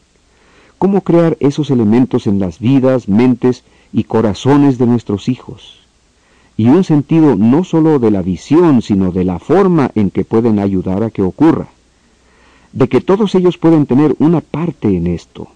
[0.78, 5.87] ¿Cómo crear esos elementos en las vidas, mentes y corazones de nuestros hijos?
[6.58, 10.58] Y un sentido no sólo de la visión, sino de la forma en que pueden
[10.58, 11.68] ayudar a que ocurra
[12.72, 15.48] de que todos ellos pueden tener una parte en esto,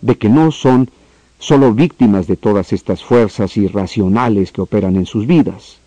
[0.00, 0.90] de que no son
[1.38, 5.78] solo víctimas de todas estas fuerzas irracionales que operan en sus vidas.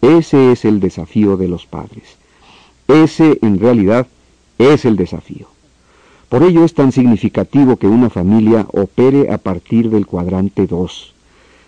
[0.00, 2.16] Ese es el desafío de los padres.
[2.88, 4.06] Ese, en realidad,
[4.58, 5.46] es el desafío.
[6.28, 11.11] Por ello es tan significativo que una familia opere a partir del cuadrante 2,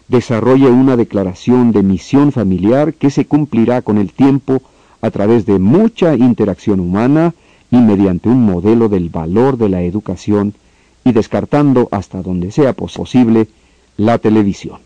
[0.09, 4.63] desarrolle una declaración de misión familiar que se cumplirá con el tiempo
[5.01, 7.35] a través de mucha interacción humana,
[7.75, 10.55] y mediante un modelo del valor de la educación
[11.05, 13.49] y descartando hasta donde sea posible
[13.97, 14.79] la televisión.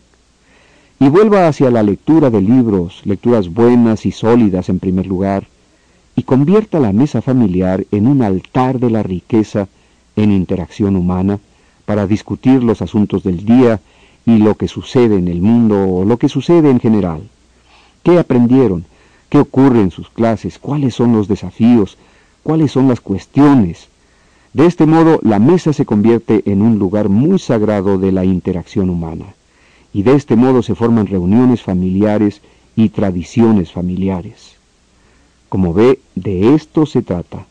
[0.99, 5.47] Y vuelva hacia la lectura de libros, lecturas buenas y sólidas en primer lugar,
[6.15, 9.67] y convierta la mesa familiar en un altar de la riqueza
[10.15, 11.39] en interacción humana
[11.85, 13.79] para discutir los asuntos del día
[14.35, 17.21] y lo que sucede en el mundo o lo que sucede en general.
[18.03, 18.85] ¿Qué aprendieron?
[19.29, 20.59] ¿Qué ocurre en sus clases?
[20.59, 21.97] ¿Cuáles son los desafíos?
[22.43, 23.87] cuáles son las cuestiones.
[24.53, 28.89] De este modo, la mesa se convierte en un lugar muy sagrado de la interacción
[28.89, 29.35] humana,
[29.93, 32.41] y de este modo se forman reuniones familiares
[32.75, 34.55] y tradiciones familiares.
[35.49, 37.45] Como ve, de esto se trata.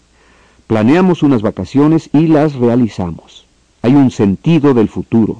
[0.67, 3.47] Planeamos unas vacaciones y las realizamos.
[3.83, 5.39] Hay un sentido del futuro,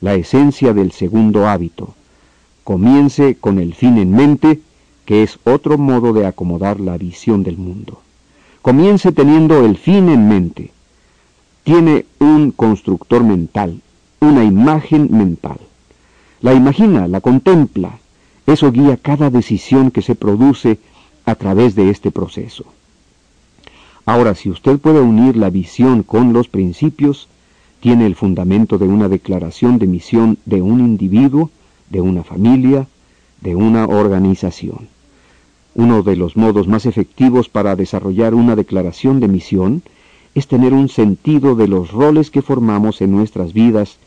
[0.00, 1.94] la esencia del segundo hábito.
[2.64, 4.60] Comience con el fin en mente,
[5.04, 8.00] que es otro modo de acomodar la visión del mundo
[8.62, 10.72] comience teniendo el fin en mente.
[11.64, 13.80] Tiene un constructor mental,
[14.20, 15.58] una imagen mental.
[16.40, 17.98] La imagina, la contempla.
[18.46, 20.78] Eso guía cada decisión que se produce
[21.24, 22.64] a través de este proceso.
[24.06, 27.28] Ahora, si usted puede unir la visión con los principios,
[27.80, 31.50] tiene el fundamento de una declaración de misión de un individuo,
[31.88, 32.86] de una familia,
[33.40, 34.88] de una organización.
[35.74, 39.82] Uno de los modos más efectivos para desarrollar una declaración de misión
[40.34, 43.98] es tener un sentido de los roles que formamos en nuestras vidas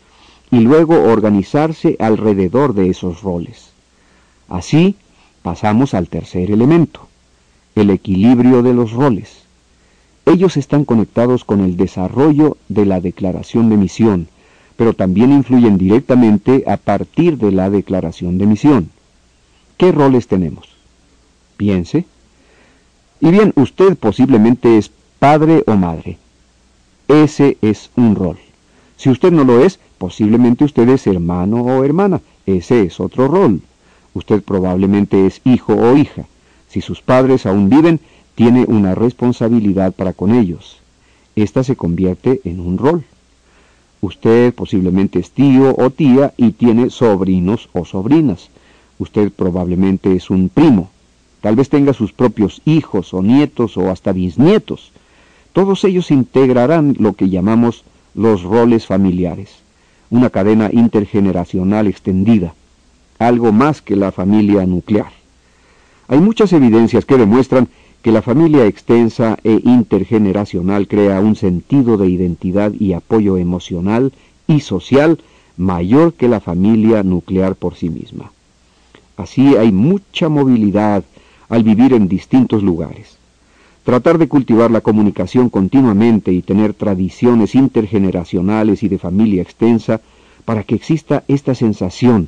[0.51, 3.71] y luego organizarse alrededor de esos roles.
[4.49, 4.95] Así
[5.41, 7.07] pasamos al tercer elemento,
[7.75, 9.42] el equilibrio de los roles.
[10.25, 14.27] Ellos están conectados con el desarrollo de la declaración de misión,
[14.77, 18.89] pero también influyen directamente a partir de la declaración de misión.
[19.77, 20.69] ¿Qué roles tenemos?
[21.57, 22.05] Piense.
[23.19, 26.17] Y bien, usted posiblemente es padre o madre.
[27.07, 28.37] Ese es un rol.
[28.97, 32.21] Si usted no lo es, posiblemente usted es hermano o hermana.
[32.45, 33.61] Ese es otro rol.
[34.13, 36.25] Usted probablemente es hijo o hija.
[36.69, 37.99] Si sus padres aún viven,
[38.35, 40.79] tiene una responsabilidad para con ellos.
[41.35, 43.03] Esta se convierte en un rol.
[44.01, 48.49] Usted posiblemente es tío o tía y tiene sobrinos o sobrinas.
[48.99, 50.89] Usted probablemente es un primo.
[51.41, 54.91] Tal vez tenga sus propios hijos o nietos o hasta bisnietos.
[55.51, 57.83] Todos ellos integrarán lo que llamamos
[58.15, 59.49] los roles familiares,
[60.09, 62.53] una cadena intergeneracional extendida,
[63.19, 65.11] algo más que la familia nuclear.
[66.07, 67.69] Hay muchas evidencias que demuestran
[68.03, 74.11] que la familia extensa e intergeneracional crea un sentido de identidad y apoyo emocional
[74.45, 75.19] y social
[75.55, 78.33] mayor que la familia nuclear por sí misma.
[79.15, 81.05] Así hay mucha movilidad
[81.47, 83.17] al vivir en distintos lugares.
[83.85, 90.01] Tratar de cultivar la comunicación continuamente y tener tradiciones intergeneracionales y de familia extensa
[90.43, 92.27] para que exista esta sensación,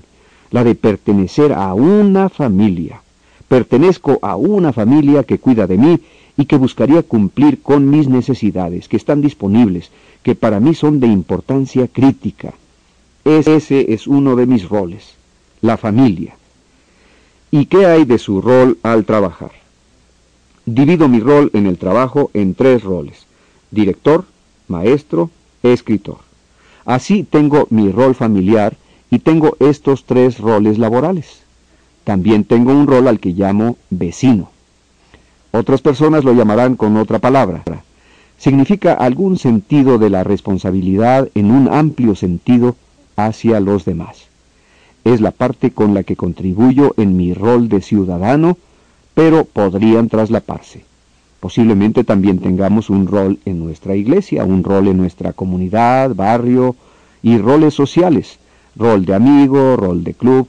[0.51, 3.01] la de pertenecer a una familia,
[3.47, 5.99] Pertenezco a una familia que cuida de mí
[6.37, 9.91] y que buscaría cumplir con mis necesidades, que están disponibles,
[10.23, 12.53] que para mí son de importancia crítica.
[13.23, 15.15] Ese es uno de mis roles,
[15.61, 16.35] la familia.
[17.51, 19.51] ¿Y qué hay de su rol al trabajar?
[20.65, 23.27] Divido mi rol en el trabajo en tres roles,
[23.71, 24.25] director,
[24.67, 25.29] maestro,
[25.61, 26.17] escritor.
[26.85, 28.75] Así tengo mi rol familiar
[29.09, 31.44] y tengo estos tres roles laborales.
[32.05, 34.51] También tengo un rol al que llamo vecino.
[35.51, 37.63] Otras personas lo llamarán con otra palabra.
[38.37, 42.75] Significa algún sentido de la responsabilidad en un amplio sentido
[43.15, 44.27] hacia los demás.
[45.03, 48.57] Es la parte con la que contribuyo en mi rol de ciudadano,
[49.15, 50.85] pero podrían traslaparse.
[51.39, 56.75] Posiblemente también tengamos un rol en nuestra iglesia, un rol en nuestra comunidad, barrio
[57.23, 58.37] y roles sociales,
[58.75, 60.47] rol de amigo, rol de club,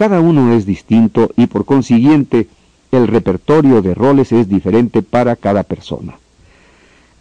[0.00, 2.48] cada uno es distinto y por consiguiente
[2.90, 6.14] el repertorio de roles es diferente para cada persona.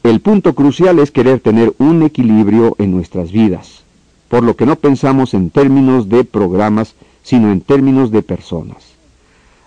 [0.01, 3.84] El punto crucial es querer tener un equilibrio en nuestras vidas,
[4.30, 8.93] por lo que no pensamos en términos de programas, sino en términos de personas.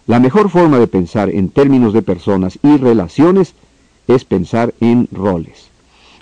[0.06, 3.52] La mejor forma de pensar en términos de personas y relaciones
[4.08, 5.68] es pensar en roles.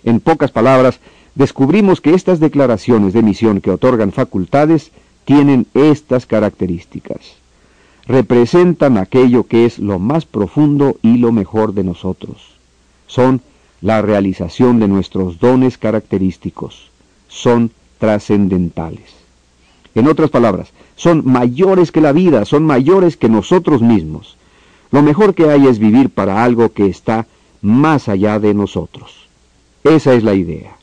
[0.03, 0.99] En pocas palabras,
[1.37, 4.91] descubrimos que estas declaraciones de misión que otorgan facultades
[5.31, 7.37] tienen estas características.
[8.05, 12.57] Representan aquello que es lo más profundo y lo mejor de nosotros.
[13.07, 13.41] Son
[13.81, 16.91] la realización de nuestros dones característicos.
[17.29, 19.15] Son trascendentales.
[19.95, 24.37] En otras palabras, son mayores que la vida, son mayores que nosotros mismos.
[24.91, 27.29] Lo mejor que hay es vivir para algo que está
[27.63, 29.29] más allá de nosotros.
[29.85, 30.80] Esa es la idea.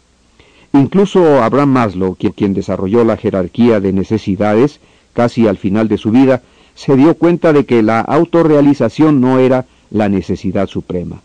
[0.79, 4.79] Incluso Abraham Maslow, quien, desarrolló la jerarquía de necesidades
[5.13, 6.43] casi al final de su vida,
[6.75, 11.21] se dio cuenta de que la autorrealización no era la necesidad suprema,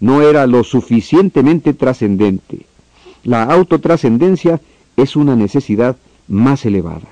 [0.00, 2.66] no era lo suficientemente trascendente.
[3.24, 4.60] La autotrascendencia
[4.96, 5.96] es una necesidad
[6.28, 7.08] más elevada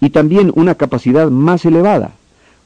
[0.00, 2.12] y también una capacidad más elevada,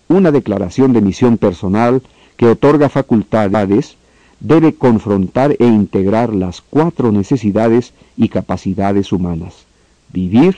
[0.07, 2.03] una declaración de misión personal
[2.37, 3.97] que otorga facultades
[4.41, 9.67] debe confrontar e integrar las cuatro necesidades y capacidades humanas.
[10.12, 10.57] Vivir,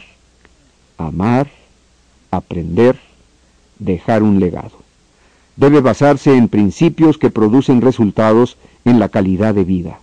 [0.97, 1.51] amar,
[2.31, 2.99] aprender,
[3.79, 4.81] dejar un legado.
[5.57, 9.99] Debe basarse en principios que producen resultados en la calidad de vida.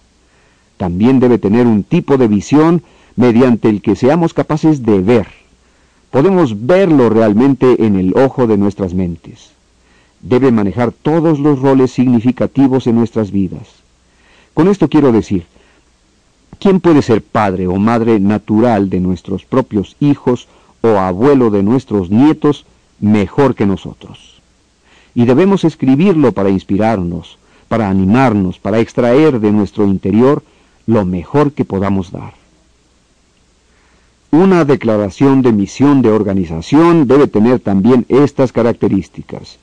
[0.77, 2.83] También debe tener un tipo de visión
[3.15, 5.27] mediante el que seamos capaces de ver.
[6.11, 9.51] Podemos verlo realmente en el ojo de nuestras mentes
[10.21, 13.67] debe manejar todos los roles significativos en nuestras vidas.
[14.53, 15.45] Con esto quiero decir,
[16.59, 20.47] ¿quién puede ser padre o madre natural de nuestros propios hijos
[20.81, 22.65] o abuelo de nuestros nietos
[22.99, 24.41] mejor que nosotros?
[25.15, 27.37] Y debemos escribirlo para inspirarnos,
[27.67, 30.43] para animarnos, para extraer de nuestro interior
[30.85, 32.33] lo mejor que podamos dar.
[34.31, 39.57] Una declaración de misión de organización debe tener también estas características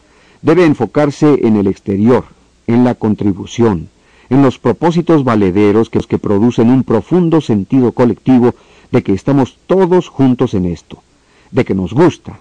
[0.47, 2.25] debe enfocarse en el exterior,
[2.69, 3.89] en la contribución,
[4.31, 8.55] en los propósitos valederos que, que producen un profundo sentido colectivo
[8.93, 11.03] de que estamos todos juntos en esto,
[11.51, 12.39] de que nos gusta.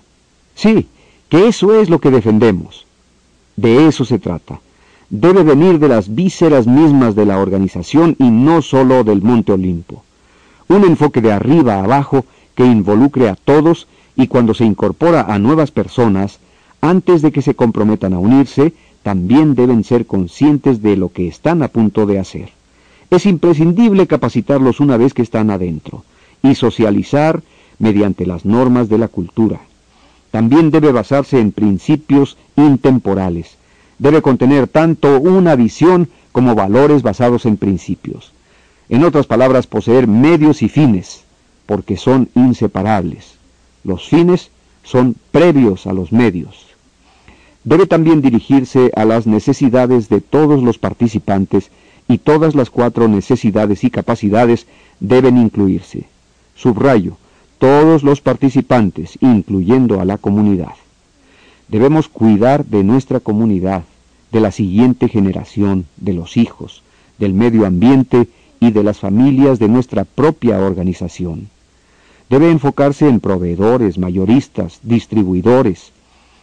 [0.53, 0.87] Sí,
[1.29, 2.85] que eso es lo que defendemos.
[3.55, 4.59] De eso se trata.
[5.09, 10.03] Debe venir de las vísceras mismas de la organización y no sólo del Monte Olimpo.
[10.67, 12.23] Un enfoque de arriba a abajo
[12.53, 16.39] que involucre a todos y cuando se incorpora a nuevas personas,
[16.85, 21.63] antes de que se comprometan a unirse, también deben ser conscientes de lo que están
[21.63, 22.49] a punto de hacer.
[23.09, 26.03] Es imprescindible capacitarlos una vez que están adentro
[26.41, 27.43] y socializar
[27.79, 29.59] mediante las normas de la cultura.
[30.31, 33.57] También debe basarse en principios intemporales.
[33.99, 38.31] Debe contener tanto una visión como valores basados en principios.
[38.89, 41.23] En otras palabras, poseer medios y fines,
[41.65, 43.35] porque son inseparables.
[43.83, 44.51] Los fines
[44.83, 46.64] son previos a los medios.
[47.65, 51.71] Debe también dirigirse a las necesidades de todos los participantes
[52.07, 54.67] y todas las cuatro necesidades y capacidades
[54.99, 56.05] deben incluirse.
[56.55, 57.17] Subrayo,
[57.57, 60.73] todos los participantes, incluyendo a la comunidad.
[61.67, 63.83] Debemos cuidar de nuestra comunidad,
[64.31, 66.83] de la siguiente generación, de los hijos,
[67.17, 68.27] del medio ambiente
[68.59, 71.49] y de las familias de nuestra propia organización.
[72.29, 75.94] Debe enfocarse en proveedores, mayoristas, distribuidores.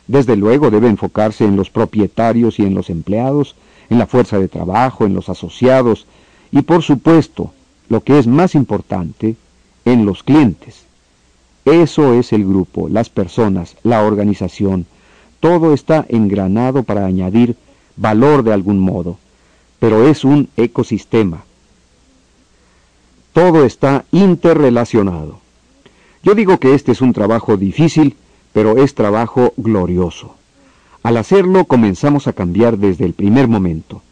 [0.06, 3.54] Desde luego debe enfocarse en los propietarios y en los empleados,
[3.90, 6.06] en la fuerza de trabajo, en los asociados
[6.50, 7.52] y por supuesto,
[7.88, 9.36] lo que es más importante,
[9.84, 10.84] en los clientes.
[11.64, 14.86] Eso es el grupo, las personas, la organización.
[15.40, 17.56] Todo está engranado para añadir
[17.96, 19.18] valor de algún modo,
[19.78, 21.44] pero es un ecosistema.
[23.32, 25.40] Todo está interrelacionado.
[26.22, 28.16] Yo digo que este es un trabajo difícil,
[28.52, 30.34] pero es trabajo glorioso.
[31.02, 34.02] Al hacerlo comenzamos a cambiar desde el primer momento.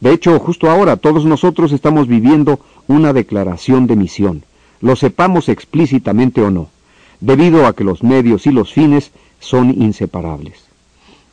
[0.00, 4.42] De hecho, justo ahora todos nosotros estamos viviendo una declaración de misión,
[4.80, 6.68] lo sepamos explícitamente o no,
[7.20, 9.10] debido a que los medios y los fines
[9.40, 10.66] son inseparables.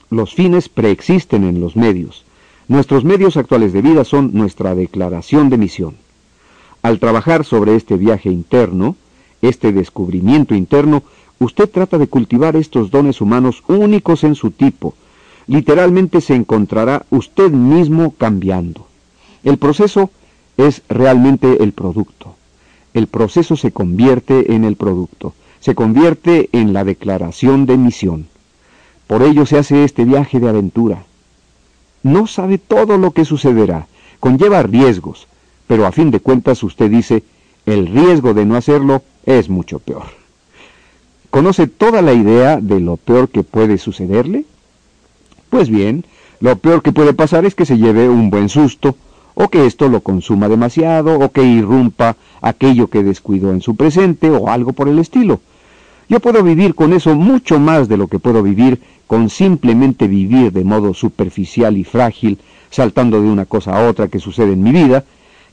[0.10, 2.24] Los fines preexisten en los medios.
[2.68, 5.96] Nuestros medios actuales de vida son nuestra declaración de misión.
[6.82, 8.96] Al trabajar sobre este viaje interno,
[9.42, 11.04] este descubrimiento interno,
[11.40, 14.94] usted trata de cultivar estos dones humanos únicos en su tipo.
[15.48, 18.88] Literalmente se encontrará usted mismo cambiando.
[19.44, 20.10] El proceso
[20.58, 22.36] es realmente el producto.
[22.94, 28.28] El proceso se convierte en el producto, se convierte en la declaración de misión.
[29.08, 31.04] Por ello se hace este viaje de aventura.
[32.04, 33.88] No sabe todo lo que sucederá,
[34.20, 35.28] conlleva riesgos,
[35.68, 37.24] pero a fin de cuentas usted dice,
[37.66, 40.23] el riesgo de no hacerlo es mucho peor.
[41.34, 44.46] ¿Conoce toda la idea de lo peor que puede sucederle?
[45.50, 46.06] Pues bien,
[46.40, 48.96] lo peor que puede pasar es que se lleve un buen susto,
[49.34, 54.30] o que esto lo consuma demasiado, o que irrumpa aquello que descuidó en su presente,
[54.30, 55.40] o algo por el estilo.
[56.08, 60.52] Yo puedo vivir con eso mucho más de lo que puedo vivir con simplemente vivir
[60.52, 62.38] de modo superficial y frágil,
[62.70, 65.04] saltando de una cosa a otra que sucede en mi vida,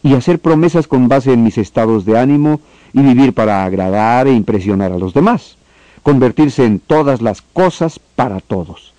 [0.02, 2.60] y hacer promesas con base en mis estados de ánimo
[2.92, 5.56] y vivir para agradar e impresionar a los demás,
[6.02, 8.92] convertirse en todas las cosas para todos,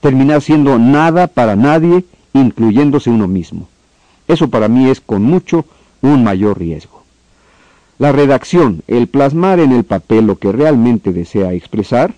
[0.00, 3.68] terminar siendo nada para nadie, incluyéndose uno mismo.
[4.28, 5.64] Eso para mí es con mucho
[6.00, 7.02] un mayor riesgo.
[7.98, 12.14] La redacción, el plasmar en el papel lo que realmente desea expresar,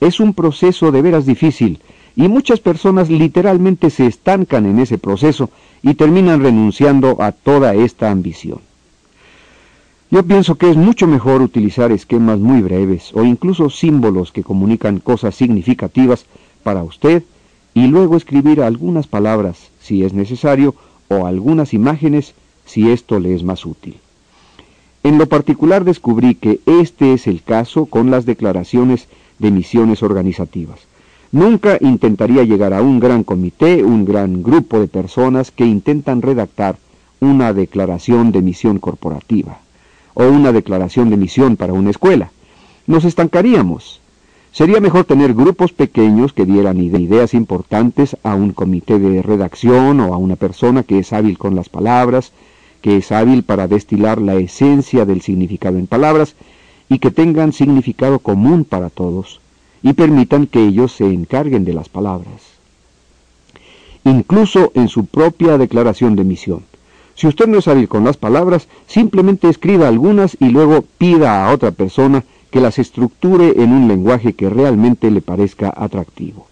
[0.00, 1.80] es un proceso de veras difícil
[2.16, 5.50] y muchas personas literalmente se estancan en ese proceso
[5.82, 8.60] y terminan renunciando a toda esta ambición.
[10.08, 15.00] Yo pienso que es mucho mejor utilizar esquemas muy breves o incluso símbolos que comunican
[15.00, 16.26] cosas significativas
[16.62, 17.24] para usted
[17.74, 20.76] y luego escribir algunas palabras si es necesario
[21.08, 22.34] o algunas imágenes
[22.64, 23.96] si esto le es más útil.
[25.02, 29.08] En lo particular descubrí que este es el caso con las declaraciones
[29.40, 30.78] de misiones organizativas.
[31.32, 36.76] Nunca intentaría llegar a un gran comité, un gran grupo de personas que intentan redactar
[37.18, 39.65] una declaración de misión corporativa
[40.16, 42.30] o una declaración de misión para una escuela.
[42.86, 44.00] Nos estancaríamos.
[44.50, 50.14] Sería mejor tener grupos pequeños que dieran ideas importantes a un comité de redacción o
[50.14, 52.32] a una persona que es hábil con las palabras,
[52.80, 56.34] que es hábil para destilar la esencia del significado en palabras
[56.88, 59.42] y que tengan significado común para todos
[59.82, 62.40] y permitan que ellos se encarguen de las palabras.
[64.04, 66.62] Incluso en su propia declaración de misión.
[67.16, 71.70] Si usted no hábil con las palabras, simplemente escriba algunas y luego pida a otra
[71.70, 76.46] persona que las estructure en un lenguaje que realmente le parezca atractivo.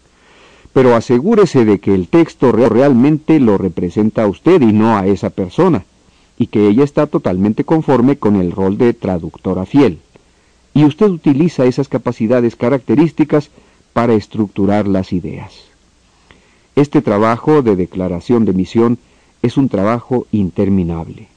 [0.73, 5.31] pero asegúrese de que el texto realmente lo representa a usted y no a esa
[5.31, 5.85] persona,
[6.37, 10.01] y que ella está totalmente conforme con el rol de traductora fiel.
[10.75, 13.51] Y usted utiliza esas capacidades características
[13.93, 15.53] para estructurar las ideas.
[16.75, 18.99] Este trabajo de declaración de misión
[19.45, 21.29] es un trabajo interminable.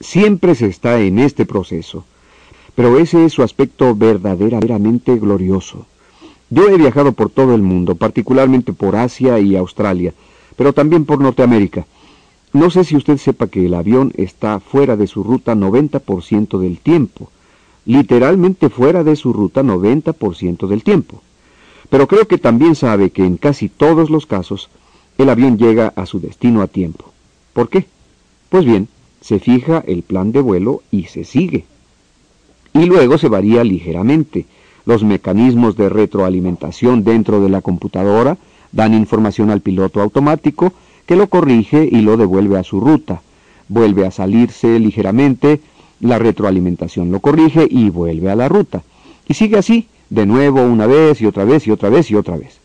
[0.00, 2.04] Siempre se está en este proceso,
[2.74, 5.86] pero ese es su aspecto verdaderamente glorioso.
[6.48, 10.12] Yo he viajado por todo el mundo, particularmente por Asia y Australia,
[10.56, 11.86] pero también por Norteamérica.
[12.52, 16.78] No sé si usted sepa que el avión está fuera de su ruta 90% del
[16.80, 17.30] tiempo,
[17.86, 21.22] literalmente fuera de su ruta 90% del tiempo.
[21.90, 24.68] Pero creo que también sabe que en casi todos los casos
[25.22, 27.12] el avión llega a su destino a tiempo.
[27.52, 27.86] ¿Por qué?
[28.48, 28.88] Pues bien,
[29.20, 31.64] se fija el plan de vuelo y se sigue.
[32.72, 34.46] Y luego se varía ligeramente
[34.86, 38.38] los mecanismos de retroalimentación dentro de la computadora
[38.72, 40.72] dan información al piloto automático
[41.06, 43.22] que lo corrige y lo devuelve a su ruta.
[43.68, 45.60] Vuelve a salirse ligeramente,
[46.00, 48.82] la retroalimentación lo corrige y vuelve a la ruta.
[49.28, 52.36] Y sigue así, de nuevo una vez y otra vez y otra vez y otra
[52.36, 52.59] vez.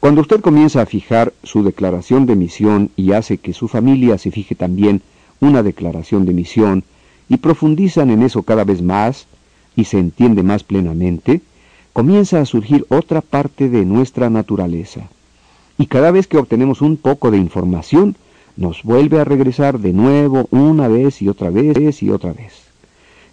[0.00, 4.30] Cuando usted comienza a fijar su declaración de misión y hace que su familia se
[4.30, 5.02] fije también
[5.40, 6.84] una declaración de misión
[7.28, 9.26] y profundizan en eso cada vez más
[9.74, 11.40] y se entiende más plenamente,
[11.92, 15.08] comienza a surgir otra parte de nuestra naturaleza.
[15.78, 18.14] Y cada vez que obtenemos un poco de información,
[18.56, 22.52] nos vuelve a regresar de nuevo una vez y otra vez y otra vez.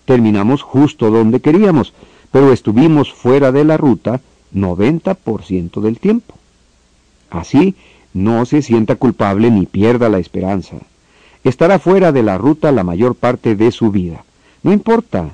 [0.05, 1.93] Terminamos justo donde queríamos,
[2.31, 4.21] pero estuvimos fuera de la ruta
[4.53, 6.35] 90% del tiempo.
[7.29, 7.75] Así,
[8.13, 10.77] no se sienta culpable ni pierda la esperanza.
[11.43, 14.23] Estará fuera de la ruta la mayor parte de su vida.
[14.63, 15.31] No importa,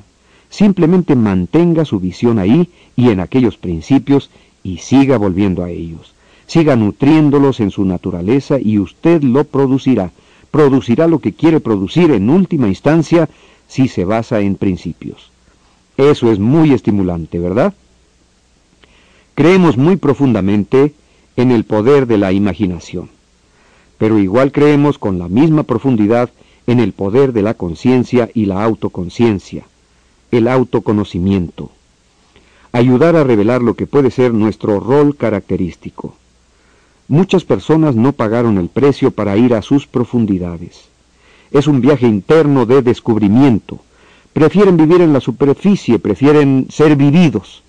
[0.51, 4.29] Simplemente mantenga su visión ahí y en aquellos principios
[4.63, 6.13] y siga volviendo a ellos.
[6.45, 10.11] Siga nutriéndolos en su naturaleza y usted lo producirá.
[10.51, 13.29] Producirá lo que quiere producir en última instancia
[13.67, 15.31] si se basa en principios.
[15.95, 17.73] Eso es muy estimulante, ¿verdad?
[19.35, 20.93] Creemos muy profundamente
[21.35, 23.09] en el poder de la imaginación,
[23.97, 26.29] pero igual creemos con la misma profundidad
[26.67, 29.65] en el poder de la conciencia y la autoconciencia
[30.31, 31.71] el autoconocimiento,
[32.71, 36.15] ayudar a revelar lo que puede ser nuestro rol característico.
[37.09, 40.85] Muchas personas no pagaron el precio para ir a sus profundidades.
[41.51, 43.79] Es un viaje interno de descubrimiento.
[44.31, 47.63] Prefieren vivir en la superficie, prefieren ser vividos.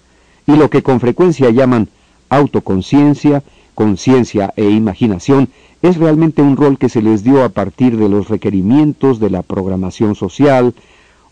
[0.46, 1.88] Y lo que con frecuencia llaman
[2.36, 3.42] autoconciencia,
[3.74, 5.48] conciencia e imaginación
[5.82, 9.42] es realmente un rol que se les dio a partir de los requerimientos de la
[9.42, 10.74] programación social,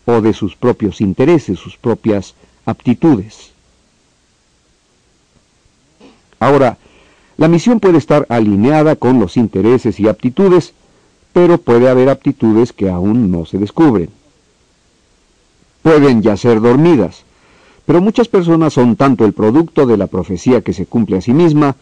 [0.05, 2.33] o de sus propios intereses, sus propias
[2.65, 3.51] aptitudes.
[6.39, 6.77] Ahora,
[7.37, 10.73] la misión puede estar alineada con los intereses y aptitudes,
[11.33, 14.09] pero puede haber aptitudes que aún no se descubren.
[15.81, 17.23] Pueden ya ser dormidas,
[17.85, 21.33] pero muchas personas son tanto el producto de la profecía que se cumple a sí
[21.33, 21.75] misma,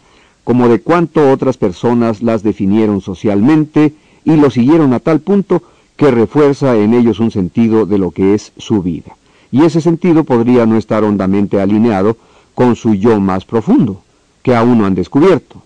[0.44, 3.94] como de cuánto otras personas las definieron socialmente
[4.24, 5.62] y lo siguieron a tal punto
[5.96, 9.16] que refuerza en ellos un sentido de lo que es su vida.
[9.52, 12.16] Y ese sentido podría no estar hondamente alineado
[12.54, 14.02] con su yo más profundo,
[14.42, 15.62] que aún no han descubierto.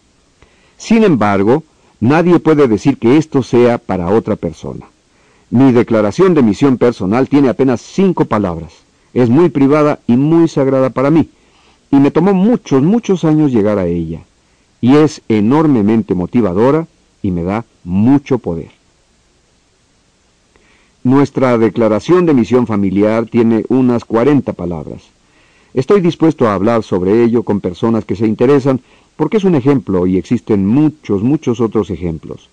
[0.76, 1.62] Sin embargo,
[2.00, 4.86] nadie puede decir que esto sea para otra persona.
[5.50, 8.83] Mi declaración de misión personal tiene apenas cinco palabras.
[9.14, 11.30] Es muy privada y muy sagrada para mí,
[11.90, 14.20] y me tomó muchos, muchos años llegar a ella.
[14.80, 16.86] Y es enormemente motivadora
[17.22, 18.70] y me da mucho poder.
[21.04, 25.02] Nuestra declaración de misión familiar tiene unas 40 palabras.
[25.74, 28.80] Estoy dispuesto a hablar sobre ello con personas que se interesan
[29.16, 32.48] porque es un ejemplo y existen muchos, muchos otros ejemplos.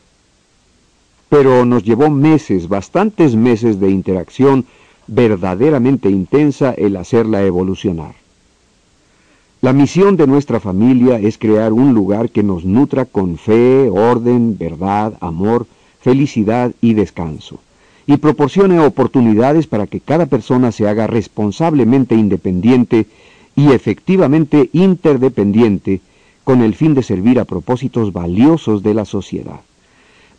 [1.30, 4.66] Pero nos llevó meses, bastantes meses de interacción
[5.12, 8.16] verdaderamente intensa el hacerla evolucionar.
[9.60, 14.58] La misión de nuestra familia es crear un lugar que nos nutra con fe, orden,
[14.58, 15.68] verdad, amor,
[16.00, 17.60] felicidad y descanso
[18.08, 23.06] y proporcione oportunidades para que cada persona se haga responsablemente independiente
[23.56, 26.00] y efectivamente interdependiente
[26.46, 29.60] con el fin de servir a propósitos valiosos de la sociedad.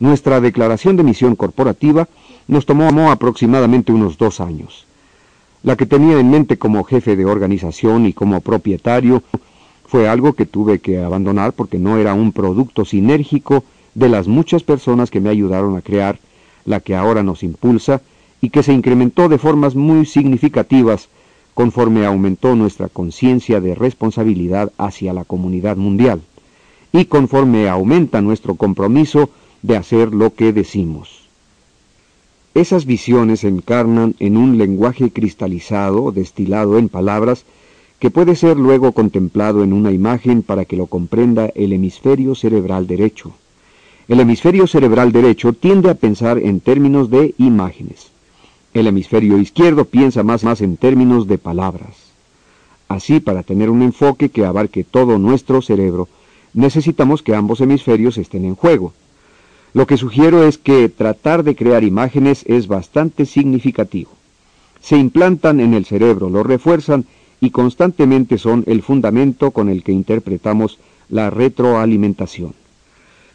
[0.00, 2.08] Nuestra declaración de misión corporativa
[2.48, 4.86] nos tomó aproximadamente unos dos años.
[5.62, 9.22] La que tenía en mente como jefe de organización y como propietario
[9.86, 13.64] fue algo que tuve que abandonar porque no era un producto sinérgico
[13.94, 16.18] de las muchas personas que me ayudaron a crear
[16.64, 18.00] la que ahora nos impulsa
[18.40, 21.08] y que se incrementó de formas muy significativas
[21.54, 26.22] conforme aumentó nuestra conciencia de responsabilidad hacia la comunidad mundial.
[26.94, 29.30] y conforme aumenta nuestro compromiso
[29.62, 31.21] de hacer lo que decimos.
[32.54, 37.46] Esas visiones se encarnan en un lenguaje cristalizado, destilado en palabras,
[37.98, 42.86] que puede ser luego contemplado en una imagen para que lo comprenda el hemisferio cerebral
[42.86, 43.32] derecho.
[44.06, 48.10] El hemisferio cerebral derecho tiende a pensar en términos de imágenes.
[48.74, 51.96] El hemisferio izquierdo piensa más, más en términos de palabras.
[52.88, 56.08] Así, para tener un enfoque que abarque todo nuestro cerebro,
[56.52, 58.92] necesitamos que ambos hemisferios estén en juego.
[59.74, 64.10] Lo que sugiero es que tratar de crear imágenes es bastante significativo.
[64.80, 67.06] Se implantan en el cerebro, lo refuerzan
[67.40, 70.78] y constantemente son el fundamento con el que interpretamos
[71.08, 72.54] la retroalimentación.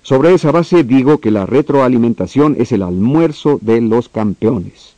[0.04, 4.94] Sobre esa base digo que la retroalimentación es el almuerzo de los campeones.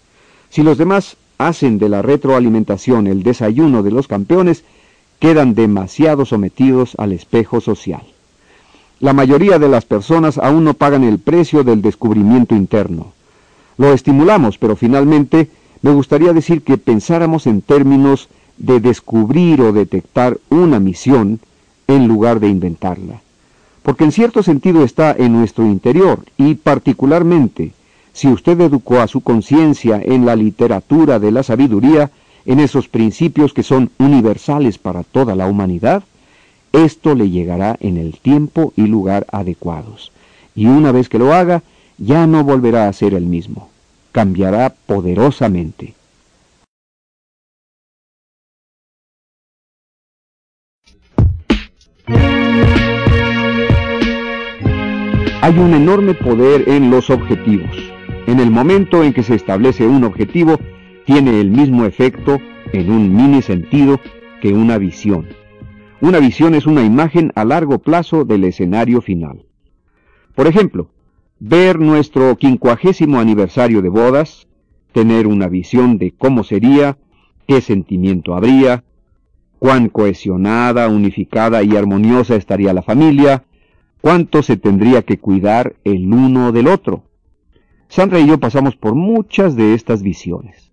[0.49, 4.63] Si los demás hacen de la retroalimentación el desayuno de los campeones,
[5.19, 8.03] quedan demasiado sometidos al espejo social.
[8.99, 13.13] La mayoría de las personas aún no pagan el precio del descubrimiento interno.
[13.77, 15.49] Lo estimulamos, pero finalmente
[15.81, 18.27] me gustaría decir que pensáramos en términos
[18.57, 21.39] de descubrir o detectar una misión
[21.87, 23.21] en lugar de inventarla.
[23.83, 27.71] Porque en cierto sentido está en nuestro interior y particularmente
[28.11, 32.11] si usted educó a su conciencia en la literatura de la sabiduría,
[32.45, 36.03] en esos principios que son universales para toda la humanidad,
[36.73, 40.11] esto le llegará en el tiempo y lugar adecuados.
[40.55, 41.63] Y una vez que lo haga,
[41.97, 43.69] ya no volverá a ser el mismo.
[44.11, 45.93] Cambiará poderosamente.
[55.41, 57.75] Hay un enorme poder en los objetivos.
[58.27, 60.59] En el momento en que se establece un objetivo,
[61.05, 62.37] tiene el mismo efecto,
[62.73, 63.99] en un mini sentido,
[64.41, 65.38] que una visión.
[66.01, 69.43] Una visión es una imagen a largo plazo del escenario final.
[70.33, 70.91] Por ejemplo,
[71.39, 74.47] ver nuestro quincuagésimo aniversario de bodas,
[74.93, 76.97] tener una visión de cómo sería,
[77.49, 78.85] qué sentimiento habría,
[79.59, 83.43] cuán cohesionada, unificada y armoniosa estaría la familia,
[83.99, 87.03] cuánto se tendría que cuidar el uno del otro.
[87.89, 90.71] Sandra y yo pasamos por muchas de estas visiones.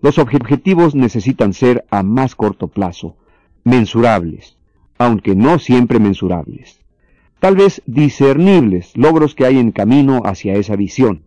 [0.00, 3.16] Los objetivos necesitan ser a más corto plazo,
[3.64, 4.57] mensurables,
[4.98, 6.80] aunque no siempre mensurables.
[7.40, 11.22] Tal vez discernibles, logros que hay en camino hacia esa visión.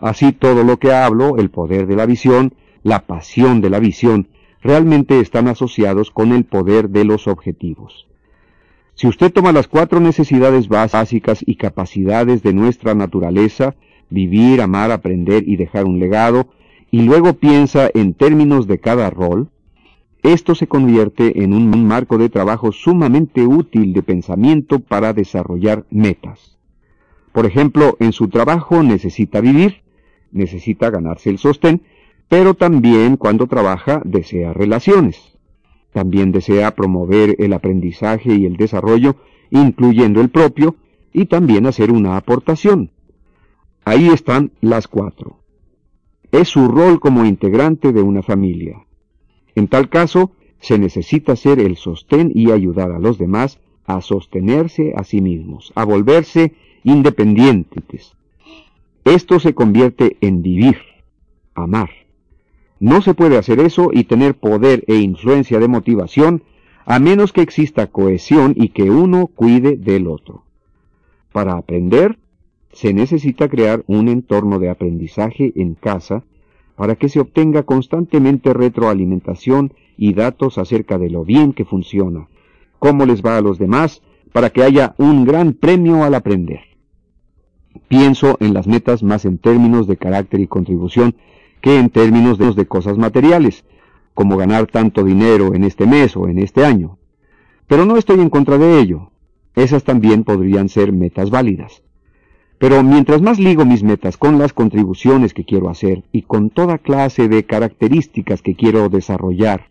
[0.00, 4.28] Así todo lo que hablo, el poder de la visión, la pasión de la visión,
[4.62, 8.06] realmente están asociados con el poder de los objetivos.
[8.94, 13.74] Si usted toma las cuatro necesidades básicas y capacidades de nuestra naturaleza,
[14.08, 16.48] vivir, amar, aprender y dejar un legado,
[16.90, 19.50] y luego piensa en términos de cada rol,
[20.24, 26.56] esto se convierte en un marco de trabajo sumamente útil de pensamiento para desarrollar metas.
[27.32, 29.82] Por ejemplo, en su trabajo necesita vivir,
[30.32, 31.82] necesita ganarse el sostén,
[32.28, 35.36] pero también cuando trabaja desea relaciones.
[35.92, 39.16] También desea promover el aprendizaje y el desarrollo,
[39.50, 40.76] incluyendo el propio,
[41.12, 42.90] y también hacer una aportación.
[43.84, 45.40] Ahí están las cuatro.
[46.32, 48.86] Es su rol como integrante de una familia.
[49.54, 54.94] En tal caso, se necesita ser el sostén y ayudar a los demás a sostenerse
[54.96, 56.54] a sí mismos, a volverse
[56.84, 58.14] independientes.
[59.04, 60.78] Esto se convierte en vivir,
[61.54, 61.90] amar.
[62.80, 66.42] No se puede hacer eso y tener poder e influencia de motivación
[66.86, 70.44] a menos que exista cohesión y que uno cuide del otro.
[71.32, 72.18] Para aprender,
[72.72, 76.24] se necesita crear un entorno de aprendizaje en casa
[76.76, 82.28] para que se obtenga constantemente retroalimentación y datos acerca de lo bien que funciona,
[82.78, 84.02] cómo les va a los demás,
[84.32, 86.60] para que haya un gran premio al aprender.
[87.86, 91.14] Pienso en las metas más en términos de carácter y contribución
[91.60, 93.64] que en términos de, de cosas materiales,
[94.12, 96.98] como ganar tanto dinero en este mes o en este año.
[97.66, 99.10] Pero no estoy en contra de ello.
[99.54, 101.82] Esas también podrían ser metas válidas.
[102.58, 106.78] Pero mientras más ligo mis metas con las contribuciones que quiero hacer y con toda
[106.78, 109.68] clase de características que quiero desarrollar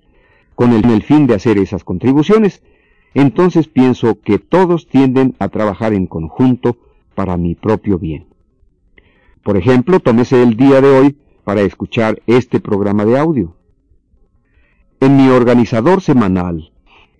[0.56, 2.62] con el, fin de hacer esas contribuciones,
[3.14, 6.78] entonces pienso que todos tienden a trabajar en conjunto
[7.16, 8.28] para mi propio bien.
[9.44, 13.56] Por ejemplo, tómese el día de hoy para escuchar este programa de audio.
[15.00, 16.73] En mi organizador semanal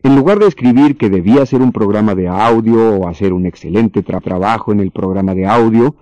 [0.04, 4.04] en lugar de escribir que debía ser un programa de audio o hacer un excelente
[4.04, 5.96] trabajo en el programa de audio,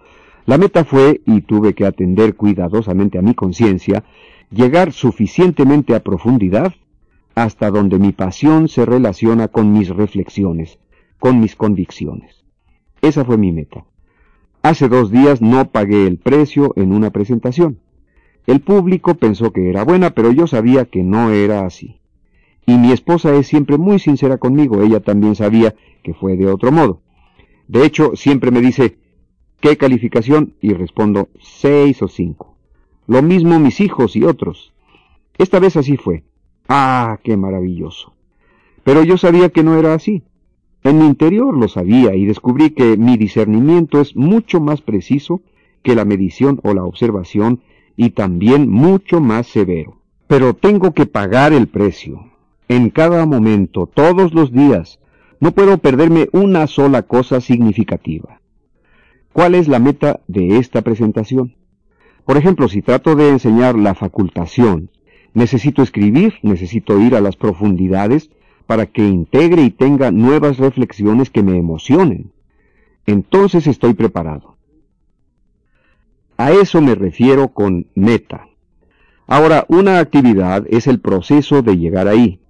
[0.48, 4.04] la meta fue, y tuve que atender cuidadosamente a mi conciencia,
[4.50, 6.74] llegar suficientemente a profundidad
[7.36, 10.80] hasta donde mi pasión se relaciona con mis reflexiones,
[11.20, 12.44] con mis convicciones.
[13.04, 13.86] Esa fue mi meta.
[14.64, 17.80] Hace dos días no pagué el precio en una presentación.
[18.48, 22.01] El público pensó que era buena, pero yo sabía que no era así.
[22.66, 26.72] Y mi esposa es siempre muy sincera conmigo, ella también sabía que fue de otro
[26.72, 27.02] modo.
[27.68, 28.98] De hecho, siempre me dice,
[29.60, 30.54] ¿qué calificación?
[30.62, 32.56] Y respondo, seis o cinco.
[33.08, 34.74] Lo mismo mis hijos y otros.
[35.38, 36.24] Esta vez así fue.
[36.68, 38.14] Ah, qué maravilloso.
[38.84, 40.24] Pero yo sabía que no era así.
[40.84, 45.42] En mi interior lo sabía y descubrí que mi discernimiento es mucho más preciso
[45.84, 47.62] que la medición o la observación
[47.96, 49.98] y también mucho más severo.
[50.28, 52.31] Pero tengo que pagar el precio.
[52.72, 55.02] En cada momento, todos los días,
[55.42, 58.40] no puedo perderme una sola cosa significativa.
[59.34, 61.58] ¿Cuál es la meta de esta presentación?
[62.24, 64.90] Por ejemplo, si trato de enseñar la facultación,
[65.34, 68.30] necesito escribir, necesito ir a las profundidades,
[68.68, 72.32] para que integre y tenga nuevas reflexiones que me emocionen.
[73.06, 74.56] Entonces estoy preparado.
[76.38, 78.48] A eso me refiero con meta.
[79.28, 82.41] Ahora, una actividad es el proceso de llegar ahí.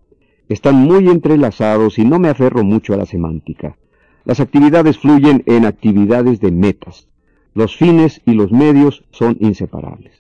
[0.52, 3.78] Están muy entrelazados y no me aferro mucho a la semántica.
[4.26, 7.08] Las actividades fluyen en actividades de metas.
[7.54, 10.14] Los fines y los medios son inseparables.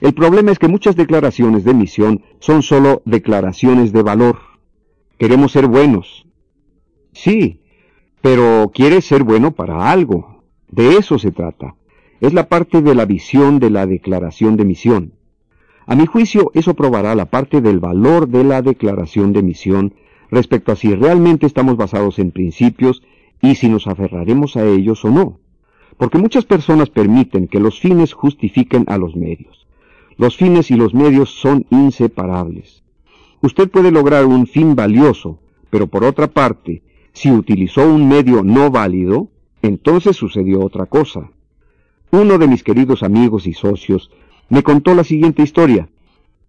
[0.00, 4.38] El problema es que muchas declaraciones de misión son solo declaraciones de valor
[5.18, 6.26] Queremos ser buenos.
[7.12, 7.60] Sí,
[8.22, 10.42] pero quieres ser bueno para algo.
[10.68, 11.76] De eso se trata.
[12.22, 15.12] Es la parte de la visión de la declaración de misión.
[15.92, 19.92] A mi juicio, eso probará la parte del valor de la declaración de misión
[20.30, 23.02] respecto a si realmente estamos basados en principios
[23.42, 25.38] y si nos aferraremos a ellos o no.
[25.98, 29.66] Porque muchas personas permiten que los fines justifiquen a los medios.
[30.16, 32.82] Los fines y los medios son inseparables.
[33.42, 36.82] Usted puede lograr un fin valioso, pero por otra parte,
[37.12, 39.28] si utilizó un medio no válido,
[39.60, 41.32] entonces sucedió otra cosa.
[42.10, 44.10] Uno de mis queridos amigos y socios
[44.52, 45.88] me contó la siguiente historia.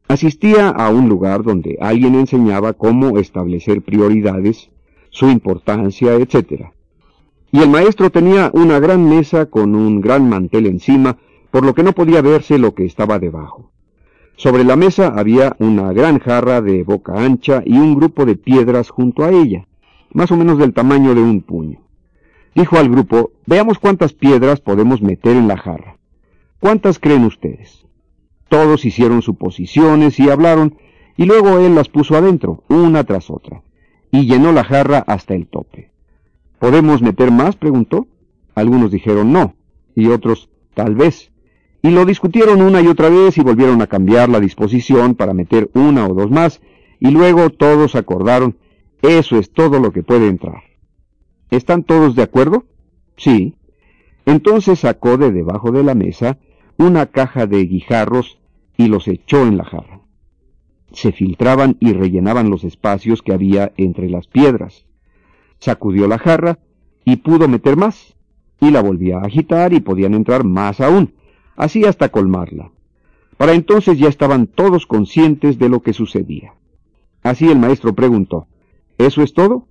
[0.10, 4.70] Asistía a un lugar donde alguien enseñaba cómo establecer prioridades,
[5.10, 6.66] su importancia, etc.
[7.54, 11.16] Y el maestro tenía una gran mesa con un gran mantel encima,
[11.50, 13.72] por lo que no podía verse lo que estaba debajo.
[14.36, 18.90] Sobre la mesa había una gran jarra de boca ancha y un grupo de piedras
[18.90, 19.66] junto a ella,
[20.12, 21.80] más o menos del tamaño de un puño.
[22.54, 25.96] Dijo al grupo, veamos cuántas piedras podemos meter en la jarra.
[26.60, 27.83] ¿Cuántas creen ustedes?
[28.54, 30.78] Todos hicieron suposiciones y hablaron,
[31.18, 33.64] y luego él las puso adentro, una tras otra,
[34.12, 35.90] y llenó la jarra hasta el tope.
[36.60, 37.56] ¿Podemos meter más?
[37.56, 38.06] preguntó.
[38.54, 39.56] Algunos dijeron no,
[39.96, 41.32] y otros tal vez
[41.82, 45.72] y lo discutieron una y otra vez y volvieron a cambiar la disposición para meter
[45.74, 46.62] una o dos más,
[47.00, 48.56] y luego todos acordaron,
[49.02, 50.62] eso es todo lo que puede entrar.
[51.50, 52.66] ¿Están todos de acuerdo?
[53.18, 53.56] Sí.
[54.28, 56.38] Entonces sacó de debajo de la mesa
[56.78, 58.38] una caja de guijarros
[58.78, 60.02] y los echó en la jarra.
[60.92, 64.86] Se filtraban y rellenaban los espacios que había entre las piedras.
[65.60, 66.60] Sacudió la jarra
[67.06, 68.16] y pudo meter más,
[68.62, 71.14] y la volvía a agitar y podían entrar más aún
[71.56, 72.72] así hasta colmarla.
[73.38, 76.54] Para entonces ya estaban todos conscientes de lo que sucedía.
[77.24, 78.48] Así el maestro preguntó,
[78.98, 79.68] ¿Eso es todo?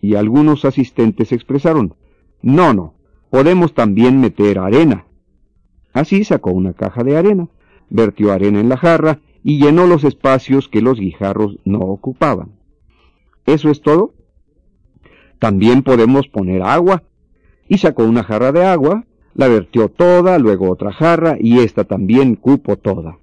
[0.00, 1.94] Y algunos asistentes expresaron,
[2.40, 2.94] No, no,
[3.30, 5.06] podemos también meter arena.
[5.92, 7.48] Así sacó una caja de arena,
[7.92, 12.52] vertió arena en la jarra y llenó los espacios que los guijarros no ocupaban.
[13.44, 14.14] ¿Eso es todo?
[15.38, 17.02] También podemos poner agua.
[17.68, 19.04] Y sacó una jarra de agua,
[19.34, 23.18] la vertió toda, luego otra jarra y ésta también cupo toda.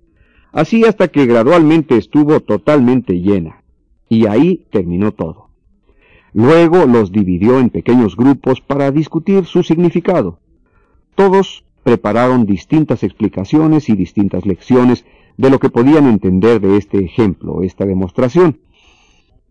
[0.52, 3.64] Así hasta que gradualmente estuvo totalmente llena.
[4.08, 5.50] Y ahí terminó todo.
[6.34, 10.40] Luego los dividió en pequeños grupos para discutir su significado.
[11.16, 15.06] Todos prepararon distintas explicaciones y distintas lecciones
[15.38, 18.60] de lo que podían entender de este ejemplo, esta demostración.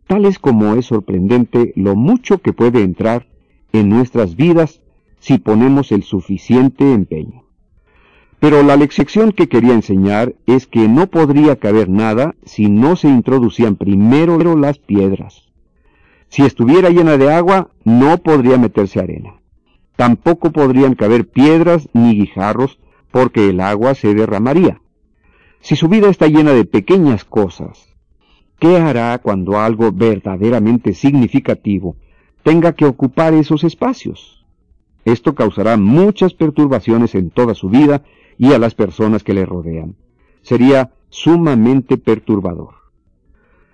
[0.07, 3.27] Tal es como es sorprendente lo mucho que puede entrar
[3.73, 4.81] en nuestras vidas
[5.19, 7.45] si ponemos el suficiente empeño.
[8.41, 13.09] Pero la lección que quería enseñar es que no podría caber nada si no se
[13.09, 15.49] introducían primero las piedras.
[16.29, 19.38] Si estuviera llena de agua, no podría meterse arena.
[19.99, 22.79] Tampoco podrían caber piedras ni guijarros
[23.11, 24.81] porque el agua se derramaría.
[25.59, 27.97] Si su vida está llena de pequeñas cosas,
[28.61, 31.97] ¿qué hará cuando algo verdaderamente significativo
[32.45, 34.47] tenga que ocupar esos espacios?
[35.05, 38.05] Esto causará muchas perturbaciones en toda su vida
[38.39, 39.97] y a las personas que le rodean.
[40.43, 42.75] Sería sumamente perturbador.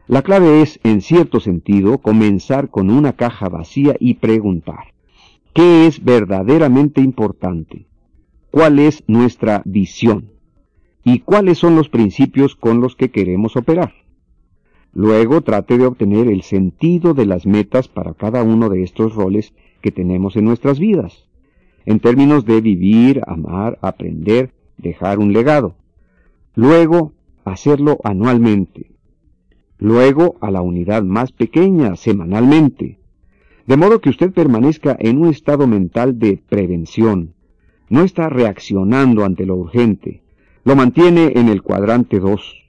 [0.07, 4.94] La clave es, en cierto sentido, comenzar con una caja vacía y preguntar,
[5.55, 7.87] ¿Qué es verdaderamente importante?
[8.51, 10.33] ¿Cuál es nuestra visión?
[11.05, 13.95] ¿Y cuáles son los principios con los que queremos operar?
[14.93, 19.55] Luego trate de obtener el sentido de las metas para cada uno de estos roles
[19.81, 21.29] que tenemos en nuestras vidas,
[21.87, 25.77] en términos de vivir, amar, aprender, dejar un legado.
[26.57, 27.13] Luego,
[27.45, 28.91] hacerlo anualmente.
[29.79, 32.99] Luego, a la unidad más pequeña, semanalmente
[33.67, 37.35] de modo que usted permanezca en un estado mental de prevención.
[37.89, 40.23] No está reaccionando ante lo urgente.
[40.65, 42.65] Lo mantiene en el cuadrante 2.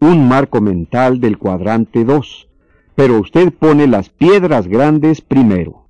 [0.00, 2.48] Un marco mental del cuadrante 2.
[2.94, 5.86] Pero usted pone las piedras grandes primero.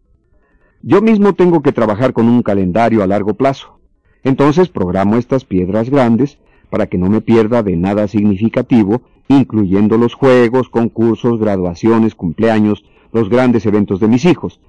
[0.82, 3.80] Yo mismo tengo que trabajar con un calendario a largo plazo.
[4.22, 6.38] Entonces programo estas piedras grandes
[6.70, 12.84] para que no me pierda de nada significativo, incluyendo los juegos, concursos, graduaciones, cumpleaños,
[13.16, 14.60] los grandes eventos de mis hijos.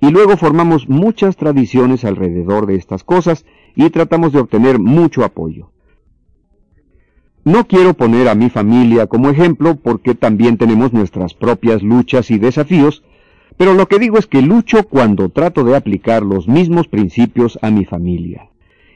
[0.00, 3.44] Y luego formamos muchas tradiciones alrededor de estas cosas
[3.76, 5.70] y tratamos de obtener mucho apoyo.
[7.44, 12.38] No quiero poner a mi familia como ejemplo porque también tenemos nuestras propias luchas y
[12.38, 13.02] desafíos,
[13.58, 17.70] pero lo que digo es que lucho cuando trato de aplicar los mismos principios a
[17.70, 18.48] mi familia.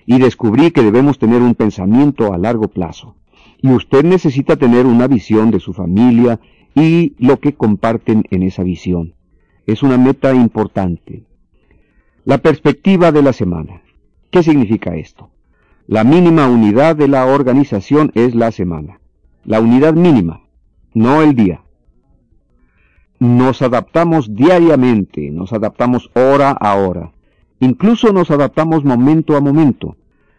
[0.07, 3.17] Y descubrí que debemos tener un pensamiento a largo plazo.
[3.61, 6.41] Y usted necesita tener una visión de su familia
[6.75, 9.15] y lo que comparten en esa visión.
[9.67, 11.25] Es una meta importante.
[12.25, 13.83] La perspectiva de la semana.
[14.31, 15.31] ¿Qué significa esto?
[15.87, 19.01] La mínima unidad de la organización es la semana.
[19.45, 20.41] La unidad mínima,
[20.95, 21.63] no el día.
[23.19, 27.13] Nos adaptamos diariamente, nos adaptamos hora a hora.
[27.61, 29.97] Incluso nos adaptamos momento a momento.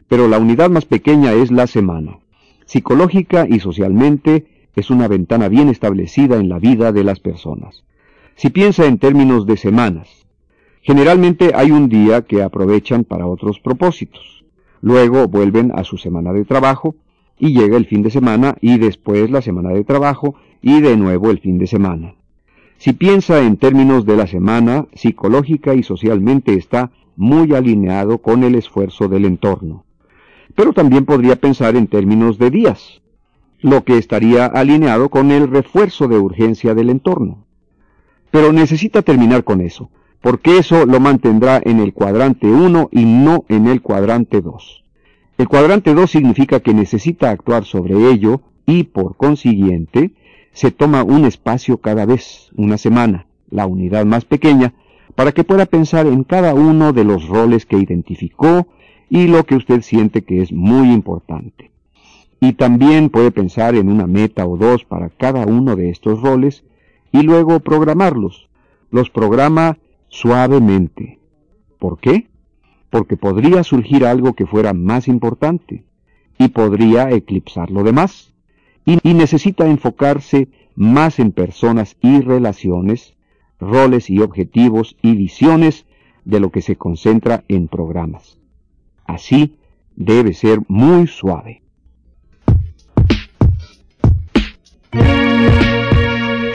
[0.08, 2.20] Pero la unidad más pequeña es la semana.
[2.66, 7.84] Psicológica y socialmente es una ventana bien establecida en la vida de las personas.
[8.36, 10.28] Si piensa en términos de semanas,
[10.82, 14.44] generalmente hay un día que aprovechan para otros propósitos.
[14.82, 16.96] Luego vuelven a su semana de trabajo
[17.40, 21.32] y llega el fin de semana y después la semana de trabajo y de nuevo
[21.32, 22.16] el fin de semana.
[22.78, 28.56] Si piensa en términos de la semana, psicológica y socialmente está muy alineado con el
[28.56, 29.86] esfuerzo del entorno.
[30.54, 33.02] Pero también podría pensar en términos de días
[33.66, 37.48] lo que estaría alineado con el refuerzo de urgencia del entorno.
[38.30, 39.90] Pero necesita terminar con eso,
[40.22, 44.84] porque eso lo mantendrá en el cuadrante 1 y no en el cuadrante 2.
[45.40, 50.12] El cuadrante 2 significa que necesita actuar sobre ello y, por consiguiente,
[50.52, 54.76] se toma un espacio cada vez, una semana, la unidad más pequeña,
[55.16, 58.68] para que pueda pensar en cada uno de los roles que identificó
[59.10, 61.72] y lo que usted siente que es muy importante.
[62.46, 66.64] Y también puede pensar en una meta o dos para cada uno de estos roles
[67.12, 68.50] y luego programarlos.
[68.92, 71.18] Los programa suavemente.
[71.80, 72.28] ¿Por qué?
[72.92, 75.86] Porque podría surgir algo que fuera más importante
[76.38, 78.32] y podría eclipsar lo demás.
[78.86, 83.16] Y, y necesita enfocarse más en personas y relaciones,
[83.60, 85.88] roles y objetivos y visiones
[86.26, 88.38] de lo que se concentra en programas.
[89.04, 89.58] Así
[89.96, 91.65] debe ser muy suave.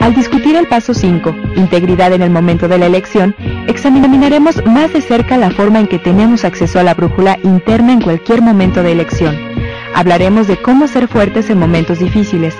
[0.01, 3.35] Al discutir el paso 5, integridad en el momento de la elección,
[3.67, 8.01] examinaremos más de cerca la forma en que tenemos acceso a la brújula interna en
[8.01, 9.37] cualquier momento de elección.
[9.93, 12.55] Hablaremos de cómo ser fuertes en momentos difíciles,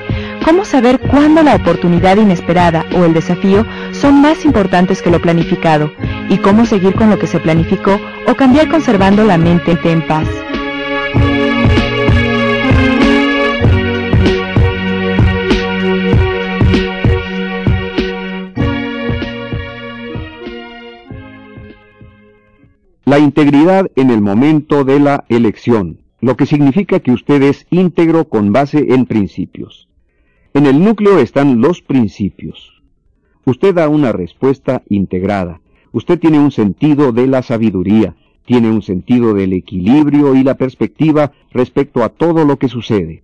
[0.45, 5.92] cómo saber cuándo la oportunidad inesperada o el desafío son más importantes que lo planificado,
[6.30, 10.27] y cómo seguir con lo que se planificó o cambiar conservando la mente en paz.
[23.11, 28.30] La integridad en el momento de la elección, lo que significa que usted es íntegro
[28.30, 29.90] con base en principios.
[30.53, 32.81] En el núcleo están los principios.
[33.43, 35.59] Usted da una respuesta integrada.
[35.91, 38.15] Usted tiene un sentido de la sabiduría,
[38.45, 43.23] tiene un sentido del equilibrio y la perspectiva respecto a todo lo que sucede.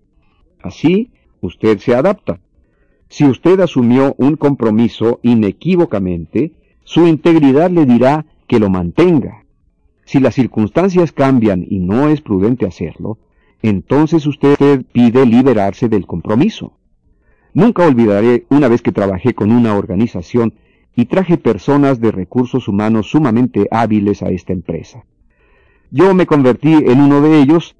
[0.61, 2.41] Así, usted se adapta.
[3.07, 6.51] Si usted asumió un compromiso inequívocamente,
[6.83, 9.46] su integridad le dirá que lo mantenga.
[10.07, 13.17] Si las circunstancias cambian y no es prudente hacerlo,
[13.61, 16.77] entonces usted pide liberarse del compromiso.
[17.53, 20.53] Nunca olvidaré una vez que trabajé con una organización
[20.95, 25.03] y traje personas de recursos humanos sumamente hábiles a esta empresa.
[25.91, 27.75] Yo me convertí en uno de ellos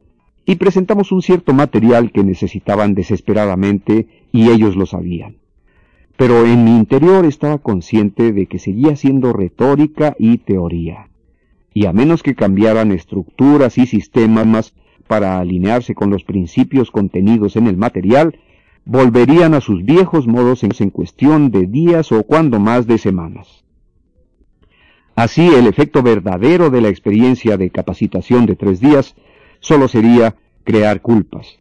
[0.46, 5.38] y presentamos un cierto material que necesitaban desesperadamente y ellos lo sabían.
[6.18, 11.08] pero en mi interior estaba consciente de que seguía siendo retórica y teoría.
[11.78, 14.74] Y a menos que cambiaran estructuras y sistemas
[15.06, 18.40] para alinearse con los principios contenidos en el material,
[18.84, 23.64] volverían a sus viejos modos en cuestión de días o cuando más de semanas.
[25.16, 29.14] Así, el efecto verdadero de la experiencia de capacitación de tres días
[29.60, 31.60] solo sería crear culpas.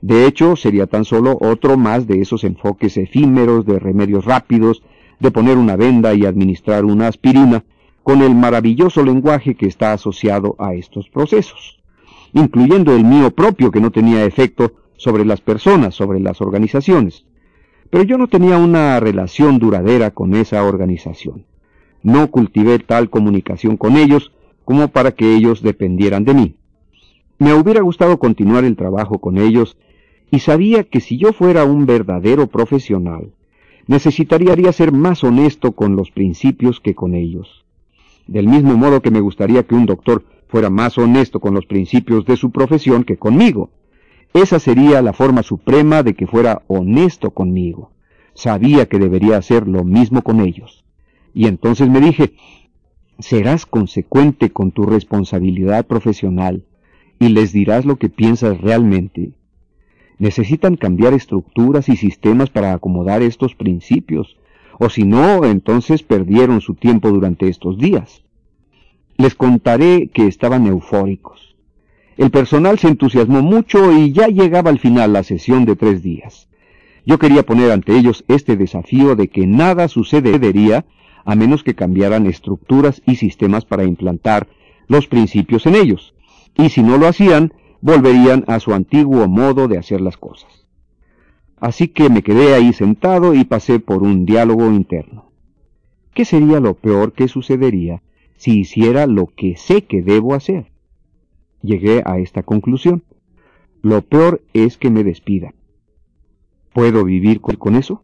[0.00, 4.82] De hecho, sería tan solo otro más de esos enfoques efímeros de remedios rápidos,
[5.20, 7.62] de poner una venda y administrar una aspirina,
[8.02, 11.80] con el maravilloso lenguaje que está asociado a estos procesos,
[12.32, 17.24] incluyendo el mío propio que no tenía efecto sobre las personas, sobre las organizaciones.
[17.90, 21.44] Pero yo no tenía una relación duradera con esa organización.
[22.02, 24.32] No cultivé tal comunicación con ellos
[24.64, 26.56] como para que ellos dependieran de mí.
[27.38, 29.76] Me hubiera gustado continuar el trabajo con ellos
[30.30, 33.32] y sabía que si yo fuera un verdadero profesional,
[33.86, 37.61] necesitaría ser más honesto con los principios que con ellos.
[38.26, 42.24] Del mismo modo que me gustaría que un doctor fuera más honesto con los principios
[42.24, 43.70] de su profesión que conmigo.
[44.34, 47.90] Esa sería la forma suprema de que fuera honesto conmigo.
[48.34, 50.84] Sabía que debería hacer lo mismo con ellos.
[51.34, 52.34] Y entonces me dije,
[53.18, 56.64] serás consecuente con tu responsabilidad profesional
[57.18, 59.32] y les dirás lo que piensas realmente.
[60.18, 64.36] Necesitan cambiar estructuras y sistemas para acomodar estos principios,
[64.78, 68.22] o si no, entonces perdieron su tiempo durante estos días.
[69.16, 71.52] Les contaré que estaban eufóricos
[72.16, 76.48] el personal se entusiasmó mucho y ya llegaba al final la sesión de tres días.
[77.06, 80.84] Yo quería poner ante ellos este desafío de que nada sucedería
[81.24, 84.46] a menos que cambiaran estructuras y sistemas para implantar
[84.88, 86.14] los principios en ellos.
[86.56, 90.61] Y si no lo hacían, volverían a su antiguo modo de hacer las cosas.
[91.62, 95.30] Así que me quedé ahí sentado y pasé por un diálogo interno.
[96.12, 98.02] ¿Qué sería lo peor que sucedería
[98.36, 100.72] si hiciera lo que sé que debo hacer?
[101.62, 103.04] llegué a esta conclusión.
[103.80, 105.54] Lo peor es que me despidan.
[106.72, 108.02] ¿Puedo vivir con eso?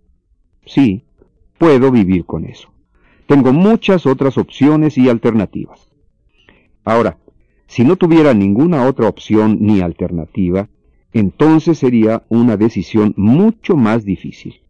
[0.65, 1.03] Sí,
[1.59, 2.71] puedo vivir con eso.
[3.27, 5.91] Tengo muchas otras opciones y alternativas.
[6.85, 7.19] Ahora,
[7.67, 10.69] si no tuviera ninguna otra opción ni alternativa,
[11.13, 14.61] entonces sería una decisión mucho más difícil.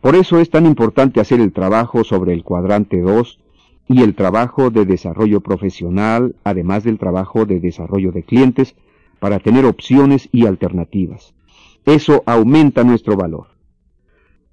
[0.00, 3.40] Por eso es tan importante hacer el trabajo sobre el cuadrante 2
[3.88, 8.74] y el trabajo de desarrollo profesional, además del trabajo de desarrollo de clientes,
[9.18, 11.34] para tener opciones y alternativas.
[11.84, 13.46] Eso aumenta nuestro valor.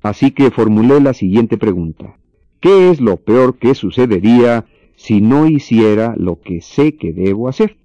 [0.01, 2.17] Así que formulé la siguiente pregunta.
[2.59, 4.65] ¿Qué es lo peor que sucedería
[4.95, 7.77] si no hiciera lo que sé que debo hacer?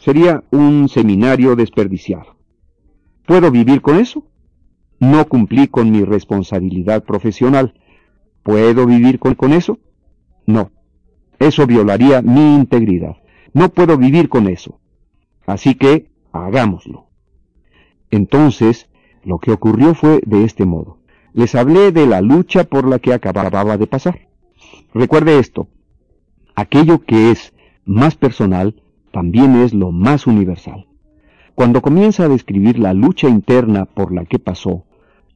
[0.00, 2.36] Sería un seminario desperdiciado.
[3.26, 4.24] ¿Puedo vivir con eso?
[4.98, 7.74] No cumplí con mi responsabilidad profesional.
[8.42, 9.78] ¿Puedo vivir con, eso?
[10.46, 10.72] No,
[11.38, 13.16] eso violaría mi integridad.
[13.52, 14.80] No puedo vivir con eso.
[15.46, 17.08] Así que hagámoslo.
[18.10, 18.88] Entonces,
[19.22, 20.98] lo que ocurrió fue de este modo.
[21.34, 24.28] Les hablé de la lucha por la que acababa de pasar.
[24.94, 25.68] Recuerde esto,
[26.54, 27.52] aquello que es
[27.84, 30.86] más personal también es lo más universal.
[31.54, 34.84] Cuando comienza a describir la lucha interna por la que pasó,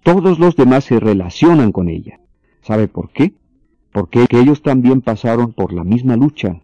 [0.02, 2.20] todos los demás se relacionan con ella.
[2.62, 3.34] ¿Sabe por qué?
[3.94, 6.60] porque ellos también pasaron por la misma lucha.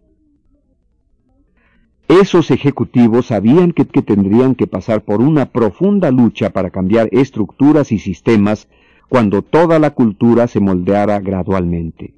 [2.09, 7.99] Esos ejecutivos sabían que, tendrían que pasar por una profunda lucha para cambiar estructuras y
[7.99, 8.67] sistemas
[9.07, 12.15] cuando toda la cultura se moldeara gradualmente.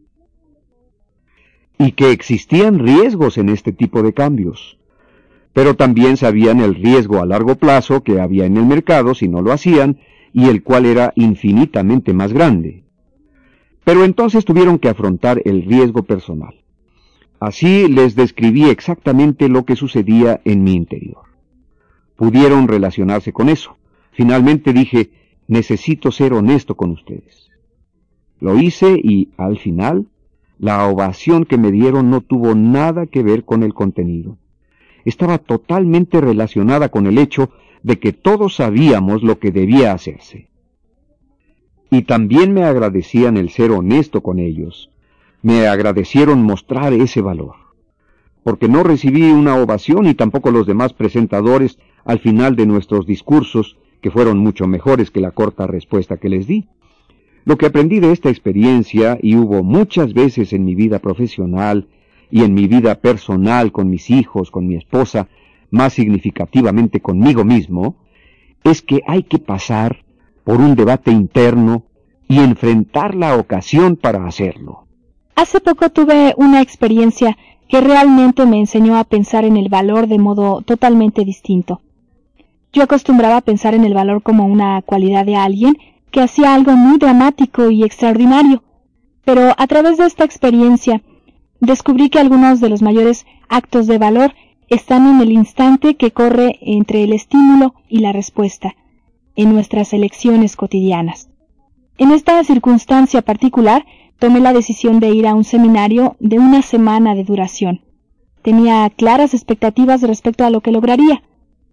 [1.78, 4.80] Y que existían riesgos en este tipo de cambios.
[5.54, 9.42] Pero también sabían el riesgo a largo plazo que había en el mercado si no
[9.42, 10.00] lo hacían
[10.34, 12.84] y el cual era infinitamente más grande.
[13.84, 16.56] Pero entonces tuvieron que afrontar el riesgo personal.
[17.40, 21.24] Así les describí exactamente lo que sucedía en mi interior.
[22.16, 23.76] Pudieron relacionarse con eso.
[24.12, 25.12] Finalmente dije,
[25.48, 27.52] necesito ser honesto con ustedes.
[28.40, 30.08] Lo hice y, al final,
[30.58, 34.38] la ovación que me dieron no tuvo nada que ver con el contenido.
[35.06, 37.50] Estaba totalmente relacionada con el hecho
[37.82, 40.50] de que todos sabíamos lo que debía hacerse
[41.98, 44.90] y también me agradecían el ser honesto con ellos.
[45.42, 47.56] Me agradecieron mostrar ese valor.
[48.44, 53.78] Porque no recibí una ovación y tampoco los demás presentadores al final de nuestros discursos,
[54.02, 56.68] que fueron mucho mejores que la corta respuesta que les di.
[57.46, 61.88] Lo que aprendí de esta experiencia, y hubo muchas veces en mi vida profesional
[62.34, 65.28] y en mi vida personal con mis hijos, con mi esposa,
[65.70, 67.96] más significativamente conmigo mismo,
[68.64, 70.04] es que hay que pasar
[70.44, 71.84] por un debate interno
[72.28, 74.88] y enfrentar la ocasión para hacerlo.
[75.36, 77.38] Hace poco tuve una experiencia
[77.70, 81.82] que realmente me enseñó a pensar en el valor de modo totalmente distinto.
[82.72, 85.78] Yo acostumbraba a pensar en el valor como una cualidad de alguien
[86.10, 88.64] que hacía algo muy dramático y extraordinario,
[89.24, 91.04] pero a través de esta experiencia
[91.64, 94.34] descubrí que algunos de los mayores actos de valor
[94.68, 98.76] están en el instante que corre entre el estímulo y la respuesta,
[99.36, 101.30] en nuestras elecciones cotidianas.
[101.98, 103.86] En esta circunstancia particular,
[104.20, 107.82] tomé la decisión de ir a un seminario de una semana de duración.
[108.42, 111.24] Tenía claras expectativas respecto a lo que lograría.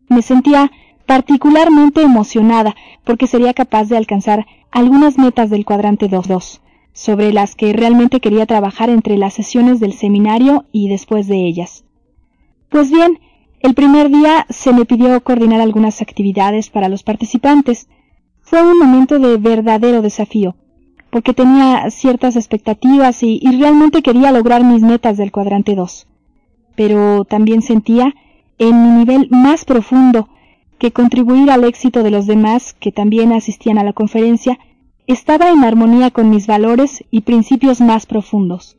[0.08, 0.70] Me sentía
[1.06, 6.60] particularmente emocionada porque sería capaz de alcanzar algunas metas del cuadrante 2.2,
[6.92, 11.84] sobre las que realmente quería trabajar entre las sesiones del seminario y después de ellas.
[12.68, 13.18] Pues bien,
[13.60, 17.88] el primer día se me pidió coordinar algunas actividades para los participantes.
[18.40, 20.56] Fue un momento de verdadero desafío,
[21.10, 26.06] porque tenía ciertas expectativas y, realmente quería lograr mis metas del cuadrante 2.
[26.74, 28.14] Pero también sentía,
[28.58, 30.28] en mi nivel más profundo,
[30.78, 34.58] que contribuir al éxito de los demás que también asistían a la conferencia
[35.12, 38.76] estaba en armonía con mis valores y principios más profundos.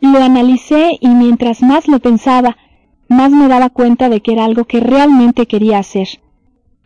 [0.00, 2.56] Lo analicé y mientras más lo pensaba,
[3.08, 6.08] más me daba cuenta de que era algo que realmente quería hacer.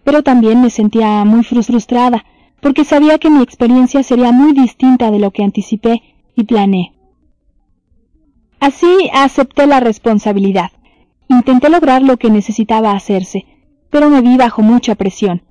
[0.05, 2.25] Pero también me sentía muy frustrada,
[2.61, 6.03] porque sabía que mi experiencia sería muy distinta de lo que anticipé
[6.35, 6.93] y planeé.
[8.61, 10.71] Así acepté la responsabilidad.
[11.29, 13.47] Intenté lograr lo que necesitaba hacerse,
[13.91, 15.43] pero me vi bajo mucha presión.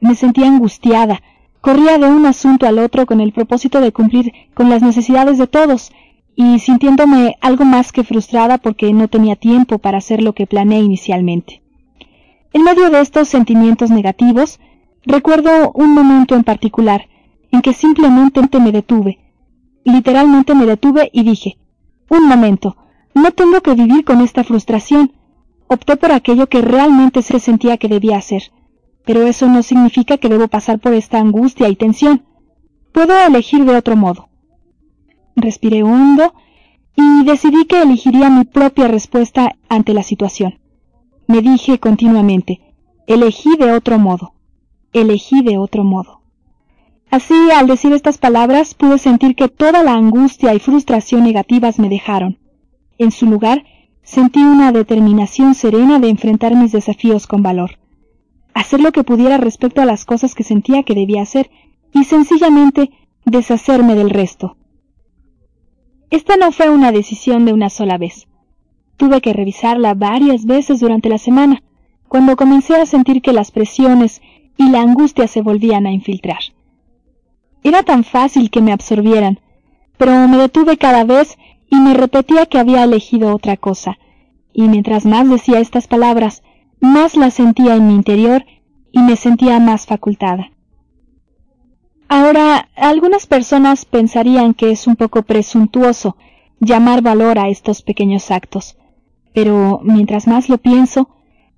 [0.00, 1.22] Me sentía angustiada,
[1.60, 5.46] corría de un asunto al otro con el propósito de cumplir con las necesidades de
[5.46, 5.92] todos,
[6.36, 10.80] y sintiéndome algo más que frustrada porque no tenía tiempo para hacer lo que planeé
[10.80, 11.62] inicialmente.
[12.52, 14.58] En medio de estos sentimientos negativos,
[15.04, 17.08] Recuerdo un momento en particular
[17.50, 19.18] en que simplemente me detuve.
[19.84, 21.56] Literalmente me detuve y dije,
[22.10, 22.76] un momento,
[23.14, 25.12] no tengo que vivir con esta frustración.
[25.68, 28.52] Opté por aquello que realmente se sentía que debía hacer,
[29.04, 32.24] pero eso no significa que debo pasar por esta angustia y tensión.
[32.92, 34.28] Puedo elegir de otro modo.
[35.36, 36.34] Respiré hondo
[36.96, 40.58] y decidí que elegiría mi propia respuesta ante la situación.
[41.26, 42.74] Me dije continuamente,
[43.06, 44.34] elegí de otro modo
[44.92, 46.20] elegí de otro modo.
[47.10, 51.88] Así, al decir estas palabras, pude sentir que toda la angustia y frustración negativas me
[51.88, 52.38] dejaron.
[52.98, 53.64] En su lugar,
[54.02, 57.78] sentí una determinación serena de enfrentar mis desafíos con valor,
[58.54, 61.50] hacer lo que pudiera respecto a las cosas que sentía que debía hacer
[61.92, 62.90] y sencillamente
[63.24, 64.56] deshacerme del resto.
[66.10, 68.26] Esta no fue una decisión de una sola vez.
[68.96, 71.62] Tuve que revisarla varias veces durante la semana,
[72.08, 74.20] cuando comencé a sentir que las presiones
[74.56, 76.40] y la angustia se volvían a infiltrar.
[77.62, 79.40] Era tan fácil que me absorbieran,
[79.96, 81.38] pero me detuve cada vez
[81.70, 83.98] y me repetía que había elegido otra cosa,
[84.52, 86.42] y mientras más decía estas palabras,
[86.80, 88.44] más las sentía en mi interior
[88.92, 90.50] y me sentía más facultada.
[92.08, 96.16] Ahora, algunas personas pensarían que es un poco presuntuoso
[96.58, 98.76] llamar valor a estos pequeños actos,
[99.32, 101.08] pero mientras más lo pienso,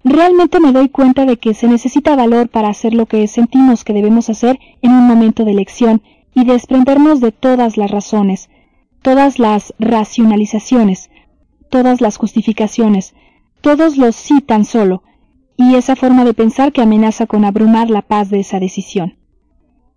[0.05, 3.93] Realmente me doy cuenta de que se necesita valor para hacer lo que sentimos que
[3.93, 6.03] debemos hacer en un momento de elección
[6.35, 8.51] y desprendernos de todas las razones,
[9.01, 11.11] todas las racionalizaciones,
[11.71, 13.15] todas las justificaciones,
[13.61, 15.05] todos los sí tan solo,
[15.57, 19.17] y esa forma de pensar que amenaza con abrumar la paz de esa decisión.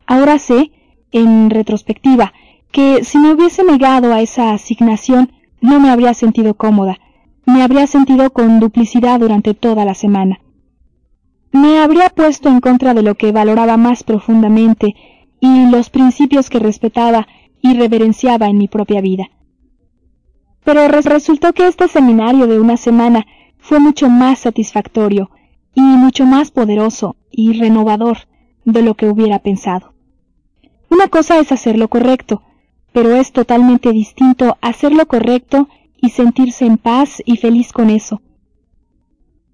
[0.05, 0.71] Ahora sé,
[1.11, 2.33] en retrospectiva,
[2.71, 6.99] que si me hubiese negado a esa asignación no me habría sentido cómoda,
[7.45, 10.41] me habría sentido con duplicidad durante toda la semana.
[11.51, 14.95] Me habría puesto en contra de lo que valoraba más profundamente
[15.39, 17.27] y los principios que respetaba
[17.61, 19.29] y reverenciaba en mi propia vida.
[20.63, 23.25] Pero resultó que este seminario de una semana
[23.57, 25.29] fue mucho más satisfactorio
[25.75, 28.19] y mucho más poderoso y renovador
[28.63, 29.93] de lo que hubiera pensado.
[30.89, 32.41] Una cosa es hacer lo correcto,
[32.93, 35.67] pero es totalmente distinto hacer lo correcto
[36.01, 38.21] y sentirse en paz y feliz con eso.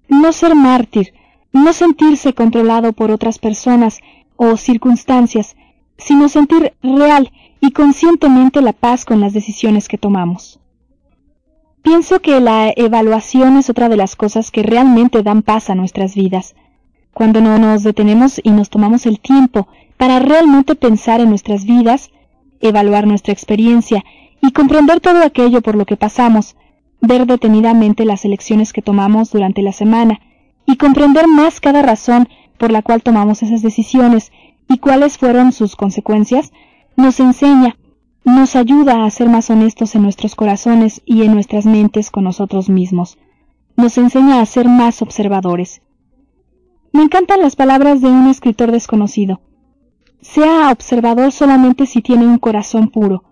[0.08, 1.12] No ser mártir,
[1.52, 3.98] no sentirse controlado por otras personas
[4.36, 5.56] o circunstancias,
[5.98, 10.61] sino sentir real y conscientemente la paz con las decisiones que tomamos.
[11.82, 16.14] Pienso que la evaluación es otra de las cosas que realmente dan paz a nuestras
[16.14, 16.54] vidas.
[17.12, 22.10] Cuando no nos detenemos y nos tomamos el tiempo para realmente pensar en nuestras vidas,
[22.60, 24.04] evaluar nuestra experiencia
[24.40, 26.56] y comprender todo aquello por lo que pasamos,
[27.00, 30.20] ver detenidamente las elecciones que tomamos durante la semana
[30.66, 32.28] y comprender más cada razón
[32.58, 34.30] por la cual tomamos esas decisiones
[34.68, 36.52] y cuáles fueron sus consecuencias,
[36.96, 37.76] nos enseña,
[38.24, 42.68] nos ayuda a ser más honestos en nuestros corazones y en nuestras mentes con nosotros
[42.68, 43.18] mismos.
[43.76, 45.82] Nos enseña a ser más observadores.
[46.92, 49.40] Me encantan las palabras de un escritor desconocido.
[50.20, 53.24] Sea observador solamente si tiene un corazón puro,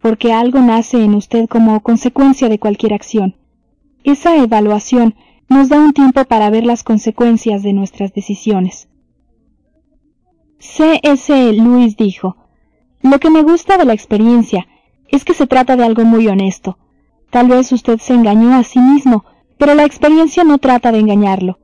[0.00, 3.36] porque algo nace en usted como consecuencia de cualquier acción.
[4.04, 5.14] Esa evaluación
[5.48, 8.88] nos da un tiempo para ver las consecuencias de nuestras decisiones.
[10.58, 11.52] C.S.
[11.52, 12.36] Lewis dijo,
[13.02, 14.66] Lo que me gusta de la experiencia
[15.08, 16.78] es que se trata de algo muy honesto.
[17.30, 19.24] Tal vez usted se engañó a sí mismo,
[19.58, 21.58] pero la experiencia no trata de engañarlo.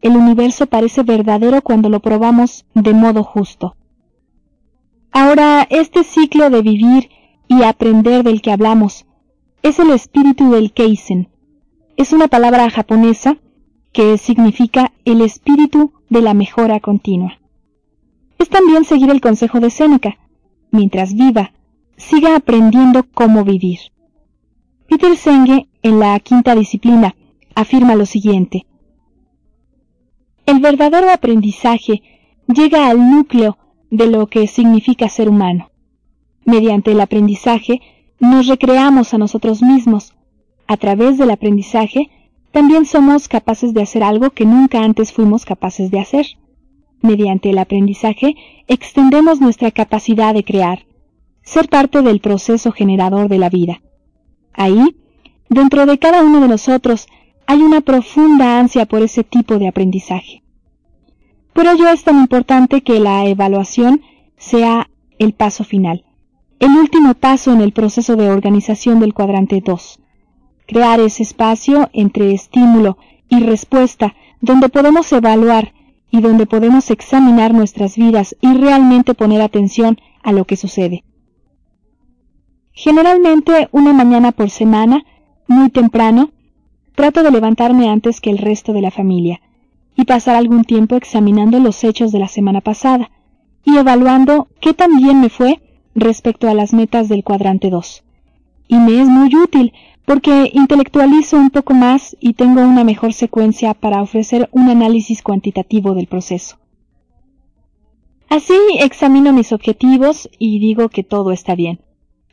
[0.00, 3.76] El universo parece verdadero cuando lo probamos de modo justo.
[5.12, 7.10] Ahora, este ciclo de vivir
[7.48, 9.06] y aprender del que hablamos
[9.62, 11.28] es el espíritu del Keisen.
[11.96, 13.36] Es una palabra japonesa
[13.92, 17.38] que significa el espíritu de la mejora continua
[18.42, 20.18] es también seguir el consejo de Séneca.
[20.72, 21.52] Mientras viva,
[21.96, 23.78] siga aprendiendo cómo vivir.
[24.88, 27.14] Peter Senge, en la quinta disciplina,
[27.54, 28.66] afirma lo siguiente.
[30.46, 32.02] El verdadero aprendizaje
[32.46, 33.58] llega al núcleo
[33.90, 35.70] de lo que significa ser humano.
[36.44, 37.80] Mediante el aprendizaje
[38.18, 40.14] nos recreamos a nosotros mismos.
[40.66, 42.10] A través del aprendizaje
[42.50, 46.26] también somos capaces de hacer algo que nunca antes fuimos capaces de hacer.
[47.02, 48.36] Mediante el aprendizaje,
[48.68, 50.86] extendemos nuestra capacidad de crear,
[51.42, 53.82] ser parte del proceso generador de la vida.
[54.54, 54.96] Ahí,
[55.48, 57.08] dentro de cada uno de nosotros,
[57.46, 60.42] hay una profunda ansia por ese tipo de aprendizaje.
[61.52, 64.00] Por ello es tan importante que la evaluación
[64.36, 66.04] sea el paso final,
[66.60, 70.00] el último paso en el proceso de organización del cuadrante 2.
[70.66, 72.96] Crear ese espacio entre estímulo
[73.28, 75.72] y respuesta donde podemos evaluar
[76.12, 81.04] y donde podemos examinar nuestras vidas y realmente poner atención a lo que sucede.
[82.72, 85.04] Generalmente una mañana por semana,
[85.48, 86.30] muy temprano,
[86.94, 89.40] trato de levantarme antes que el resto de la familia
[89.96, 93.10] y pasar algún tiempo examinando los hechos de la semana pasada
[93.64, 95.62] y evaluando qué tan bien me fue
[95.94, 98.04] respecto a las metas del cuadrante 2.
[98.68, 99.72] Y me es muy útil
[100.04, 105.94] porque intelectualizo un poco más y tengo una mejor secuencia para ofrecer un análisis cuantitativo
[105.94, 106.56] del proceso.
[108.28, 111.80] Así examino mis objetivos y digo que todo está bien.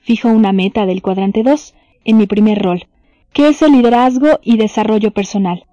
[0.01, 1.75] Fijo una meta del cuadrante 2
[2.05, 2.87] en mi primer rol,
[3.33, 5.65] que es el liderazgo y desarrollo personal.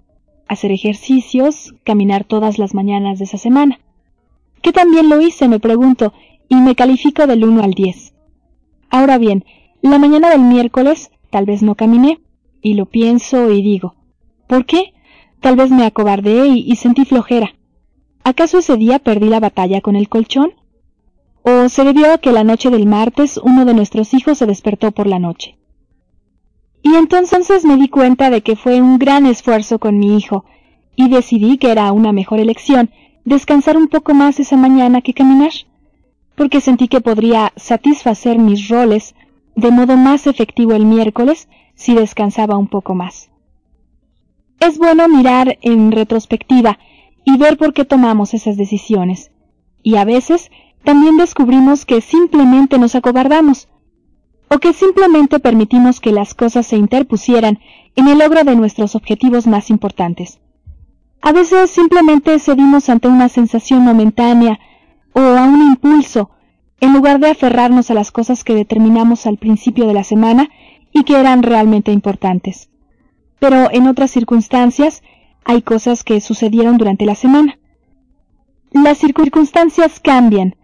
[0.48, 3.80] Hacer ejercicios, caminar todas las mañanas de esa semana.
[4.62, 5.48] ¿Qué también lo hice?
[5.48, 6.12] me pregunto,
[6.48, 8.12] y me califico del 1 al 10.
[8.90, 9.44] Ahora bien,
[9.80, 12.20] la mañana del miércoles Tal vez no caminé,
[12.62, 13.94] y lo pienso y digo,
[14.46, 14.94] ¿por qué?
[15.40, 17.54] Tal vez me acobardé y, sentí flojera.
[18.24, 20.52] ¿Acaso ese día perdí la batalla con el colchón?
[21.42, 24.92] ¿O se debió a que la noche del martes uno de nuestros hijos se despertó
[24.92, 25.58] por la noche?
[26.82, 30.44] Y entonces me di cuenta de que fue un gran esfuerzo con mi hijo,
[30.96, 32.90] y decidí que era una mejor elección
[33.24, 35.50] descansar un poco más esa mañana que caminar,
[36.36, 39.15] porque sentí que podría satisfacer mis roles
[39.56, 43.30] de modo más efectivo el miércoles si descansaba un poco más.
[44.60, 46.78] Es bueno mirar en retrospectiva
[47.24, 49.32] y ver por qué tomamos esas decisiones.
[49.82, 50.50] Y a veces
[50.84, 53.68] también descubrimos que simplemente nos acobardamos,
[54.48, 57.58] o que simplemente permitimos que las cosas se interpusieran
[57.96, 60.38] en el logro de nuestros objetivos más importantes.
[61.20, 64.60] A veces simplemente cedimos ante una sensación momentánea
[65.12, 66.30] o a un impulso
[66.80, 70.48] en lugar de aferrarnos a las cosas que determinamos al principio de la semana
[70.92, 72.68] y que eran realmente importantes.
[73.38, 75.02] Pero en otras circunstancias
[75.44, 77.58] hay cosas que sucedieron durante la semana.
[78.72, 80.56] Las circunstancias cambian.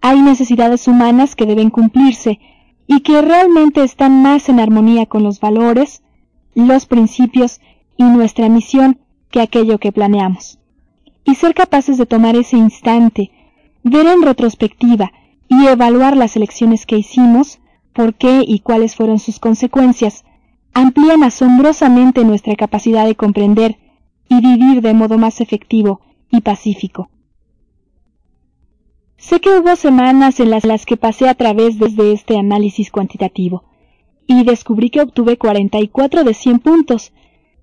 [0.00, 2.40] Hay necesidades humanas que deben cumplirse
[2.86, 6.02] y que realmente están más en armonía con los valores,
[6.54, 7.60] los principios
[7.96, 8.98] y nuestra misión
[9.30, 10.58] que aquello que planeamos.
[11.24, 13.30] Y ser capaces de tomar ese instante,
[13.82, 15.12] ver en retrospectiva
[15.50, 17.58] y evaluar las elecciones que hicimos,
[17.92, 20.24] por qué y cuáles fueron sus consecuencias,
[20.72, 23.76] amplían asombrosamente nuestra capacidad de comprender
[24.28, 27.10] y vivir de modo más efectivo y pacífico.
[29.16, 33.64] Sé que hubo semanas en las, que pasé a través de este análisis cuantitativo
[34.28, 37.12] y descubrí que obtuve 44 de 100 puntos,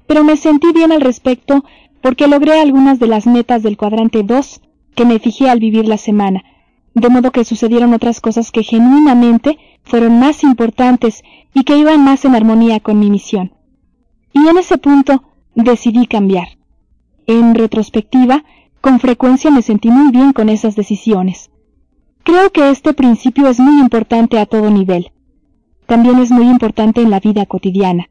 [0.06, 1.64] pero me sentí bien al respecto
[2.02, 4.62] porque logré algunas de las metas del cuadrante 2
[4.94, 6.44] que me fijé al vivir la semana,
[7.00, 12.26] de modo que sucedieron otras cosas que genuinamente fueron más importantes y que iban más
[12.26, 13.54] en armonía con mi misión.
[14.34, 15.24] Y en ese punto
[15.56, 16.58] decidí cambiar.
[17.28, 18.44] En retrospectiva,
[18.82, 21.52] con frecuencia me sentí muy bien con esas decisiones.
[22.24, 25.12] Creo que este principio es muy importante a todo nivel.
[25.86, 28.10] También es muy importante en la vida cotidiana.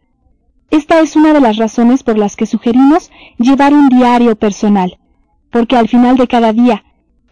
[0.71, 4.99] Esta es una de las razones por las que sugerimos llevar un diario personal,
[5.51, 6.83] porque al final de cada día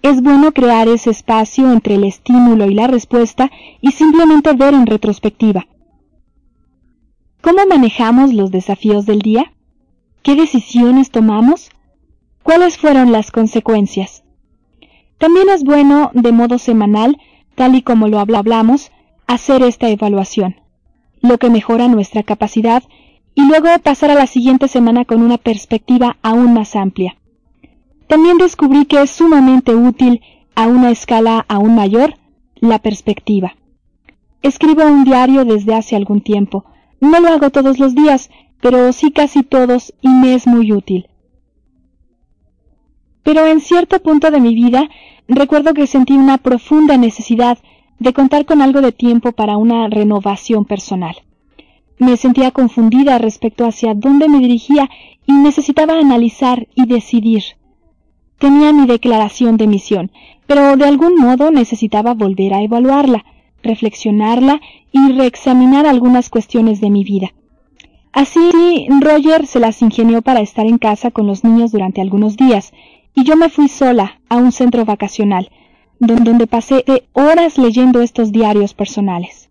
[0.05, 3.51] es bueno crear ese espacio entre el estímulo y la respuesta
[3.81, 5.67] y simplemente ver en retrospectiva.
[7.41, 9.55] ¿Cómo manejamos los desafíos del día?
[10.23, 11.71] ¿Qué decisiones tomamos?
[12.43, 14.25] ¿Cuáles fueron las consecuencias?
[15.17, 17.17] También es bueno, de modo semanal,
[17.55, 18.93] tal y como lo hablamos,
[19.27, 20.57] hacer esta evaluación,
[21.23, 22.83] lo que mejora nuestra capacidad
[23.35, 27.17] y luego pasar a la siguiente semana con una perspectiva aún más amplia.
[28.15, 30.21] También descubrí que es sumamente útil,
[30.55, 32.15] a una escala aún mayor,
[32.55, 33.57] la perspectiva.
[34.41, 36.65] Escribo un diario desde hace algún tiempo.
[37.01, 41.09] No lo hago todos los días, pero sí casi todos y me es muy útil.
[43.25, 44.89] Pero en cierto punto de mi vida
[45.27, 47.59] recuerdo que sentí una profunda necesidad
[47.99, 51.17] de contar con algo de tiempo para una renovación personal.
[51.99, 54.89] Me sentía confundida respecto hacia dónde me dirigía
[55.27, 57.43] y necesitaba analizar y decidir.
[58.45, 60.11] Tenía mi declaración de misión,
[60.47, 63.25] pero de algún modo necesitaba volver a evaluarla,
[63.63, 64.61] reflexionarla
[64.93, 67.33] y reexaminar algunas cuestiones de mi vida.
[68.13, 72.75] Así, Roger se las ingenió para estar en casa con los niños durante algunos días,
[73.15, 75.51] y yo me fui sola a un centro vacacional,
[75.99, 79.49] donde pasé horas leyendo estos diarios personales.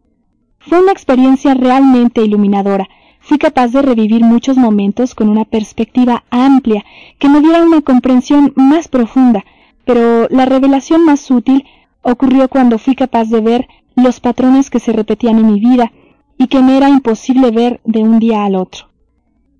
[0.59, 2.87] Fue una experiencia realmente iluminadora,
[3.23, 6.83] fui capaz de revivir muchos momentos con una perspectiva amplia
[7.19, 9.45] que me diera una comprensión más profunda,
[9.85, 11.65] pero la revelación más útil
[12.01, 15.91] ocurrió cuando fui capaz de ver los patrones que se repetían en mi vida
[16.37, 18.89] y que me era imposible ver de un día al otro.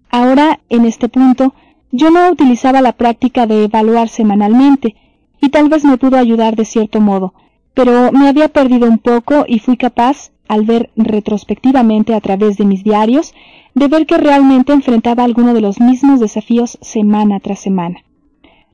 [0.09, 1.53] Ahora, en este punto,
[1.92, 4.95] yo no utilizaba la práctica de evaluar semanalmente,
[5.40, 7.33] y tal vez me pudo ayudar de cierto modo,
[7.74, 12.66] pero me había perdido un poco y fui capaz, al ver retrospectivamente a través de
[12.66, 13.34] mis diarios,
[13.74, 18.03] de ver que realmente enfrentaba alguno de los mismos desafíos semana tras semana.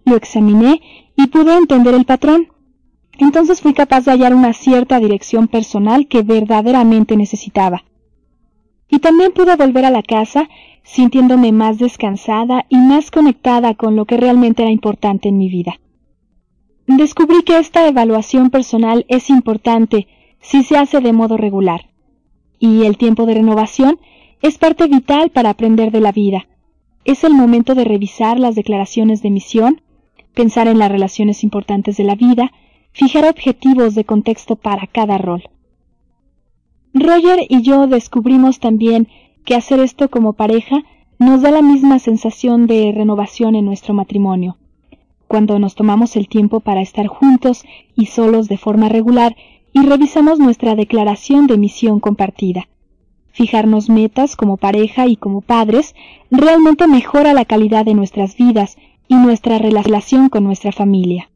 [0.06, 0.82] Lo examiné
[1.16, 2.48] y pude entender el patrón.
[3.18, 7.84] Entonces fui capaz de hallar una cierta dirección personal que verdaderamente necesitaba.
[8.90, 10.50] Y también pude volver a la casa
[10.84, 15.80] sintiéndome más descansada y más conectada con lo que realmente era importante en mi vida.
[16.98, 20.08] Descubrí que esta evaluación personal es importante
[20.42, 21.92] si se hace de modo regular,
[22.58, 24.00] y el tiempo de renovación
[24.42, 26.48] es parte vital para aprender de la vida.
[27.06, 29.82] Es el momento de revisar las declaraciones de misión,
[30.34, 32.52] pensar en las relaciones importantes de la vida,
[32.92, 35.44] fijar objetivos de contexto para cada rol.
[36.96, 39.08] Roger y yo descubrimos también
[39.46, 40.78] que hacer esto como pareja
[41.20, 44.58] nos da la misma sensación de renovación en nuestro matrimonio.
[45.30, 47.64] Cuando nos tomamos el tiempo para estar juntos
[47.96, 49.36] y solos de forma regular
[49.72, 52.68] y revisamos nuestra declaración de misión compartida.
[53.32, 55.94] Fijarnos metas como pareja y como padres
[56.32, 58.78] realmente mejora la calidad de nuestras vidas
[59.08, 61.30] y nuestra relación con nuestra familia.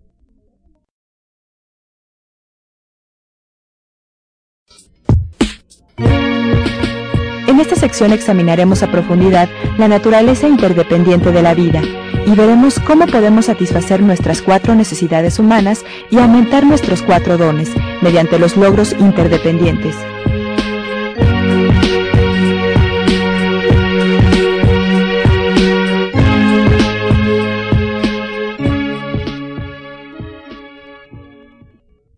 [7.48, 11.84] En esta sección examinaremos a profundidad la naturaleza interdependiente de la vida
[12.26, 17.72] y veremos cómo podemos satisfacer nuestras cuatro necesidades humanas y aumentar nuestros cuatro dones
[18.02, 19.96] mediante los logros interdependientes.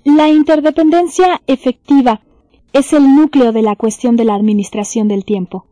[0.04, 2.22] La interdependencia efectiva
[2.74, 5.66] es el núcleo de la cuestión de la administración del tiempo.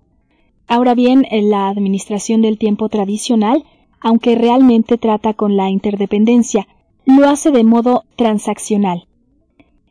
[0.67, 3.63] Ahora bien, la administración del tiempo tradicional,
[4.03, 6.67] aunque realmente trata con la interdependencia,
[7.05, 9.07] lo hace de modo transaccional.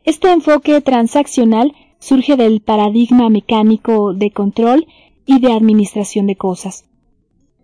[0.05, 4.87] Este enfoque transaccional surge del paradigma mecánico de control
[5.25, 6.85] y de administración de cosas.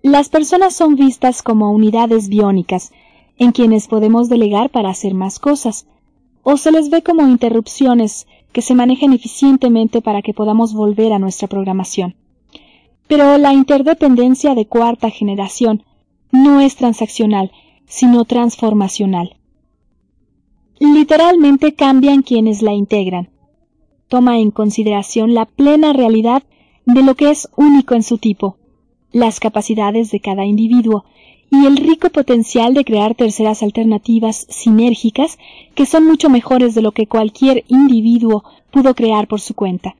[0.01, 2.91] Las personas son vistas como unidades biónicas,
[3.37, 5.87] en quienes podemos delegar para hacer más cosas,
[6.41, 11.19] o se les ve como interrupciones que se manejen eficientemente para que podamos volver a
[11.19, 12.15] nuestra programación.
[13.07, 15.83] Pero la interdependencia de cuarta generación
[16.31, 17.51] no es transaccional,
[17.85, 19.37] sino transformacional.
[20.79, 23.29] Literalmente cambian quienes la integran.
[24.07, 26.43] Toma en consideración la plena realidad
[26.85, 28.57] de lo que es único en su tipo,
[29.11, 31.05] las capacidades de cada individuo
[31.51, 35.37] y el rico potencial de crear terceras alternativas sinérgicas
[35.75, 39.95] que son mucho mejores de lo que cualquier individuo pudo crear por su cuenta.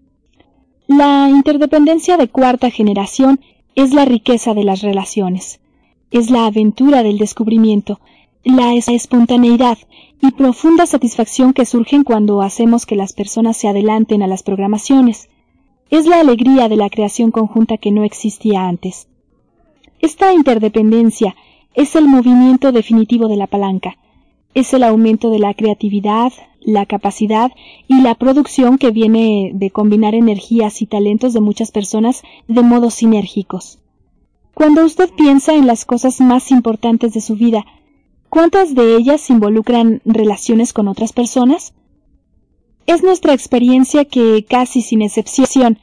[0.88, 3.40] La interdependencia de cuarta generación
[3.75, 5.59] es la riqueza de las relaciones,
[6.11, 7.99] es la aventura del descubrimiento,
[8.43, 9.77] la espontaneidad
[10.21, 15.29] y profunda satisfacción que surgen cuando hacemos que las personas se adelanten a las programaciones.
[15.89, 19.07] Es la alegría de la creación conjunta que no existía antes.
[19.99, 21.35] Esta interdependencia
[21.73, 23.97] es el movimiento definitivo de la palanca,
[24.53, 27.51] es el aumento de la creatividad, la capacidad
[27.88, 32.95] y la producción que viene de combinar energías y talentos de muchas personas de modos
[32.95, 33.79] sinérgicos.
[34.59, 37.65] Cuando usted piensa en las cosas más importantes de su vida,
[38.27, 41.73] ¿cuántas de ellas involucran relaciones con otras personas?
[42.85, 45.79] Es nuestra experiencia que, casi sin excepción,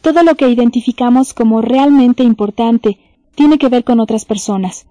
[0.00, 2.98] todo lo que identificamos como realmente importante
[3.34, 4.86] tiene que ver con otras personas,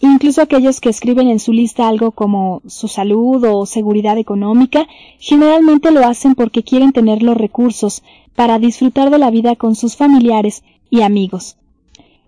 [0.00, 4.86] Incluso aquellos que escriben en su lista algo como su salud o seguridad económica,
[5.18, 8.02] generalmente lo hacen porque quieren tener los recursos
[8.36, 11.56] para disfrutar de la vida con sus familiares y amigos.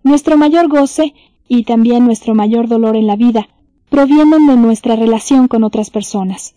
[0.02, 1.14] Nuestro mayor goce
[1.48, 3.48] y también nuestro mayor dolor en la vida
[3.90, 6.54] provienen de nuestra relación con otras personas.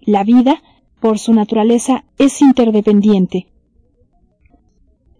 [0.00, 0.62] La vida,
[1.00, 3.46] por su naturaleza, es interdependiente.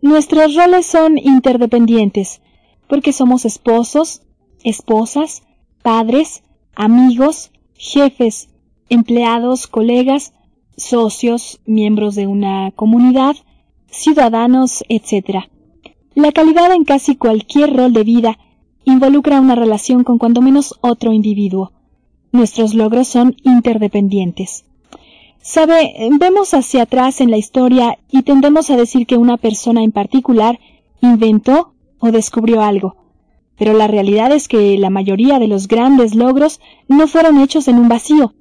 [0.00, 2.42] Nuestros roles son interdependientes,
[2.88, 4.22] porque somos esposos,
[4.64, 5.44] esposas,
[5.82, 6.42] padres,
[6.74, 8.48] amigos, jefes,
[8.88, 10.34] empleados, colegas,
[10.76, 13.36] socios, miembros de una comunidad,
[13.88, 15.46] ciudadanos, etc.
[16.14, 18.38] La calidad en casi cualquier rol de vida
[18.84, 21.72] involucra una relación con cuando menos otro individuo.
[22.32, 24.64] Nuestros logros son interdependientes.
[25.40, 29.90] Sabe, vemos hacia atrás en la historia y tendemos a decir que una persona en
[29.90, 30.60] particular
[31.00, 32.96] inventó o descubrió algo,
[33.56, 37.78] pero la realidad es que la mayoría de los grandes logros no fueron hechos en
[37.78, 38.34] un vacío.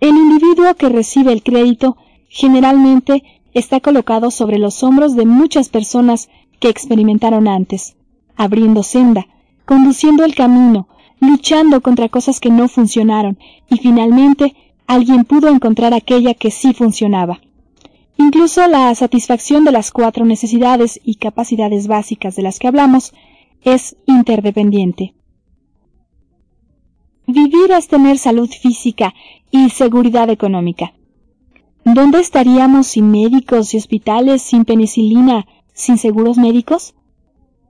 [0.00, 1.96] El individuo que recibe el crédito
[2.28, 3.22] generalmente
[3.54, 6.28] está colocado sobre los hombros de muchas personas
[6.60, 7.96] que experimentaron antes,
[8.36, 9.26] abriendo senda,
[9.64, 10.86] conduciendo el camino,
[11.18, 14.54] luchando contra cosas que no funcionaron, y finalmente
[14.86, 17.40] alguien pudo encontrar aquella que sí funcionaba.
[18.16, 23.14] Incluso la satisfacción de las cuatro necesidades y capacidades básicas de las que hablamos
[23.62, 25.14] es interdependiente.
[27.26, 29.14] Vivir es tener salud física
[29.50, 30.92] y seguridad económica.
[31.84, 35.46] ¿Dónde estaríamos sin médicos y hospitales, sin penicilina,
[35.80, 36.94] sin seguros médicos?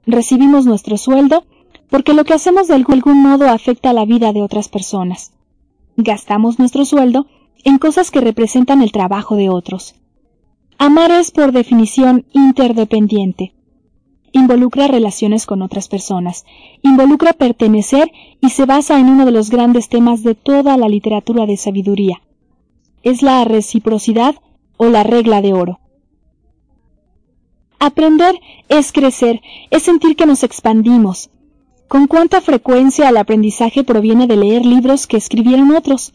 [0.07, 1.45] Recibimos nuestro sueldo
[1.89, 5.33] porque lo que hacemos de algún modo afecta la vida de otras personas.
[5.97, 7.27] Gastamos nuestro sueldo
[7.65, 9.95] en cosas que representan el trabajo de otros.
[10.79, 13.55] Amar es por definición interdependiente
[14.33, 16.45] involucra relaciones con otras personas,
[16.83, 21.47] involucra pertenecer y se basa en uno de los grandes temas de toda la literatura
[21.47, 22.23] de sabiduría.
[23.03, 24.37] Es la reciprocidad
[24.77, 25.80] o la regla de oro.
[27.83, 31.31] Aprender es crecer, es sentir que nos expandimos.
[31.89, 36.13] ¿Con cuánta frecuencia el aprendizaje proviene de leer libros que escribieron otros?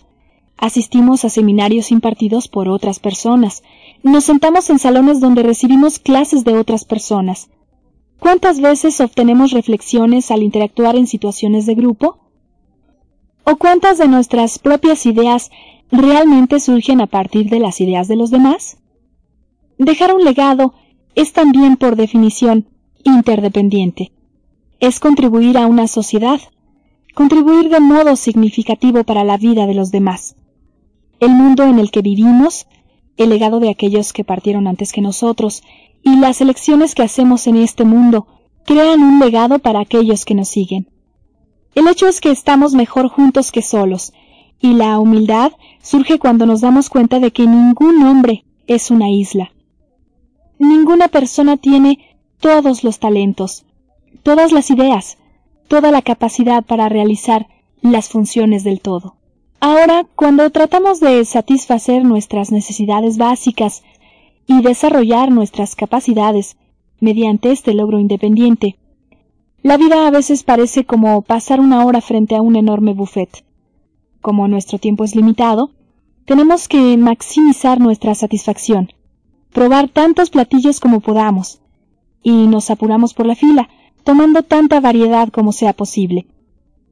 [0.57, 3.63] Asistimos a seminarios impartidos por otras personas.
[4.03, 7.49] Nos sentamos en salones donde recibimos clases de otras personas.
[8.19, 12.19] ¿Cuántas veces obtenemos reflexiones al interactuar en situaciones de grupo?
[13.43, 15.49] ¿O cuántas de nuestras propias ideas
[15.91, 18.77] realmente surgen a partir de las ideas de los demás?
[19.79, 20.75] Dejar un legado
[21.15, 22.67] es también, por definición,
[23.03, 24.11] interdependiente.
[24.79, 26.39] Es contribuir a una sociedad,
[27.13, 30.35] contribuir de modo significativo para la vida de los demás.
[31.19, 32.67] El mundo en el que vivimos,
[33.15, 35.63] el legado de aquellos que partieron antes que nosotros,
[36.03, 38.27] y las elecciones que hacemos en este mundo
[38.65, 40.89] crean un legado para aquellos que nos siguen.
[41.73, 44.13] El hecho es que estamos mejor juntos que solos,
[44.59, 49.51] y la humildad surge cuando nos damos cuenta de que ningún hombre es una isla.
[50.59, 51.99] Ninguna persona tiene
[52.39, 53.65] todos los talentos,
[54.23, 55.17] todas las ideas,
[55.67, 57.47] toda la capacidad para realizar
[57.81, 59.15] las funciones del todo.
[59.59, 63.83] Ahora, cuando tratamos de satisfacer nuestras necesidades básicas
[64.47, 66.57] y desarrollar nuestras capacidades
[66.99, 68.77] mediante este logro independiente.
[69.61, 73.43] La vida a veces parece como pasar una hora frente a un enorme buffet.
[74.21, 75.71] Como nuestro tiempo es limitado,
[76.25, 78.91] tenemos que maximizar nuestra satisfacción,
[79.55, 81.61] probar tantos platillos como podamos,
[82.21, 83.69] y nos apuramos por la fila,
[84.03, 86.27] tomando tanta variedad como sea posible.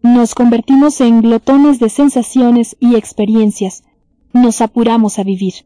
[0.02, 3.84] Nos convertimos en glotones de sensaciones y experiencias,
[4.32, 5.66] nos apuramos a vivir.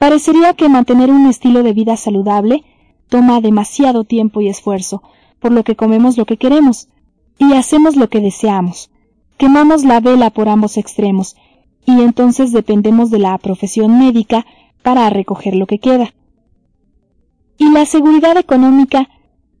[0.00, 2.64] Parecería que mantener un estilo de vida saludable
[3.08, 5.00] toma demasiado tiempo y esfuerzo,
[5.38, 6.88] por lo que comemos lo que queremos
[7.38, 8.90] y hacemos lo que deseamos.
[9.38, 11.36] Quemamos la vela por ambos extremos
[11.86, 14.44] y entonces dependemos de la profesión médica
[14.84, 16.12] para recoger lo que queda.
[17.58, 19.08] Y la seguridad económica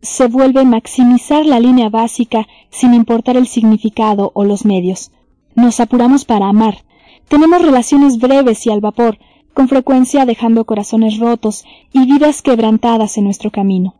[0.02, 5.10] se vuelve maximizar la línea básica sin importar el significado o los medios.
[5.54, 6.84] Nos apuramos para amar.
[7.28, 9.18] Tenemos relaciones breves y al vapor,
[9.54, 13.94] con frecuencia dejando corazones rotos y vidas quebrantadas en nuestro camino.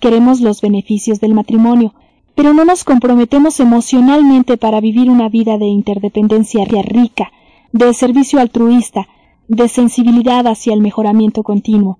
[0.00, 1.94] Queremos los beneficios del matrimonio,
[2.34, 7.30] pero no nos comprometemos emocionalmente para vivir una vida de interdependencia rica,
[7.72, 9.06] de servicio altruista,
[9.50, 11.98] de sensibilidad hacia el mejoramiento continuo,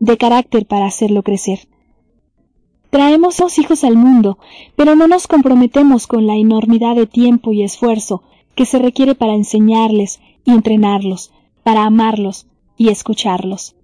[0.00, 1.68] de carácter para hacerlo crecer.
[2.88, 4.38] Traemos dos hijos al mundo,
[4.76, 8.22] pero no nos comprometemos con la enormidad de tiempo y esfuerzo
[8.54, 12.46] que se requiere para enseñarles y entrenarlos, para amarlos
[12.78, 13.76] y escucharlos.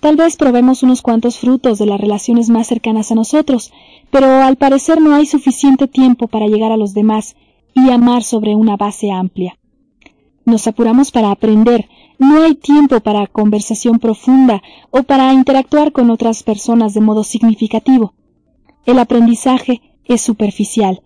[0.00, 3.70] Tal vez probemos unos cuantos frutos de las relaciones más cercanas a nosotros,
[4.10, 7.36] pero al parecer no hay suficiente tiempo para llegar a los demás
[7.74, 9.59] y amar sobre una base amplia.
[10.50, 11.88] Nos apuramos para aprender,
[12.18, 18.14] no hay tiempo para conversación profunda o para interactuar con otras personas de modo significativo.
[18.84, 21.02] El aprendizaje es superficial.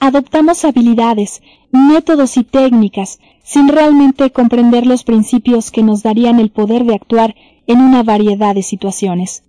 [0.00, 6.86] Adoptamos habilidades, métodos y técnicas sin realmente comprender los principios que nos darían el poder
[6.86, 7.34] de actuar
[7.66, 9.44] en una variedad de situaciones.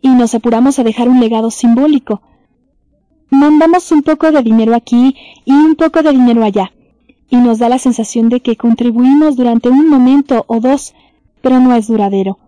[0.00, 2.22] Y nos apuramos a dejar un legado simbólico.
[3.28, 6.70] Mandamos un poco de dinero aquí y un poco de dinero allá,
[7.28, 10.94] y nos da la sensación de que contribuimos durante un momento o dos,
[11.40, 12.38] pero no es duradero.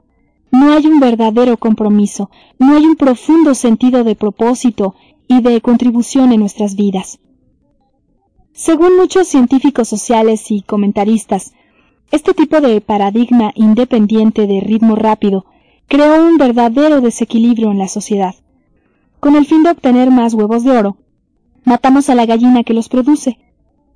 [0.51, 4.95] No hay un verdadero compromiso, no hay un profundo sentido de propósito
[5.29, 7.19] y de contribución en nuestras vidas.
[8.53, 11.53] Según muchos científicos sociales y comentaristas,
[12.11, 15.45] este tipo de paradigma independiente de ritmo rápido
[15.89, 18.35] creó un verdadero desequilibrio en la sociedad.
[19.21, 20.97] Con el fin de obtener más huevos de oro,
[21.65, 23.39] matamos a la gallina que los produce.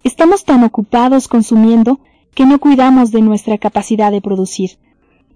[0.02, 2.00] Estamos tan ocupados consumiendo
[2.34, 4.78] que no cuidamos de nuestra capacidad de producir.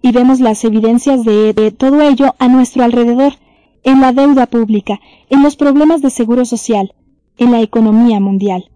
[0.03, 3.35] Y vemos las evidencias de, todo ello a nuestro alrededor,
[3.83, 6.95] en la deuda pública, en los problemas de seguro social,
[7.37, 8.71] en la economía mundial.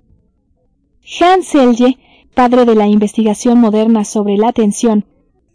[1.21, 1.99] Hans Selye
[2.39, 5.05] padre de la investigación moderna sobre la atención,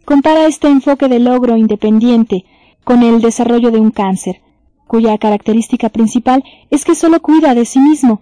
[0.04, 2.44] compara este enfoque de logro independiente
[2.84, 4.42] con el desarrollo de un cáncer,
[4.86, 8.20] cuya característica principal es que solo cuida de sí mismo.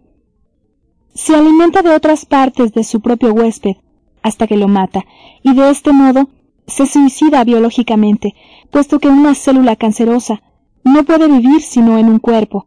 [1.15, 3.77] Se alimenta de otras partes de su propio huésped
[4.23, 5.05] hasta que lo mata,
[5.43, 6.29] y de este modo
[6.67, 8.35] se suicida biológicamente,
[8.71, 10.43] puesto que una célula cancerosa
[10.85, 12.67] no puede vivir sino en un cuerpo,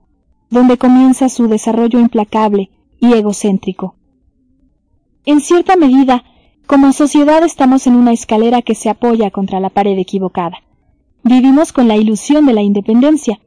[0.50, 3.96] donde comienza su desarrollo implacable y egocéntrico.
[5.26, 6.24] En cierta medida,
[6.68, 10.58] como sociedad estamos en una escalera que se apoya contra la pared equivocada.
[11.24, 13.40] Vivimos con la ilusión de la independencia,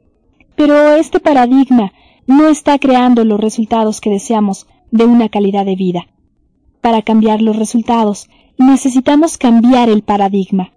[0.55, 1.93] pero este paradigma
[2.27, 6.07] no está creando los resultados que deseamos de una calidad de vida.
[6.81, 10.71] Para cambiar los resultados, necesitamos cambiar el paradigma.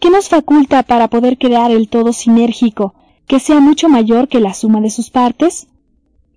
[0.00, 2.94] ¿Qué nos faculta para poder crear el todo sinérgico
[3.26, 5.68] que sea mucho mayor que la suma de sus partes?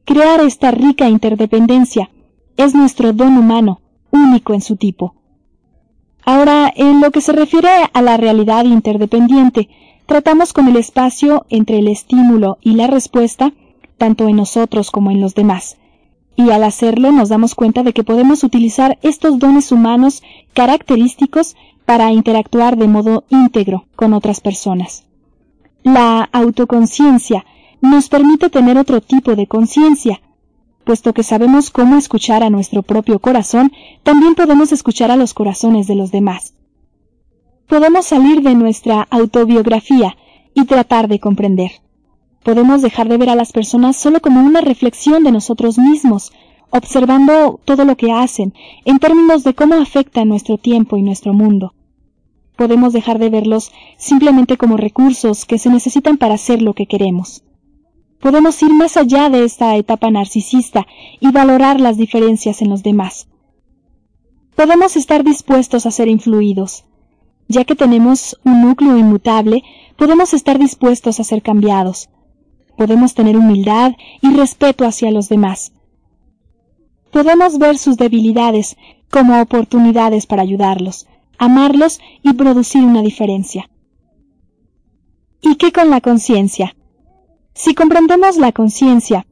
[0.06, 2.10] Crear esta rica interdependencia
[2.58, 5.16] es nuestro don humano, único en su tipo.
[6.26, 9.70] Ahora, en lo que se refiere a la realidad interdependiente,
[10.06, 13.54] tratamos con el espacio entre el estímulo y la respuesta,
[13.98, 15.78] tanto en nosotros como en los demás.
[16.40, 22.14] Y al hacerlo nos damos cuenta de que podemos utilizar estos dones humanos característicos para
[22.14, 25.04] interactuar de modo íntegro con otras personas.
[25.84, 27.44] La autoconciencia
[27.82, 30.22] nos permite tener otro tipo de conciencia,
[30.86, 35.88] puesto que sabemos cómo escuchar a nuestro propio corazón, también podemos escuchar a los corazones
[35.88, 36.54] de los demás.
[37.68, 40.16] Podemos salir de nuestra autobiografía
[40.54, 41.72] y tratar de comprender.
[42.50, 46.32] Podemos dejar de ver a las personas solo como una reflexión de nosotros mismos,
[46.72, 48.56] observando todo lo que hacen,
[48.86, 51.76] en términos de cómo afecta nuestro tiempo y nuestro mundo.
[52.56, 57.44] Podemos dejar de verlos simplemente como recursos que se necesitan para hacer lo que queremos.
[58.20, 60.88] Podemos ir más allá de esta etapa narcisista
[61.20, 63.28] y valorar las diferencias en los demás.
[64.56, 66.86] Podemos estar dispuestos a ser influidos.
[67.48, 69.62] Ya que tenemos un núcleo inmutable,
[69.98, 72.10] podemos estar dispuestos a ser cambiados.
[72.80, 75.74] Podemos tener humildad y respeto hacia los demás.
[77.12, 78.78] Podemos ver sus debilidades
[79.12, 81.06] como oportunidades para ayudarlos,
[81.38, 83.70] amarlos y producir una diferencia.
[85.42, 86.74] ¿Y qué con la conciencia?
[87.54, 89.28] Si comprendemos la conciencia,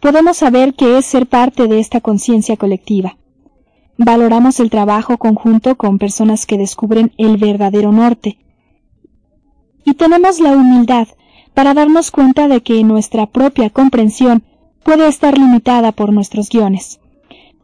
[0.00, 3.18] podemos saber qué es ser parte de esta conciencia colectiva.
[3.98, 8.38] Valoramos el trabajo conjunto con personas que descubren el verdadero norte.
[9.84, 11.08] Y tenemos la humildad
[11.56, 14.44] para darnos cuenta de que nuestra propia comprensión
[14.82, 17.00] puede estar limitada por nuestros guiones.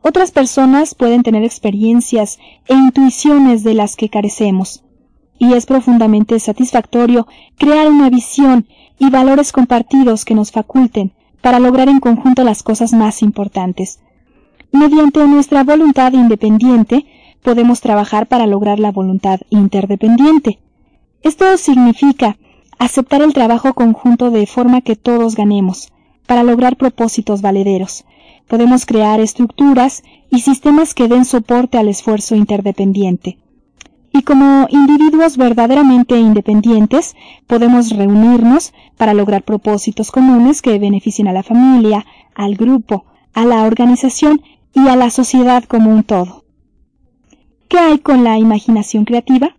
[0.01, 2.39] Otras personas pueden tener experiencias
[2.69, 4.83] e intuiciones de las que carecemos,
[5.39, 7.27] y es profundamente satisfactorio
[7.59, 8.67] crear una visión
[8.99, 11.13] y valores compartidos que nos faculten
[11.43, 14.01] para lograr en conjunto las cosas más importantes.
[14.73, 17.05] Mediante nuestra voluntad independiente,
[17.43, 20.61] podemos trabajar para lograr la voluntad interdependiente.
[21.23, 22.39] Esto significa
[22.85, 25.93] aceptar el trabajo conjunto de forma que todos ganemos,
[26.27, 28.05] para lograr propósitos valederos.
[28.49, 33.39] Podemos crear estructuras y sistemas que den soporte al esfuerzo interdependiente.
[34.13, 37.15] Y como individuos verdaderamente independientes,
[37.47, 42.05] podemos reunirnos para lograr propósitos comunes que beneficien a la familia,
[42.35, 44.43] al grupo, a la organización
[44.75, 46.45] y a la sociedad como un todo.
[47.69, 49.57] ¿Qué hay con la imaginación creativa?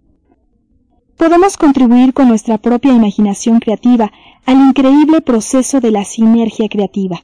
[1.17, 4.11] Podemos contribuir con nuestra propia imaginación creativa
[4.45, 7.23] al increíble proceso de la sinergia creativa.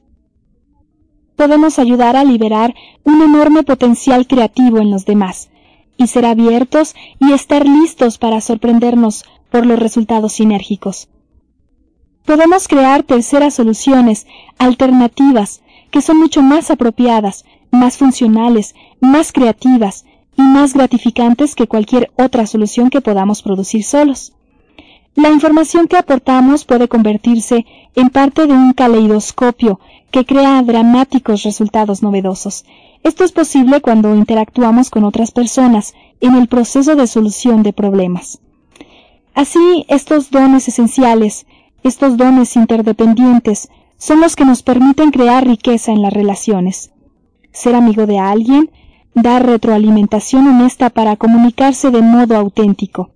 [1.36, 5.50] Podemos ayudar a liberar un enorme potencial creativo en los demás,
[6.00, 11.08] y ser abiertos y estar listos para sorprendernos por los resultados sinérgicos.
[12.24, 14.26] Podemos crear terceras soluciones,
[14.58, 20.06] alternativas, que son mucho más apropiadas, más funcionales, más creativas
[20.40, 24.32] más gratificantes que cualquier otra solución que podamos producir solos.
[25.14, 32.02] La información que aportamos puede convertirse en parte de un caleidoscopio que crea dramáticos resultados
[32.02, 32.64] novedosos,
[33.02, 38.40] esto es posible cuando interactuamos con otras personas en el proceso de solución de problemas.
[39.34, 41.46] Así, estos dones esenciales,
[41.82, 46.90] estos dones interdependientes, son los que nos permiten crear riqueza en las relaciones.
[47.52, 48.70] Ser amigo de alguien,
[49.14, 53.10] dar retroalimentación honesta para comunicarse de modo auténtico.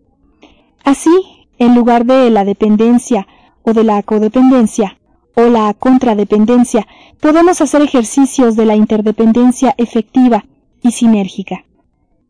[0.85, 1.11] Así,
[1.59, 3.27] en lugar de la dependencia
[3.63, 4.99] o de la codependencia,
[5.35, 6.87] o la contradependencia,
[7.21, 10.45] podemos hacer ejercicios de la interdependencia efectiva
[10.83, 11.65] y sinérgica.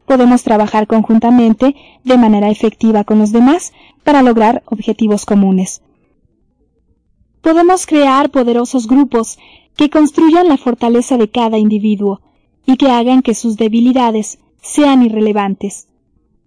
[0.06, 3.72] Podemos trabajar conjuntamente de manera efectiva con los demás
[4.04, 5.82] para lograr objetivos comunes.
[7.40, 9.38] Podemos crear poderosos grupos
[9.76, 12.20] que construyan la fortaleza de cada individuo
[12.66, 15.88] y que hagan que sus debilidades sean irrelevantes.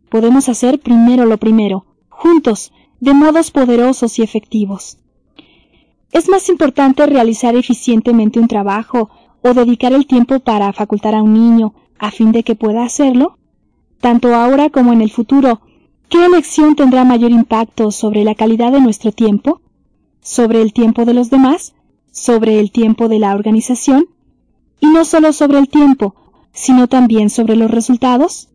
[0.09, 4.97] Podemos hacer primero lo primero, juntos, de modos poderosos y efectivos.
[6.11, 9.09] ¿Es más importante realizar eficientemente un trabajo
[9.43, 13.37] o dedicar el tiempo para facultar a un niño a fin de que pueda hacerlo?
[13.99, 15.61] Tanto ahora como en el futuro,
[16.09, 19.61] ¿qué elección tendrá mayor impacto sobre la calidad de nuestro tiempo?
[20.21, 21.73] ¿Sobre el tiempo de los demás?
[22.11, 24.07] ¿Sobre el tiempo de la organización?
[24.79, 26.15] Y no solo sobre el tiempo,
[26.53, 28.49] sino también sobre los resultados?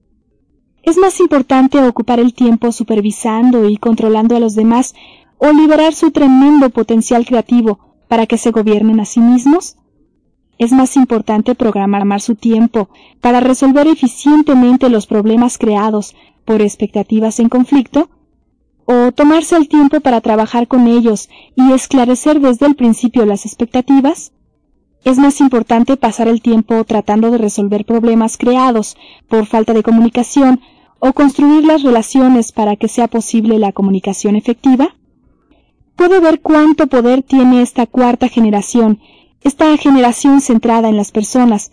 [0.83, 4.95] ¿Es más importante ocupar el tiempo supervisando y controlando a los demás
[5.39, 7.79] o liberar su tremendo potencial creativo
[8.09, 9.77] para que se gobiernen a sí mismos?
[10.59, 12.89] ¿Es más importante programar su tiempo
[13.21, 18.11] para resolver eficientemente los problemas creados por expectativas en conflicto?
[18.85, 24.33] ¿O tomarse el tiempo para trabajar con ellos y esclarecer desde el principio las expectativas?
[25.05, 28.97] ¿Es más importante pasar el tiempo tratando de resolver problemas creados
[29.29, 30.61] por falta de comunicación
[31.01, 34.95] o construir las relaciones para que sea posible la comunicación efectiva?
[35.97, 39.01] puede ver cuánto poder tiene esta cuarta generación,
[39.43, 41.71] esta generación centrada en las personas,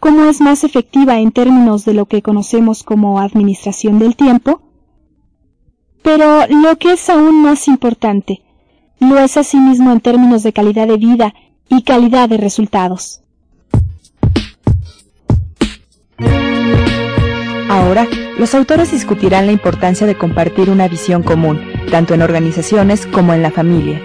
[0.00, 4.62] cómo es más efectiva en términos de lo que conocemos como administración del tiempo.
[6.02, 8.42] Pero lo que es aún más importante,
[9.00, 11.34] lo es asimismo en términos de calidad de vida
[11.68, 13.20] y calidad de resultados.
[17.68, 18.06] Ahora,
[18.38, 23.42] los autores discutirán la importancia de compartir una visión común, tanto en organizaciones como en
[23.42, 24.00] la familia.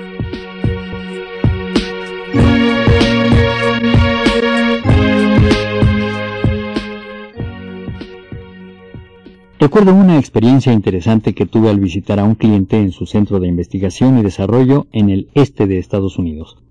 [9.60, 13.48] Recuerdo una experiencia interesante que tuve al visitar a un cliente en su centro de
[13.48, 16.63] investigación y desarrollo en el este de Estados Unidos.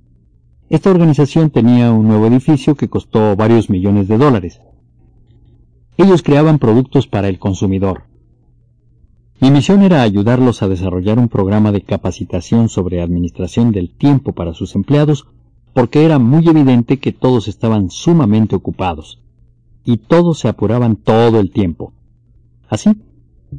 [0.72, 4.58] Esta organización tenía un nuevo edificio que costó varios millones de dólares.
[5.98, 8.04] Ellos creaban productos para el consumidor.
[9.38, 14.54] Mi misión era ayudarlos a desarrollar un programa de capacitación sobre administración del tiempo para
[14.54, 15.26] sus empleados
[15.74, 19.20] porque era muy evidente que todos estaban sumamente ocupados
[19.84, 21.92] y todos se apuraban todo el tiempo.
[22.70, 22.96] Así,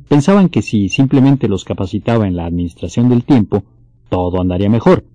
[0.07, 3.61] pensaban que si simplemente los capacitaba en la administración del tiempo,
[4.09, 5.12] todo andaría mejor.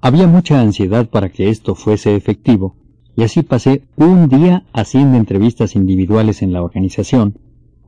[0.00, 2.76] Había mucha ansiedad para que esto fuese efectivo
[3.16, 7.38] y así pasé un día haciendo entrevistas individuales en la organización,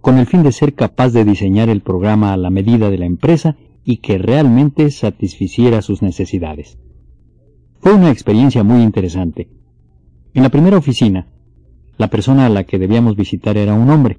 [0.01, 3.05] con el fin de ser capaz de diseñar el programa a la medida de la
[3.05, 6.79] empresa y que realmente satisficiera sus necesidades.
[7.81, 9.51] Fue una experiencia muy interesante.
[10.33, 11.27] En la primera oficina,
[11.99, 14.19] la persona a la que debíamos visitar era un hombre.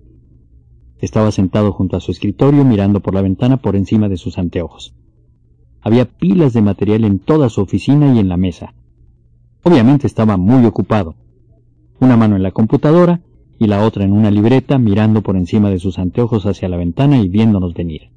[1.00, 4.94] Estaba sentado junto a su escritorio mirando por la ventana por encima de sus anteojos.
[5.82, 8.74] Había pilas de material en toda su oficina y en la mesa.
[9.64, 11.16] Obviamente estaba muy ocupado.
[12.02, 13.20] una mano en la computadora
[13.60, 17.20] y la otra en una libreta mirando por encima de sus anteojos hacia la ventana
[17.20, 18.10] y viéndonos venir.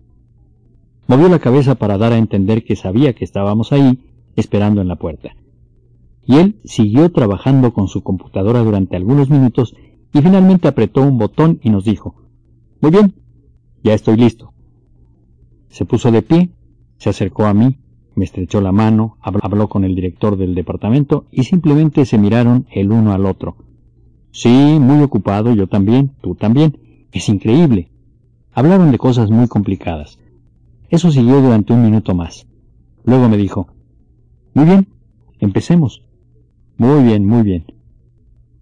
[1.08, 3.98] Movió la cabeza para dar a entender que sabía que estábamos ahí,
[4.36, 5.34] esperando en la puerta.
[6.24, 9.74] Y él siguió trabajando con su computadora durante algunos minutos
[10.14, 12.14] y finalmente apretó un botón y nos dijo,
[12.80, 13.14] Muy bien,
[13.82, 14.52] ya estoy listo.
[15.70, 16.50] Se puso de pie,
[17.02, 17.78] se acercó a mí,
[18.14, 22.92] me estrechó la mano, habló con el director del departamento y simplemente se miraron el
[22.92, 23.56] uno al otro.
[24.30, 26.78] Sí, muy ocupado, yo también, tú también.
[27.10, 27.90] Es increíble.
[28.52, 30.20] Hablaron de cosas muy complicadas.
[30.90, 32.46] Eso siguió durante un minuto más.
[33.04, 33.66] Luego me dijo,
[34.54, 34.86] Muy bien,
[35.40, 36.04] empecemos.
[36.76, 37.64] Muy bien, muy bien.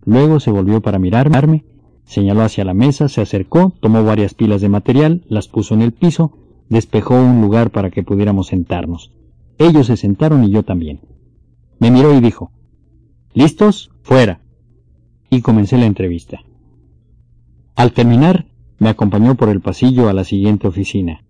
[0.07, 1.67] Luego se volvió para mirarme,
[2.05, 5.93] señaló hacia la mesa, se acercó, tomó varias pilas de material, las puso en el
[5.93, 6.40] piso,
[6.71, 9.13] despejó un lugar para que pudiéramos sentarnos.
[9.59, 11.01] Ellos se sentaron y yo también.
[11.79, 12.53] Me miró y dijo,
[13.35, 13.91] ¿Listos?
[14.03, 14.41] Fuera.
[15.29, 16.41] Y comencé la entrevista.
[17.77, 18.47] Al terminar,
[18.79, 21.25] me acompañó por el pasillo a la siguiente oficina.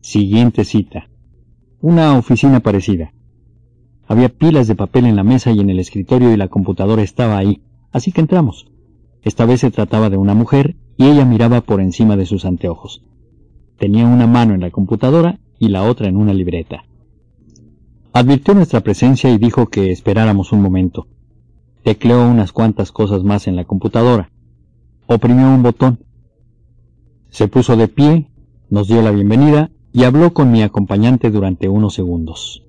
[0.00, 1.10] Siguiente cita.
[1.80, 3.12] Una oficina parecida.
[4.06, 7.38] Había pilas de papel en la mesa y en el escritorio y la computadora estaba
[7.38, 8.70] ahí, así que entramos.
[9.22, 13.04] Esta vez se trataba de una mujer y ella miraba por encima de sus anteojos.
[13.80, 16.84] Tenía una mano en la computadora y la otra en una libreta.
[18.12, 21.06] Advirtió nuestra presencia y dijo que esperáramos un momento.
[21.82, 24.30] Tecleó unas cuantas cosas más en la computadora.
[25.06, 25.98] Oprimió un botón.
[27.30, 28.28] Se puso de pie,
[28.68, 32.66] nos dio la bienvenida y habló con mi acompañante durante unos segundos.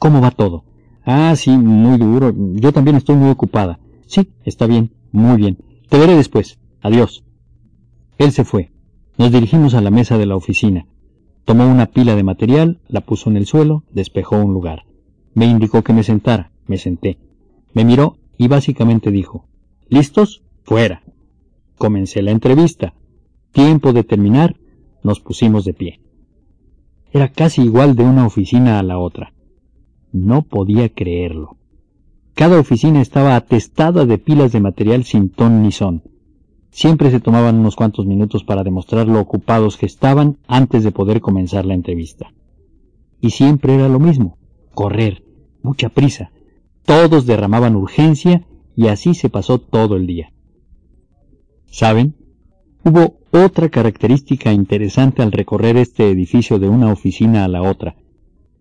[0.00, 0.64] ¿Cómo va todo?
[1.04, 2.34] Ah, sí, muy duro.
[2.54, 3.78] Yo también estoy muy ocupada.
[4.08, 5.58] Sí, está bien, muy bien.
[5.88, 6.58] Te veré después.
[6.82, 7.22] Adiós.
[8.18, 8.72] Él se fue.
[9.18, 10.86] Nos dirigimos a la mesa de la oficina.
[11.44, 14.84] Tomó una pila de material, la puso en el suelo, despejó un lugar.
[15.34, 16.52] Me indicó que me sentara.
[16.68, 17.18] Me senté.
[17.74, 19.46] Me miró y básicamente dijo,
[19.88, 20.42] ¿Listos?
[20.62, 21.02] Fuera.
[21.76, 22.94] Comencé la entrevista.
[23.52, 24.56] Tiempo de terminar,
[25.02, 26.00] nos pusimos de pie.
[27.12, 29.32] Era casi igual de una oficina a la otra.
[30.12, 31.56] No podía creerlo.
[32.34, 36.02] Cada oficina estaba atestada de pilas de material sin ton ni son.
[36.70, 41.20] Siempre se tomaban unos cuantos minutos para demostrar lo ocupados que estaban antes de poder
[41.20, 42.32] comenzar la entrevista.
[43.20, 44.38] Y siempre era lo mismo,
[44.74, 45.24] correr,
[45.62, 46.30] mucha prisa.
[46.84, 50.32] Todos derramaban urgencia y así se pasó todo el día.
[51.66, 52.14] ¿Saben?
[52.84, 57.96] Hubo otra característica interesante al recorrer este edificio de una oficina a la otra.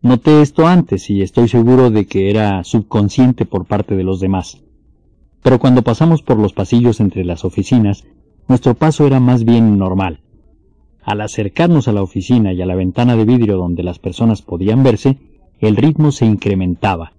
[0.02, 4.64] Noté esto antes y estoy seguro de que era subconsciente por parte de los demás.
[5.44, 8.06] Pero cuando pasamos por los pasillos entre las oficinas,
[8.48, 10.22] nuestro paso era más bien normal.
[11.04, 14.84] Al acercarnos a la oficina y a la ventana de vidrio donde las personas podían
[14.84, 15.18] verse,
[15.60, 17.14] el ritmo se incrementaba.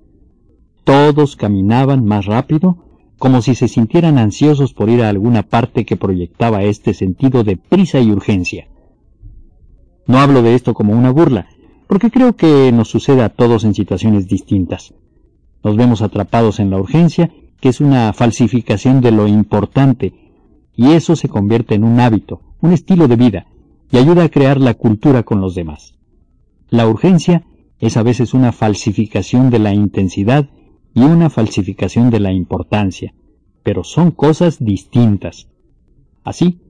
[0.84, 2.76] Todos caminaban más rápido,
[3.18, 7.56] como si se sintieran ansiosos por ir a alguna parte que proyectaba este sentido de
[7.56, 8.68] prisa y urgencia.
[10.06, 11.48] No hablo de esto como una burla,
[11.86, 14.94] porque creo que nos sucede a todos en situaciones distintas.
[15.64, 17.30] Nos vemos atrapados en la urgencia
[17.60, 20.14] que es una falsificación de lo importante,
[20.76, 23.46] y eso se convierte en un hábito, un estilo de vida,
[23.90, 25.94] y ayuda a crear la cultura con los demás.
[26.70, 27.44] La urgencia
[27.80, 30.48] es a veces una falsificación de la intensidad
[30.94, 33.14] y una falsificación de la importancia,
[33.62, 35.48] pero son cosas distintas.
[36.24, 36.60] Así,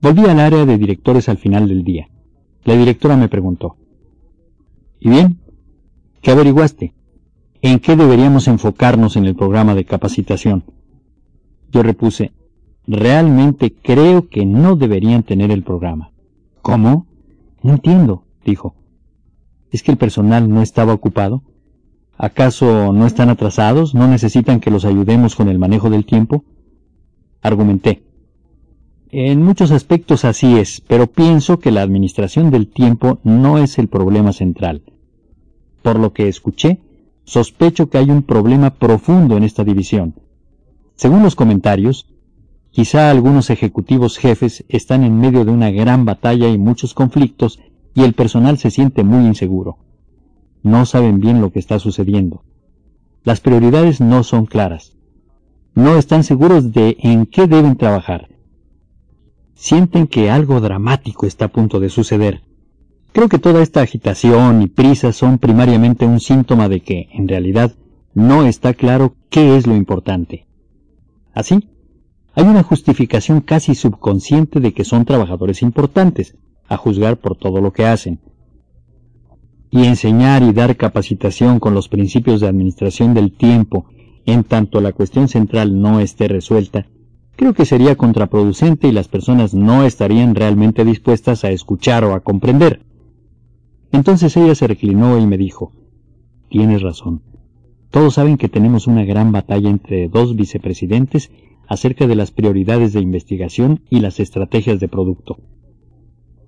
[0.00, 2.08] volví al área de directores al final del día.
[2.64, 3.76] La directora me preguntó,
[5.00, 5.38] ¿Y bien?
[6.22, 6.94] ¿Qué averiguaste?
[7.64, 10.64] En qué deberíamos enfocarnos en el programa de capacitación.
[11.72, 12.32] Yo repuse,
[12.86, 16.10] realmente creo que no deberían tener el programa.
[16.60, 17.06] ¿Cómo?
[17.62, 18.74] No entiendo, dijo.
[19.70, 21.42] ¿Es que el personal no estaba ocupado?
[22.18, 23.94] ¿Acaso no están atrasados?
[23.94, 26.44] ¿No necesitan que los ayudemos con el manejo del tiempo?
[27.40, 28.02] Argumenté.
[29.08, 33.88] En muchos aspectos así es, pero pienso que la administración del tiempo no es el
[33.88, 34.82] problema central.
[35.80, 36.80] Por lo que escuché,
[37.24, 40.14] sospecho que hay un problema profundo en esta división.
[40.94, 42.06] Según los comentarios,
[42.70, 47.58] quizá algunos ejecutivos jefes están en medio de una gran batalla y muchos conflictos
[47.94, 49.78] y el personal se siente muy inseguro.
[50.62, 52.42] No saben bien lo que está sucediendo.
[53.22, 54.96] Las prioridades no son claras.
[55.74, 58.28] No están seguros de en qué deben trabajar.
[59.54, 62.42] Sienten que algo dramático está a punto de suceder
[63.14, 67.72] Creo que toda esta agitación y prisa son primariamente un síntoma de que, en realidad,
[68.12, 70.48] no está claro qué es lo importante.
[71.32, 71.70] Así,
[72.34, 76.36] hay una justificación casi subconsciente de que son trabajadores importantes,
[76.66, 78.18] a juzgar por todo lo que hacen.
[79.70, 83.86] Y enseñar y dar capacitación con los principios de administración del tiempo
[84.26, 86.88] en tanto la cuestión central no esté resuelta,
[87.36, 92.20] creo que sería contraproducente y las personas no estarían realmente dispuestas a escuchar o a
[92.20, 92.80] comprender.
[93.94, 95.70] Entonces ella se reclinó y me dijo,
[96.48, 97.22] Tienes razón.
[97.92, 101.30] Todos saben que tenemos una gran batalla entre dos vicepresidentes
[101.68, 105.38] acerca de las prioridades de investigación y las estrategias de producto.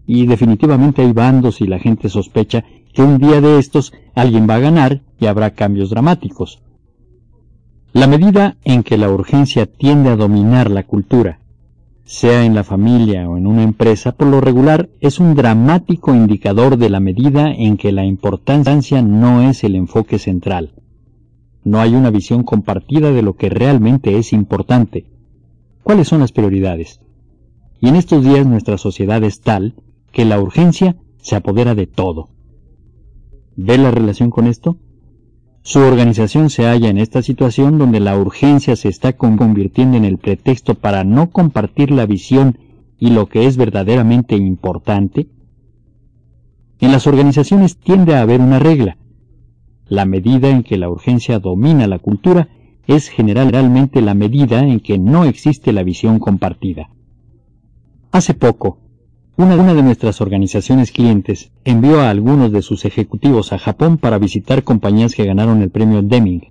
[0.09, 4.57] Y definitivamente hay bandos y la gente sospecha que un día de estos alguien va
[4.57, 6.65] a ganar y habrá cambios dramáticos.
[7.93, 11.39] La medida en que la urgencia tiende a dominar la cultura,
[12.07, 16.79] sea en la familia o en una empresa, por lo regular es un dramático indicador
[16.79, 20.73] de la medida en que la importancia no es el enfoque central.
[21.65, 25.07] No hay una visión compartida de lo que realmente es importante.
[25.83, 27.01] ¿Cuáles son las prioridades?
[27.81, 29.75] Y en estos días nuestra sociedad es tal
[30.13, 32.29] que la urgencia se apodera de todo.
[33.57, 34.79] ¿Ve la relación con esto?
[35.67, 40.17] Su organización se halla en esta situación donde la urgencia se está convirtiendo en el
[40.17, 42.57] pretexto para no compartir la visión
[43.01, 45.27] y lo que es verdaderamente importante.
[46.79, 48.97] En las organizaciones tiende a haber una regla.
[49.89, 52.49] La medida en que la urgencia domina la cultura
[52.87, 56.91] es generalmente la medida en que no existe la visión compartida.
[58.13, 58.79] Hace poco,
[59.39, 64.65] una, de nuestras organizaciones clientes envió a algunos de sus ejecutivos a Japón para visitar
[64.65, 66.49] compañías que ganaron el premio Deming,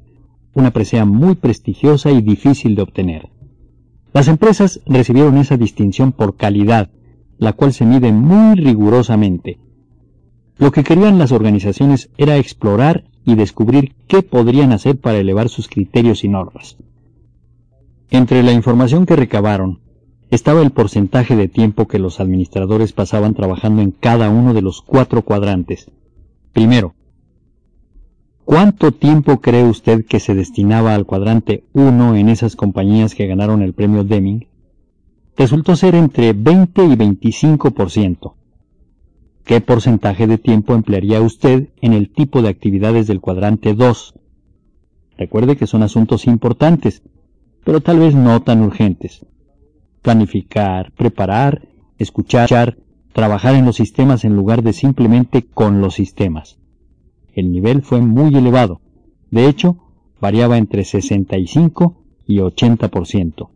[0.53, 3.29] una presea muy prestigiosa y difícil de obtener.
[4.13, 6.91] Las empresas recibieron esa distinción por calidad,
[7.37, 9.57] la cual se mide muy rigurosamente.
[10.57, 15.67] Lo que querían las organizaciones era explorar y descubrir qué podrían hacer para elevar sus
[15.67, 16.77] criterios y normas.
[18.11, 19.79] Entre la información que recabaron,
[20.31, 24.81] estaba el porcentaje de tiempo que los administradores pasaban trabajando en cada uno de los
[24.81, 25.91] cuatro cuadrantes.
[26.51, 26.95] Primero,
[28.43, 33.61] ¿cuánto tiempo cree usted que se destinaba al cuadrante 1 en esas compañías que ganaron
[33.61, 34.47] el premio Deming?
[35.37, 38.33] Resultó ser entre 20 y 25%.
[39.43, 44.15] ¿Qué porcentaje de tiempo emplearía usted en el tipo de actividades del cuadrante 2?
[45.17, 47.03] Recuerde que son asuntos importantes,
[47.63, 49.25] pero tal vez no tan urgentes
[50.05, 51.67] planificar, preparar,
[51.97, 52.77] escuchar,
[53.11, 56.59] trabajar en los sistemas en lugar de simplemente con los sistemas.
[57.33, 58.81] El nivel fue muy elevado.
[59.31, 59.77] De hecho,
[60.21, 63.49] variaba entre 65 y 80%.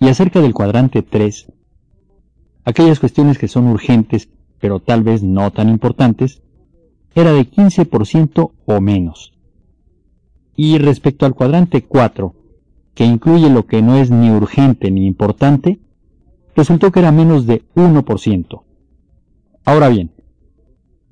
[0.00, 1.50] Y acerca del cuadrante 3,
[2.66, 4.28] aquellas cuestiones que son urgentes,
[4.60, 6.42] pero tal vez no tan importantes,
[7.14, 9.32] era de 15% o menos.
[10.56, 12.34] Y respecto al cuadrante 4,
[12.98, 15.78] que incluye lo que no es ni urgente ni importante,
[16.56, 18.62] resultó que era menos de 1%.
[19.64, 20.10] Ahora bien,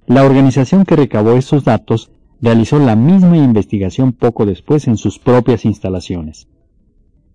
[0.08, 5.64] la organización que recabó esos datos realizó la misma investigación poco después en sus propias
[5.64, 6.48] instalaciones.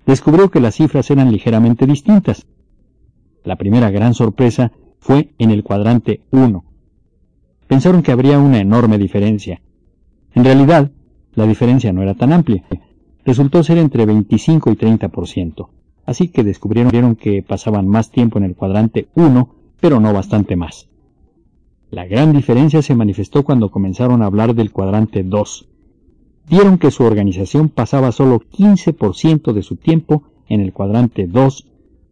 [0.05, 2.45] Descubrió que las cifras eran ligeramente distintas.
[3.45, 6.65] La primera gran sorpresa fue en el cuadrante 1.
[7.67, 9.61] Pensaron que habría una enorme diferencia.
[10.35, 10.91] En realidad,
[11.35, 12.65] la diferencia no era tan amplia
[13.25, 15.67] resultó ser entre 25 y 30%,
[16.05, 20.87] así que descubrieron que pasaban más tiempo en el cuadrante 1, pero no bastante más.
[21.91, 25.67] La gran diferencia se manifestó cuando comenzaron a hablar del cuadrante 2.
[26.49, 31.67] Vieron que su organización pasaba solo 15% de su tiempo en el cuadrante 2,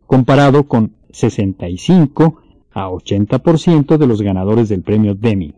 [0.05, 2.41] comparado con 65
[2.73, 5.55] a 80% de los ganadores del premio Deming.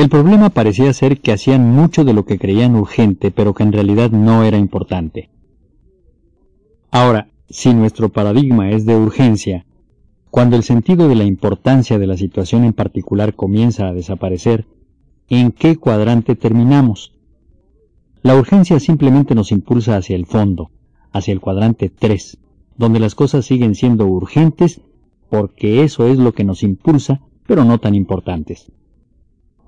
[0.00, 3.72] El problema parecía ser que hacían mucho de lo que creían urgente, pero que en
[3.72, 5.28] realidad no era importante.
[6.90, 9.66] Ahora, si nuestro paradigma es de urgencia,
[10.30, 14.64] cuando el sentido de la importancia de la situación en particular comienza a desaparecer,
[15.28, 17.12] ¿en qué cuadrante terminamos?
[18.22, 20.70] La urgencia simplemente nos impulsa hacia el fondo,
[21.12, 22.38] hacia el cuadrante 3,
[22.78, 24.80] donde las cosas siguen siendo urgentes
[25.28, 28.72] porque eso es lo que nos impulsa, pero no tan importantes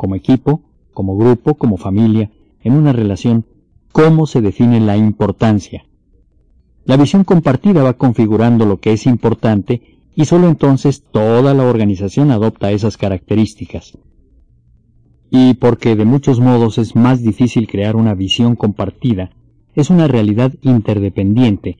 [0.02, 2.32] como equipo, como grupo, como familia,
[2.64, 3.44] en una relación,
[3.92, 5.84] cómo se define la importancia.
[6.84, 12.32] La visión compartida va configurando lo que es importante y solo entonces toda la organización
[12.32, 13.96] adopta esas características.
[15.30, 19.30] Y porque de muchos modos es más difícil crear una visión compartida,
[19.76, 21.76] es una realidad interdependiente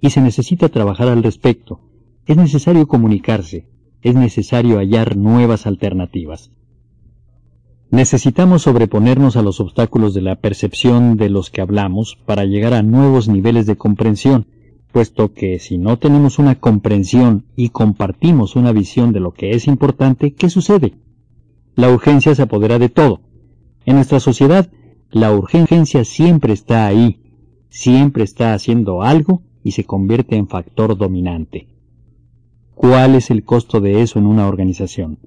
[0.00, 1.80] y se necesita trabajar al respecto.
[2.24, 3.66] Es necesario comunicarse,
[4.00, 6.55] es necesario hallar nuevas alternativas.
[7.90, 12.82] Necesitamos sobreponernos a los obstáculos de la percepción de los que hablamos para llegar a
[12.82, 14.46] nuevos niveles de comprensión,
[14.92, 19.68] puesto que si no tenemos una comprensión y compartimos una visión de lo que es
[19.68, 20.94] importante, ¿qué sucede?
[21.76, 23.20] La urgencia se apodera de todo.
[23.84, 24.68] En nuestra sociedad
[25.10, 27.20] la urgencia siempre está ahí,
[27.68, 31.68] siempre está haciendo algo y se convierte en factor dominante.
[32.74, 35.18] ¿Cuál es el costo de eso en una organización?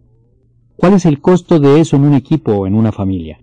[0.79, 3.41] ¿Cuál es el costo de eso en un equipo o en una familia?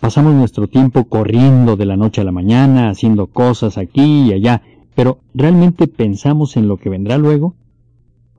[0.00, 4.62] Pasamos nuestro tiempo corriendo de la noche a la mañana, haciendo cosas aquí y allá,
[4.96, 7.54] pero ¿realmente pensamos en lo que vendrá luego?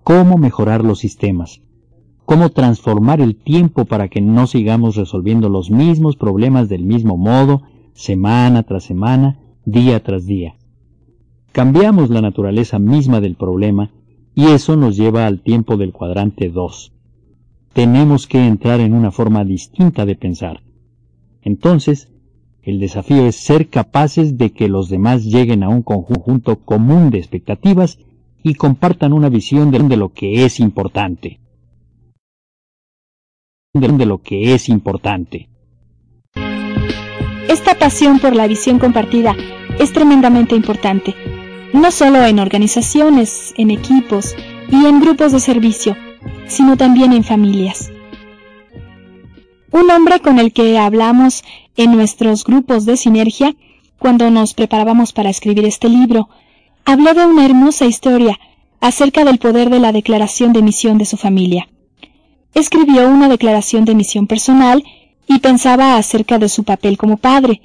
[0.03, 1.61] ¿Cómo mejorar los sistemas?
[2.25, 7.61] ¿Cómo transformar el tiempo para que no sigamos resolviendo los mismos problemas del mismo modo,
[7.93, 10.57] semana tras semana, día tras día?
[11.53, 13.91] Cambiamos la naturaleza misma del problema
[14.35, 16.98] y eso nos lleva al tiempo del cuadrante 2.
[17.73, 20.61] Tenemos que entrar en una forma distinta de pensar
[21.41, 22.09] entonces,
[22.63, 27.19] el desafío es ser capaces de que los demás lleguen a un conjunto común de
[27.19, 27.99] expectativas
[28.43, 31.39] y compartan una visión de, lo que es importante.
[33.73, 35.49] De, lo que es importante.
[37.47, 39.35] Esta pasión por la visión compartida
[39.79, 41.15] es tremendamente importante,
[41.73, 44.35] no solo en organizaciones, en equipos
[44.69, 45.95] y en grupos de servicio,
[46.47, 47.91] sino también en familias.
[49.71, 51.43] Un hombre con el que hablamos
[51.75, 53.55] en nuestros grupos de sinergia,
[53.97, 56.29] cuando nos preparábamos para escribir este libro,
[56.85, 58.39] habló de una hermosa historia
[58.81, 61.67] acerca del poder de la declaración de misión de su familia.
[62.53, 64.83] Escribió una declaración de misión personal
[65.27, 67.61] y pensaba acerca de su papel como padre,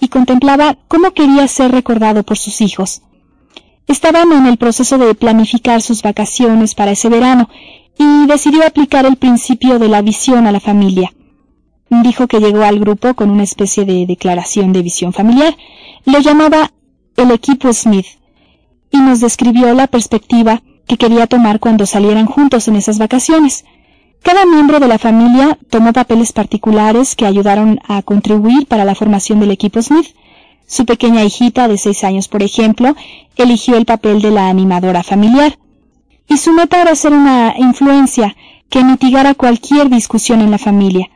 [0.00, 3.02] y contemplaba cómo quería ser recordado por sus hijos.
[3.86, 7.48] Estaban en el proceso de planificar sus vacaciones para ese verano,
[7.98, 11.12] y decidió aplicar el principio de la visión a la familia.
[11.88, 15.56] Dijo que llegó al grupo con una especie de declaración de visión familiar.
[16.04, 16.72] Lo llamaba
[17.16, 18.06] el equipo Smith
[18.90, 23.64] y nos describió la perspectiva que quería tomar cuando salieran juntos en esas vacaciones.
[24.22, 29.40] Cada miembro de la familia tomó papeles particulares que ayudaron a contribuir para la formación
[29.40, 30.14] del equipo Smith.
[30.66, 32.96] Su pequeña hijita de seis años, por ejemplo,
[33.36, 35.58] eligió el papel de la animadora familiar.
[36.28, 38.36] Y su meta era ser una influencia
[38.68, 41.08] que mitigara cualquier discusión en la familia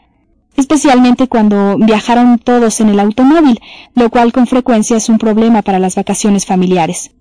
[0.60, 3.60] especialmente cuando viajaron todos en el automóvil,
[3.94, 7.12] lo cual con frecuencia es un problema para las vacaciones familiares.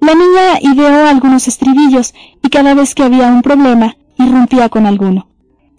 [0.00, 5.28] La niña ideó algunos estribillos y cada vez que había un problema, irrumpía con alguno.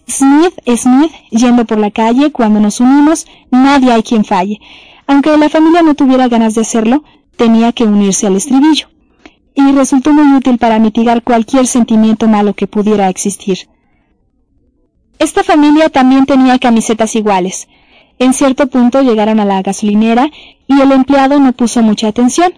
[0.08, 4.60] Smith, Smith, yendo por la calle, cuando nos unimos, nadie hay quien falle.
[5.06, 7.04] Aunque la familia no tuviera ganas de hacerlo,
[7.36, 8.88] tenía que unirse al estribillo.
[9.68, 13.68] Y resultó muy útil para mitigar cualquier sentimiento malo que pudiera existir.
[15.18, 17.68] Esta familia también tenía camisetas iguales.
[18.18, 20.30] En cierto punto llegaron a la gasolinera
[20.66, 22.54] y el empleado no puso mucha atención,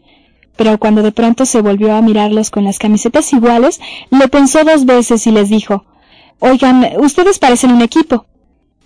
[0.57, 4.87] pero cuando de pronto se volvió a mirarlos con las camisetas iguales, lo pensó dos
[4.87, 5.85] veces y les dijo,
[6.39, 8.27] Oigan, ustedes parecen un equipo.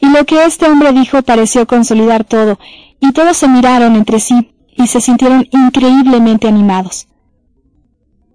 [0.01, 2.59] Y lo que este hombre dijo pareció consolidar todo,
[3.01, 7.09] y todos se miraron entre sí y se sintieron increíblemente animados.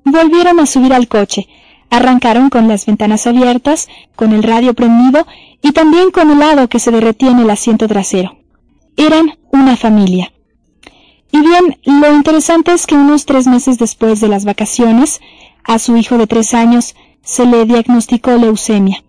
[0.04, 1.48] Volvieron a subir al coche,
[1.92, 5.28] Arrancaron con las ventanas abiertas, con el radio prendido
[5.62, 8.38] y también con el hado que se derretía en el asiento trasero.
[8.96, 10.32] Eran una familia.
[11.34, 15.20] Y bien, lo interesante es que unos tres meses después de las vacaciones,
[15.66, 19.04] a su hijo de tres años se le diagnosticó leucemia.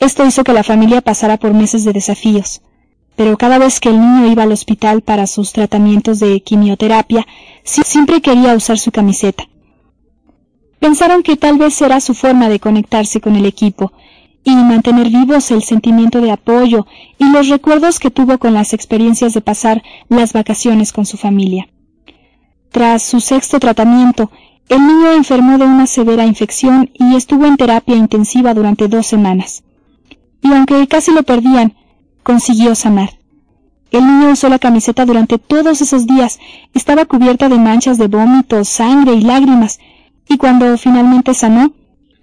[0.00, 2.60] Esto hizo que la familia pasara por meses de desafíos,
[3.14, 7.24] pero cada vez que el niño iba al hospital para sus tratamientos de quimioterapia,
[7.62, 9.44] siempre quería usar su camiseta.
[10.78, 13.92] Pensaron que tal vez era su forma de conectarse con el equipo
[14.44, 16.86] y mantener vivos el sentimiento de apoyo
[17.18, 21.68] y los recuerdos que tuvo con las experiencias de pasar las vacaciones con su familia.
[22.70, 24.30] Tras su sexto tratamiento,
[24.68, 29.62] el niño enfermó de una severa infección y estuvo en terapia intensiva durante dos semanas.
[30.42, 31.74] Y aunque casi lo perdían,
[32.22, 33.18] consiguió sanar.
[33.90, 36.40] El niño usó la camiseta durante todos esos días,
[36.74, 39.78] estaba cubierta de manchas de vómitos, sangre y lágrimas,
[40.34, 41.72] y cuando finalmente sanó,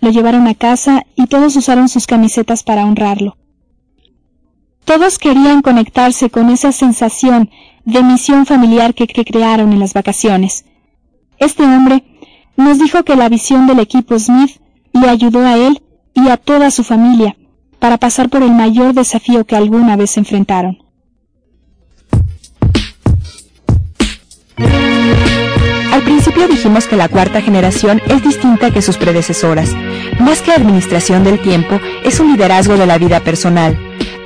[0.02, 3.38] lo llevaron a casa y todos usaron sus camisetas para honrarlo.
[4.84, 7.50] Todos querían conectarse con esa sensación
[7.86, 10.66] de misión familiar que, crearon en las vacaciones.
[11.38, 12.04] Este hombre
[12.58, 14.60] nos dijo que la visión del equipo Smith
[14.92, 15.82] le ayudó a él
[16.14, 17.38] y a toda su familia
[17.80, 20.80] para pasar por el mayor desafío que alguna vez enfrentaron.
[25.92, 29.76] Al principio dijimos que la cuarta generación es distinta que sus predecesoras.
[30.20, 33.78] Más que administración del tiempo, es un liderazgo de la vida personal.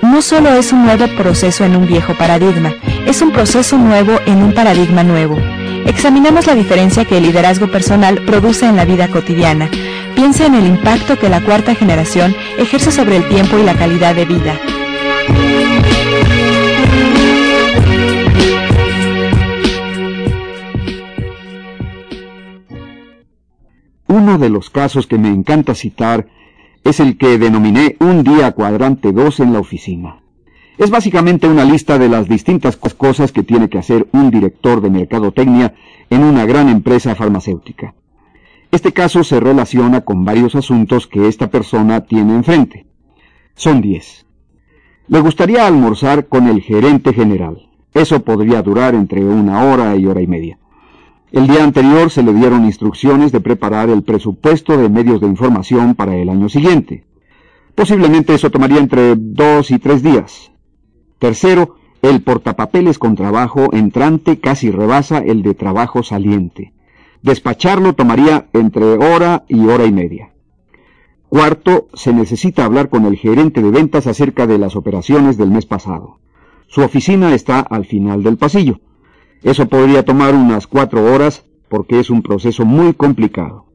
[0.02, 2.76] No solo es un nuevo proceso en un viejo paradigma,
[3.08, 5.38] es un proceso nuevo en un paradigma nuevo.
[5.86, 9.70] Examinamos la diferencia que el liderazgo personal produce en la vida cotidiana.
[10.16, 14.16] Piensa en el impacto que la cuarta generación ejerce sobre el tiempo y la calidad
[14.16, 14.60] de vida.
[24.08, 26.28] Uno de los casos que me encanta citar
[26.84, 30.22] es el que denominé un día cuadrante 2 en la oficina.
[30.78, 34.90] Es básicamente una lista de las distintas cosas que tiene que hacer un director de
[34.90, 35.74] mercadotecnia
[36.10, 37.96] en una gran empresa farmacéutica.
[38.72, 42.86] Este caso se relaciona con varios asuntos que esta persona tiene enfrente.
[43.56, 44.26] Son diez.
[45.08, 47.70] Le gustaría almorzar con el gerente general.
[47.94, 50.60] Eso podría durar entre una hora y hora y media.
[51.32, 55.96] El día anterior se le dieron instrucciones de preparar el presupuesto de medios de información
[55.96, 57.04] para el año siguiente.
[57.74, 60.52] Posiblemente eso tomaría entre dos y tres días.
[61.20, 66.74] Tercero, el portapapeles con trabajo entrante casi rebasa el de trabajo saliente.
[67.22, 70.32] Despacharlo tomaría entre hora y hora y media.
[71.28, 75.66] Cuarto, se necesita hablar con el gerente de ventas acerca de las operaciones del mes
[75.66, 76.20] pasado.
[76.68, 78.80] Su oficina está al final del pasillo.
[79.46, 83.68] Eso podría tomar unas cuatro horas porque es un proceso muy complicado.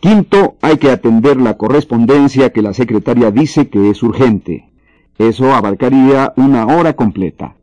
[0.00, 4.70] Quinto, hay que atender la correspondencia que la secretaria dice que es urgente.
[5.18, 7.56] Eso abarcaría una hora completa.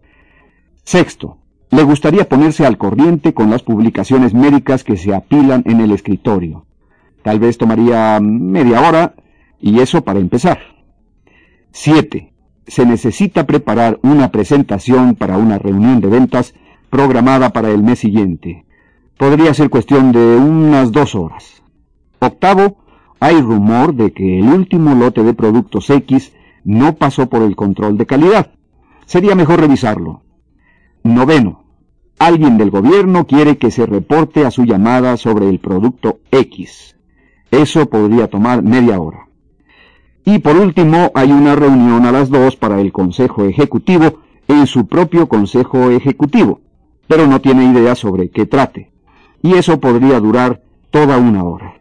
[0.83, 1.39] Sexto,
[1.71, 6.67] le gustaría ponerse al corriente con las publicaciones médicas que se apilan en el escritorio.
[7.23, 9.15] Tal vez tomaría media hora
[9.59, 10.59] y eso para empezar.
[11.71, 12.33] 7.
[12.67, 16.53] Se necesita preparar una presentación para una reunión de ventas
[16.95, 18.63] programada para el mes siguiente.
[19.17, 21.61] Podría ser cuestión de unas dos horas.
[22.19, 22.77] Octavo,
[23.19, 26.31] hay rumor de que el último lote de productos X
[26.63, 28.51] no pasó por el control de calidad.
[29.05, 30.21] Sería mejor revisarlo.
[31.03, 31.65] Noveno.
[32.17, 36.95] Alguien del gobierno quiere que se reporte a su llamada sobre el producto X.
[37.51, 39.27] Eso podría tomar media hora.
[40.23, 44.87] Y por último, hay una reunión a las dos para el Consejo Ejecutivo en su
[44.87, 46.61] propio Consejo Ejecutivo,
[47.07, 48.91] pero no tiene idea sobre qué trate.
[49.41, 50.61] Y eso podría durar
[50.91, 51.75] toda una hora.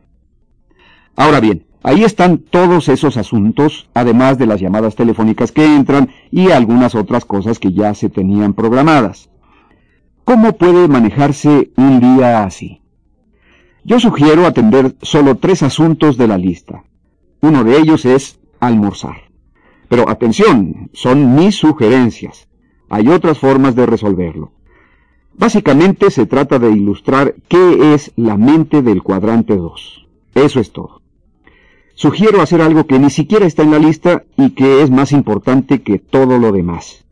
[1.17, 6.51] Ahora bien, Ahí están todos esos asuntos, además de las llamadas telefónicas que entran y
[6.51, 9.29] algunas otras cosas que ya se tenían programadas.
[10.25, 12.81] ¿Cómo puede manejarse un día así?
[13.85, 16.85] Yo sugiero atender solo tres asuntos de la lista.
[17.43, 19.25] Uno de ellos es almorzar.
[19.91, 22.49] Pero atención, son mis sugerencias.
[22.89, 24.53] Hay otras formas de resolverlo.
[25.37, 30.07] Básicamente se trata de ilustrar qué es la mente del cuadrante 2.
[30.35, 31.05] Eso es todo
[31.95, 35.83] sugiero hacer algo que ni siquiera está en la lista y que es más importante
[35.83, 37.05] que todo lo demás.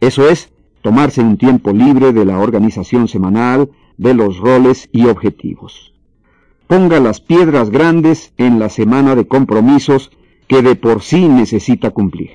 [0.00, 5.94] Eso es, tomarse un tiempo libre de la organización semanal, de los roles y objetivos.
[6.66, 10.10] Ponga las piedras grandes en la semana de compromisos
[10.46, 12.30] que de por sí necesita cumplir.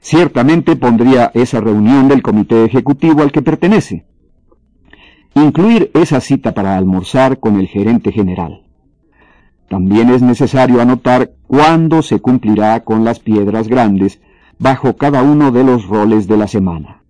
[0.00, 4.06] Ciertamente pondría esa reunión del comité ejecutivo al que pertenece.
[5.34, 8.62] Incluir esa cita para almorzar con el gerente general.
[9.68, 14.20] También es necesario anotar cuándo se cumplirá con las piedras grandes
[14.58, 17.02] bajo cada uno de los roles de la semana.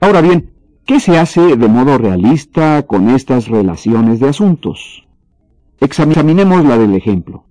[0.00, 0.50] Ahora bien,
[0.86, 5.06] ¿qué se hace de modo realista con estas relaciones de asuntos?
[5.80, 7.44] Examinemos la del ejemplo.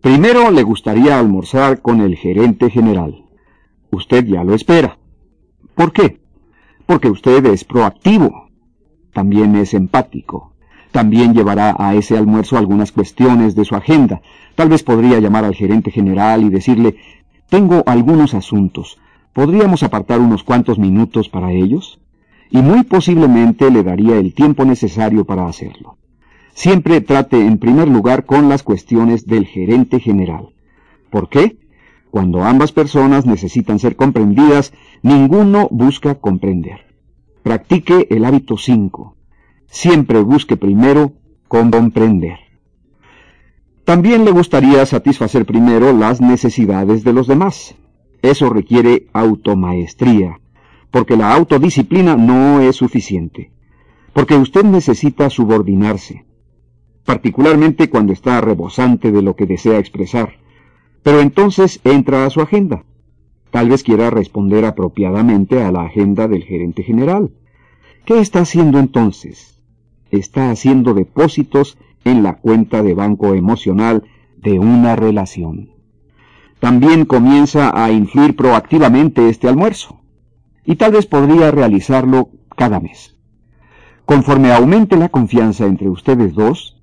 [0.00, 3.24] Primero le gustaría almorzar con el gerente general.
[3.90, 4.98] Usted ya lo espera.
[5.74, 6.19] ¿Por qué?
[6.90, 8.48] Porque usted es proactivo.
[9.12, 10.54] También es empático.
[10.90, 14.22] También llevará a ese almuerzo algunas cuestiones de su agenda.
[14.56, 16.96] Tal vez podría llamar al gerente general y decirle,
[17.48, 18.98] tengo algunos asuntos.
[19.32, 22.00] ¿Podríamos apartar unos cuantos minutos para ellos?
[22.50, 25.96] Y muy posiblemente le daría el tiempo necesario para hacerlo.
[26.54, 30.48] Siempre trate en primer lugar con las cuestiones del gerente general.
[31.08, 31.56] ¿Por qué?
[32.10, 34.72] Cuando ambas personas necesitan ser comprendidas,
[35.02, 36.80] ninguno busca comprender.
[37.42, 39.16] Practique el hábito 5
[39.70, 41.12] siempre busque primero
[41.48, 42.38] comprender.
[43.84, 47.76] También le gustaría satisfacer primero las necesidades de los demás.
[48.22, 50.40] Eso requiere automaestría,
[50.90, 53.52] porque la autodisciplina no es suficiente,
[54.12, 56.26] porque usted necesita subordinarse,
[57.04, 60.34] particularmente cuando está rebosante de lo que desea expresar.
[61.02, 62.84] Pero entonces entra a su agenda.
[63.50, 67.30] Tal vez quiera responder apropiadamente a la agenda del gerente general.
[68.04, 69.50] ¿Qué está haciendo entonces?
[70.10, 74.04] está haciendo depósitos en la cuenta de banco emocional
[74.36, 75.70] de una relación.
[76.58, 80.00] También comienza a influir proactivamente este almuerzo,
[80.64, 83.16] y tal vez podría realizarlo cada mes.
[84.04, 86.79] Conforme aumente la confianza entre ustedes dos,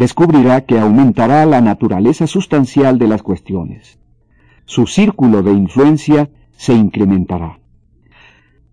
[0.00, 3.98] descubrirá que aumentará la naturaleza sustancial de las cuestiones.
[4.64, 7.58] Su círculo de influencia se incrementará.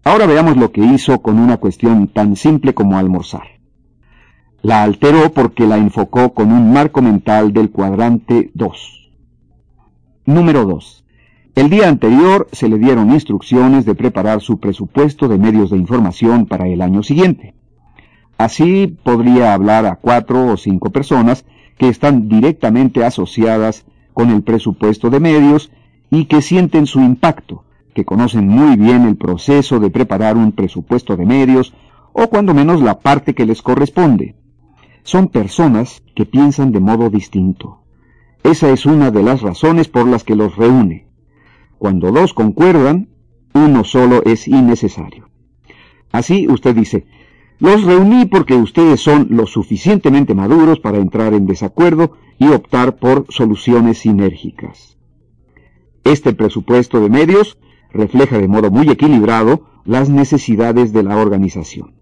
[0.06, 3.59] Ahora veamos lo que hizo con una cuestión tan simple como almorzar.
[4.61, 9.11] La alteró porque la enfocó con un marco mental del cuadrante 2.
[10.27, 11.06] Número 2.
[11.56, 16.45] El día anterior se le dieron instrucciones de preparar su presupuesto de medios de información
[16.45, 17.53] para el año siguiente.
[18.38, 21.45] Así podría hablar a cuatro o cinco personas
[21.77, 25.72] que están directamente asociadas con el presupuesto de medios
[26.09, 31.17] y que sienten su impacto, que conocen muy bien el proceso de preparar un presupuesto
[31.17, 31.74] de medios
[32.14, 34.35] o cuando menos la parte que les corresponde.
[35.03, 37.80] Son personas que piensan de modo distinto.
[38.43, 41.07] Esa es una de las razones por las que los reúne.
[41.77, 43.09] Cuando dos concuerdan,
[43.53, 45.30] uno solo es innecesario.
[46.11, 47.06] Así usted dice,
[47.59, 53.25] los reuní porque ustedes son lo suficientemente maduros para entrar en desacuerdo y optar por
[53.29, 54.97] soluciones sinérgicas.
[56.03, 57.57] Este presupuesto de medios
[57.91, 61.95] refleja de modo muy equilibrado las necesidades de la organización.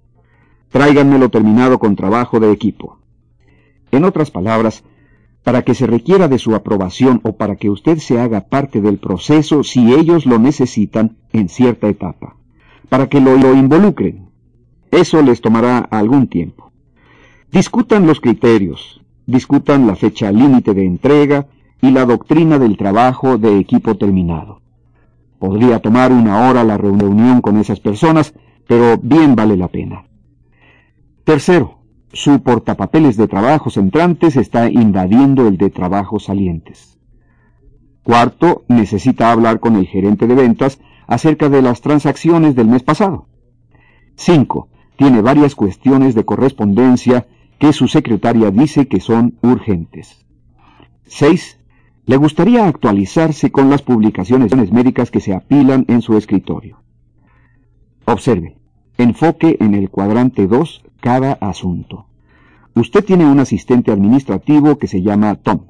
[0.69, 2.99] Tráiganmelo terminado con trabajo de equipo.
[3.91, 4.83] En otras palabras,
[5.43, 8.97] para que se requiera de su aprobación o para que usted se haga parte del
[8.97, 12.35] proceso si ellos lo necesitan en cierta etapa,
[12.89, 14.31] para que lo, lo involucren,
[14.91, 16.71] eso les tomará algún tiempo.
[17.51, 21.47] Discutan los criterios, discutan la fecha límite de entrega
[21.81, 24.61] y la doctrina del trabajo de equipo terminado.
[25.39, 28.33] Podría tomar una hora la reunión con esas personas,
[28.67, 30.05] pero bien vale la pena.
[31.23, 31.79] Tercero,
[32.13, 36.97] su portapapeles de trabajos entrantes está invadiendo el de trabajos salientes.
[38.03, 43.27] Cuarto, necesita hablar con el gerente de ventas acerca de las transacciones del mes pasado.
[44.15, 47.27] Cinco, tiene varias cuestiones de correspondencia
[47.59, 50.25] que su secretaria dice que son urgentes.
[51.07, 51.59] 6.
[52.05, 56.81] Le gustaría actualizarse con las publicaciones médicas que se apilan en su escritorio.
[58.05, 58.57] Observe.
[58.97, 62.07] Enfoque en el cuadrante 2 cada asunto.
[62.75, 65.61] Usted tiene un asistente administrativo que se llama Tom.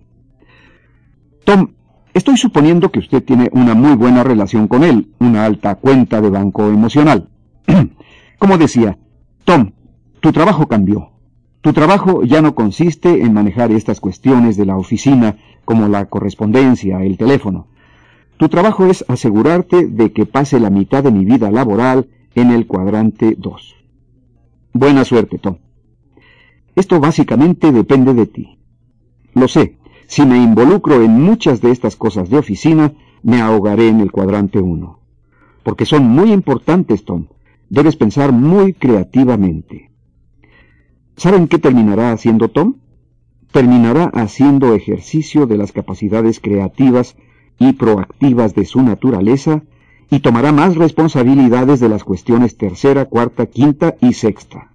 [1.43, 1.69] Tom,
[2.13, 6.29] estoy suponiendo que usted tiene una muy buena relación con él, una alta cuenta de
[6.29, 7.29] banco emocional.
[8.39, 8.97] Como decía,
[9.45, 9.73] Tom,
[10.21, 11.11] tu trabajo cambió.
[11.61, 17.03] Tu trabajo ya no consiste en manejar estas cuestiones de la oficina como la correspondencia,
[17.03, 17.67] el teléfono.
[18.37, 22.65] Tu trabajo es asegurarte de que pase la mitad de mi vida laboral en el
[22.65, 23.75] cuadrante 2.
[24.73, 25.57] Buena suerte, Tom.
[26.75, 28.57] Esto básicamente depende de ti.
[29.35, 33.99] Lo sé, si me involucro en muchas de estas cosas de oficina, me ahogaré en
[33.99, 34.99] el cuadrante 1.
[35.61, 37.27] Porque son muy importantes, Tom,
[37.69, 39.91] Debes pensar muy creativamente.
[41.17, 42.75] ¿Saben qué terminará haciendo Tom?
[43.51, 47.15] Terminará haciendo ejercicio de las capacidades creativas
[47.59, 49.63] y proactivas de su naturaleza
[50.11, 54.71] y tomará más responsabilidades de las cuestiones tercera, cuarta, quinta y sexta.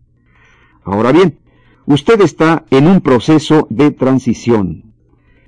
[0.83, 1.39] Ahora bien,
[1.86, 4.94] usted está en un proceso de transición.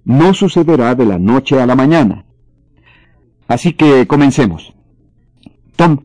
[0.04, 2.26] No sucederá de la noche a la mañana.
[3.48, 4.74] Así que comencemos.
[5.76, 5.98] Tom,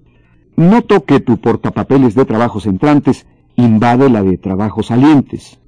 [0.58, 5.60] Noto que tu portapapeles de trabajos entrantes invade la de trabajos salientes.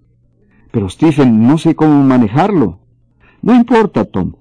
[0.72, 2.80] Pero Stephen, no sé cómo manejarlo.
[3.44, 4.34] No importa, Tom.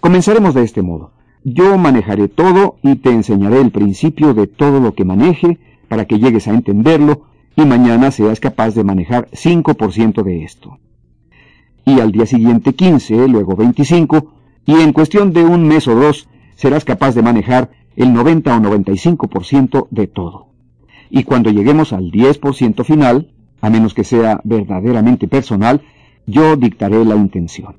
[0.00, 1.12] Comenzaremos de este modo.
[1.44, 6.18] Yo manejaré todo y te enseñaré el principio de todo lo que maneje para que
[6.18, 10.78] llegues a entenderlo y mañana seas capaz de manejar 5% de esto.
[11.84, 14.32] Y al día siguiente 15, luego 25,
[14.64, 18.60] y en cuestión de un mes o dos serás capaz de manejar el 90 o
[18.60, 20.48] 95% de todo.
[21.10, 25.82] Y cuando lleguemos al 10% final, a menos que sea verdaderamente personal,
[26.26, 27.76] yo dictaré la intención.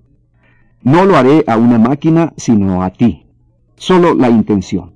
[0.83, 3.25] No lo haré a una máquina, sino a ti.
[3.75, 4.93] Solo la intención,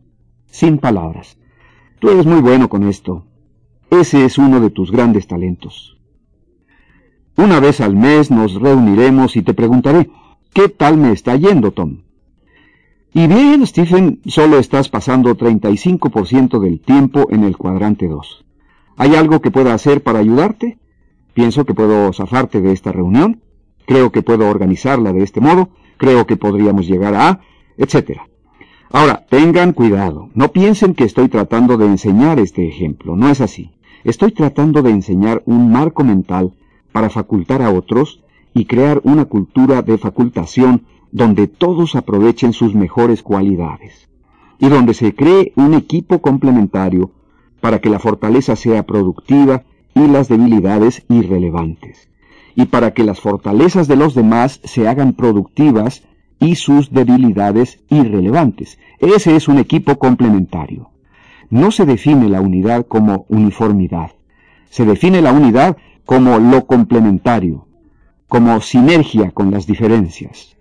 [0.47, 1.37] sin palabras.
[1.99, 3.25] Tú eres muy bueno con esto.
[3.89, 5.97] Ese es uno de tus grandes talentos.
[7.37, 10.09] Una vez al mes nos reuniremos y te preguntaré,
[10.53, 12.04] ¿qué tal me está yendo, Tom?
[13.17, 18.43] Y bien, Stephen, solo estás pasando 35% del tiempo en el cuadrante 2.
[18.97, 20.79] ¿Hay algo que pueda hacer para ayudarte?
[21.33, 23.39] Pienso que puedo zafarte de esta reunión.
[23.85, 25.69] Creo que puedo organizarla de este modo.
[25.95, 27.39] Creo que podríamos llegar a...
[27.77, 28.19] etc.
[28.91, 30.29] Ahora, tengan cuidado.
[30.33, 33.15] No piensen que estoy tratando de enseñar este ejemplo.
[33.15, 33.71] No es así.
[34.03, 36.51] Estoy tratando de enseñar un marco mental
[36.91, 40.83] para facultar a otros y crear una cultura de facultación
[41.15, 44.09] donde todos aprovechen sus mejores cualidades
[44.59, 47.11] y donde se cree un equipo complementario
[47.61, 49.63] para que la fortaleza sea productiva
[49.93, 52.09] y las debilidades irrelevantes,
[52.53, 56.03] y para que las fortalezas de los demás se hagan productivas
[56.41, 58.77] y sus debilidades irrelevantes.
[58.99, 60.89] Ese es un equipo complementario.
[61.49, 64.11] No se define la unidad como uniformidad.
[64.69, 67.67] Se define la unidad como lo complementario,
[68.27, 70.54] como sinergia con las diferencias.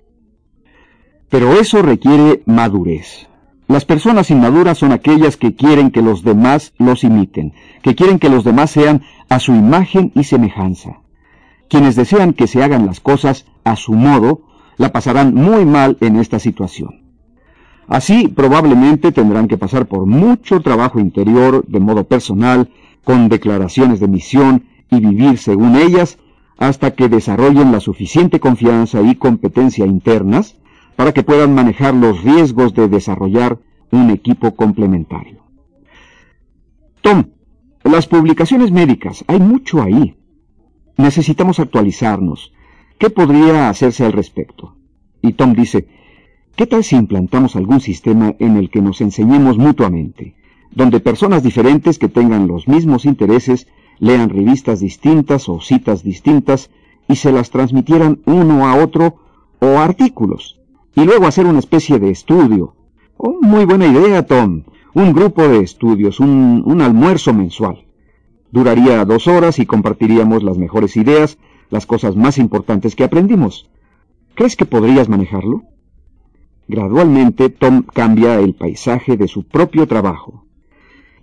[1.35, 3.27] Pero eso requiere madurez.
[3.67, 8.29] Las personas inmaduras son aquellas que quieren que los demás los imiten, que quieren que
[8.29, 11.01] los demás sean a su imagen y semejanza.
[11.69, 14.43] Quienes desean que se hagan las cosas a su modo,
[14.77, 17.03] la pasarán muy mal en esta situación.
[17.89, 22.71] Así probablemente tendrán que pasar por mucho trabajo interior de modo personal,
[23.03, 26.17] con declaraciones de misión y vivir según ellas,
[26.59, 30.59] hasta que desarrollen la suficiente confianza y competencia internas
[30.97, 33.59] para que puedan manejar los riesgos de desarrollar
[33.91, 35.43] un equipo complementario.
[37.01, 37.27] Tom,
[37.83, 40.17] las publicaciones médicas, hay mucho ahí.
[40.97, 42.53] Necesitamos actualizarnos.
[42.99, 44.77] ¿Qué podría hacerse al respecto?
[45.21, 45.89] Y Tom dice,
[46.57, 50.37] ¿Qué tal si implantamos algún sistema en el que nos enseñemos mutuamente,
[50.71, 53.67] donde personas diferentes que tengan los mismos intereses
[53.99, 56.71] lean revistas distintas o citas distintas
[57.09, 59.17] y se las transmitieran uno a otro
[59.59, 60.61] o artículos,
[60.95, 62.75] y luego hacer una especie de estudio?
[63.17, 64.65] Oh, muy buena idea, Tom.
[64.95, 67.85] Un grupo de estudios, un, un almuerzo mensual.
[68.51, 71.39] Duraría dos horas y compartiríamos las mejores ideas,
[71.71, 73.69] las cosas más importantes que aprendimos.
[74.35, 75.63] ¿Crees que podrías manejarlo?
[76.69, 80.45] Gradualmente Tom cambia el paisaje de su propio trabajo.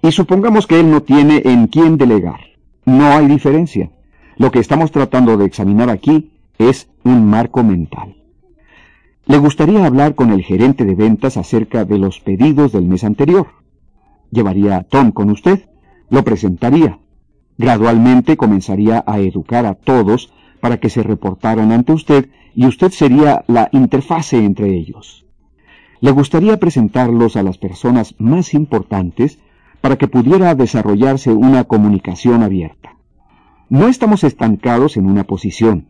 [0.01, 2.41] Y supongamos que él no tiene en quién delegar.
[2.85, 3.91] No hay diferencia.
[4.37, 8.20] Lo que estamos tratando de examinar aquí es un marco mental.
[9.31, 13.47] Le gustaría hablar con el gerente de ventas acerca de los pedidos del mes anterior.
[14.29, 15.69] Llevaría a Tom con usted,
[16.09, 16.99] lo presentaría.
[17.57, 23.45] Gradualmente comenzaría a educar a todos para que se reportaran ante usted y usted sería
[23.47, 25.21] la interfase entre ellos
[26.01, 29.39] le gustaría presentarlos a las personas más importantes
[29.81, 32.97] para que pudiera desarrollarse una comunicación abierta.
[33.69, 35.87] No estamos estancados en una posición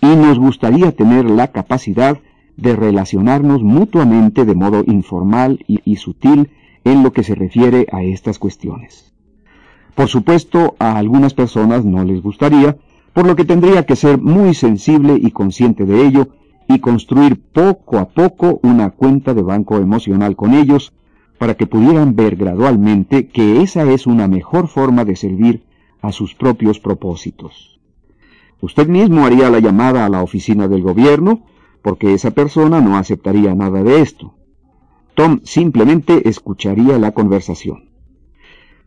[0.00, 2.18] y nos gustaría tener la capacidad
[2.56, 6.50] de relacionarnos mutuamente de modo informal y, sutil
[6.84, 9.12] en lo que se refiere a estas cuestiones.
[9.94, 12.76] Por supuesto, a algunas personas no les gustaría,
[13.12, 16.28] por lo que tendría que ser muy sensible y consciente de ello
[16.68, 20.92] y construir poco a poco una cuenta de banco emocional con ellos
[21.38, 25.62] para que pudieran ver gradualmente que esa es una mejor forma de servir
[26.02, 27.78] a sus propios propósitos.
[28.60, 31.42] Usted mismo haría la llamada a la oficina del gobierno
[31.86, 34.34] porque esa persona no aceptaría nada de esto.
[35.14, 37.90] Tom simplemente escucharía la conversación.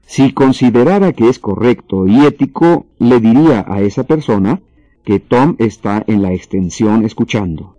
[0.05, 4.59] Si considerara que es correcto y ético, le diría a esa persona
[5.05, 7.77] que Tom está en la extensión escuchando,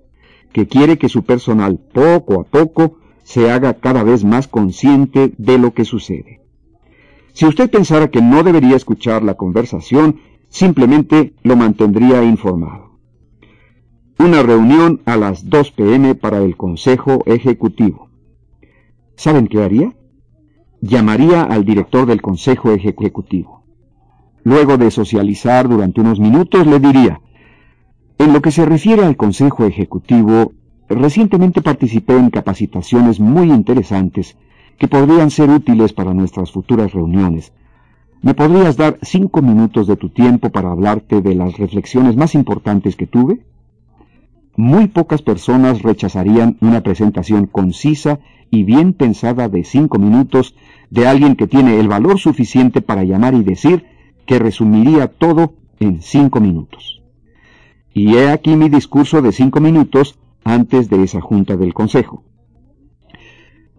[0.54, 5.58] que quiere que su personal poco a poco se haga cada vez más consciente de
[5.58, 6.40] lo que sucede.
[7.34, 12.89] Si usted pensara que no debería escuchar la conversación, simplemente lo mantendría informado.
[14.22, 18.10] Una reunión a las 2 pm para el Consejo Ejecutivo.
[19.16, 19.94] ¿Saben qué haría?
[20.82, 23.64] Llamaría al director del Consejo Ejecutivo.
[24.44, 27.22] Luego de socializar durante unos minutos, le diría,
[28.18, 30.52] en lo que se refiere al Consejo Ejecutivo,
[30.90, 34.36] recientemente participé en capacitaciones muy interesantes
[34.76, 37.54] que podrían ser útiles para nuestras futuras reuniones.
[38.20, 42.96] ¿Me podrías dar cinco minutos de tu tiempo para hablarte de las reflexiones más importantes
[42.96, 43.46] que tuve?
[44.56, 48.20] Muy pocas personas rechazarían una presentación concisa
[48.50, 50.54] y bien pensada de cinco minutos
[50.90, 53.86] de alguien que tiene el valor suficiente para llamar y decir
[54.26, 57.02] que resumiría todo en cinco minutos.
[57.94, 62.24] Y he aquí mi discurso de cinco minutos antes de esa junta del Consejo.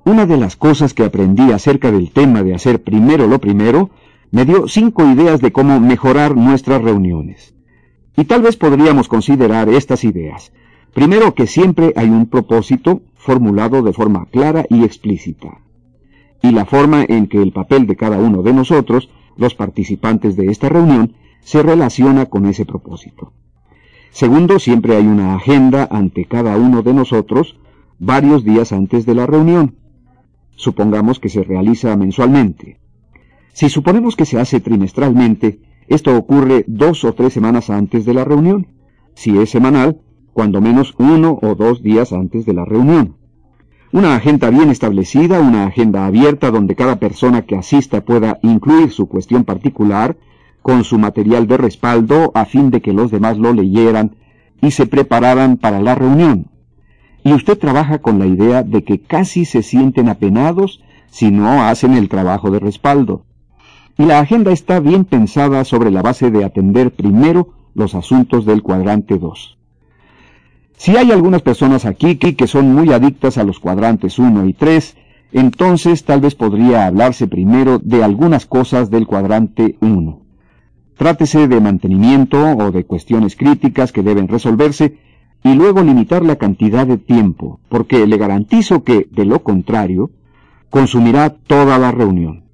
[0.03, 3.91] Una de las cosas que aprendí acerca del tema de hacer primero lo primero
[4.32, 7.53] me dio cinco ideas de cómo mejorar nuestras reuniones.
[8.17, 10.51] Y tal vez podríamos considerar estas ideas.
[10.93, 15.61] Primero, que siempre hay un propósito formulado de forma clara y explícita.
[16.41, 20.47] Y la forma en que el papel de cada uno de nosotros los participantes de
[20.47, 23.33] esta reunión, se relaciona con ese propósito.
[24.11, 27.57] Segundo, siempre hay una agenda ante cada uno de nosotros
[27.97, 29.77] varios días antes de la reunión.
[30.55, 32.79] Supongamos que se realiza mensualmente.
[33.53, 38.23] Si suponemos que se hace trimestralmente, esto ocurre dos o tres semanas antes de la
[38.23, 38.67] reunión.
[39.15, 40.01] Si es semanal,
[40.33, 43.15] cuando menos uno o dos días antes de la reunión.
[43.93, 49.07] Una agenda bien establecida, una agenda abierta donde cada persona que asista pueda incluir su
[49.07, 50.15] cuestión particular
[50.61, 54.15] con su material de respaldo a fin de que los demás lo leyeran
[54.61, 56.47] y se prepararan para la reunión.
[57.23, 61.93] Y usted trabaja con la idea de que casi se sienten apenados si no hacen
[61.93, 63.25] el trabajo de respaldo.
[63.97, 68.63] Y la agenda está bien pensada sobre la base de atender primero los asuntos del
[68.63, 69.57] cuadrante 2.
[70.83, 74.97] Si hay algunas personas aquí que son muy adictas a los cuadrantes 1 y 3,
[75.31, 80.21] entonces tal vez podría hablarse primero de algunas cosas del cuadrante 1.
[80.97, 84.97] Trátese de mantenimiento o de cuestiones críticas que deben resolverse
[85.43, 90.09] y luego limitar la cantidad de tiempo, porque le garantizo que, de lo contrario,
[90.71, 92.45] consumirá toda la reunión.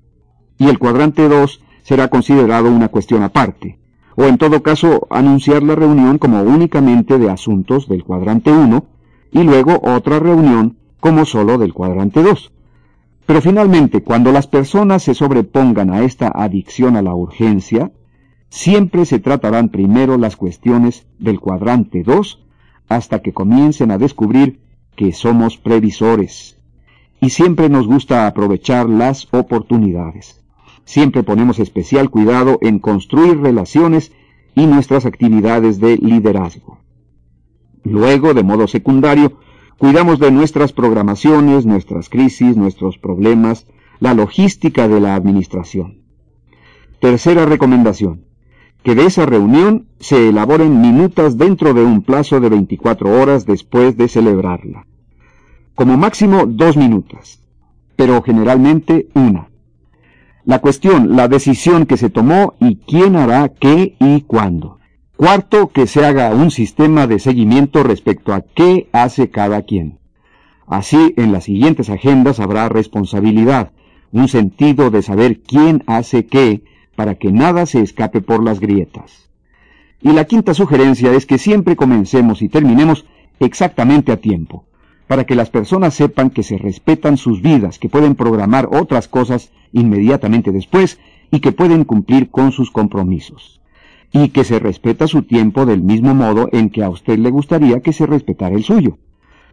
[0.57, 3.79] Y el cuadrante 2 será considerado una cuestión aparte,
[4.17, 8.83] o en todo caso anunciar la reunión como únicamente de asuntos del cuadrante 1
[9.31, 12.51] y luego otra reunión como solo del cuadrante 2.
[13.27, 17.91] Pero finalmente, cuando las personas se sobrepongan a esta adicción a la urgencia,
[18.49, 22.43] siempre se tratarán primero las cuestiones del cuadrante 2
[22.89, 24.61] hasta que comiencen a descubrir
[24.95, 26.57] que somos previsores.
[27.21, 30.41] Y siempre nos gusta aprovechar las oportunidades.
[30.87, 34.13] Siempre ponemos especial cuidado en construir relaciones
[34.55, 36.79] y nuestras actividades de liderazgo.
[37.83, 39.33] Luego, de modo secundario,
[39.77, 43.67] cuidamos de nuestras programaciones, nuestras crisis, nuestros problemas,
[43.99, 46.03] la logística de la administración.
[47.01, 48.23] Tercera recomendación
[48.81, 53.97] que de esa reunión se elaboren minutas dentro de un plazo de 24 horas después
[53.97, 54.87] de celebrarla.
[55.75, 57.43] Como máximo dos minutas,
[57.97, 59.49] pero generalmente una.
[60.47, 64.79] La cuestión, la decisión que se tomó y quién hará qué y cuándo.
[65.17, 69.99] Cuarto, que se haga un sistema de seguimiento respecto a qué hace cada quien.
[70.65, 73.73] Así, en las siguientes agendas habrá responsabilidad,
[74.13, 76.63] un sentido de saber quién hace qué,
[76.95, 79.29] para que nada se escape por las grietas.
[80.01, 83.05] Y la quinta sugerencia es que siempre comencemos y terminemos
[83.41, 84.63] exactamente a tiempo,
[85.07, 89.51] para que las personas sepan que se respetan sus vidas, que pueden programar otras cosas
[89.71, 90.99] inmediatamente después
[91.31, 93.61] y que pueden cumplir con sus compromisos,
[94.11, 97.81] y que se respeta su tiempo del mismo modo en que a usted le gustaría
[97.81, 98.97] que se respetara el suyo.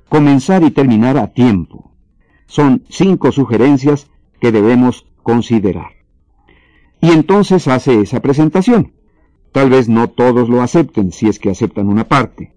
[0.08, 1.90] Comenzar y terminar a tiempo.
[2.46, 4.10] Son cinco sugerencias
[4.40, 5.94] que debemos considerar
[7.04, 8.92] y entonces hace esa presentación.
[9.52, 12.54] Tal vez no todos lo acepten si es que aceptan una parte,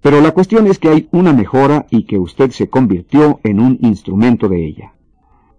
[0.00, 3.78] pero la cuestión es que hay una mejora y que usted se convirtió en un
[3.82, 4.94] instrumento de ella.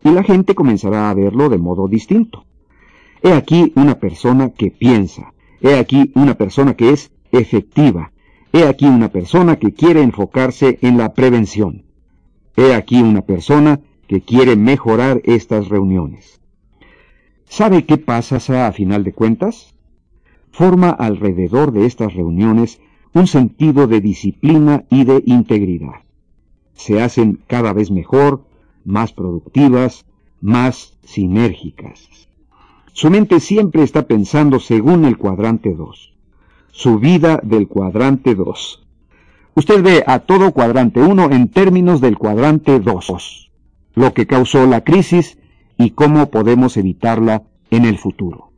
[0.03, 2.45] Y la gente comenzará a verlo de modo distinto.
[3.23, 8.11] He aquí una persona que piensa, he aquí una persona que es efectiva,
[8.51, 11.83] he aquí una persona que quiere enfocarse en la prevención,
[12.57, 16.41] he aquí una persona que quiere mejorar estas reuniones.
[17.45, 19.75] ¿Sabe qué pasa a final de cuentas?
[20.51, 22.81] Forma alrededor de estas reuniones
[23.13, 26.01] un sentido de disciplina y de integridad.
[26.73, 28.43] Se hacen cada vez mejor,
[28.85, 30.05] más productivas,
[30.41, 32.09] más sinérgicas.
[32.93, 36.13] Su mente siempre está pensando según el cuadrante 2.
[36.71, 38.87] Su vida del cuadrante 2.
[39.55, 43.51] Usted ve a todo cuadrante 1 en términos del cuadrante 2,
[43.95, 45.37] lo que causó la crisis
[45.77, 48.51] y cómo podemos evitarla en el futuro.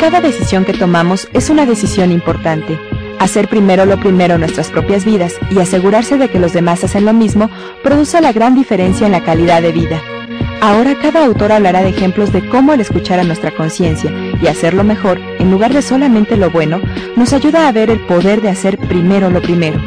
[0.00, 2.78] Cada decisión que tomamos es una decisión importante.
[3.18, 7.12] Hacer primero lo primero nuestras propias vidas y asegurarse de que los demás hacen lo
[7.12, 7.50] mismo
[7.82, 10.00] produce la gran diferencia en la calidad de vida.
[10.60, 14.82] Ahora cada autor hablará de ejemplos de cómo el escuchar a nuestra conciencia y hacerlo
[14.84, 16.80] mejor, en lugar de solamente lo bueno,
[17.16, 19.80] nos ayuda a ver el poder de hacer primero lo primero.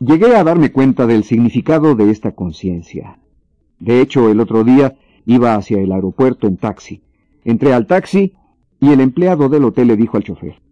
[0.00, 3.21] Llegué a darme cuenta del significado de esta conciencia.
[3.82, 4.96] De hecho, el otro día
[5.26, 7.02] iba hacia el aeropuerto en taxi.
[7.44, 8.32] Entré al taxi
[8.78, 10.62] y el empleado del hotel le dijo al chofer,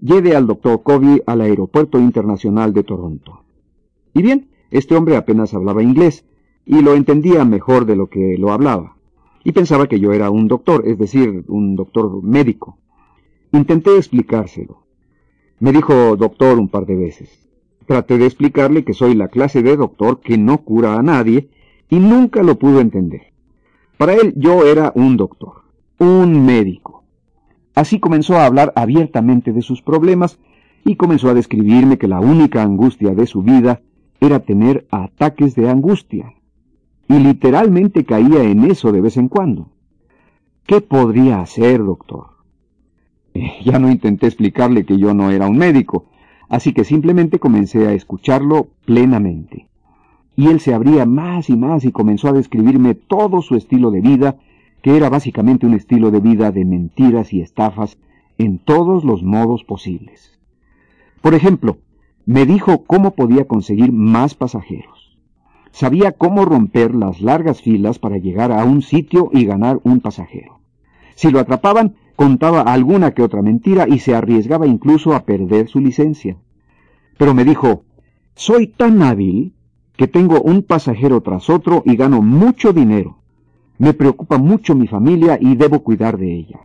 [0.00, 3.44] lleve al doctor Covey al aeropuerto internacional de Toronto.
[4.14, 6.24] Y bien, este hombre apenas hablaba inglés
[6.64, 8.96] y lo entendía mejor de lo que lo hablaba.
[9.44, 12.78] Y pensaba que yo era un doctor, es decir, un doctor médico.
[13.52, 14.82] Intenté explicárselo.
[15.60, 17.48] Me dijo doctor un par de veces.
[17.86, 21.48] Traté de explicarle que soy la clase de doctor que no cura a nadie
[21.88, 23.32] y nunca lo pudo entender.
[23.96, 25.62] Para él yo era un doctor,
[25.98, 27.04] un médico.
[27.74, 30.38] Así comenzó a hablar abiertamente de sus problemas
[30.84, 33.82] y comenzó a describirme que la única angustia de su vida
[34.20, 36.32] era tener ataques de angustia.
[37.08, 39.70] Y literalmente caía en eso de vez en cuando.
[40.66, 42.36] ¿Qué podría hacer, doctor?
[43.64, 46.06] ya no intenté explicarle que yo no era un médico,
[46.48, 49.68] Así que simplemente comencé a escucharlo plenamente.
[50.36, 54.02] Y él se abría más y más y comenzó a describirme todo su estilo de
[54.02, 54.36] vida,
[54.82, 57.98] que era básicamente un estilo de vida de mentiras y estafas,
[58.38, 60.38] en todos los modos posibles.
[61.22, 61.78] Por ejemplo,
[62.26, 65.16] me dijo cómo podía conseguir más pasajeros.
[65.72, 70.60] Sabía cómo romper las largas filas para llegar a un sitio y ganar un pasajero.
[71.14, 75.80] Si lo atrapaban, contaba alguna que otra mentira y se arriesgaba incluso a perder su
[75.80, 76.36] licencia.
[77.18, 77.84] Pero me dijo,
[78.34, 79.52] soy tan hábil
[79.96, 83.18] que tengo un pasajero tras otro y gano mucho dinero.
[83.78, 86.60] Me preocupa mucho mi familia y debo cuidar de ella.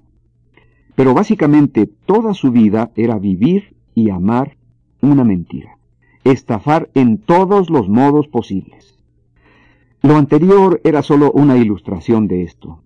[0.96, 4.58] Pero básicamente toda su vida era vivir y amar
[5.02, 5.78] una mentira,
[6.24, 8.98] estafar en todos los modos posibles.
[10.02, 12.82] Lo anterior era solo una ilustración de esto.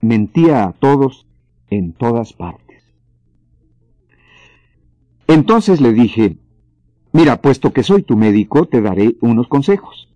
[0.00, 1.26] Mentía a todos
[1.70, 2.84] en todas partes.
[5.28, 6.38] Entonces le dije,
[7.16, 10.08] mira, puesto que soy tu médico, te daré unos consejos.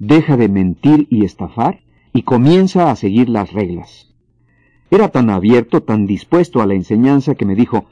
[0.00, 1.78] Deja de mentir y estafar
[2.12, 4.12] y comienza a seguir las reglas.
[4.90, 7.84] Era tan abierto, tan dispuesto a la enseñanza que me dijo,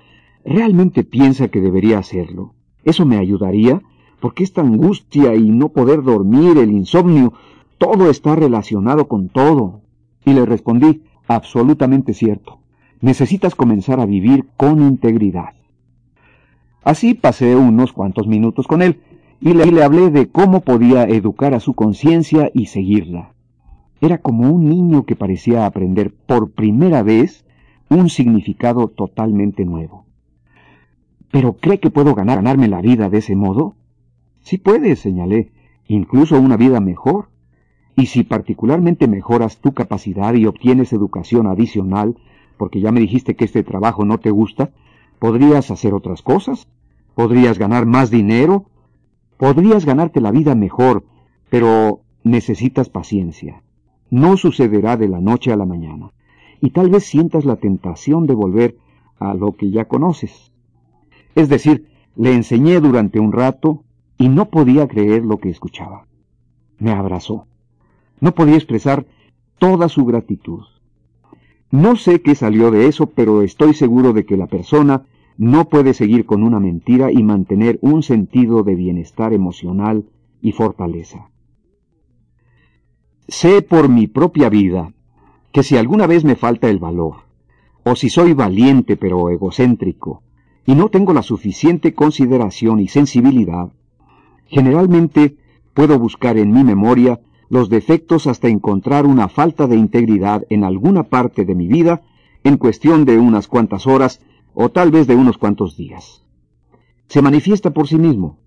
[0.44, 2.54] ¿realmente piensa que debería hacerlo?
[2.82, 3.80] ¿Eso me ayudaría?
[4.18, 7.34] Porque esta angustia y no poder dormir, el insomnio,
[7.78, 9.82] todo está relacionado con todo.
[10.24, 12.58] Y le respondí, absolutamente cierto.
[13.00, 15.57] Necesitas comenzar a vivir con integridad.
[16.82, 19.00] Así pasé unos cuantos minutos con él
[19.40, 23.34] y le, hablé de cómo podía educar a su conciencia y seguirla.
[24.00, 27.44] Era como un niño que parecía aprender por primera vez
[27.88, 30.06] un significado totalmente nuevo.
[31.30, 33.76] ¿Pero cree que puedo ganar, ganarme la vida de ese modo?
[34.40, 35.52] Sí puede, señalé,
[35.86, 37.28] incluso una vida mejor.
[37.96, 42.16] Y si particularmente mejoras tu capacidad y obtienes educación adicional,
[42.56, 44.70] porque ya me dijiste que este trabajo no te gusta,
[45.18, 46.68] podrías hacer otras cosas,
[47.14, 48.66] podrías ganar más dinero,
[49.36, 51.04] podrías ganarte la vida mejor,
[51.50, 53.62] pero necesitas paciencia.
[54.10, 56.12] No sucederá de la noche a la mañana,
[56.60, 58.76] y tal vez sientas la tentación de volver
[59.18, 60.52] a lo que ya conoces.
[61.34, 63.84] Es decir, le enseñé durante un rato
[64.16, 66.06] y no podía creer lo que escuchaba.
[66.78, 67.46] Me abrazó.
[68.20, 69.06] No podía expresar
[69.58, 70.64] toda su gratitud.
[71.70, 75.02] No sé qué salió de eso, pero estoy seguro de que la persona
[75.36, 80.06] no puede seguir con una mentira y mantener un sentido de bienestar emocional
[80.40, 81.30] y fortaleza.
[83.28, 84.92] Sé por mi propia vida
[85.52, 87.16] que si alguna vez me falta el valor,
[87.84, 90.22] o si soy valiente pero egocéntrico,
[90.66, 93.70] y no tengo la suficiente consideración y sensibilidad,
[94.46, 95.36] generalmente
[95.74, 101.04] puedo buscar en mi memoria los defectos hasta encontrar una falta de integridad en alguna
[101.04, 102.02] parte de mi vida
[102.44, 104.20] en cuestión de unas cuantas horas
[104.54, 106.24] o tal vez de unos cuantos días.
[107.08, 108.38] Se manifiesta por sí mismo,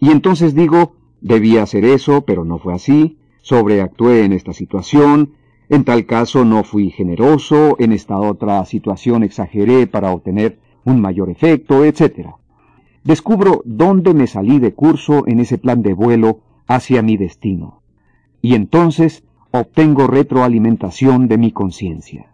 [0.00, 5.34] y entonces digo, debía hacer eso, pero no fue así, sobreactué en esta situación,
[5.68, 11.30] en tal caso no fui generoso, en esta otra situación exageré para obtener un mayor
[11.30, 12.30] efecto, etc.
[13.04, 17.77] Descubro dónde me salí de curso en ese plan de vuelo hacia mi destino.
[18.40, 22.32] Y entonces obtengo retroalimentación de mi conciencia.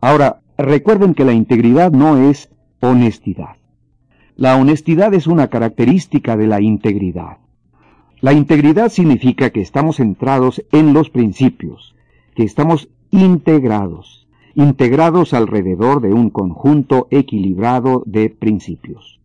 [0.00, 2.50] Ahora, recuerden que la integridad no es
[2.80, 3.56] honestidad.
[4.36, 7.38] La honestidad es una característica de la integridad.
[8.20, 11.94] La integridad significa que estamos centrados en los principios,
[12.34, 19.20] que estamos integrados, integrados alrededor de un conjunto equilibrado de principios,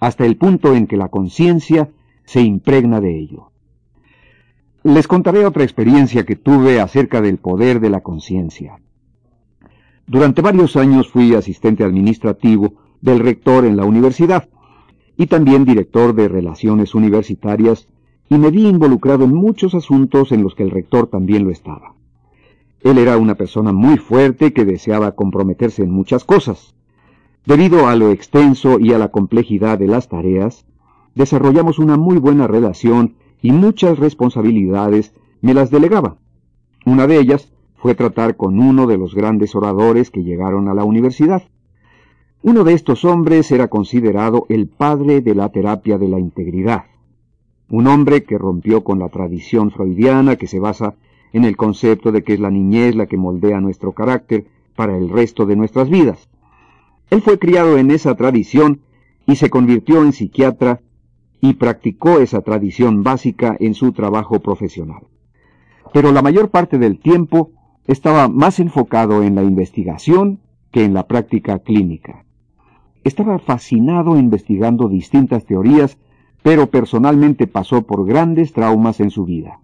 [0.00, 1.90] hasta el punto en que la conciencia
[2.24, 3.50] se impregna de ello.
[4.84, 8.80] Les contaré otra experiencia que tuve acerca del poder de la conciencia.
[10.06, 14.48] Durante varios años fui asistente administrativo del rector en la universidad
[15.16, 17.88] y también director de relaciones universitarias
[18.30, 21.94] y me vi involucrado en muchos asuntos en los que el rector también lo estaba.
[22.80, 26.76] Él era una persona muy fuerte que deseaba comprometerse en muchas cosas.
[27.44, 30.66] Debido a lo extenso y a la complejidad de las tareas,
[31.16, 36.16] desarrollamos una muy buena relación y muchas responsabilidades me las delegaba.
[36.84, 40.84] Una de ellas fue tratar con uno de los grandes oradores que llegaron a la
[40.84, 41.42] universidad.
[42.42, 46.84] Uno de estos hombres era considerado el padre de la terapia de la integridad
[47.70, 50.94] un hombre que rompió con la tradición freudiana que se basa
[51.32, 55.10] en el concepto de que es la niñez la que moldea nuestro carácter para el
[55.10, 56.28] resto de nuestras vidas.
[57.10, 58.80] Él fue criado en esa tradición
[59.26, 60.80] y se convirtió en psiquiatra
[61.40, 65.02] y practicó esa tradición básica en su trabajo profesional.
[65.92, 67.52] Pero la mayor parte del tiempo
[67.86, 72.24] estaba más enfocado en la investigación que en la práctica clínica.
[73.04, 75.98] Estaba fascinado investigando distintas teorías
[76.42, 79.60] pero personalmente pasó por grandes traumas en su vida.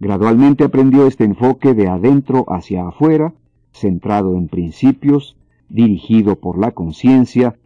[0.00, 3.34] Gradualmente aprendió este enfoque de adentro hacia afuera,
[3.72, 5.36] centrado en principios,
[5.68, 7.56] dirigido por la conciencia,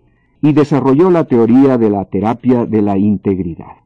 [0.41, 3.79] y desarrolló la teoría de la terapia de la integridad.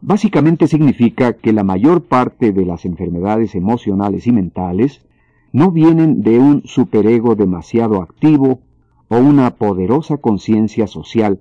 [0.00, 5.04] Básicamente significa que la mayor parte de las enfermedades emocionales y mentales
[5.52, 8.60] no vienen de un superego demasiado activo
[9.08, 11.40] o una poderosa conciencia social,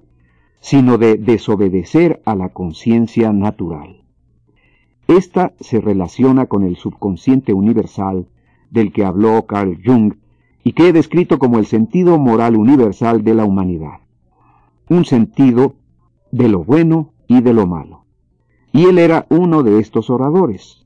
[0.60, 4.04] sino de desobedecer a la conciencia natural.
[5.08, 8.28] Esta se relaciona con el subconsciente universal
[8.72, 10.16] del que habló Carl Jung
[10.64, 14.00] y que he descrito como el sentido moral universal de la humanidad.
[14.90, 15.76] Un sentido
[16.32, 18.06] de lo bueno y de lo malo.
[18.72, 20.86] Y él era uno de estos oradores.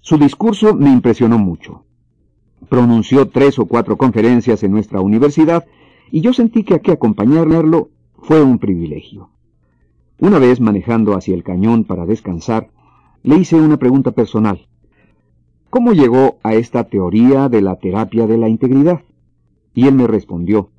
[0.00, 1.84] Su discurso me impresionó mucho.
[2.68, 5.66] Pronunció tres o cuatro conferencias en nuestra universidad
[6.10, 9.30] y yo sentí que aquí acompañarlo fue un privilegio.
[10.18, 12.70] Una vez manejando hacia el cañón para descansar,
[13.22, 14.66] le hice una pregunta personal.
[15.70, 19.02] ¿Cómo llegó a esta teoría de la terapia de la integridad?
[19.72, 20.70] Y él me respondió,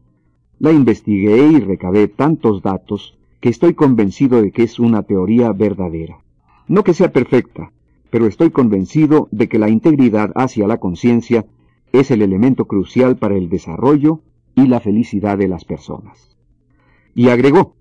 [0.60, 6.20] la investigué y recabé tantos datos que estoy convencido de que es una teoría verdadera.
[6.68, 7.72] No que sea perfecta,
[8.10, 11.46] pero estoy convencido de que la integridad hacia la conciencia
[11.94, 14.20] es el elemento crucial para el desarrollo
[14.56, 16.36] y la felicidad de las personas.
[17.16, 17.76] Y agregó,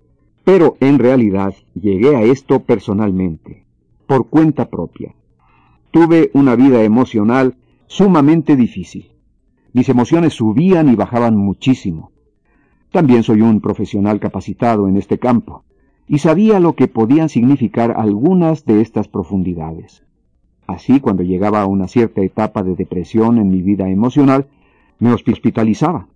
[0.45, 3.65] pero en realidad llegué a esto personalmente,
[4.07, 5.17] por cuenta propia
[5.91, 9.10] tuve una vida emocional sumamente difícil.
[9.73, 12.12] Mis emociones subían y bajaban muchísimo.
[12.93, 15.65] También soy un profesional capacitado en este campo,
[16.09, 20.05] y sabía lo que podían significar algunas de estas profundidades.
[20.67, 24.47] Así, cuando llegaba a una cierta etapa de depresión en mi vida emocional,
[24.99, 26.09] me hospitalizaba.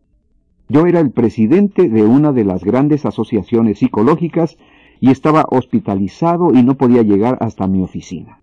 [0.68, 4.56] Yo era el presidente de una de las grandes asociaciones psicológicas
[5.00, 8.40] y estaba hospitalizado y no podía llegar hasta mi oficina.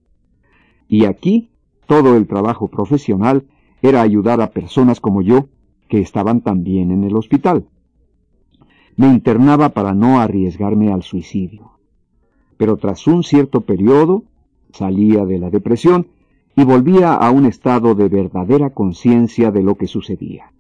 [0.92, 1.50] Y aquí
[1.88, 3.46] todo el trabajo profesional
[3.82, 5.48] era ayudar a personas como yo
[5.88, 7.66] que estaban también en el hospital.
[8.98, 11.72] Me internaba para no arriesgarme al suicidio.
[12.58, 14.24] Pero tras un cierto periodo
[14.74, 16.08] salía de la depresión
[16.58, 20.52] y volvía a un estado de verdadera conciencia de lo que sucedía.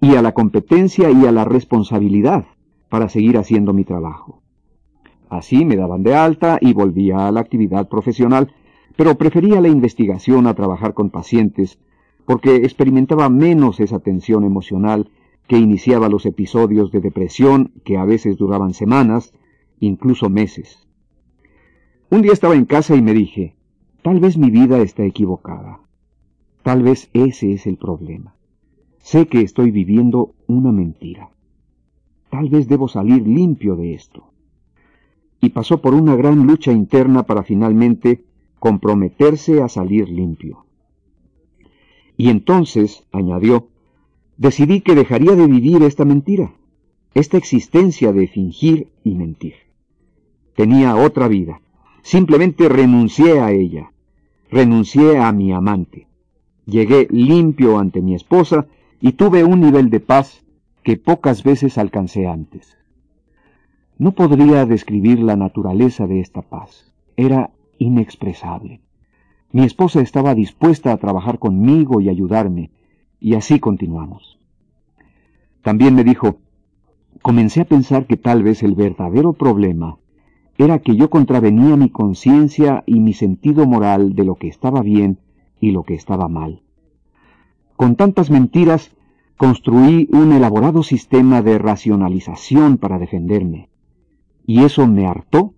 [0.00, 2.44] Y a la competencia y a la responsabilidad
[2.88, 4.40] para seguir haciendo mi trabajo.
[5.28, 8.52] Así me daban de alta y volvía a la actividad profesional
[8.96, 11.78] pero prefería la investigación a trabajar con pacientes
[12.24, 15.10] porque experimentaba menos esa tensión emocional
[15.46, 19.32] que iniciaba los episodios de depresión que a veces duraban semanas,
[19.80, 20.86] incluso meses.
[22.10, 23.56] Un día estaba en casa y me dije,
[24.02, 25.80] tal vez mi vida está equivocada.
[26.62, 28.34] Tal vez ese es el problema.
[28.98, 31.30] Sé que estoy viviendo una mentira.
[32.30, 34.30] Tal vez debo salir limpio de esto.
[35.40, 38.24] Y pasó por una gran lucha interna para finalmente
[38.62, 40.66] comprometerse a salir limpio.
[42.16, 43.66] Y entonces, añadió,
[44.36, 46.52] decidí que dejaría de vivir esta mentira,
[47.12, 49.54] esta existencia de fingir y mentir.
[50.54, 51.60] Tenía otra vida.
[52.02, 53.90] Simplemente renuncié a ella.
[54.48, 56.06] Renuncié a mi amante.
[56.64, 58.68] Llegué limpio ante mi esposa
[59.00, 60.44] y tuve un nivel de paz
[60.84, 62.78] que pocas veces alcancé antes.
[63.98, 66.92] No podría describir la naturaleza de esta paz.
[67.16, 67.50] Era
[67.82, 68.80] inexpresable.
[69.52, 72.70] Mi esposa estaba dispuesta a trabajar conmigo y ayudarme,
[73.20, 74.38] y así continuamos.
[75.62, 76.38] También me dijo,
[77.20, 79.98] comencé a pensar que tal vez el verdadero problema
[80.58, 85.18] era que yo contravenía mi conciencia y mi sentido moral de lo que estaba bien
[85.60, 86.62] y lo que estaba mal.
[87.76, 88.92] Con tantas mentiras,
[89.36, 93.68] construí un elaborado sistema de racionalización para defenderme,
[94.46, 95.54] y eso me hartó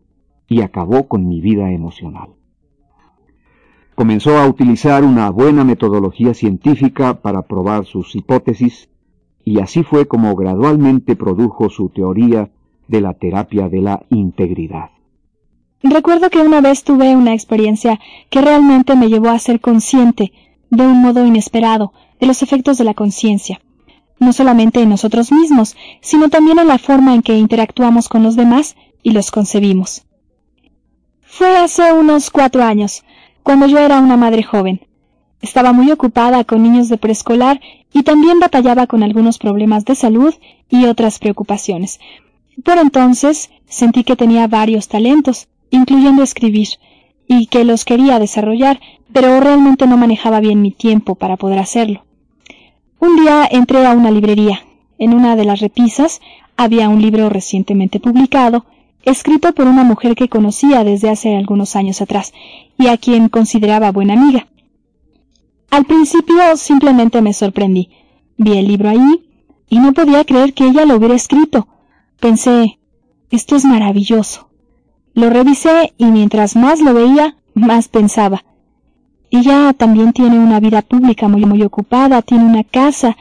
[0.48, 2.31] y acabó con mi vida emocional.
[3.94, 8.89] Comenzó a utilizar una buena metodología científica para probar sus hipótesis
[9.44, 12.50] y así fue como gradualmente produjo su teoría
[12.89, 14.90] de la terapia de la integridad.
[15.82, 18.00] Recuerdo que una vez tuve una experiencia
[18.31, 20.32] que realmente me llevó a ser consciente,
[20.70, 23.60] de un modo inesperado, de los efectos de la conciencia,
[24.18, 28.34] no solamente en nosotros mismos, sino también en la forma en que interactuamos con los
[28.34, 30.06] demás y los concebimos.
[31.36, 33.02] Fue hace unos cuatro años,
[33.42, 34.82] cuando yo era una madre joven.
[35.42, 37.60] Estaba muy ocupada con niños de preescolar
[37.92, 40.32] y también batallaba con algunos problemas de salud
[40.70, 41.98] y otras preocupaciones.
[42.64, 46.68] Por entonces sentí que tenía varios talentos, incluyendo escribir,
[47.26, 48.78] y que los quería desarrollar,
[49.12, 52.04] pero realmente no manejaba bien mi tiempo para poder hacerlo.
[53.00, 54.64] Un día entré a una librería.
[54.98, 56.20] En una de las repisas
[56.56, 58.66] había un libro recientemente publicado
[59.05, 62.33] escrito por una mujer que conocía desde hace algunos años atrás
[62.78, 64.49] y a quien consideraba buena amiga.
[65.70, 67.91] Al principio simplemente me sorprendí.
[68.36, 69.24] Vi el libro ahí,
[69.68, 71.66] y no podía creer que ella lo hubiera escrito.
[72.20, 72.78] Pensé,
[73.31, 74.49] esto es maravilloso.
[75.15, 78.44] Lo revisé y mientras más lo veía, más pensaba.
[79.31, 83.16] Ella también tiene una vida pública muy, muy ocupada, tiene una casa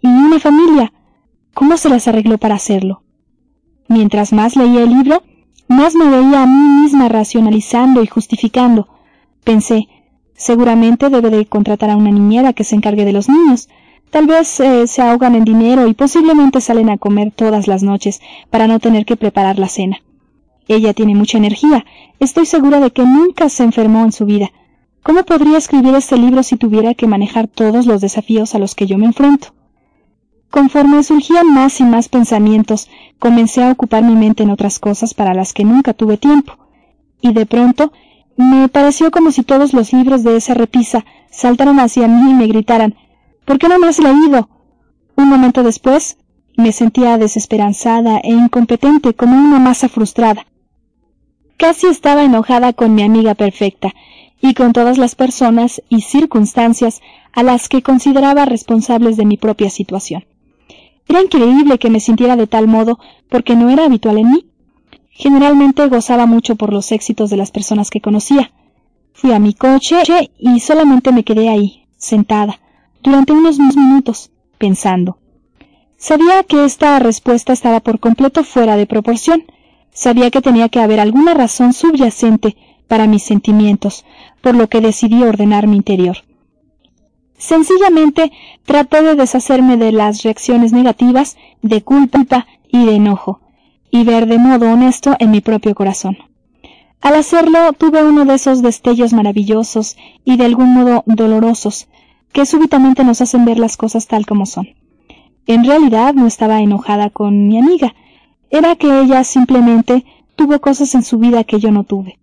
[0.00, 0.92] y una familia.
[1.52, 3.02] ¿Cómo se las arregló para hacerlo?
[3.88, 5.22] Mientras más leía el libro,
[5.68, 8.88] más me veía a mí misma racionalizando y justificando.
[9.44, 9.88] Pensé,
[10.34, 13.68] seguramente debe de contratar a una niñera que se encargue de los niños.
[14.10, 18.20] Tal vez eh, se ahogan en dinero y posiblemente salen a comer todas las noches
[18.50, 19.98] para no tener que preparar la cena.
[20.66, 21.84] Ella tiene mucha energía.
[22.18, 24.50] Estoy segura de que nunca se enfermó en su vida.
[25.02, 28.86] ¿Cómo podría escribir este libro si tuviera que manejar todos los desafíos a los que
[28.86, 29.54] yo me enfrento?
[30.50, 35.34] Conforme surgían más y más pensamientos, comencé a ocupar mi mente en otras cosas para
[35.34, 36.54] las que nunca tuve tiempo,
[37.20, 37.92] y de pronto
[38.36, 42.46] me pareció como si todos los libros de esa repisa saltaran hacia mí y me
[42.46, 42.94] gritaran
[43.48, 44.50] ¿Por qué no me has leído?
[45.16, 46.18] Un momento después
[46.58, 50.46] me sentía desesperanzada e incompetente como una masa frustrada.
[51.56, 53.94] Casi estaba enojada con mi amiga perfecta
[54.42, 57.00] y con todas las personas y circunstancias
[57.32, 60.27] a las que consideraba responsables de mi propia situación.
[61.08, 64.46] Era increíble que me sintiera de tal modo porque no era habitual en mí.
[65.10, 68.52] Generalmente gozaba mucho por los éxitos de las personas que conocía.
[69.14, 69.96] Fui a mi coche
[70.38, 72.60] y solamente me quedé ahí, sentada,
[73.02, 75.18] durante unos minutos, pensando.
[75.96, 79.42] Sabía que esta respuesta estaba por completo fuera de proporción.
[79.90, 82.56] Sabía que tenía que haber alguna razón subyacente
[82.86, 84.04] para mis sentimientos,
[84.40, 86.18] por lo que decidí ordenar mi interior.
[87.38, 88.32] Sencillamente
[88.64, 93.40] traté de deshacerme de las reacciones negativas, de culpa y de enojo,
[93.90, 96.18] y ver de modo honesto en mi propio corazón.
[97.00, 101.88] Al hacerlo tuve uno de esos destellos maravillosos y de algún modo dolorosos,
[102.32, 104.68] que súbitamente nos hacen ver las cosas tal como son.
[105.46, 107.94] En realidad no estaba enojada con mi amiga,
[108.50, 112.18] era que ella simplemente tuvo cosas en su vida que yo no tuve.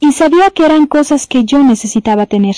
[0.00, 2.56] Y sabía que eran cosas que yo necesitaba tener,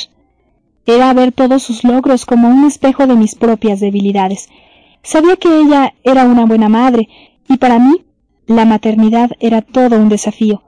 [0.86, 4.48] era ver todos sus logros como un espejo de mis propias debilidades.
[5.02, 7.08] Sabía que ella era una buena madre,
[7.48, 8.04] y para mí
[8.46, 10.62] la maternidad era todo un desafío.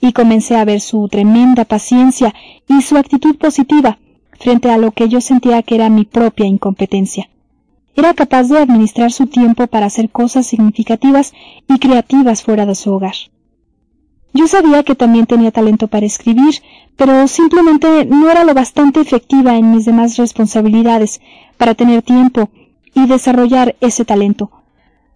[0.00, 2.34] Y comencé a ver su tremenda paciencia
[2.68, 3.98] y su actitud positiva
[4.38, 7.30] frente a lo que yo sentía que era mi propia incompetencia.
[7.94, 11.32] Era capaz de administrar su tiempo para hacer cosas significativas
[11.66, 13.14] y creativas fuera de su hogar.
[14.36, 16.56] Yo sabía que también tenía talento para escribir,
[16.94, 21.22] pero simplemente no era lo bastante efectiva en mis demás responsabilidades
[21.56, 22.50] para tener tiempo
[22.94, 24.50] y desarrollar ese talento.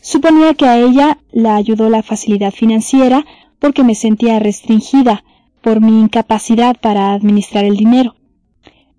[0.00, 3.26] Suponía que a ella la ayudó la facilidad financiera
[3.58, 5.22] porque me sentía restringida
[5.60, 8.14] por mi incapacidad para administrar el dinero.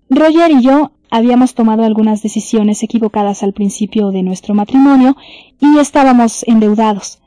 [0.08, 5.16] Roger y yo habíamos tomado algunas decisiones equivocadas al principio de nuestro matrimonio
[5.58, 7.18] y estábamos endeudados,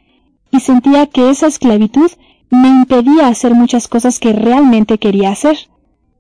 [0.49, 2.09] y sentía que esa esclavitud
[2.49, 5.57] me impedía hacer muchas cosas que realmente quería hacer.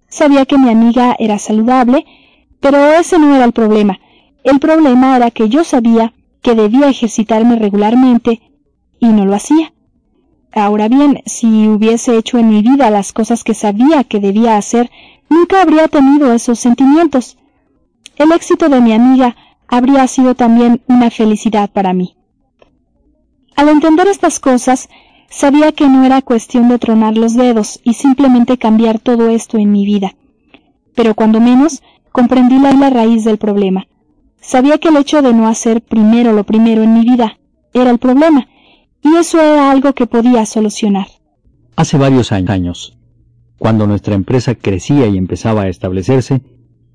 [0.07, 2.05] Sabía que mi amiga era saludable,
[2.59, 3.99] pero ese no era el problema.
[4.43, 8.41] El problema era que yo sabía que debía ejercitarme regularmente
[8.99, 9.73] y no lo hacía.
[10.53, 14.89] Ahora bien, si hubiese hecho en mi vida las cosas que sabía que debía hacer,
[15.29, 17.37] nunca habría tenido esos sentimientos.
[18.15, 19.35] El éxito de mi amiga
[19.67, 22.15] habría sido también una felicidad para mí.
[23.55, 24.89] Al entender estas cosas,
[25.35, 29.69] Sabía que no era cuestión de tronar los dedos y simplemente cambiar todo esto en
[29.69, 30.15] mi vida.
[30.95, 31.83] Pero cuando menos
[32.13, 33.85] comprendí la, la raíz del problema.
[34.39, 37.37] Sabía que el hecho de no hacer primero lo primero en mi vida
[37.73, 38.47] era el problema,
[39.03, 41.07] y eso era algo que podía solucionar.
[41.75, 42.97] Hace varios años,
[43.57, 46.43] cuando nuestra empresa crecía y empezaba a establecerse,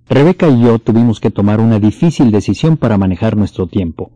[0.09, 4.12] Rebeca y yo tuvimos que tomar una difícil decisión para manejar nuestro tiempo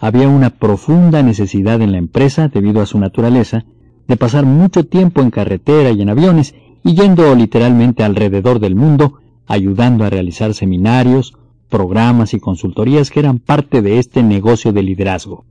[0.00, 3.66] había una profunda necesidad en la empresa, debido a su naturaleza,
[4.08, 9.20] de pasar mucho tiempo en carretera y en aviones, y yendo literalmente alrededor del mundo,
[9.46, 11.34] ayudando a realizar seminarios,
[11.68, 15.44] programas y consultorías que eran parte de este negocio de liderazgo.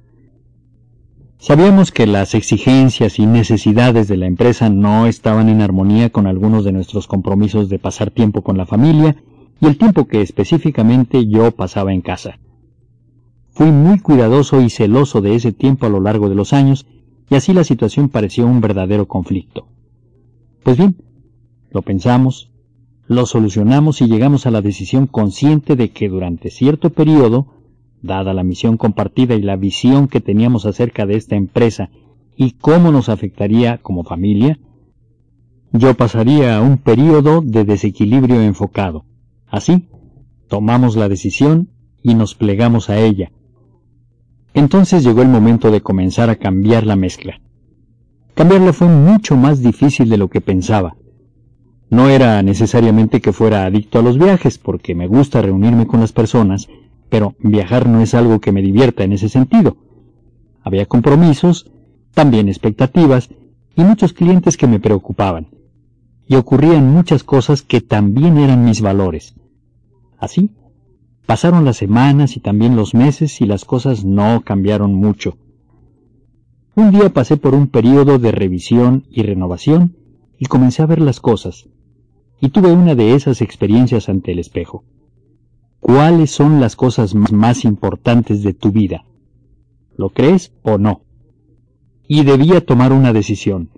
[1.38, 6.66] Sabíamos que las exigencias y necesidades de la empresa no estaban en armonía con algunos
[6.66, 9.16] de nuestros compromisos de pasar tiempo con la familia
[9.62, 12.40] y el tiempo que específicamente yo pasaba en casa.
[13.60, 16.86] Fui muy cuidadoso y celoso de ese tiempo a lo largo de los años,
[17.30, 19.68] y así la situación pareció un verdadero conflicto.
[20.64, 20.96] Pues bien,
[21.70, 22.54] lo pensamos,
[23.06, 27.48] lo solucionamos y llegamos a la decisión consciente de que durante cierto periodo,
[28.02, 31.90] dada la misión compartida y la visión que teníamos acerca de esta empresa
[32.38, 34.58] y cómo nos afectaría como familia,
[35.74, 39.04] yo pasaría a un periodo de desequilibrio enfocado.
[39.48, 39.90] Así,
[40.48, 41.68] tomamos la decisión
[42.02, 43.34] y nos plegamos a ella,
[44.60, 47.40] Entonces llegó el momento de comenzar a cambiar la mezcla.
[48.34, 50.98] Cambiarla fue mucho más difícil de lo que pensaba.
[51.90, 56.12] No era necesariamente que fuera adicto a los viajes, porque me gusta reunirme con las
[56.12, 56.68] personas,
[57.08, 59.78] pero viajar no es algo que me divierta en ese sentido.
[60.62, 61.72] Había compromisos,
[62.14, 63.30] también expectativas,
[63.78, 65.48] y muchos clientes que me preocupaban.
[66.28, 69.36] Y ocurrían muchas cosas que también eran mis valores.
[70.18, 70.52] Así,
[71.30, 75.38] pasaron las semanas y también los meses y las cosas no cambiaron mucho.
[76.74, 79.96] Un día pasé por un periodo de revisión y renovación
[80.40, 81.70] y comencé a ver las cosas,
[82.42, 84.84] y tuve una de esas experiencias ante el espejo.
[85.80, 89.06] ¿Cuáles son las cosas más importantes de tu vida?
[89.98, 91.04] ¿Lo crees o no?
[92.08, 93.70] Y debía tomar una decisión.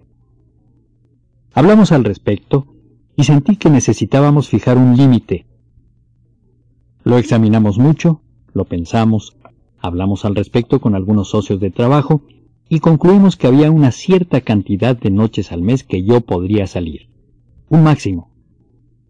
[1.53, 2.67] Hablamos al respecto
[3.17, 5.50] y sentí que necesitábamos fijar un límite.
[7.03, 8.21] Lo examinamos mucho,
[8.53, 9.35] lo pensamos,
[9.79, 12.21] hablamos al respecto con algunos socios de trabajo
[12.69, 17.09] y concluimos que había una cierta cantidad de noches al mes que yo podría salir.
[17.69, 18.29] Un máximo.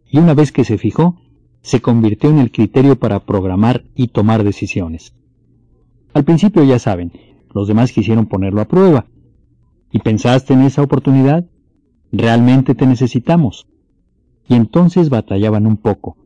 [0.10, 1.22] Y una vez que se fijó,
[1.62, 5.14] se convirtió en el criterio para programar y tomar decisiones.
[6.14, 7.12] Al principio ya saben,
[7.54, 9.06] los demás quisieron ponerlo a prueba.
[9.92, 11.46] ¿Y pensaste en esa oportunidad?
[12.12, 13.68] Realmente te necesitamos.
[14.48, 16.18] Y entonces batallaban un poco,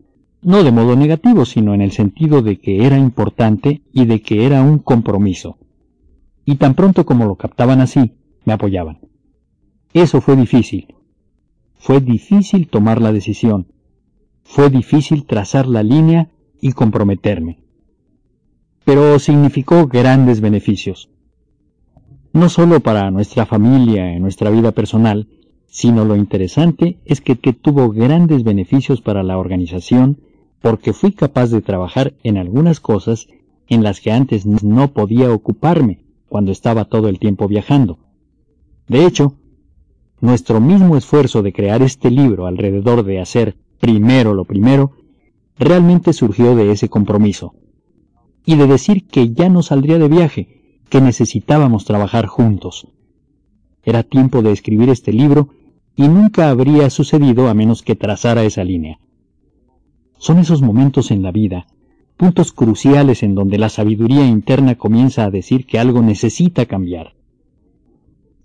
[0.46, 4.46] no de modo negativo, sino en el sentido de que era importante y de que
[4.46, 5.58] era un compromiso.
[6.46, 8.12] Y tan pronto como lo captaban así,
[8.46, 9.00] me apoyaban.
[9.92, 10.94] Eso fue difícil.
[11.74, 13.66] Fue difícil tomar la decisión.
[14.44, 16.30] Fue difícil trazar la línea
[16.62, 17.58] y comprometerme.
[18.84, 21.10] Pero significó grandes beneficios.
[22.34, 25.28] No solo para nuestra familia y nuestra vida personal,
[25.66, 30.20] sino lo interesante es que, que tuvo grandes beneficios para la organización
[30.66, 33.28] porque fui capaz de trabajar en algunas cosas
[33.68, 38.00] en las que antes no podía ocuparme cuando estaba todo el tiempo viajando.
[38.88, 39.36] De hecho,
[40.22, 44.94] nuestro mismo esfuerzo de crear este libro alrededor de hacer primero lo primero
[45.56, 47.54] realmente surgió de ese compromiso
[48.44, 52.88] y de decir que ya no saldría de viaje, que necesitábamos trabajar juntos.
[53.84, 55.50] Era tiempo de escribir este libro
[55.96, 58.98] y nunca habría sucedido a menos que trazara esa línea.
[60.26, 61.68] Son esos momentos en la vida,
[62.18, 67.14] puntos cruciales en donde la sabiduría interna comienza a decir que algo necesita cambiar.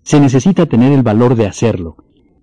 [0.02, 1.96] Se necesita tener el valor de hacerlo,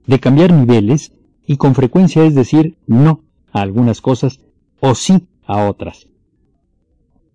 [0.08, 1.14] de cambiar niveles
[1.46, 4.40] y con frecuencia es decir no a algunas cosas
[4.80, 6.08] o sí a otras.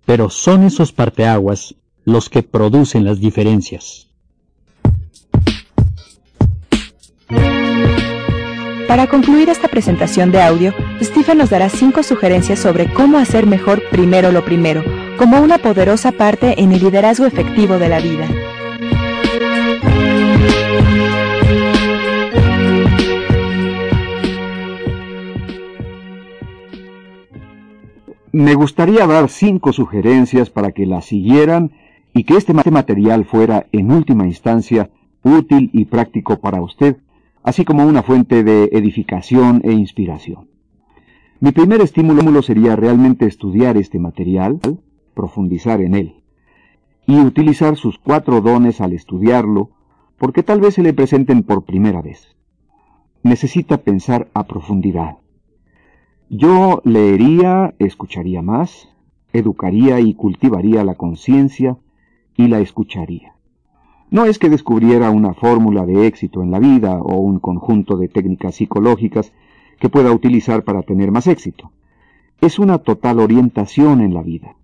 [0.04, 4.08] Pero son esos parteaguas los que producen las diferencias.
[8.92, 13.82] Para concluir esta presentación de audio, Stephen nos dará cinco sugerencias sobre cómo hacer mejor
[13.90, 14.84] primero lo primero,
[15.16, 18.28] como una poderosa parte en el liderazgo efectivo de la vida.
[28.30, 31.72] Me gustaría dar cinco sugerencias para que las siguieran
[32.12, 34.90] y que este material fuera, en última instancia,
[35.22, 36.98] útil y práctico para usted
[37.42, 40.48] así como una fuente de edificación e inspiración.
[41.40, 44.60] Mi primer estímulo sería realmente estudiar este material,
[45.14, 46.22] profundizar en él,
[47.06, 49.70] y utilizar sus cuatro dones al estudiarlo,
[50.18, 52.36] porque tal vez se le presenten por primera vez.
[53.24, 55.18] Necesita pensar a profundidad.
[56.28, 58.88] Yo leería, escucharía más,
[59.32, 61.76] educaría y cultivaría la conciencia
[62.36, 63.34] y la escucharía.
[64.12, 68.08] No es que descubriera una fórmula de éxito en la vida o un conjunto de
[68.08, 69.32] técnicas psicológicas
[69.80, 71.72] que pueda utilizar para tener más éxito.
[72.42, 74.54] Es una total orientación en la vida.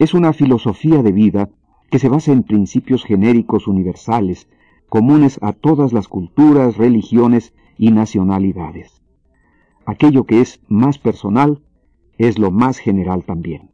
[0.00, 1.48] Es una filosofía de vida
[1.90, 4.48] que se basa en principios genéricos universales,
[4.88, 9.00] comunes a todas las culturas, religiones y nacionalidades.
[9.86, 11.60] Aquello que es más personal
[12.18, 13.71] es lo más general también.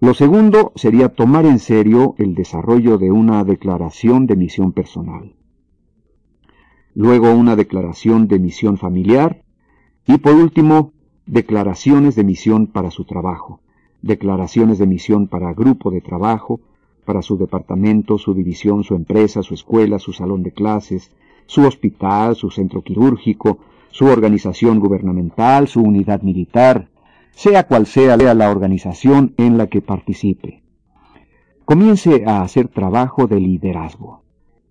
[0.00, 5.34] Lo segundo sería tomar en serio el desarrollo de una declaración de misión personal.
[6.94, 9.42] Luego una declaración de misión familiar.
[10.06, 10.92] Y por último
[11.26, 13.60] declaraciones de misión para su trabajo,
[14.02, 16.60] declaraciones de misión para grupo de trabajo,
[17.04, 21.10] para su departamento, su división, su empresa, su escuela, su salón de clases,
[21.46, 23.58] su hospital, su centro quirúrgico,
[23.90, 26.88] su organización gubernamental, su unidad militar,
[27.34, 30.62] sea cual sea la organización en la que participe.
[31.64, 34.22] Comience a hacer trabajo de liderazgo.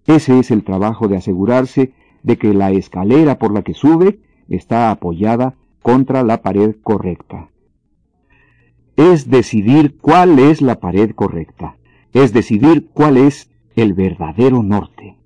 [0.06, 1.94] Ese es el trabajo de asegurarse
[2.24, 4.20] de que la escalera por la que sube
[4.50, 7.50] está apoyada contra la pared correcta.
[8.96, 11.76] Es decidir cuál es la pared correcta
[12.14, 15.18] es decidir cuál es el verdadero norte.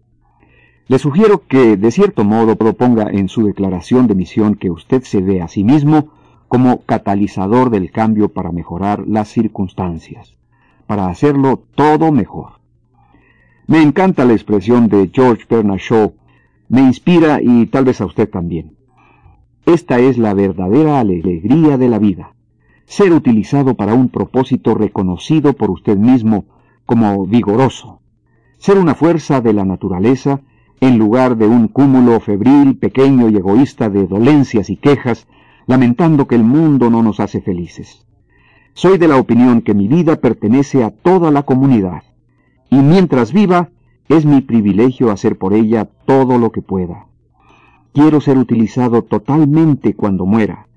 [0.88, 5.22] Le sugiero que, de cierto modo, proponga en su declaración de misión que usted se
[5.22, 6.14] ve a sí mismo
[6.48, 10.36] como catalizador del cambio para mejorar las circunstancias,
[10.86, 12.54] para hacerlo todo mejor.
[13.68, 16.14] Me encanta la expresión de George Bernard Shaw,
[16.70, 18.78] me inspira y tal vez a usted también.
[19.66, 22.34] Esta es la verdadera alegría de la vida,
[22.86, 26.46] ser utilizado para un propósito reconocido por usted mismo
[26.86, 28.00] como vigoroso,
[28.58, 30.40] ser una fuerza de la naturaleza
[30.80, 35.28] en lugar de un cúmulo febril, pequeño y egoísta de dolencias y quejas,
[35.68, 38.08] lamentando que el mundo no nos hace felices.
[38.74, 42.04] Soy de la opinión que mi vida pertenece a toda la comunidad,
[42.70, 43.70] y mientras viva,
[44.08, 47.08] es mi privilegio hacer por ella todo lo que pueda.
[47.94, 50.68] Quiero ser utilizado totalmente cuando muera,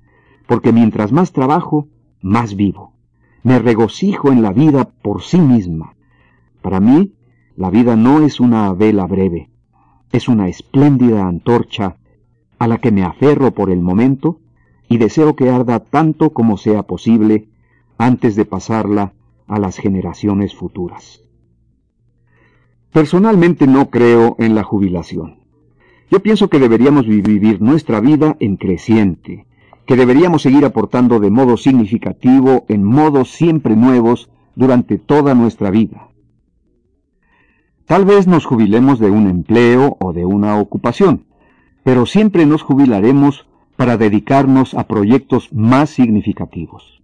[0.45, 1.87] porque mientras más trabajo,
[2.21, 2.93] más vivo.
[3.43, 5.95] Me regocijo en la vida por sí misma.
[6.61, 7.13] Para mí,
[7.55, 9.49] la vida no es una vela breve,
[10.11, 11.95] es una espléndida antorcha
[12.59, 14.40] a la que me aferro por el momento
[14.91, 17.47] y deseo que arda tanto como sea posible
[17.97, 19.13] antes de pasarla
[19.47, 21.21] a las generaciones futuras.
[22.91, 25.37] Personalmente no creo en la jubilación.
[26.09, 29.45] Yo pienso que deberíamos vivir nuestra vida en creciente,
[29.85, 36.09] que deberíamos seguir aportando de modo significativo en modos siempre nuevos durante toda nuestra vida.
[37.85, 41.27] Tal vez nos jubilemos de un empleo o de una ocupación,
[41.81, 43.47] pero siempre nos jubilaremos
[43.81, 47.01] para dedicarnos a proyectos más significativos.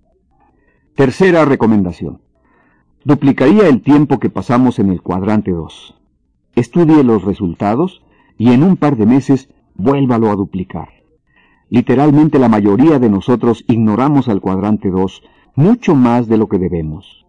[0.94, 2.22] Tercera recomendación.
[3.04, 5.96] Duplicaría el tiempo que pasamos en el cuadrante 2.
[6.56, 8.04] Estudie los resultados
[8.38, 10.90] y en un par de meses vuélvalo a duplicar.
[11.68, 15.24] Literalmente la mayoría de nosotros ignoramos al cuadrante 2
[15.56, 17.26] mucho más de lo que debemos.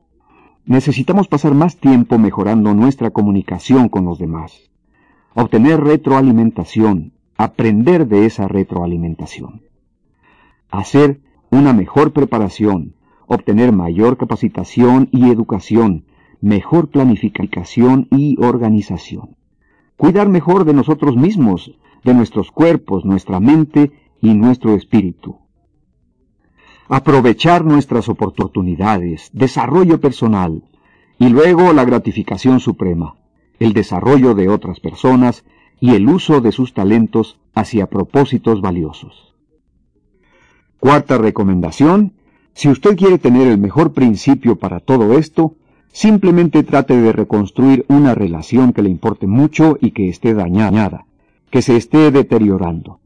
[0.67, 4.71] Necesitamos pasar más tiempo mejorando nuestra comunicación con los demás,
[5.33, 9.63] obtener retroalimentación, aprender de esa retroalimentación,
[10.71, 12.95] hacer una mejor preparación,
[13.29, 16.05] obtener mayor capacitación y educación,
[16.41, 19.37] mejor planificación y organización.
[19.97, 25.39] Cuidar mejor de nosotros mismos, de nuestros cuerpos, nuestra mente y nuestro espíritu.
[26.89, 30.65] Aprovechar nuestras oportunidades, desarrollo personal
[31.21, 33.15] y luego la gratificación suprema,
[33.61, 35.45] el desarrollo de otras personas
[35.81, 39.35] y el uso de sus talentos hacia propósitos valiosos.
[40.81, 42.13] Cuarta recomendación,
[42.55, 45.55] si usted quiere tener el mejor principio para todo esto,
[45.93, 51.07] simplemente trate de reconstruir una relación que le importe mucho y que esté dañada,
[51.51, 53.01] que se esté deteriorando,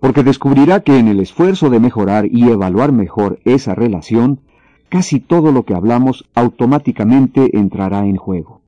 [0.00, 4.40] porque descubrirá que en el esfuerzo de mejorar y evaluar mejor esa relación,
[4.88, 8.60] casi todo lo que hablamos automáticamente entrará en juego.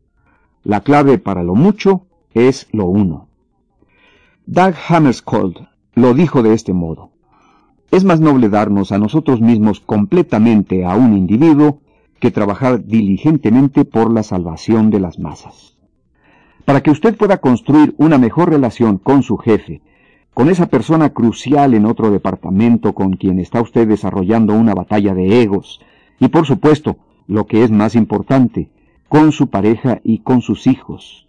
[0.65, 2.03] La clave para lo mucho
[2.35, 3.29] es lo uno.
[4.55, 7.13] Doug Hammarskjöld lo dijo de este modo.
[7.91, 11.81] Es más noble darnos a nosotros mismos completamente a un individuo
[12.21, 15.79] que trabajar diligentemente por la salvación de las masas.
[16.67, 19.81] Para que usted pueda construir una mejor relación con su jefe,
[20.35, 25.41] con esa persona crucial en otro departamento con quien está usted desarrollando una batalla de
[25.41, 25.81] egos,
[26.21, 28.69] y por supuesto, lo que es más importante,
[29.09, 31.27] con su pareja y con sus hijos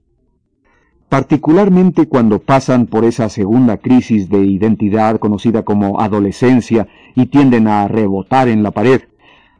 [1.13, 7.87] particularmente cuando pasan por esa segunda crisis de identidad conocida como adolescencia y tienden a
[7.87, 9.03] rebotar en la pared,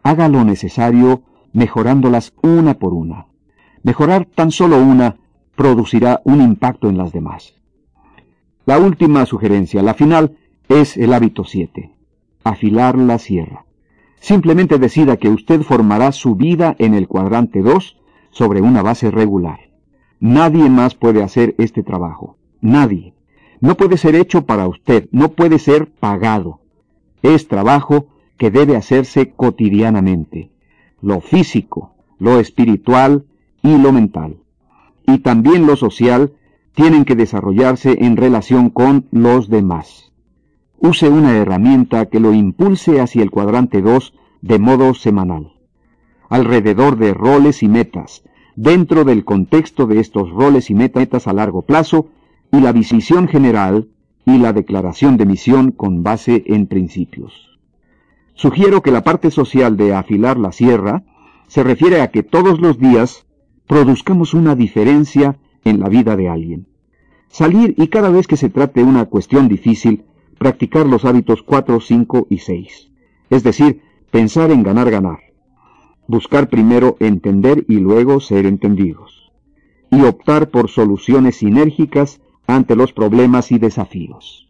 [0.01, 3.27] haga lo necesario mejorándolas una por una.
[3.83, 5.17] Mejorar tan solo una
[5.56, 7.53] producirá un impacto en las demás.
[8.65, 10.35] La última sugerencia, la final,
[10.69, 11.93] es el hábito 7.
[12.43, 13.65] Afilar la sierra.
[14.19, 17.99] Simplemente decida que usted formará su vida en el cuadrante 2
[18.32, 19.73] sobre una base regular.
[20.24, 22.38] Nadie más puede hacer este trabajo.
[22.61, 23.14] Nadie.
[23.60, 26.61] No puede ser hecho para usted, no puede ser pagado.
[27.22, 30.50] Es trabajo que debe hacerse cotidianamente.
[31.02, 33.26] Lo físico, lo espiritual
[33.64, 34.38] y lo mental.
[35.06, 36.32] Y también lo social
[36.74, 40.14] tienen que desarrollarse en relación con los demás.
[40.77, 45.52] Use una herramienta que lo impulse hacia el cuadrante 2 de modo semanal.
[46.30, 48.24] Alrededor de roles y metas,
[48.56, 52.07] dentro del contexto de estos roles y metas a largo plazo
[52.51, 53.88] y la visión general
[54.25, 57.57] y la declaración de misión con base en principios.
[58.35, 61.03] Sugiero que la parte social de afilar la sierra
[61.48, 63.25] se refiere a que todos los días
[63.67, 66.67] produzcamos una diferencia en la vida de alguien.
[67.30, 70.06] Salir y cada vez que se trate una cuestión difícil,
[70.38, 72.91] practicar los hábitos 4, 5 y 6.
[73.30, 75.33] Es decir, pensar en ganar, ganar
[76.07, 79.32] buscar primero entender y luego ser entendidos,
[79.91, 84.49] y optar por soluciones sinérgicas ante los problemas y desafíos.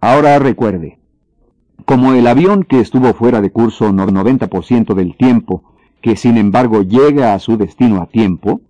[0.00, 0.98] Ahora recuerde,
[1.84, 5.62] como el avión que estuvo fuera de curso 90% del tiempo,
[6.00, 8.60] que sin embargo llega a su destino a tiempo,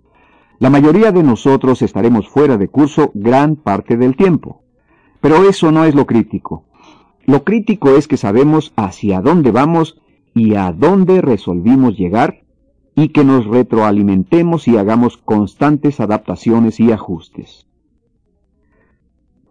[0.58, 4.62] la mayoría de nosotros estaremos fuera de curso gran parte del tiempo.
[5.20, 6.64] Pero eso no es lo crítico.
[7.26, 10.00] Lo crítico es que sabemos hacia dónde vamos
[10.35, 12.45] y a dónde resolvimos llegar
[12.97, 17.67] y que nos retroalimentemos y hagamos constantes adaptaciones y ajustes.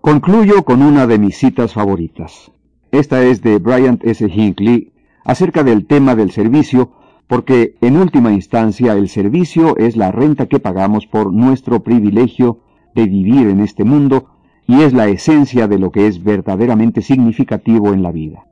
[0.02, 2.52] Concluyo con una de mis citas favoritas.
[2.92, 4.26] Esta es de Bryant S.
[4.28, 4.92] Hinckley
[5.24, 6.92] acerca del tema del servicio,
[7.28, 12.60] porque en última instancia el servicio es la renta que pagamos por nuestro privilegio
[12.94, 14.30] de vivir en este mundo
[14.68, 18.45] y es la esencia de lo que es verdaderamente significativo en la vida.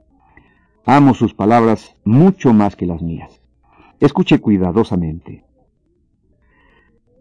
[0.85, 3.39] Amo sus palabras mucho más que las mías.
[3.99, 5.43] Escuche cuidadosamente.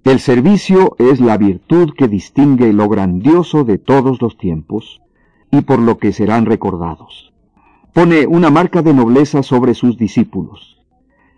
[0.03, 5.03] El servicio es la virtud que distingue lo grandioso de todos los tiempos
[5.51, 7.35] y por lo que serán recordados.
[7.93, 10.81] Pone una marca de nobleza sobre sus discípulos.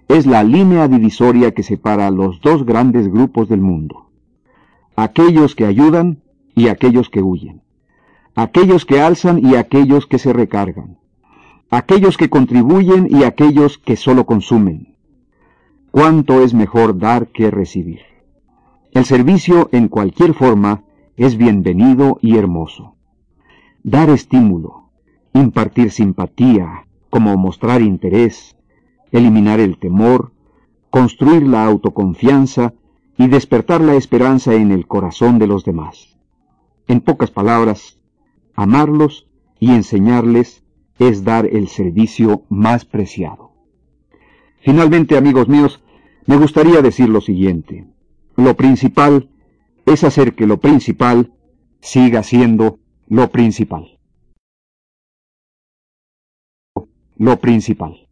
[0.06, 4.10] Es la línea divisoria que separa los dos grandes grupos del mundo.
[4.94, 6.22] Aquellos que ayudan
[6.54, 7.62] y aquellos que huyen.
[8.36, 10.98] Aquellos que alzan y aquellos que se recargan.
[11.72, 14.94] Aquellos que contribuyen y aquellos que solo consumen.
[15.90, 18.02] ¿Cuánto es mejor dar que recibir?
[18.92, 20.84] El servicio en cualquier forma
[21.16, 22.92] es bienvenido y hermoso
[23.82, 24.90] dar estímulo,
[25.34, 28.56] impartir simpatía, como mostrar interés,
[29.10, 30.32] eliminar el temor,
[30.90, 32.74] construir la autoconfianza
[33.18, 36.16] y despertar la esperanza en el corazón de los demás.
[36.86, 37.98] En pocas palabras,
[38.54, 39.28] amarlos
[39.58, 40.61] y enseñarles
[40.98, 43.52] es dar el servicio más preciado.
[44.60, 45.82] Finalmente, amigos míos,
[46.26, 47.86] me gustaría decir lo siguiente.
[48.36, 49.28] Lo principal
[49.86, 51.32] es hacer que lo principal
[51.80, 53.98] siga siendo lo principal.
[57.16, 58.08] Lo principal.